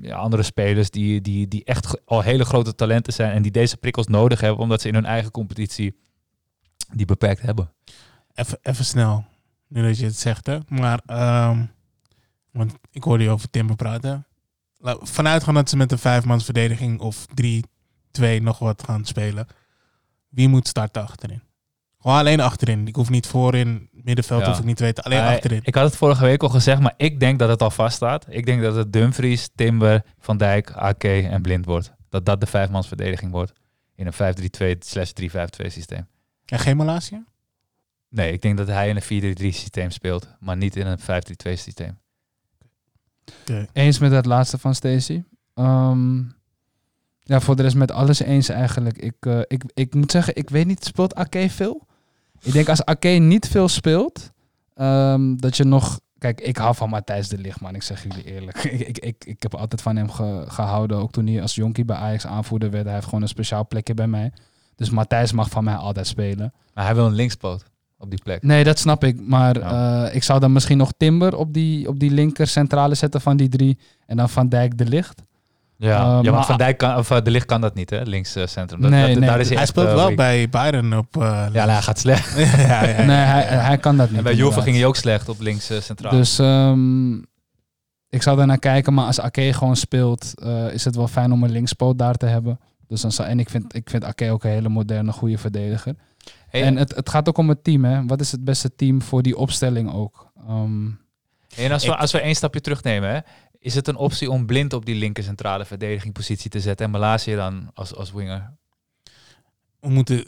ja, 0.00 0.16
andere 0.16 0.42
spelers 0.42 0.90
die, 0.90 1.20
die, 1.20 1.48
die 1.48 1.64
echt 1.64 2.06
al 2.06 2.20
hele 2.20 2.44
grote 2.44 2.74
talenten 2.74 3.12
zijn 3.12 3.32
en 3.32 3.42
die 3.42 3.50
deze 3.50 3.76
prikkels 3.76 4.06
nodig 4.06 4.40
hebben, 4.40 4.60
omdat 4.62 4.80
ze 4.80 4.88
in 4.88 4.94
hun 4.94 5.04
eigen 5.06 5.30
competitie 5.30 5.96
die 6.94 7.06
beperkt 7.06 7.42
hebben. 7.42 7.72
Even, 8.34 8.58
even 8.62 8.84
snel, 8.84 9.24
nu 9.68 9.82
dat 9.82 9.98
je 9.98 10.04
het 10.04 10.18
zegt. 10.18 10.46
Hè. 10.46 10.58
Maar, 10.68 11.00
ehm, 11.06 11.64
want 12.50 12.74
ik 12.90 13.02
hoorde 13.02 13.24
je 13.24 13.30
over 13.30 13.50
Timber 13.50 13.76
praten. 13.76 14.26
Vanuit 15.00 15.42
gaan 15.44 15.54
dat 15.54 15.68
ze 15.68 15.76
met 15.76 15.92
een 15.92 15.98
vijfmans 15.98 16.44
verdediging 16.44 17.00
of 17.00 17.26
3-2 17.34 18.42
nog 18.42 18.58
wat 18.58 18.82
gaan 18.82 19.04
spelen. 19.04 19.46
Wie 20.28 20.48
moet 20.48 20.68
starten 20.68 21.02
achterin? 21.02 21.42
Gewoon 22.00 22.18
alleen 22.18 22.40
achterin. 22.40 22.86
Ik 22.86 22.96
hoef 22.96 23.10
niet 23.10 23.26
voorin, 23.26 23.88
middenveld 23.92 24.40
Ja. 24.40 24.48
hoef 24.48 24.58
ik 24.58 24.64
niet 24.64 24.76
te 24.76 24.82
weten. 24.84 25.04
Alleen 25.04 25.20
achterin. 25.20 25.60
Ik 25.64 25.74
had 25.74 25.84
het 25.84 25.96
vorige 25.96 26.24
week 26.24 26.42
al 26.42 26.48
gezegd, 26.48 26.80
maar 26.80 26.94
ik 26.96 27.20
denk 27.20 27.38
dat 27.38 27.48
het 27.48 27.62
al 27.62 27.70
vaststaat. 27.70 28.26
Ik 28.28 28.46
denk 28.46 28.62
dat 28.62 28.74
het 28.74 28.92
Dumfries, 28.92 29.48
Timber, 29.54 30.02
Van 30.18 30.36
Dijk, 30.36 30.70
AK 30.70 31.04
en 31.04 31.42
Blind 31.42 31.64
wordt. 31.64 31.92
Dat 32.08 32.26
dat 32.26 32.40
de 32.40 32.46
vijfmansverdediging 32.46 33.30
wordt 33.30 33.52
in 33.94 34.06
een 34.06 34.12
5-3-2 34.12 34.76
slash 34.78 35.10
3-5-2 35.10 35.70
systeem. 35.70 36.06
En 36.48 36.58
geen 36.58 36.76
Malasia? 36.76 37.24
Nee, 38.08 38.32
ik 38.32 38.42
denk 38.42 38.56
dat 38.56 38.66
hij 38.66 38.88
in 38.88 38.96
een 39.20 39.36
4-3-3 39.36 39.42
systeem 39.42 39.90
speelt, 39.90 40.28
maar 40.40 40.56
niet 40.56 40.76
in 40.76 40.86
een 40.86 40.98
5-3-2 41.00 41.02
systeem. 41.52 41.98
Eens 43.72 43.98
met 43.98 44.10
dat 44.10 44.26
laatste 44.26 44.58
van 44.58 44.74
Stacey. 44.74 45.24
Ehm, 45.54 46.18
ja, 47.20 47.40
voor 47.40 47.56
de 47.56 47.62
rest 47.62 47.76
met 47.76 47.90
alles 47.90 48.18
eens 48.20 48.48
eigenlijk. 48.48 48.98
Ik, 48.98 49.14
eh, 49.20 49.40
ik, 49.46 49.62
ik 49.74 49.94
moet 49.94 50.10
zeggen, 50.10 50.36
ik 50.36 50.50
weet 50.50 50.66
niet, 50.66 50.84
speelt 50.84 51.14
Ake 51.14 51.50
veel? 51.50 51.86
Ik 52.42 52.52
denk 52.52 52.68
als 52.68 52.84
Ake 52.84 53.08
niet 53.08 53.48
veel 53.48 53.68
speelt, 53.68 54.30
ehm, 54.74 55.36
dat 55.36 55.56
je 55.56 55.64
nog... 55.64 56.00
Kijk, 56.18 56.40
ik 56.40 56.56
hou 56.56 56.74
van 56.74 56.88
Matthijs 56.88 57.28
de 57.28 57.38
Ligt, 57.38 57.60
man. 57.60 57.74
Ik 57.74 57.82
zeg 57.82 58.02
jullie 58.02 58.24
eerlijk. 58.24 58.64
ik, 58.64 58.80
ik, 58.80 58.98
ik, 58.98 59.24
ik 59.24 59.42
heb 59.42 59.54
altijd 59.54 59.82
van 59.82 59.96
hem 59.96 60.10
ge- 60.10 60.44
gehouden. 60.48 60.96
Ook 60.96 61.12
toen 61.12 61.26
hij 61.26 61.42
als 61.42 61.54
jonkie 61.54 61.84
bij 61.84 61.96
Ajax 61.96 62.26
aanvoerder 62.26 62.70
werd. 62.70 62.84
Hij 62.84 62.94
heeft 62.94 63.04
gewoon 63.06 63.22
een 63.22 63.28
speciaal 63.28 63.66
plekje 63.66 63.94
bij 63.94 64.06
mij. 64.06 64.32
Dus 64.78 64.90
Matthijs 64.90 65.32
mag 65.32 65.48
van 65.50 65.64
mij 65.64 65.74
altijd 65.74 66.06
spelen. 66.06 66.52
Maar 66.74 66.84
hij 66.84 66.94
wil 66.94 67.06
een 67.06 67.12
linkspoot 67.14 67.64
op 67.98 68.10
die 68.10 68.22
plek. 68.22 68.42
Nee, 68.42 68.64
dat 68.64 68.78
snap 68.78 69.04
ik. 69.04 69.20
Maar 69.20 69.58
Ja. 69.58 70.04
eh, 70.06 70.14
ik 70.14 70.22
zou 70.22 70.40
dan 70.40 70.52
misschien 70.52 70.78
nog 70.78 70.90
Timber 70.96 71.36
op 71.36 71.52
die, 71.52 71.88
op 71.88 71.98
die 71.98 72.10
linker 72.10 72.46
centrale 72.46 72.94
zetten 72.94 73.20
van 73.20 73.36
die 73.36 73.48
drie. 73.48 73.78
En 74.06 74.16
dan 74.16 74.28
Van 74.28 74.48
Dijk 74.48 74.78
de 74.78 74.84
Licht. 74.86 75.22
Ja, 75.76 76.18
Eh, 76.18 76.18
ja 76.22 76.30
maar- 76.32 76.44
Van 76.44 76.56
Dijk 76.56 76.78
kan, 76.78 76.96
of 76.96 77.10
eh, 77.10 77.22
De 77.22 77.30
Licht 77.30 77.46
kan 77.46 77.60
dat 77.60 77.74
niet, 77.74 77.90
hè? 77.90 78.02
Links 78.02 78.32
centrum. 78.44 78.80
Dat, 78.80 78.90
Nee, 78.90 79.06
dat- 79.10 79.18
nee. 79.18 79.28
daar 79.28 79.40
is 79.40 79.48
hij, 79.48 79.56
Hij 79.56 79.66
speelt 79.66 79.92
wel 79.92 80.14
bij 80.14 80.48
Bayern 80.48 80.96
op... 80.98 81.16
eh, 81.16 81.22
Ja, 81.22 81.48
nou, 81.52 81.70
hij 81.70 81.82
gaat 81.82 81.98
slecht. 81.98 82.36
ja, 82.38 82.44
ja, 82.60 82.84
ja. 82.84 83.02
Nee, 83.02 83.16
hij, 83.16 83.42
hij 83.42 83.78
kan 83.78 83.96
dat 83.96 84.08
niet. 84.08 84.18
En 84.18 84.24
bij 84.24 84.34
Juve 84.34 84.62
ging 84.62 84.76
hij 84.76 84.86
ook 84.86 84.96
slecht 84.96 85.28
op 85.28 85.40
links 85.40 85.70
centraal. 85.80 86.12
Dus 86.12 86.38
ehm, 86.38 87.12
ik 88.08 88.22
zou 88.22 88.36
daar 88.36 88.46
naar 88.46 88.58
kijken. 88.58 88.94
Maar 88.94 89.06
als 89.06 89.20
Ake 89.20 89.52
gewoon 89.52 89.76
speelt, 89.76 90.32
eh, 90.42 90.72
is 90.72 90.84
het 90.84 90.96
wel 90.96 91.08
fijn 91.08 91.32
om 91.32 91.42
een 91.44 91.50
linkspoot 91.50 91.98
daar 91.98 92.14
te 92.14 92.26
hebben. 92.26 92.60
Dus 92.88 93.00
dan 93.00 93.12
zou, 93.12 93.28
en 93.28 93.38
ik 93.40 93.50
vind, 93.50 93.74
ik 93.74 93.90
vind 93.90 94.04
Ake 94.04 94.30
ook 94.30 94.44
een 94.44 94.50
hele 94.50 94.68
moderne, 94.68 95.12
goede 95.12 95.38
verdediger. 95.38 95.94
Hey, 96.48 96.62
En 96.62 96.76
het, 96.76 96.94
het 96.94 97.08
gaat 97.08 97.28
ook 97.28 97.38
om 97.38 97.48
het 97.48 97.64
team. 97.64 97.84
Hè. 97.84 98.06
Wat 98.06 98.20
is 98.20 98.32
het 98.32 98.44
beste 98.44 98.74
team 98.74 99.02
voor 99.02 99.22
die 99.22 99.36
opstelling 99.36 99.92
ook? 99.92 100.30
Ehm, 100.46 100.86
En 101.56 101.72
als 101.72 101.84
we, 101.84 101.92
Ik- 101.92 101.98
als 101.98 102.12
we 102.12 102.20
één 102.20 102.34
stapje 102.36 102.60
terugnemen, 102.60 103.10
hè, 103.10 103.18
is 103.58 103.74
het 103.74 103.88
een 103.88 103.96
optie 103.96 104.30
om 104.30 104.46
blind 104.46 104.72
op 104.72 104.84
die 104.86 104.94
linker 104.94 105.24
centrale 105.24 105.64
verdedigingpositie 105.64 106.50
te 106.50 106.60
zetten 106.60 106.86
en 106.86 106.92
Malasia 106.92 107.36
dan 107.36 107.70
als, 107.74 107.94
als 107.94 108.12
winger? 108.12 108.56
we 109.80 109.88
moeten 109.88 110.24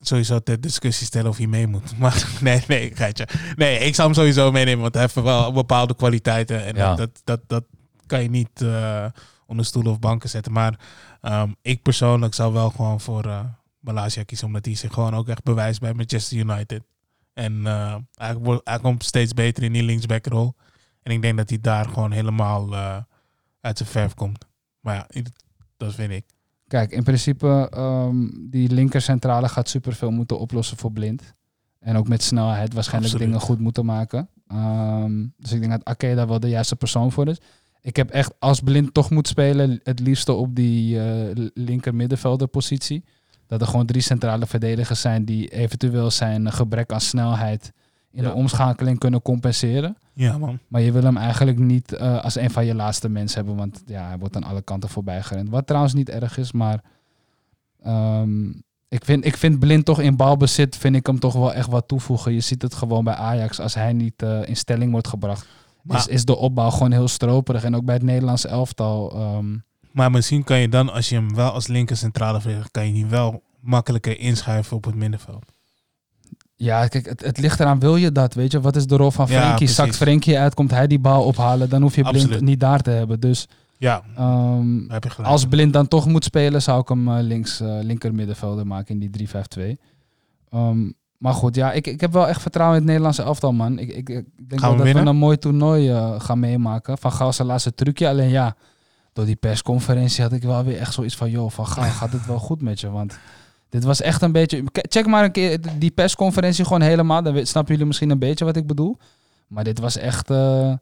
sowieso 0.00 0.38
ter 0.38 0.60
discussie 0.60 1.06
stellen 1.06 1.30
of 1.30 1.36
hij 1.36 1.46
mee 1.46 1.66
moet. 1.66 1.98
Maar 1.98 2.28
nee, 2.40 2.62
nee, 2.68 2.90
geitje. 2.94 3.28
Nee, 3.56 3.78
ik 3.78 3.94
zou 3.94 4.08
hem 4.08 4.16
sowieso 4.16 4.52
meenemen, 4.52 4.80
want 4.82 4.92
hij 4.94 5.02
heeft 5.02 5.14
wel 5.14 5.52
bepaalde 5.52 5.94
kwaliteiten. 5.96 6.64
En 6.64 6.74
Ja. 6.76 6.94
dat, 6.94 7.20
dat, 7.24 7.40
dat 7.46 7.64
kan 8.06 8.22
je 8.22 8.30
niet 8.30 8.62
eh, 8.62 9.06
onder 9.46 9.64
stoelen 9.64 9.92
of 9.92 9.98
banken 9.98 10.28
zetten. 10.28 10.52
Maar 10.52 10.78
ehm, 11.24 11.52
ik 11.62 11.82
persoonlijk 11.82 12.34
zou 12.34 12.52
wel 12.52 12.70
gewoon 12.70 13.00
voor 13.00 13.24
eh 13.24 13.44
Malasia 13.84 14.22
kiezen, 14.22 14.46
omdat 14.46 14.64
hij 14.64 14.74
zich 14.74 14.92
gewoon 14.92 15.14
ook 15.14 15.28
echt 15.28 15.42
bewijst 15.42 15.80
bij 15.80 15.94
Manchester 15.94 16.38
United. 16.38 16.82
En 17.32 17.66
eh, 17.66 17.96
hij, 18.14 18.36
wordt, 18.36 18.68
hij 18.68 18.78
komt 18.78 19.04
steeds 19.04 19.34
beter 19.34 19.62
in 19.62 19.72
die 19.72 19.82
linksbackrol. 19.82 20.54
En 21.02 21.12
ik 21.12 21.22
denk 21.22 21.36
dat 21.36 21.48
hij 21.48 21.60
daar 21.60 21.88
gewoon 21.88 22.12
helemaal 22.12 22.72
eh, 22.72 22.96
uit 23.60 23.78
zijn 23.78 23.88
verf 23.88 24.14
komt. 24.14 24.44
Maar 24.80 24.94
ja, 24.94 25.22
dat 25.76 25.94
vind 25.94 26.10
ik. 26.10 26.24
Kijk, 26.66 26.90
in 26.90 27.02
principe, 27.02 27.68
ehm, 27.70 28.28
die 28.50 28.70
linker 28.70 29.00
centrale 29.00 29.48
gaat 29.48 29.68
superveel 29.68 30.10
moeten 30.10 30.38
oplossen 30.38 30.76
voor 30.76 30.92
blind. 30.92 31.34
En 31.78 31.96
ook 31.96 32.08
met 32.08 32.22
snelheid 32.22 32.74
waarschijnlijk 32.74 33.12
Absoluut. 33.12 33.32
dingen 33.32 33.48
goed 33.48 33.60
moeten 33.60 33.84
maken. 33.84 34.28
Ehm, 34.46 35.26
dus 35.36 35.52
ik 35.52 35.60
denk 35.60 35.72
dat 35.72 35.84
Ake 35.84 36.14
daar 36.14 36.28
wel 36.28 36.40
de 36.40 36.48
juiste 36.48 36.76
persoon 36.76 37.12
voor 37.12 37.28
is. 37.28 37.40
Ik 37.84 37.96
heb 37.96 38.10
echt, 38.10 38.34
als 38.38 38.60
blind 38.60 38.94
toch 38.94 39.10
moet 39.10 39.28
spelen, 39.28 39.80
het 39.82 40.00
liefste 40.00 40.32
op 40.32 40.54
die 40.54 41.00
eh, 41.00 41.46
linker. 41.54 41.94
Dat 43.46 43.60
er 43.60 43.66
gewoon 43.66 43.86
drie 43.86 44.02
centrale 44.02 44.46
verdedigers 44.46 45.00
zijn 45.00 45.24
die 45.24 45.48
eventueel 45.48 46.10
zijn 46.10 46.52
gebrek 46.52 46.92
aan 46.92 47.00
snelheid 47.00 47.72
in 48.10 48.22
Ja. 48.22 48.28
de 48.28 48.34
omschakeling 48.34 48.98
kunnen 48.98 49.22
compenseren. 49.22 49.96
Ja, 50.12 50.38
man. 50.38 50.58
Maar 50.68 50.80
je 50.80 50.92
wil 50.92 51.02
hem 51.02 51.16
eigenlijk 51.16 51.58
niet 51.58 51.92
eh, 51.92 52.24
als 52.24 52.34
een 52.34 52.50
van 52.50 52.66
je 52.66 52.74
laatste 52.74 53.08
mensen 53.08 53.36
hebben. 53.36 53.56
Want 53.56 53.82
ja, 53.86 54.06
hij 54.08 54.18
wordt 54.18 54.36
aan 54.36 54.44
alle 54.44 54.62
kanten 54.62 54.88
voorbij 54.88 55.22
gerend. 55.22 55.48
Wat 55.48 55.66
trouwens 55.66 55.94
niet 55.94 56.08
erg 56.08 56.38
is, 56.38 56.52
maar 56.52 56.82
ehm, 57.82 58.48
ik, 58.88 59.04
vind, 59.04 59.24
ik 59.24 59.36
vind 59.36 59.58
Blind 59.58 59.84
toch 59.84 60.00
in 60.00 60.16
balbezit, 60.16 60.76
vind 60.76 60.96
ik 60.96 61.06
hem 61.06 61.18
toch 61.18 61.32
wel 61.34 61.54
echt 61.54 61.68
wat 61.68 61.88
toevoegen. 61.88 62.32
Je 62.32 62.40
ziet 62.40 62.62
het 62.62 62.74
gewoon 62.74 63.04
bij 63.04 63.14
Ajax. 63.14 63.60
Als 63.60 63.74
hij 63.74 63.92
niet 63.92 64.22
eh, 64.22 64.48
in 64.48 64.56
stelling 64.56 64.92
wordt 64.92 65.08
gebracht, 65.08 65.46
Maar- 65.84 65.98
is, 65.98 66.06
is 66.06 66.24
de 66.24 66.36
opbouw 66.36 66.70
gewoon 66.70 66.92
heel 66.92 67.08
stroperig. 67.08 67.64
En 67.64 67.76
ook 67.76 67.84
bij 67.84 67.94
het 67.94 68.02
Nederlandse 68.04 68.48
elftal. 68.48 69.12
ehm, 69.12 69.56
Maar 69.92 70.10
misschien 70.10 70.44
kan 70.44 70.58
je 70.58 70.68
dan, 70.68 70.92
als 70.92 71.08
je 71.08 71.14
hem 71.14 71.34
wel 71.34 71.50
als 71.50 71.66
linker 71.66 71.96
centrale 71.96 72.40
verdediger, 72.40 72.70
kan 72.70 72.86
je 72.86 72.92
die 72.92 73.06
wel 73.06 73.42
makkelijker 73.60 74.18
inschuiven 74.18 74.76
op 74.76 74.84
het 74.84 74.94
middenveld. 74.94 75.44
ja, 76.56 76.86
kijk, 76.88 77.06
het, 77.06 77.24
het 77.24 77.38
ligt 77.38 77.60
eraan, 77.60 77.78
wil 77.78 77.96
je 77.96 78.12
dat? 78.12 78.34
Weet 78.34 78.52
je, 78.52 78.60
wat 78.60 78.76
is 78.76 78.86
de 78.86 78.96
rol 78.96 79.10
van 79.10 79.26
Ja, 79.28 79.32
Frenkie? 79.32 79.56
precies. 79.56 79.74
Zakt 79.76 79.96
Frenkie 79.96 80.38
uit, 80.38 80.54
komt 80.54 80.70
hij 80.70 80.86
die 80.86 80.98
bal 80.98 81.24
ophalen, 81.24 81.68
dan 81.68 81.82
hoef 81.82 81.94
je 81.96 82.02
Blind 82.02 82.16
Absoluut. 82.16 82.40
niet 82.40 82.60
daar 82.60 82.80
te 82.80 82.90
hebben. 82.90 83.20
Dus 83.20 83.48
Ja, 83.78 84.02
daar 84.16 84.62
heb 84.88 85.04
je 85.04 85.10
gelijk. 85.10 85.30
Als 85.30 85.44
Blind 85.46 85.72
dan 85.72 85.88
toch 85.88 86.06
moet 86.06 86.24
spelen, 86.24 86.62
zou 86.62 86.80
ik 86.80 86.88
hem 86.88 87.08
eh, 87.08 87.22
links, 87.22 87.60
eh, 87.60 87.78
linker 87.82 88.14
middenvelder 88.14 88.66
maken 88.66 89.00
in 89.00 89.10
die 89.10 89.10
3-5-2. 89.10 89.78
Ehm, 90.50 90.90
maar 91.24 91.34
goed, 91.34 91.54
ja, 91.54 91.72
ik, 91.72 91.86
ik 91.86 92.00
heb 92.00 92.12
wel 92.12 92.28
echt 92.28 92.42
vertrouwen 92.42 92.76
in 92.76 92.82
het 92.82 92.90
Nederlandse 92.90 93.22
elftal, 93.22 93.52
man. 93.52 93.78
Ik, 93.78 93.88
ik, 93.88 94.08
ik 94.08 94.24
denk 94.48 94.60
wel 94.60 94.70
we 94.70 94.76
dat 94.76 94.84
winnen? 94.86 95.04
we 95.04 95.10
een 95.10 95.16
mooi 95.16 95.38
toernooi 95.38 95.90
eh, 95.90 96.20
gaan 96.20 96.38
meemaken. 96.38 96.98
Van 96.98 97.12
Gaal 97.12 97.32
zijn 97.32 97.48
laatste 97.48 97.74
trucje. 97.74 98.08
Alleen 98.08 98.28
ja, 98.28 98.56
door 99.12 99.24
die 99.24 99.36
persconferentie 99.36 100.22
had 100.22 100.32
ik 100.32 100.42
wel 100.42 100.64
weer 100.64 100.78
echt 100.78 100.92
zoiets 100.92 101.16
van... 101.16 101.30
joh, 101.30 101.50
Van 101.50 101.66
Gaal, 101.66 101.84
gaat 101.84 102.12
het 102.12 102.26
wel 102.26 102.38
goed 102.38 102.62
met 102.62 102.80
je? 102.80 102.90
Want 102.90 103.18
dit 103.68 103.84
was 103.84 104.00
echt 104.00 104.22
een 104.22 104.32
beetje... 104.32 104.64
Check 104.72 105.06
maar 105.06 105.24
een 105.24 105.32
keer 105.32 105.78
die 105.78 105.90
persconferentie 105.90 106.64
gewoon 106.64 106.82
helemaal. 106.82 107.22
Dan 107.22 107.46
snappen 107.46 107.72
jullie 107.72 107.86
misschien 107.86 108.10
een 108.10 108.18
beetje 108.18 108.44
wat 108.44 108.56
ik 108.56 108.66
bedoel. 108.66 108.96
Maar 109.46 109.64
dit 109.64 109.78
was 109.78 109.96
echt... 109.96 110.30
eh, 110.30 110.72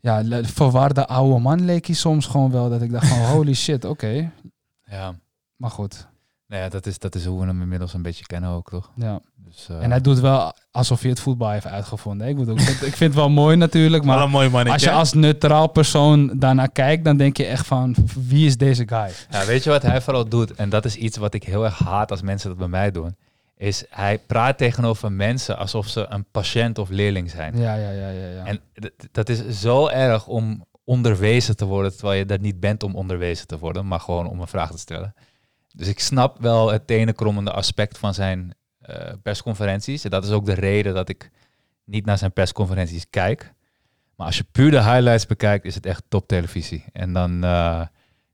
ja, 0.00 0.22
verwarde 0.42 1.06
oude 1.06 1.40
man 1.40 1.64
leek 1.64 1.86
hij 1.86 1.94
soms 1.94 2.26
gewoon 2.26 2.50
wel. 2.50 2.70
Dat 2.70 2.82
ik 2.82 2.92
dacht 2.92 3.08
van 3.08 3.18
holy 3.32 3.54
shit, 3.54 3.84
oké. 3.84 4.32
Ja. 4.84 5.14
Maar 5.56 5.70
goed, 5.70 6.06
Nou 6.48 6.62
ja, 6.62 6.68
dat 6.68 6.86
is, 6.86 6.98
dat 6.98 7.14
is 7.14 7.24
hoe 7.24 7.40
we 7.40 7.46
hem 7.46 7.62
inmiddels 7.62 7.94
een 7.94 8.02
beetje 8.02 8.26
kennen 8.26 8.50
ook, 8.50 8.70
toch? 8.70 8.90
ja. 8.94 9.20
Dus, 9.46 9.68
eh, 9.70 9.82
En 9.82 9.90
hij 9.90 10.00
doet 10.00 10.20
wel 10.20 10.52
alsof 10.70 11.00
hij 11.00 11.10
het 11.10 11.20
voetbal 11.20 11.50
heeft 11.50 11.66
uitgevonden. 11.66 12.28
Ik, 12.28 12.36
bedoel, 12.36 12.54
ik, 12.54 12.60
vind, 12.60 12.82
ik 12.82 12.96
vind 12.96 13.10
het 13.10 13.14
wel 13.14 13.30
mooi 13.30 13.56
natuurlijk, 13.56 14.04
maar 14.04 14.22
een 14.22 14.30
mooi 14.30 14.48
mannetje. 14.48 14.72
als 14.72 14.82
je 14.82 14.90
als 14.90 15.12
neutraal 15.12 15.66
persoon 15.68 16.38
daarnaar 16.38 16.70
kijkt, 16.70 17.04
dan 17.04 17.16
denk 17.16 17.36
je 17.36 17.44
echt 17.44 17.66
van, 17.66 17.96
wie 18.28 18.46
is 18.46 18.56
deze 18.56 18.88
guy? 18.88 19.10
Ja, 19.30 19.44
weet 19.46 19.64
je 19.64 19.70
wat 19.70 19.82
hij 19.82 20.00
vooral 20.00 20.28
doet? 20.28 20.54
En 20.54 20.68
dat 20.68 20.84
is 20.84 20.96
iets 20.96 21.16
wat 21.16 21.34
ik 21.34 21.42
heel 21.42 21.64
erg 21.64 21.78
haat 21.78 22.10
als 22.10 22.22
mensen 22.22 22.48
dat 22.48 22.58
bij 22.58 22.68
mij 22.68 22.90
doen. 22.90 23.16
Is 23.56 23.84
hij 23.90 24.18
praat 24.18 24.58
tegenover 24.58 25.12
mensen 25.12 25.58
alsof 25.58 25.88
ze 25.88 26.06
een 26.08 26.24
patiënt 26.30 26.78
of 26.78 26.88
leerling 26.88 27.30
zijn. 27.30 27.56
Ja, 27.58 27.74
ja, 27.74 27.90
ja, 27.90 28.08
ja. 28.08 28.28
ja. 28.28 28.44
En 28.44 28.60
dat 29.12 29.28
is 29.28 29.60
zo 29.60 29.88
erg 29.88 30.26
om 30.26 30.64
onderwezen 30.84 31.56
te 31.56 31.64
worden, 31.64 31.96
terwijl 31.96 32.18
je 32.18 32.26
dat 32.26 32.40
niet 32.40 32.60
bent 32.60 32.82
om 32.82 32.94
onderwezen 32.94 33.46
te 33.46 33.58
worden, 33.58 33.86
maar 33.86 34.00
gewoon 34.00 34.28
om 34.28 34.40
een 34.40 34.46
vraag 34.46 34.70
te 34.70 34.78
stellen. 34.78 35.14
Dus 35.76 35.88
ik 35.88 36.00
snap 36.00 36.40
wel 36.40 36.70
het 36.70 36.86
tenenkrommende 36.86 37.52
aspect 37.52 37.98
van 37.98 38.14
zijn 38.14 38.54
eh, 38.78 39.12
persconferenties. 39.22 40.04
En 40.04 40.10
dat 40.10 40.24
is 40.24 40.30
ook 40.30 40.46
de 40.46 40.54
reden 40.54 40.94
dat 40.94 41.08
ik 41.08 41.30
niet 41.84 42.04
naar 42.04 42.18
zijn 42.18 42.32
persconferenties 42.32 43.06
kijk. 43.10 43.54
Maar 44.16 44.26
als 44.26 44.36
je 44.36 44.44
puur 44.52 44.70
de 44.70 44.82
highlights 44.82 45.26
bekijkt, 45.26 45.64
is 45.64 45.74
het 45.74 45.86
echt 45.86 46.02
top 46.08 46.28
televisie. 46.28 46.84
En 46.92 47.12
dan, 47.12 47.44
eh, 47.44 47.82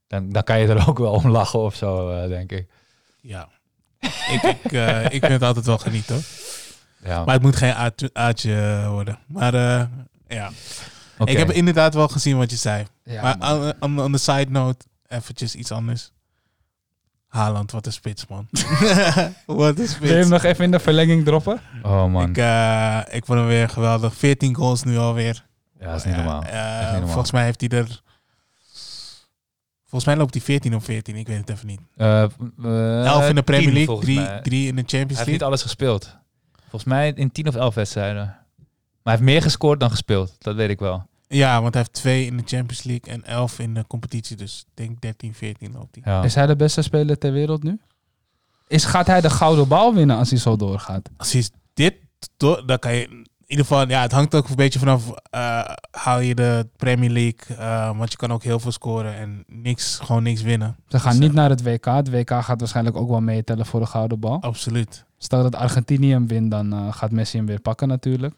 dan, 0.07 0.33
dan 0.33 0.43
kan 0.43 0.61
je 0.61 0.69
er 0.69 0.87
ook 0.89 0.99
wel 0.99 1.13
om 1.13 1.29
lachen 1.29 1.59
of 1.59 1.75
zo, 1.75 2.11
eh, 2.11 2.29
denk 2.29 2.53
ik. 2.53 2.69
Ja. 3.21 3.49
ik, 4.01 4.43
ik, 4.43 4.73
ik 5.13 5.21
vind 5.21 5.33
het 5.33 5.43
altijd 5.43 5.67
wel 5.67 5.79
genieten 5.79 6.15
hoor. 6.15 6.25
Ja. 7.11 7.25
Maar 7.25 7.35
het 7.35 7.43
moet 7.43 7.57
geen 7.57 7.75
aatje 8.13 8.87
worden. 8.89 9.19
Maar 9.27 9.55
ja, 10.29 10.51
Oké. 11.19 11.31
ik 11.31 11.39
heb 11.39 11.51
inderdaad 11.51 11.95
wel 11.95 12.09
gezien 12.09 12.37
wat 12.37 12.51
je 12.51 12.57
zei. 12.57 12.87
Ja, 13.05 13.37
maar 13.37 13.75
aan 13.81 14.13
de 14.13 14.19
side 14.19 14.51
note, 14.51 14.85
eventjes 15.09 15.55
iets 15.55 15.73
anders. 15.73 16.13
Haaland, 17.33 17.71
wat 17.71 17.87
een 17.87 17.93
spits 17.93 18.27
man. 18.27 18.49
wat 19.47 19.69
een 19.69 19.75
Wil 19.77 19.77
je 19.77 19.77
hem 19.77 19.87
spits. 19.89 20.29
nog 20.29 20.43
even 20.43 20.65
in 20.65 20.71
de 20.71 20.79
verlenging 20.79 21.25
droppen? 21.25 21.61
Oh 21.83 22.07
man, 22.13 22.29
Ik, 22.31 22.37
eh, 22.37 23.01
ik 23.11 23.25
vond 23.25 23.39
hem 23.39 23.49
weer 23.49 23.69
geweldig. 23.69 24.15
14 24.15 24.55
goals 24.55 24.83
nu 24.83 24.97
alweer. 24.99 25.47
ja, 25.81 25.87
dat 25.87 25.97
is 25.97 26.05
niet 26.05 26.17
normaal. 26.17 26.43
Eh, 26.43 26.53
Dat 26.53 26.73
is 26.73 26.81
niet 26.81 26.91
normaal. 26.91 27.09
volgens 27.09 27.31
mij 27.33 27.45
heeft 27.45 27.61
hij 27.61 27.71
er... 27.71 28.01
Volgens 29.83 30.05
mij 30.05 30.17
loopt 30.17 30.35
hij 30.35 30.43
14 30.43 30.75
of 30.75 30.85
14, 30.85 31.17
ik 31.17 31.27
weet 31.27 31.39
het 31.39 31.51
even 31.51 31.67
niet. 31.67 31.81
Eh, 31.97 32.23
eh, 32.23 33.05
11 33.05 33.29
in 33.29 33.35
de 33.35 33.43
Premier 33.43 33.65
10 33.65 33.73
League, 33.73 33.85
volgens 33.87 34.07
3 34.07 34.21
mij. 34.21 34.41
drie 34.43 34.69
in 34.69 34.75
de 34.75 34.81
Hij 34.81 34.91
Champions 34.99 35.09
heeft 35.09 35.19
niet 35.19 35.27
League. 35.29 35.47
alles 35.47 35.63
gespeeld. 35.63 36.17
Volgens 36.61 36.85
mij 36.85 37.13
in 37.15 37.33
10 37.33 37.49
of 37.49 37.55
11 37.55 37.75
wedstrijden. 37.75 38.25
Maar 38.25 38.35
hij 39.03 39.13
heeft 39.13 39.23
meer 39.25 39.43
gescoord 39.43 39.81
dan 39.81 39.91
gespeeld. 39.91 40.35
Dat 40.39 40.55
weet 40.55 40.71
ik 40.71 40.79
wel. 40.79 41.07
Ja, 41.35 41.61
want 41.63 41.75
hij 41.75 41.83
heeft 41.83 42.03
2 42.03 42.27
in 42.27 42.37
de 42.37 42.43
Champions 42.47 42.83
League 42.83 43.13
en 43.13 43.25
11 43.25 43.59
in 43.59 43.75
de 43.75 43.85
competitie. 43.87 44.37
Dus 44.37 44.65
ik 44.67 44.77
denk 44.77 45.01
13, 45.01 45.35
14 45.35 45.73
loopt 45.73 45.99
hij. 46.01 46.13
Ja. 46.13 46.23
Is 46.23 46.35
hij 46.35 46.47
de 46.47 46.57
beste 46.57 46.83
speler 46.83 47.19
ter 47.19 47.33
wereld 47.33 47.63
nu? 47.63 47.81
Is, 48.67 48.85
gaat 48.85 49.07
hij 49.07 49.21
de 49.21 49.31
gouden 49.31 49.69
bal 49.69 49.95
winnen 49.95 50.17
als 50.17 50.31
hij 50.31 50.39
zo 50.39 50.57
doorgaat? 50.57 51.11
Als 51.17 51.33
hij 51.33 51.45
dit 51.75 51.95
door, 52.37 52.67
dan 52.67 52.79
kan 52.79 52.95
je 52.95 53.09
in 53.09 53.27
ieder 53.47 53.67
geval, 53.67 53.89
ja, 53.89 54.03
het 54.03 54.13
hangt 54.13 54.35
ook 54.35 54.49
een 54.49 54.57
beetje 54.57 54.79
vanaf, 54.79 55.11
eh 55.31 55.65
haal 55.91 56.21
je 56.21 56.35
de 56.35 56.69
Premier 56.77 57.11
League, 57.11 57.57
eh, 57.57 57.99
want 57.99 58.11
je 58.11 58.17
kan 58.17 58.33
ook 58.33 58.43
heel 58.43 58.59
veel 58.59 58.73
scoren 58.73 59.15
en 59.15 59.45
niks, 59.47 59.99
gewoon 59.99 60.23
niks 60.23 60.43
winnen. 60.43 60.77
Ze 60.89 60.99
gaan 60.99 61.11
Dus, 61.11 61.21
niet 61.21 61.31
eh, 61.31 61.37
naar 61.37 61.51
het 61.51 61.63
WK. 61.63 61.85
Het 61.85 62.11
WK 62.11 62.31
gaat 62.31 62.61
waarschijnlijk 62.61 62.97
ook 62.97 63.09
wel 63.09 63.21
meetellen 63.21 63.67
voor 63.67 63.81
de 63.81 63.87
gouden 63.87 64.21
bal. 64.21 64.41
Absoluut. 64.41 65.05
Stel 65.19 65.43
dat 65.43 65.55
Argentinië 65.55 66.11
hem 66.11 66.27
wint, 66.27 66.51
dan 66.51 66.73
eh, 66.73 66.93
gaat 66.93 67.11
Messi 67.11 67.37
hem 67.37 67.47
weer 67.47 67.61
pakken 67.61 67.89
natuurlijk. 67.89 68.35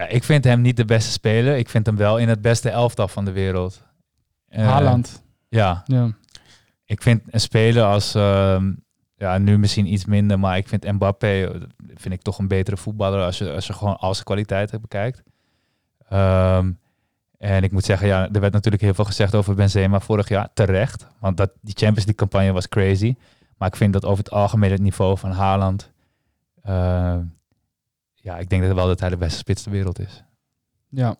Ja, 0.00 0.06
ik 0.06 0.24
vind 0.24 0.44
hem 0.44 0.60
niet 0.60 0.76
de 0.76 0.84
beste 0.84 1.10
speler. 1.10 1.56
Ik 1.56 1.68
vind 1.68 1.86
hem 1.86 1.96
wel 1.96 2.18
in 2.18 2.28
het 2.28 2.40
beste 2.42 2.70
elftal 2.70 3.08
van 3.08 3.24
de 3.24 3.32
wereld. 3.32 3.82
Eh, 4.48 4.64
Haaland. 4.66 5.22
Ja, 5.48 5.82
Ja. 5.86 6.10
ik 6.84 7.02
vind 7.02 7.22
een 7.30 7.40
speler 7.40 7.84
als... 7.84 8.14
ehm, 8.14 8.72
ja, 9.16 9.38
nu 9.38 9.58
misschien 9.58 9.92
iets 9.92 10.04
minder, 10.04 10.38
maar 10.38 10.56
ik 10.56 10.68
vind 10.68 10.92
Mbappé 10.92 11.26
eh, 11.44 11.60
vind 11.94 12.14
ik 12.14 12.22
toch 12.22 12.38
een 12.38 12.48
betere 12.48 12.76
voetballer 12.76 13.24
als 13.24 13.38
je, 13.38 13.52
als 13.52 13.66
je 13.66 13.72
gewoon 13.72 13.96
al 13.96 14.12
zijn 14.14 14.24
kwaliteiten 14.24 14.80
bekijkt. 14.80 15.22
Ehm, 16.08 16.70
en 17.38 17.62
ik 17.62 17.72
moet 17.72 17.84
zeggen, 17.84 18.08
ja, 18.08 18.28
er 18.32 18.40
werd 18.40 18.52
natuurlijk 18.52 18.82
heel 18.82 18.94
veel 18.94 19.04
gezegd 19.04 19.34
over 19.34 19.54
Benzema 19.54 20.00
vorig 20.00 20.28
jaar. 20.28 20.48
Terecht, 20.54 21.06
want 21.18 21.36
dat, 21.36 21.50
die 21.60 21.74
Champions 21.74 21.96
League 22.06 22.14
campagne 22.14 22.52
was 22.52 22.68
crazy. 22.68 23.14
Maar 23.56 23.68
ik 23.68 23.76
vind 23.76 23.92
dat 23.92 24.04
over 24.04 24.24
het 24.24 24.32
algemeen 24.32 24.70
het 24.70 24.80
niveau 24.80 25.18
van 25.18 25.30
Haaland... 25.30 25.90
eh, 26.62 27.16
ja, 28.20 28.38
ik 28.38 28.48
denk 28.48 28.62
dat 28.62 28.74
wel 28.74 28.86
dat 28.86 29.00
hij 29.00 29.08
de 29.08 29.16
beste 29.16 29.38
spits 29.38 29.62
ter 29.62 29.72
wereld 29.72 29.98
is. 30.00 30.24
Ja. 30.88 31.16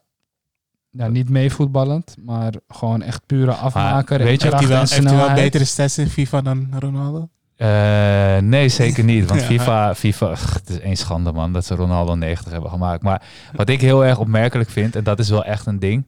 Ja, 0.90 1.08
niet 1.08 1.28
meevoetballend, 1.28 2.16
maar 2.24 2.52
gewoon 2.68 3.02
echt 3.02 3.26
pure 3.26 3.52
afmaker. 3.52 4.18
weet 4.18 4.42
je, 4.42 4.48
Heeft 4.48 4.58
hij 4.60 4.68
wel, 4.68 4.80
en 4.80 4.88
heeft 4.88 5.04
hij 5.08 5.16
wel 5.16 5.34
betere 5.34 5.64
stats 5.64 5.98
in 5.98 6.08
FIFA 6.08 6.40
dan 6.40 6.68
Ronaldo? 6.78 7.28
Eh, 7.56 8.36
nee, 8.38 8.68
zeker 8.68 9.04
niet. 9.04 9.28
Want 9.28 9.40
Ja. 9.40 9.46
FIFA, 9.46 9.94
FIFA 9.94 10.30
ugh, 10.30 10.52
het 10.54 10.68
is 10.68 10.80
één 10.80 10.96
schande 10.96 11.32
man 11.32 11.52
dat 11.52 11.64
ze 11.64 11.74
Ronaldo 11.74 12.14
90 12.14 12.52
hebben 12.52 12.70
gemaakt. 12.70 13.02
Maar 13.02 13.22
wat 13.52 13.68
ik 13.68 13.80
heel 13.80 14.04
erg 14.04 14.18
opmerkelijk 14.18 14.70
vind, 14.70 14.96
en 14.96 15.04
dat 15.04 15.18
is 15.18 15.28
wel 15.28 15.44
echt 15.44 15.66
een 15.66 15.78
ding. 15.78 16.06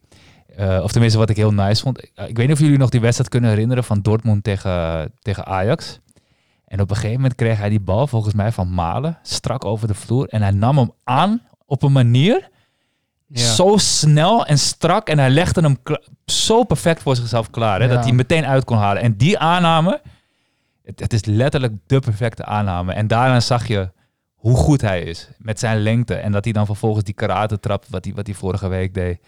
eh, 0.56 0.80
of 0.82 0.90
tenminste 0.92 1.18
wat 1.18 1.30
ik 1.30 1.36
heel 1.36 1.52
nice 1.52 1.82
vond. 1.82 1.98
Ik, 2.02 2.12
ik 2.26 2.36
weet 2.36 2.46
niet 2.46 2.56
of 2.56 2.62
jullie 2.62 2.78
nog 2.78 2.90
die 2.90 3.00
wedstrijd 3.00 3.30
kunnen 3.30 3.50
herinneren 3.50 3.84
van 3.84 4.00
Dortmund 4.00 4.44
tegen, 4.44 5.12
tegen 5.20 5.46
Ajax. 5.46 6.00
En 6.72 6.80
op 6.80 6.90
een 6.90 6.96
gegeven 6.96 7.16
moment 7.16 7.34
kreeg 7.34 7.58
hij 7.58 7.68
die 7.68 7.80
bal 7.80 8.06
volgens 8.06 8.34
mij 8.34 8.52
van 8.52 8.74
Malen 8.74 9.18
strak 9.22 9.64
over 9.64 9.86
de 9.88 9.94
vloer. 9.94 10.26
En 10.28 10.42
hij 10.42 10.50
nam 10.50 10.78
hem 10.78 10.90
aan 11.04 11.42
op 11.66 11.82
een 11.82 11.92
manier 11.92 12.48
Ja. 13.26 13.52
zo 13.54 13.76
snel 13.76 14.46
en 14.46 14.58
strak. 14.58 15.08
En 15.08 15.18
hij 15.18 15.30
legde 15.30 15.60
hem 15.60 15.76
zo 16.26 16.64
perfect 16.64 17.02
voor 17.02 17.16
zichzelf 17.16 17.50
klaar. 17.50 17.80
Hè, 17.80 17.86
Ja. 17.86 17.94
Dat 17.94 18.04
hij 18.04 18.12
meteen 18.12 18.44
uit 18.46 18.64
kon 18.64 18.76
halen. 18.76 19.02
En 19.02 19.16
die 19.16 19.38
aanname, 19.38 20.00
het, 20.84 21.00
het 21.00 21.12
is 21.12 21.24
letterlijk 21.24 21.72
de 21.86 22.00
perfecte 22.00 22.44
aanname. 22.44 22.92
En 22.92 23.06
daarna 23.06 23.40
zag 23.40 23.66
je 23.66 23.90
hoe 24.34 24.56
goed 24.56 24.80
hij 24.80 25.02
is 25.02 25.28
met 25.38 25.58
zijn 25.58 25.78
lengte. 25.82 26.14
En 26.14 26.32
dat 26.32 26.44
hij 26.44 26.52
dan 26.52 26.66
vervolgens 26.66 27.04
die 27.04 27.14
karate 27.14 27.60
trapt 27.60 27.88
wat 27.90 28.04
hij, 28.04 28.14
wat 28.14 28.26
hij 28.26 28.34
vorige 28.36 28.68
week 28.68 28.94
deed. 28.94 29.20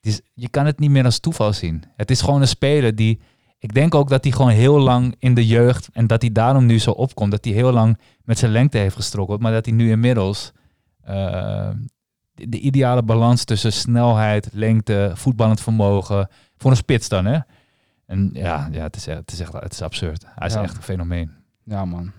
Is, 0.00 0.20
je 0.34 0.48
kan 0.48 0.66
het 0.66 0.78
niet 0.78 0.90
meer 0.90 1.04
als 1.04 1.18
toeval 1.18 1.52
zien. 1.52 1.82
Het 1.96 2.10
is 2.10 2.20
gewoon 2.20 2.40
een 2.40 2.48
speler 2.48 2.94
die... 2.94 3.20
Ik 3.64 3.74
denk 3.74 3.94
ook 3.94 4.08
dat 4.08 4.24
hij 4.24 4.32
gewoon 4.32 4.50
heel 4.50 4.78
lang 4.78 5.14
in 5.18 5.34
de 5.34 5.46
jeugd... 5.46 5.88
en 5.92 6.06
dat 6.06 6.22
hij 6.22 6.32
daarom 6.32 6.66
nu 6.66 6.78
zo 6.78 6.90
opkomt... 6.90 7.30
dat 7.30 7.44
hij 7.44 7.54
heel 7.54 7.72
lang 7.72 7.98
met 8.24 8.38
zijn 8.38 8.52
lengte 8.52 8.78
heeft 8.78 8.96
gestrokkeld... 8.96 9.40
maar 9.40 9.52
dat 9.52 9.64
hij 9.66 9.74
nu 9.74 9.90
inmiddels... 9.90 10.52
eh, 11.02 11.70
de, 12.34 12.48
de 12.48 12.58
ideale 12.58 13.02
balans 13.02 13.44
tussen 13.44 13.72
snelheid, 13.72 14.48
lengte, 14.52 15.12
voetballend 15.14 15.60
vermogen... 15.60 16.28
voor 16.56 16.70
een 16.70 16.76
spits 16.76 17.08
dan, 17.08 17.24
hè? 17.24 17.38
En 18.06 18.30
ja, 18.32 18.68
ja 18.72 18.82
het, 18.82 18.96
is, 18.96 19.06
het, 19.06 19.32
is 19.32 19.40
echt, 19.40 19.52
het 19.52 19.72
is 19.72 19.82
absurd. 19.82 20.24
Hij 20.34 20.46
is 20.46 20.54
Ja. 20.54 20.62
echt 20.62 20.76
een 20.76 20.82
fenomeen. 20.82 21.30
Ja, 21.64 21.84
man. 21.84 22.12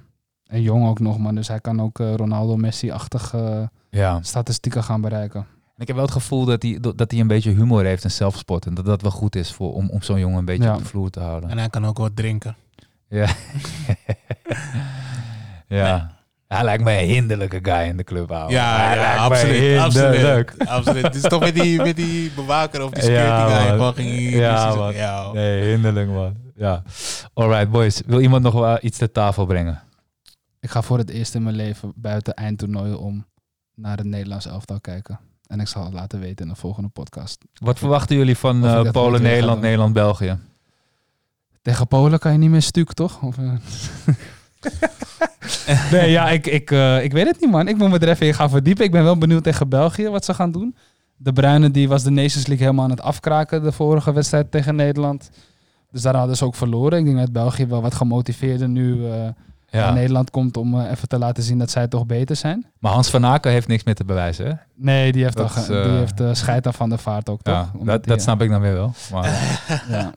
En 0.45 0.61
jong 0.61 0.87
ook 0.87 0.99
nog, 0.99 1.17
man. 1.17 1.35
Dus 1.35 1.47
hij 1.47 1.59
kan 1.59 1.81
ook 1.81 1.99
eh, 1.99 2.13
Ronaldo, 2.15 2.55
Messi-achtige 2.55 3.69
Ja. 3.89 4.21
statistieken 4.21 4.83
gaan 4.83 5.01
bereiken. 5.01 5.45
En 5.75 5.81
ik 5.81 5.87
heb 5.87 5.95
wel 5.95 6.05
het 6.05 6.13
gevoel 6.13 6.45
dat 6.45 6.61
hij, 6.63 6.77
dat 6.95 7.11
hij 7.11 7.19
een 7.19 7.27
beetje 7.27 7.51
humor 7.51 7.85
heeft 7.85 8.03
en 8.03 8.11
zelfspot. 8.11 8.65
En 8.65 8.73
dat 8.73 8.85
dat 8.85 9.01
wel 9.01 9.11
goed 9.11 9.35
is 9.35 9.51
voor, 9.51 9.73
om, 9.73 9.89
om 9.89 10.01
zo'n 10.01 10.19
jongen 10.19 10.37
een 10.37 10.45
beetje 10.45 10.63
Ja. 10.63 10.73
op 10.73 10.79
de 10.79 10.85
vloer 10.85 11.09
te 11.09 11.19
houden. 11.19 11.49
En 11.49 11.57
hij 11.57 11.69
kan 11.69 11.85
ook 11.85 11.97
wat 11.97 12.15
drinken. 12.15 12.55
Ja. 13.09 13.27
ja. 15.67 16.13
Hij 16.47 16.63
lijkt 16.63 16.83
me 16.83 16.99
een 17.01 17.07
hinderlijke 17.07 17.59
guy 17.61 17.87
in 17.87 17.97
de 17.97 18.03
club, 18.03 18.31
ouwe. 18.31 18.51
Ja, 18.51 18.77
Hij 18.85 18.95
ja, 18.95 19.01
lijkt 19.01 19.17
me 19.17 19.23
absoluut. 19.25 19.55
hinderlijk. 19.55 20.49
Absoluut. 20.49 20.67
absoluut. 20.69 21.03
Het 21.03 21.15
is 21.15 21.21
toch 21.21 21.39
met 21.39 21.55
die, 21.55 21.77
met 21.81 21.95
die 21.95 22.31
bewaker 22.31 22.83
of 22.83 22.89
die 22.91 23.03
security 23.03 23.25
Ja, 23.27 23.65
guy. 23.67 23.77
man. 23.77 23.93
Ging 23.93 24.29
Ja, 24.29 24.75
man. 24.75 24.93
ja. 24.93 25.31
Nee, 25.31 25.69
hinderlijk, 25.71 26.09
man. 26.09 26.35
Ja. 26.55 26.83
Alright, 27.33 27.71
boys. 27.71 28.01
Wil 28.05 28.19
iemand 28.21 28.43
nog 28.43 28.53
wel 28.53 28.77
iets 28.81 28.97
ter 28.97 29.11
tafel 29.11 29.45
brengen? 29.45 29.81
Ik 30.59 30.69
ga 30.69 30.81
voor 30.81 30.97
het 30.97 31.09
eerst 31.09 31.35
in 31.35 31.43
mijn 31.43 31.55
leven 31.55 31.91
buiten 31.95 32.33
eindtoernooien 32.33 32.99
om 32.99 33.25
naar 33.75 33.97
het 33.97 34.05
Nederlands 34.07 34.45
elftal 34.45 34.79
kijken. 34.81 35.19
En 35.47 35.59
ik 35.59 35.67
zal 35.67 35.83
het 35.83 35.93
laten 35.93 36.19
weten 36.19 36.45
in 36.45 36.51
de 36.51 36.59
volgende 36.59 36.89
podcast. 36.89 37.45
Wat 37.53 37.79
verwachten 37.79 38.15
jullie 38.15 38.37
van 38.37 38.65
eh, 38.65 38.91
Polen, 38.91 39.21
Nederland. 39.21 39.61
Nederland, 39.61 39.93
België? 39.93 40.37
Tegen 41.61 41.87
Polen 41.87 42.19
kan 42.19 42.31
je 42.31 42.37
niet 42.37 42.49
meer 42.49 42.61
stuk, 42.61 42.93
toch? 42.93 43.21
Of, 43.21 43.37
eh? 43.37 43.51
nee, 45.91 46.11
ja, 46.11 46.29
ik, 46.29 46.47
ik, 46.47 46.71
eh, 46.71 47.03
ik 47.03 47.11
weet 47.11 47.27
het 47.27 47.41
niet, 47.41 47.51
man. 47.51 47.67
Ik 47.67 47.77
moet 47.77 47.89
me 47.89 47.99
er 47.99 48.09
even 48.09 48.27
in 48.27 48.33
gaan 48.33 48.49
verdiepen. 48.49 48.85
Ik 48.85 48.91
ben 48.91 49.03
wel 49.03 49.17
benieuwd 49.17 49.43
tegen 49.43 49.69
België 49.69 50.09
wat 50.09 50.25
ze 50.25 50.33
gaan 50.33 50.51
doen. 50.51 50.75
De 51.17 51.33
Bruine 51.33 51.71
die 51.71 51.87
was 51.87 52.03
de 52.03 52.09
Nations 52.09 52.47
League 52.47 52.65
helemaal 52.65 52.85
aan 52.85 52.91
het 52.91 53.01
afkraken 53.01 53.63
de 53.63 53.71
vorige 53.71 54.13
wedstrijd 54.13 54.51
tegen 54.51 54.75
Nederland. 54.75 55.29
Dus 55.91 56.01
daar 56.01 56.15
hadden 56.15 56.37
ze 56.37 56.45
ook 56.45 56.55
verloren. 56.55 56.99
Ik 56.99 57.05
denk 57.05 57.17
dat 57.17 57.31
België 57.31 57.65
wel 57.65 57.81
wat 57.81 57.95
gemotiveerder 57.95 58.69
nu. 58.69 59.05
Naar 59.83 59.93
Nederland 59.93 60.29
komt 60.29 60.57
om 60.57 60.79
eh, 60.79 60.91
even 60.91 61.07
te 61.07 61.17
laten 61.17 61.43
zien 61.43 61.57
dat 61.57 61.71
zij 61.71 61.87
toch 61.87 62.05
beter 62.05 62.35
zijn. 62.35 62.65
Maar 62.79 62.91
Hans 62.91 63.09
van 63.09 63.25
Aken 63.25 63.51
heeft 63.51 63.67
niks 63.67 63.83
meer 63.83 63.95
te 63.95 64.05
bewijzen, 64.05 64.45
hè? 64.45 64.53
Nee, 64.75 65.11
die 65.11 65.23
heeft, 65.23 65.37
Dat 65.37 65.47
toch, 65.47 65.57
is, 65.57 65.69
eh, 65.69 65.83
die 65.83 65.91
heeft 65.91 66.19
uh, 66.21 66.33
scheid 66.33 66.67
aan 66.67 66.73
van 66.73 66.89
de 66.89 66.97
vaart 66.97 67.29
ook, 67.29 67.41
toch? 67.41 67.69
Omdat 67.73 67.85
dat, 67.85 68.03
die, 68.03 68.11
dat 68.13 68.21
snap 68.21 68.41
ik 68.41 68.49
dan 68.49 68.61
weer 68.61 68.73
wel. 68.73 68.93
Maar, 69.11 69.59
Ja. 69.89 70.13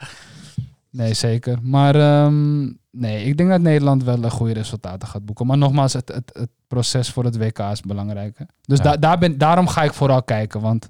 Nee, 0.90 1.14
zeker. 1.14 1.58
Maar 1.62 1.94
ehm, 1.94 2.62
nee, 2.90 3.24
ik 3.24 3.36
denk 3.36 3.48
dat 3.50 3.60
Nederland 3.60 4.04
wel 4.04 4.22
eh, 4.24 4.30
goede 4.30 4.52
resultaten 4.52 5.08
gaat 5.08 5.24
boeken. 5.24 5.46
Maar 5.46 5.58
nogmaals, 5.58 5.92
het, 5.92 6.08
het, 6.14 6.30
het 6.38 6.48
proces 6.68 7.10
voor 7.10 7.24
het 7.24 7.36
WK 7.38 7.58
is 7.58 7.80
belangrijk. 7.80 8.38
hè. 8.38 8.44
Dus 8.62 8.78
Ja. 8.78 8.84
da- 8.84 8.96
daar 8.96 9.18
ben, 9.18 9.38
daarom 9.38 9.66
ga 9.68 9.82
ik 9.82 9.92
vooral 9.92 10.22
kijken. 10.22 10.60
Want 10.60 10.88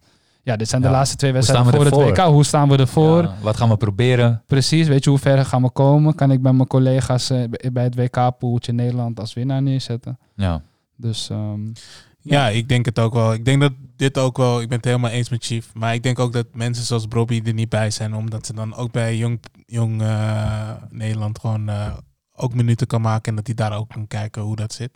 ja, 0.48 0.56
dit 0.56 0.68
zijn 0.68 0.82
de 0.82 0.88
Ja. 0.88 0.92
laatste 0.94 1.16
twee 1.16 1.32
wedstrijden 1.32 1.72
voor 1.74 1.84
het? 1.84 1.94
WK. 1.94 2.18
Hoe 2.18 2.44
staan 2.44 2.68
we 2.68 2.76
ervoor? 2.76 3.22
Ja, 3.22 3.34
wat 3.42 3.56
gaan 3.56 3.68
we 3.68 3.76
proberen? 3.76 4.42
Precies, 4.46 4.88
weet 4.88 5.04
je 5.04 5.10
hoe 5.10 5.18
ver 5.18 5.44
gaan 5.44 5.62
we 5.62 5.70
komen? 5.70 6.14
Kan 6.14 6.30
ik 6.30 6.42
bij 6.42 6.52
mijn 6.52 6.68
collega's 6.68 7.30
eh, 7.30 7.42
bij 7.72 7.84
het 7.84 7.94
WK-poeltje 7.94 8.72
Nederland 8.72 9.20
als 9.20 9.34
winnaar 9.34 9.62
neerzetten? 9.62 10.18
Ja. 10.34 10.62
Dus 10.96 11.30
ehm, 11.30 11.60
Ja, 12.20 12.48
ik 12.48 12.68
denk 12.68 12.84
het 12.86 12.98
ook 12.98 13.12
wel. 13.14 13.32
Ik 13.32 13.44
denk 13.44 13.60
dat 13.60 13.72
dit 13.96 14.18
ook 14.18 14.36
wel, 14.36 14.60
ik 14.60 14.68
ben 14.68 14.76
het 14.76 14.86
helemaal 14.86 15.10
eens 15.10 15.28
met 15.28 15.44
Chief. 15.44 15.70
Maar 15.74 15.94
ik 15.94 16.02
denk 16.02 16.18
ook 16.18 16.32
dat 16.32 16.46
mensen 16.52 16.84
zoals 16.84 17.08
Bobby 17.08 17.42
er 17.44 17.52
niet 17.52 17.68
bij 17.68 17.90
zijn. 17.90 18.14
Omdat 18.14 18.46
ze 18.46 18.52
dan 18.54 18.74
ook 18.74 18.92
bij 18.92 19.16
Jong, 19.16 19.40
jong 19.66 20.02
eh, 20.02 20.70
Nederland 20.88 21.38
gewoon 21.38 21.68
eh, 21.68 21.92
ook 22.34 22.54
minuten 22.54 22.86
kan 22.86 23.00
maken. 23.00 23.30
En 23.30 23.36
dat 23.36 23.46
hij 23.46 23.54
daar 23.54 23.78
ook 23.78 23.88
kan 23.88 24.06
kijken 24.06 24.42
hoe 24.42 24.56
dat 24.56 24.72
zit. 24.72 24.90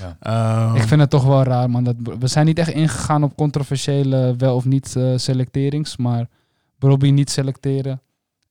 Ja. 0.00 0.16
Ehm, 0.20 0.74
ik 0.76 0.82
vind 0.82 1.00
het 1.00 1.10
toch 1.10 1.24
wel 1.24 1.42
raar, 1.42 1.70
man. 1.70 1.84
Dat, 1.84 1.94
we 2.18 2.26
zijn 2.26 2.46
niet 2.46 2.58
echt 2.58 2.70
ingegaan 2.70 3.22
op 3.22 3.36
controversiële 3.36 4.34
wel 4.36 4.54
of 4.54 4.64
niet 4.64 4.96
eh, 4.96 5.12
selecterings. 5.16 5.96
Maar 5.96 6.26
Robbie 6.78 7.12
niet 7.12 7.30
selecteren, 7.30 8.00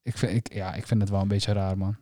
ik 0.01 0.17
vind, 0.17 0.31
ik, 0.31 0.53
ja, 0.53 0.73
ik 0.73 0.87
vind 0.87 1.01
het 1.01 1.09
wel 1.09 1.21
een 1.21 1.27
beetje 1.27 1.53
raar, 1.53 1.77
man. 1.77 1.97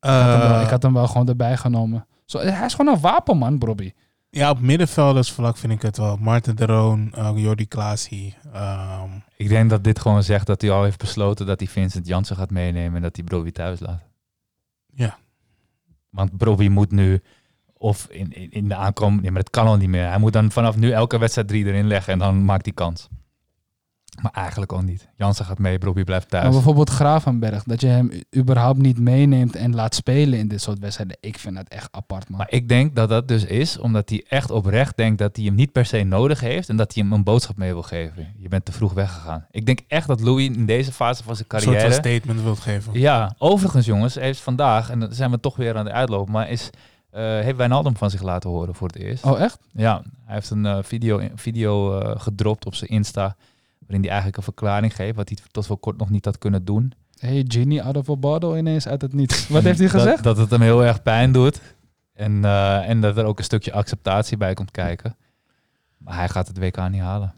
Ik 0.00 0.08
had, 0.10 0.26
hem 0.26 0.38
wel, 0.40 0.56
eh, 0.56 0.62
ik 0.62 0.70
had 0.70 0.82
hem 0.82 0.92
wel 0.92 1.06
gewoon 1.06 1.28
erbij 1.28 1.56
genomen. 1.56 2.06
Zo, 2.24 2.38
hij 2.38 2.66
is 2.66 2.74
gewoon 2.74 2.94
een 2.94 3.00
wapen, 3.00 3.36
man, 3.36 3.60
Robbie. 3.64 3.94
Ja, 4.30 4.50
op 4.50 4.60
middenveldersvlak 4.60 5.56
vind 5.56 5.72
ik 5.72 5.82
het 5.82 5.96
wel. 5.96 6.16
Maarten 6.16 6.56
de 6.56 6.66
Roon, 6.66 7.12
eh, 7.14 7.30
Jordi 7.34 7.68
Klaasie. 7.68 8.34
ehm, 8.52 9.08
Ik 9.36 9.48
denk 9.48 9.70
dat 9.70 9.84
dit 9.84 9.98
gewoon 10.00 10.22
zegt 10.22 10.46
dat 10.46 10.60
hij 10.60 10.70
al 10.70 10.82
heeft 10.84 10.98
besloten 10.98 11.46
dat 11.46 11.58
hij 11.60 11.68
Vincent 11.68 12.06
Jansen 12.06 12.36
gaat 12.36 12.50
meenemen 12.50 12.96
en 12.96 13.02
dat 13.02 13.16
hij 13.16 13.24
Broby 13.24 13.50
thuis 13.50 13.80
laat. 13.80 14.02
Ja. 14.94 15.16
Want 16.10 16.36
Broby 16.36 16.68
moet 16.68 16.90
nu 16.90 17.22
of 17.78 18.06
in, 18.10 18.32
in, 18.32 18.50
in 18.50 18.68
de 18.68 18.74
aankomst, 18.74 19.22
nee, 19.22 19.30
maar 19.30 19.42
dat 19.42 19.50
kan 19.50 19.66
al 19.66 19.76
niet 19.76 19.88
meer. 19.88 20.08
Hij 20.08 20.18
moet 20.18 20.32
dan 20.32 20.50
vanaf 20.50 20.76
nu 20.76 20.90
elke 20.90 21.18
wedstrijd 21.18 21.48
drie 21.48 21.64
erin 21.64 21.86
leggen 21.86 22.12
en 22.12 22.18
dan 22.18 22.44
maakt 22.44 22.64
hij 22.64 22.74
kans. 22.74 23.08
Maar 24.22 24.32
eigenlijk 24.32 24.72
al 24.72 24.80
niet. 24.80 25.08
Jansen 25.16 25.44
gaat 25.44 25.58
mee, 25.58 25.78
Broby 25.78 26.04
blijft 26.04 26.28
thuis. 26.28 26.44
Maar 26.44 26.52
bijvoorbeeld 26.52 26.90
Gravenberg, 26.90 27.62
dat 27.62 27.80
je 27.80 27.86
hem 27.86 28.10
überhaupt 28.36 28.78
niet 28.78 28.98
meeneemt 28.98 29.56
en 29.56 29.74
laat 29.74 29.94
spelen 29.94 30.38
in 30.38 30.48
dit 30.48 30.62
soort 30.62 30.78
wedstrijden. 30.78 31.16
Ik 31.20 31.38
vind 31.38 31.56
het 31.56 31.68
echt 31.68 31.88
apart, 31.90 32.28
man. 32.28 32.38
Maar 32.38 32.50
ik 32.50 32.68
denk 32.68 32.94
dat 32.94 33.08
dat 33.08 33.28
dus 33.28 33.44
is 33.44 33.78
omdat 33.78 34.08
hij 34.08 34.24
echt 34.28 34.50
oprecht 34.50 34.96
denkt 34.96 35.18
dat 35.18 35.36
hij 35.36 35.44
hem 35.44 35.54
niet 35.54 35.72
per 35.72 35.86
se 35.86 36.02
nodig 36.02 36.40
heeft 36.40 36.68
en 36.68 36.76
dat 36.76 36.94
hij 36.94 37.02
hem 37.02 37.12
een 37.12 37.24
boodschap 37.24 37.56
mee 37.56 37.72
wil 37.72 37.82
geven. 37.82 38.34
Je 38.38 38.48
bent 38.48 38.64
te 38.64 38.72
vroeg 38.72 38.92
weggegaan. 38.92 39.46
Ik 39.50 39.66
denk 39.66 39.80
echt 39.88 40.06
dat 40.06 40.20
Louis 40.20 40.46
in 40.46 40.66
deze 40.66 40.92
fase 40.92 41.22
van 41.22 41.36
zijn 41.36 41.46
een 41.48 41.60
soort 41.60 41.64
carrière... 41.64 41.92
van 41.92 42.04
statement 42.04 42.42
wilt 42.42 42.60
geven. 42.60 43.00
Ja, 43.00 43.34
overigens 43.38 43.86
jongens, 43.86 44.14
heeft 44.14 44.40
vandaag, 44.40 44.90
en 44.90 45.00
dan 45.00 45.12
zijn 45.12 45.30
we 45.30 45.40
toch 45.40 45.56
weer 45.56 45.76
aan 45.76 45.84
de 45.84 45.92
uitloop, 45.92 46.28
maar 46.28 46.50
is, 46.50 46.70
heeft 47.22 47.56
Wijnaldum 47.56 47.96
van 47.96 48.10
zich 48.10 48.22
laten 48.22 48.50
horen 48.50 48.74
voor 48.74 48.86
het 48.88 48.96
eerst. 48.96 49.24
Oh, 49.24 49.40
echt? 49.40 49.58
Ja, 49.72 50.02
hij 50.24 50.34
heeft 50.34 50.50
een 50.50 50.66
eh, 50.66 50.78
video, 50.82 51.20
video 51.34 51.98
eh, 51.98 52.20
gedropt 52.20 52.66
op 52.66 52.74
zijn 52.74 52.90
Insta, 52.90 53.36
waarin 53.78 54.00
hij 54.00 54.08
eigenlijk 54.08 54.36
een 54.36 54.42
verklaring 54.42 54.94
geeft, 54.94 55.16
wat 55.16 55.28
hij 55.28 55.38
tot 55.50 55.66
voor 55.66 55.78
kort 55.78 55.96
nog 55.98 56.10
niet 56.10 56.24
had 56.24 56.38
kunnen 56.38 56.64
doen. 56.64 56.92
Hey, 57.18 57.44
Genie 57.48 57.82
out 57.82 57.96
of 57.96 58.10
a 58.10 58.16
bottle 58.16 58.58
ineens 58.58 58.88
uit 58.88 59.02
het 59.02 59.12
niet. 59.12 59.48
Wat 59.48 59.62
heeft 59.62 59.78
hij 59.78 59.88
gezegd? 59.98 60.22
Dat, 60.22 60.36
het 60.36 60.50
hem 60.50 60.60
heel 60.60 60.84
erg 60.84 61.02
pijn 61.02 61.32
doet. 61.32 61.60
En, 62.12 62.44
eh, 62.44 62.88
en 62.88 63.00
dat 63.00 63.16
er 63.16 63.24
ook 63.24 63.38
een 63.38 63.44
stukje 63.44 63.72
acceptatie 63.72 64.36
bij 64.36 64.54
komt 64.54 64.70
kijken. 64.70 65.16
Maar 65.96 66.14
hij 66.16 66.28
gaat 66.28 66.48
het 66.48 66.58
WK 66.58 66.88
niet 66.88 67.00
halen. 67.00 67.34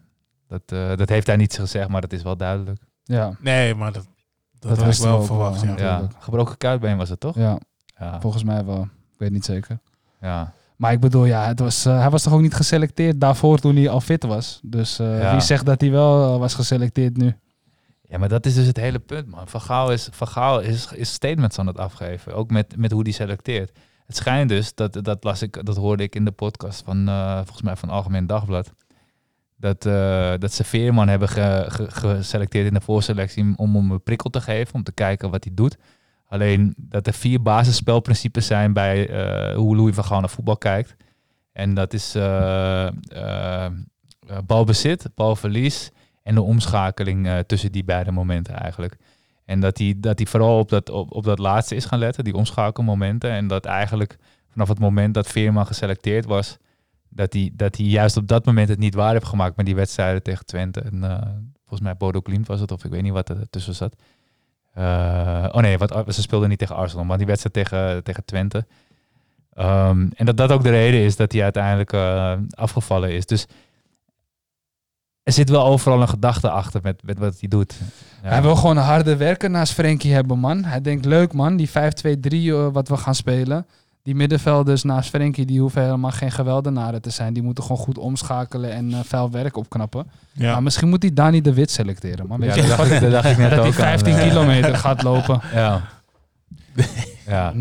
Dat, 0.47 0.62
eh, 0.66 0.97
dat 0.97 1.09
heeft 1.09 1.26
hij 1.26 1.37
niet 1.37 1.55
gezegd, 1.55 1.89
maar 1.89 2.01
dat 2.01 2.12
is 2.12 2.22
wel 2.22 2.37
duidelijk. 2.37 2.83
Ja, 3.05 3.33
Nee, 3.41 3.74
maar 3.74 3.93
dat, 3.93 4.07
dat, 4.59 4.79
we 4.79 5.03
wel 5.03 5.22
verwacht. 5.22 5.61
ja. 5.61 5.74
ja. 5.76 6.09
Gebroken 6.18 6.57
kuitbeen 6.57 6.97
was 6.97 7.09
het 7.09 7.20
toch? 7.20 7.35
ja, 7.37 7.59
Ja, 7.99 8.20
volgens 8.20 8.43
mij 8.43 8.64
wel. 8.64 8.89
Ik 9.18 9.24
weet 9.24 9.30
niet 9.32 9.44
zeker. 9.44 9.78
ja. 10.20 10.52
Maar 10.76 10.92
ik 10.92 11.00
bedoel, 11.00 11.24
ja, 11.24 11.46
het 11.46 11.58
was, 11.58 11.84
eh, 11.84 11.98
hij 11.98 12.10
was 12.10 12.22
toch 12.22 12.32
ook 12.32 12.40
niet 12.40 12.54
geselecteerd 12.54 13.20
daarvoor 13.20 13.58
toen 13.58 13.76
hij 13.76 13.88
al 13.88 14.00
fit 14.00 14.22
was. 14.24 14.60
Dus 14.62 14.98
eh, 14.98 15.20
Ja. 15.20 15.30
wie 15.32 15.40
zegt 15.40 15.66
dat 15.66 15.80
hij 15.80 15.90
wel 15.90 16.32
eh, 16.34 16.38
was 16.38 16.54
geselecteerd 16.54 17.16
nu? 17.16 17.36
ja, 18.02 18.18
maar 18.18 18.28
dat 18.28 18.46
is 18.46 18.54
dus 18.54 18.66
het 18.66 18.76
hele 18.76 18.98
punt, 18.98 19.26
man. 19.26 19.48
Van 19.48 19.60
Gaal 19.60 19.92
is, 19.92 20.08
Van 20.12 20.28
Gaal 20.28 20.60
is, 20.60 20.92
is 20.92 21.12
statements 21.12 21.58
aan 21.58 21.66
het 21.66 21.78
afgeven. 21.78 22.34
Ook 22.34 22.50
met, 22.50 22.76
met 22.76 22.90
hoe 22.92 23.04
die 23.04 23.12
selecteert. 23.12 23.78
Het 24.06 24.16
schijnt 24.16 24.48
dus, 24.48 24.74
dat, 24.74 25.04
dat, 25.04 25.24
las 25.24 25.42
ik, 25.42 25.64
dat 25.66 25.76
hoorde 25.76 26.02
ik 26.02 26.14
in 26.14 26.24
de 26.24 26.30
podcast 26.30 26.82
van, 26.84 27.04
volgens 27.36 27.62
mij 27.62 27.76
van 27.76 27.88
Algemeen 27.90 28.26
Dagblad. 28.26 28.72
Dat, 29.56 29.82
dat 30.40 30.52
ze 30.52 30.64
Veerman 30.64 31.08
hebben 31.08 31.28
ge- 31.28 31.64
ge- 31.68 31.90
geselecteerd 31.90 32.66
in 32.66 32.74
de 32.74 32.80
voorselectie 32.80 33.52
om 33.56 33.74
hem 33.74 33.90
een 33.90 34.02
prikkel 34.02 34.30
te 34.30 34.40
geven, 34.40 34.74
om 34.74 34.82
te 34.82 34.92
kijken 34.92 35.30
wat 35.30 35.44
hij 35.44 35.54
doet. 35.54 35.76
Alleen 36.29 36.74
dat 36.76 37.07
er 37.07 37.12
vier 37.12 37.43
basisspelprincipes 37.43 38.47
zijn 38.47 38.72
bij 38.72 39.09
eh, 39.09 39.57
hoe 39.57 39.76
Louis 39.76 39.95
van 39.95 40.05
Gaal 40.05 40.20
naar 40.20 40.29
voetbal 40.29 40.57
kijkt. 40.57 40.97
En 41.53 41.74
dat 41.74 41.93
is 41.93 42.14
eh, 42.14 42.87
eh, 42.87 43.72
balbezit, 44.47 45.09
balverlies 45.14 45.91
en 46.22 46.35
de 46.35 46.43
omschakeling 46.43 47.45
tussen 47.47 47.72
die 47.72 47.85
beide 47.85 48.11
momenten 48.11 48.55
eigenlijk. 48.55 48.97
En 49.45 49.61
dat 49.61 49.79
hij, 49.79 49.95
dat 49.97 50.20
vooral 50.24 50.59
op 50.59 50.68
dat, 50.68 50.91
op, 50.91 51.12
op 51.12 51.24
dat 51.24 51.39
laatste 51.39 51.74
is 51.74 51.85
gaan 51.85 51.99
letten, 51.99 52.24
die 52.24 52.35
omschakelmomenten. 52.35 53.31
En 53.31 53.47
dat 53.47 53.64
eigenlijk 53.64 54.16
vanaf 54.49 54.68
het 54.68 54.79
moment 54.79 55.14
dat 55.14 55.26
Veerman 55.29 55.66
geselecteerd 55.66 56.24
was, 56.24 56.57
dat 57.09 57.33
hij, 57.33 57.51
dat 57.55 57.76
hij 57.76 57.87
juist 57.87 58.16
op 58.16 58.29
dat 58.29 58.45
moment 58.45 58.68
het 58.68 58.79
niet 58.79 58.95
waar 58.95 59.12
heeft 59.12 59.26
gemaakt 59.26 59.57
met 59.57 59.66
die 59.66 59.74
wedstrijden 59.74 60.22
tegen 60.22 60.47
Twente. 60.47 60.81
En 60.81 61.01
volgens 61.59 61.81
mij 61.81 61.97
Bodo 61.97 62.20
Klimt 62.20 62.47
was 62.47 62.61
het, 62.61 62.72
of 62.72 62.85
ik 62.85 62.91
weet 62.91 63.03
niet 63.03 63.12
wat 63.12 63.29
er 63.29 63.51
tussen 63.51 63.74
zat. 63.74 63.97
Eh, 64.79 65.49
oh 65.53 65.61
nee, 65.61 65.79
wat, 65.79 66.14
ze 66.14 66.22
speelden 66.22 66.49
niet 66.49 66.59
tegen 66.59 66.76
Arsenal, 66.76 67.05
maar 67.05 67.18
die 67.18 67.26
wedstrijd 67.26 67.55
tegen, 67.55 68.05
tegen 68.05 68.24
Twente. 68.24 68.66
Ehm, 69.55 70.07
en 70.14 70.26
dat 70.26 70.37
dat 70.37 70.53
ook 70.53 70.62
de 70.62 70.70
reden 70.70 71.01
is 71.01 71.16
dat 71.16 71.33
hij 71.33 71.43
uiteindelijk 71.43 71.93
eh, 71.93 72.33
afgevallen 72.51 73.12
is. 73.12 73.26
Dus 73.26 73.47
er 75.22 75.33
zit 75.33 75.51
wel 75.51 75.64
overal 75.64 76.01
een 76.01 76.09
gedachte 76.09 76.51
achter 76.51 76.81
met, 76.83 77.03
met 77.03 77.18
wat 77.18 77.41
hij 77.41 77.49
doet. 77.49 77.74
Hij 78.22 78.43
wil 78.43 78.57
gewoon 78.57 78.76
harde 78.76 79.16
werker 79.16 79.51
naast 79.51 79.72
Frenkie 79.72 80.12
hebben, 80.12 80.39
man. 80.39 80.64
Hij 80.64 80.81
denkt, 80.81 81.05
leuk 81.05 81.33
man, 81.33 81.57
die 81.57 81.68
5-2-3 81.68 81.72
eh, 81.72 82.68
wat 82.72 82.89
we 82.89 82.97
gaan 82.97 83.14
spelen. 83.14 83.66
Die 84.09 84.16
middenvelders 84.16 84.82
naast 84.82 85.09
Frenkie, 85.09 85.46
die 85.46 85.61
hoeven 85.61 85.82
helemaal 85.82 86.11
geen 86.11 86.30
geweldenaren 86.30 87.02
te 87.02 87.11
zijn. 87.11 87.32
Die 87.32 87.42
moeten 87.42 87.64
gewoon 87.64 87.78
goed 87.78 87.98
omschakelen 87.98 88.72
en 88.72 88.92
eh 88.92 88.98
vuil 89.04 89.30
werk 89.30 89.56
opknappen. 89.56 90.11
Ja. 90.32 90.52
Maar 90.52 90.62
misschien 90.62 90.88
moet 90.88 91.02
hij 91.02 91.12
Dani 91.12 91.40
de 91.40 91.54
Wit 91.54 91.70
selecteren, 91.70 92.26
man. 92.26 92.40
Weet 92.40 92.54
Ja, 92.54 92.66
dat 92.66 92.76
dacht 92.76 92.90
ik, 92.90 93.00
dat 93.00 93.11
dacht 93.11 93.30
ik 93.30 93.36
net 93.36 93.50
dat 93.54 93.59
hij 93.59 93.68
ook 93.68 93.74
aan, 93.74 93.98
15 93.98 94.14
eh. 94.14 94.28
kilometer 94.28 94.76
gaat 94.76 95.02
lopen. 95.02 95.40
Ja. 95.54 95.82
ja, 97.26 97.52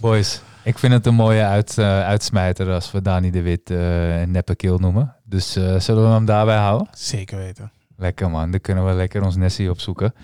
boys. 0.00 0.40
Ik 0.62 0.78
vind 0.78 0.92
het 0.92 1.06
een 1.06 1.14
mooie 1.14 1.42
uit, 1.44 1.78
eh, 1.78 2.00
uitsmijter 2.00 2.72
als 2.72 2.92
we 2.92 3.02
Dani 3.02 3.30
de 3.30 3.42
Wit 3.42 3.70
eh 3.70 3.78
neppe 4.26 4.54
kill 4.54 4.76
noemen. 4.76 5.14
Dus 5.24 5.56
eh, 5.56 5.80
zullen 5.80 6.02
we 6.02 6.08
hem 6.08 6.24
daarbij 6.24 6.58
houden? 6.58 6.88
Zeker 6.92 7.38
weten. 7.38 7.72
Lekker 7.96 8.30
man, 8.30 8.50
dan 8.50 8.60
kunnen 8.60 8.86
we 8.86 8.92
lekker 8.92 9.22
ons 9.24 9.36
Nessie 9.36 9.70
opzoeken. 9.70 10.14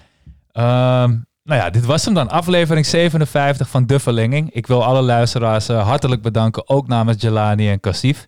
Ehm, 0.52 1.16
nou 1.44 1.60
ja, 1.60 1.70
dit 1.70 1.86
was 1.86 2.04
hem 2.04 2.14
dan. 2.14 2.28
Aflevering 2.28 2.86
57 2.86 3.68
van 3.68 3.86
De 3.86 3.98
Verlenging. 3.98 4.50
Ik 4.52 4.66
wil 4.66 4.84
alle 4.84 5.02
luisteraars 5.02 5.68
eh, 5.68 5.86
hartelijk 5.86 6.22
bedanken, 6.22 6.68
ook 6.68 6.88
namens 6.88 7.22
Jelani 7.22 7.70
en 7.70 7.80
Cassif. 7.80 8.26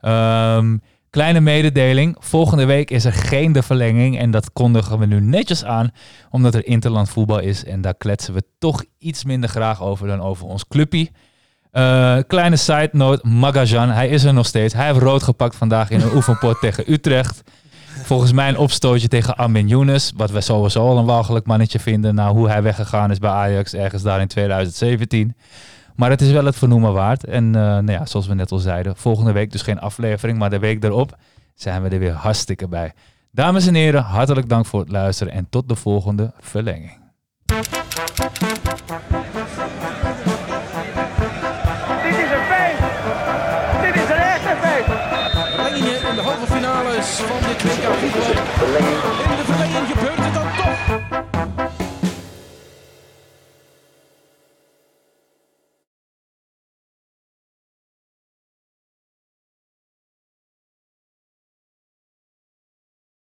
Ehm, 0.00 0.76
kleine 1.10 1.40
mededeling. 1.40 2.16
Volgende 2.18 2.64
week 2.64 2.90
is 2.90 3.04
er 3.04 3.12
geen 3.12 3.52
De 3.52 3.62
Verlenging. 3.62 4.18
En 4.18 4.30
dat 4.30 4.52
kondigen 4.52 4.98
we 4.98 5.06
nu 5.06 5.20
netjes 5.20 5.64
aan, 5.64 5.90
omdat 6.30 6.54
er 6.54 6.66
interland 6.66 7.08
voetbal 7.08 7.38
is. 7.38 7.64
En 7.64 7.80
daar 7.80 7.94
kletsen 7.94 8.34
we 8.34 8.42
toch 8.58 8.84
iets 8.98 9.24
minder 9.24 9.48
graag 9.48 9.82
over 9.82 10.06
dan 10.06 10.20
over 10.20 10.46
ons 10.46 10.68
clubpie. 10.68 11.10
Eh, 11.70 12.18
kleine 12.26 12.56
side 12.56 12.90
note, 12.92 13.28
Magajan, 13.28 13.88
hij 13.88 14.08
is 14.08 14.24
er 14.24 14.34
nog 14.34 14.46
steeds. 14.46 14.74
Hij 14.74 14.86
heeft 14.86 14.98
rood 14.98 15.22
gepakt 15.22 15.56
vandaag 15.56 15.90
in 15.90 16.00
een 16.00 16.14
oefenpot 16.14 16.60
tegen 16.60 16.92
Utrecht. 16.92 17.42
Volgens 18.12 18.32
mij 18.32 18.56
opstootje 18.56 19.08
tegen 19.08 19.38
Amin 19.38 19.68
Younes. 19.68 20.12
Wat 20.16 20.30
we 20.30 20.40
sowieso 20.40 20.88
al 20.88 20.98
een 20.98 21.04
walgelijk 21.04 21.46
mannetje 21.46 21.78
vinden. 21.78 22.14
Na 22.14 22.32
hoe 22.32 22.48
hij 22.48 22.62
weggegaan 22.62 23.10
is 23.10 23.18
bij 23.18 23.30
Ajax 23.30 23.74
ergens 23.74 24.02
daar 24.02 24.20
in 24.20 24.26
2017. 24.26 25.36
Maar 25.96 26.10
het 26.10 26.20
is 26.20 26.30
wel 26.30 26.44
het 26.44 26.56
vernoemen 26.56 26.92
waard. 26.92 27.24
En 27.24 27.44
eh, 27.44 27.60
nou 27.60 27.90
ja, 27.90 28.06
zoals 28.06 28.26
we 28.26 28.34
net 28.34 28.50
al 28.50 28.58
zeiden. 28.58 28.96
Volgende 28.96 29.32
week 29.32 29.52
dus 29.52 29.62
geen 29.62 29.80
aflevering. 29.80 30.38
Maar 30.38 30.50
de 30.50 30.58
week 30.58 30.84
erop 30.84 31.16
zijn 31.54 31.82
we 31.82 31.88
er 31.88 31.98
weer 31.98 32.12
hartstikke 32.12 32.68
bij. 32.68 32.92
Dames 33.30 33.66
en 33.66 33.74
heren, 33.74 34.02
hartelijk 34.02 34.48
dank 34.48 34.66
voor 34.66 34.80
het 34.80 34.90
luisteren. 34.90 35.32
En 35.32 35.46
tot 35.50 35.68
de 35.68 35.76
volgende 35.76 36.32
verlenging. 36.40 36.98
Van 47.16 47.40
de 47.40 47.56
knik. 47.56 47.72
In 49.30 49.36
de 49.36 49.44
verlenging 49.44 49.86
gebeurt 49.88 50.18
het. 50.18 50.41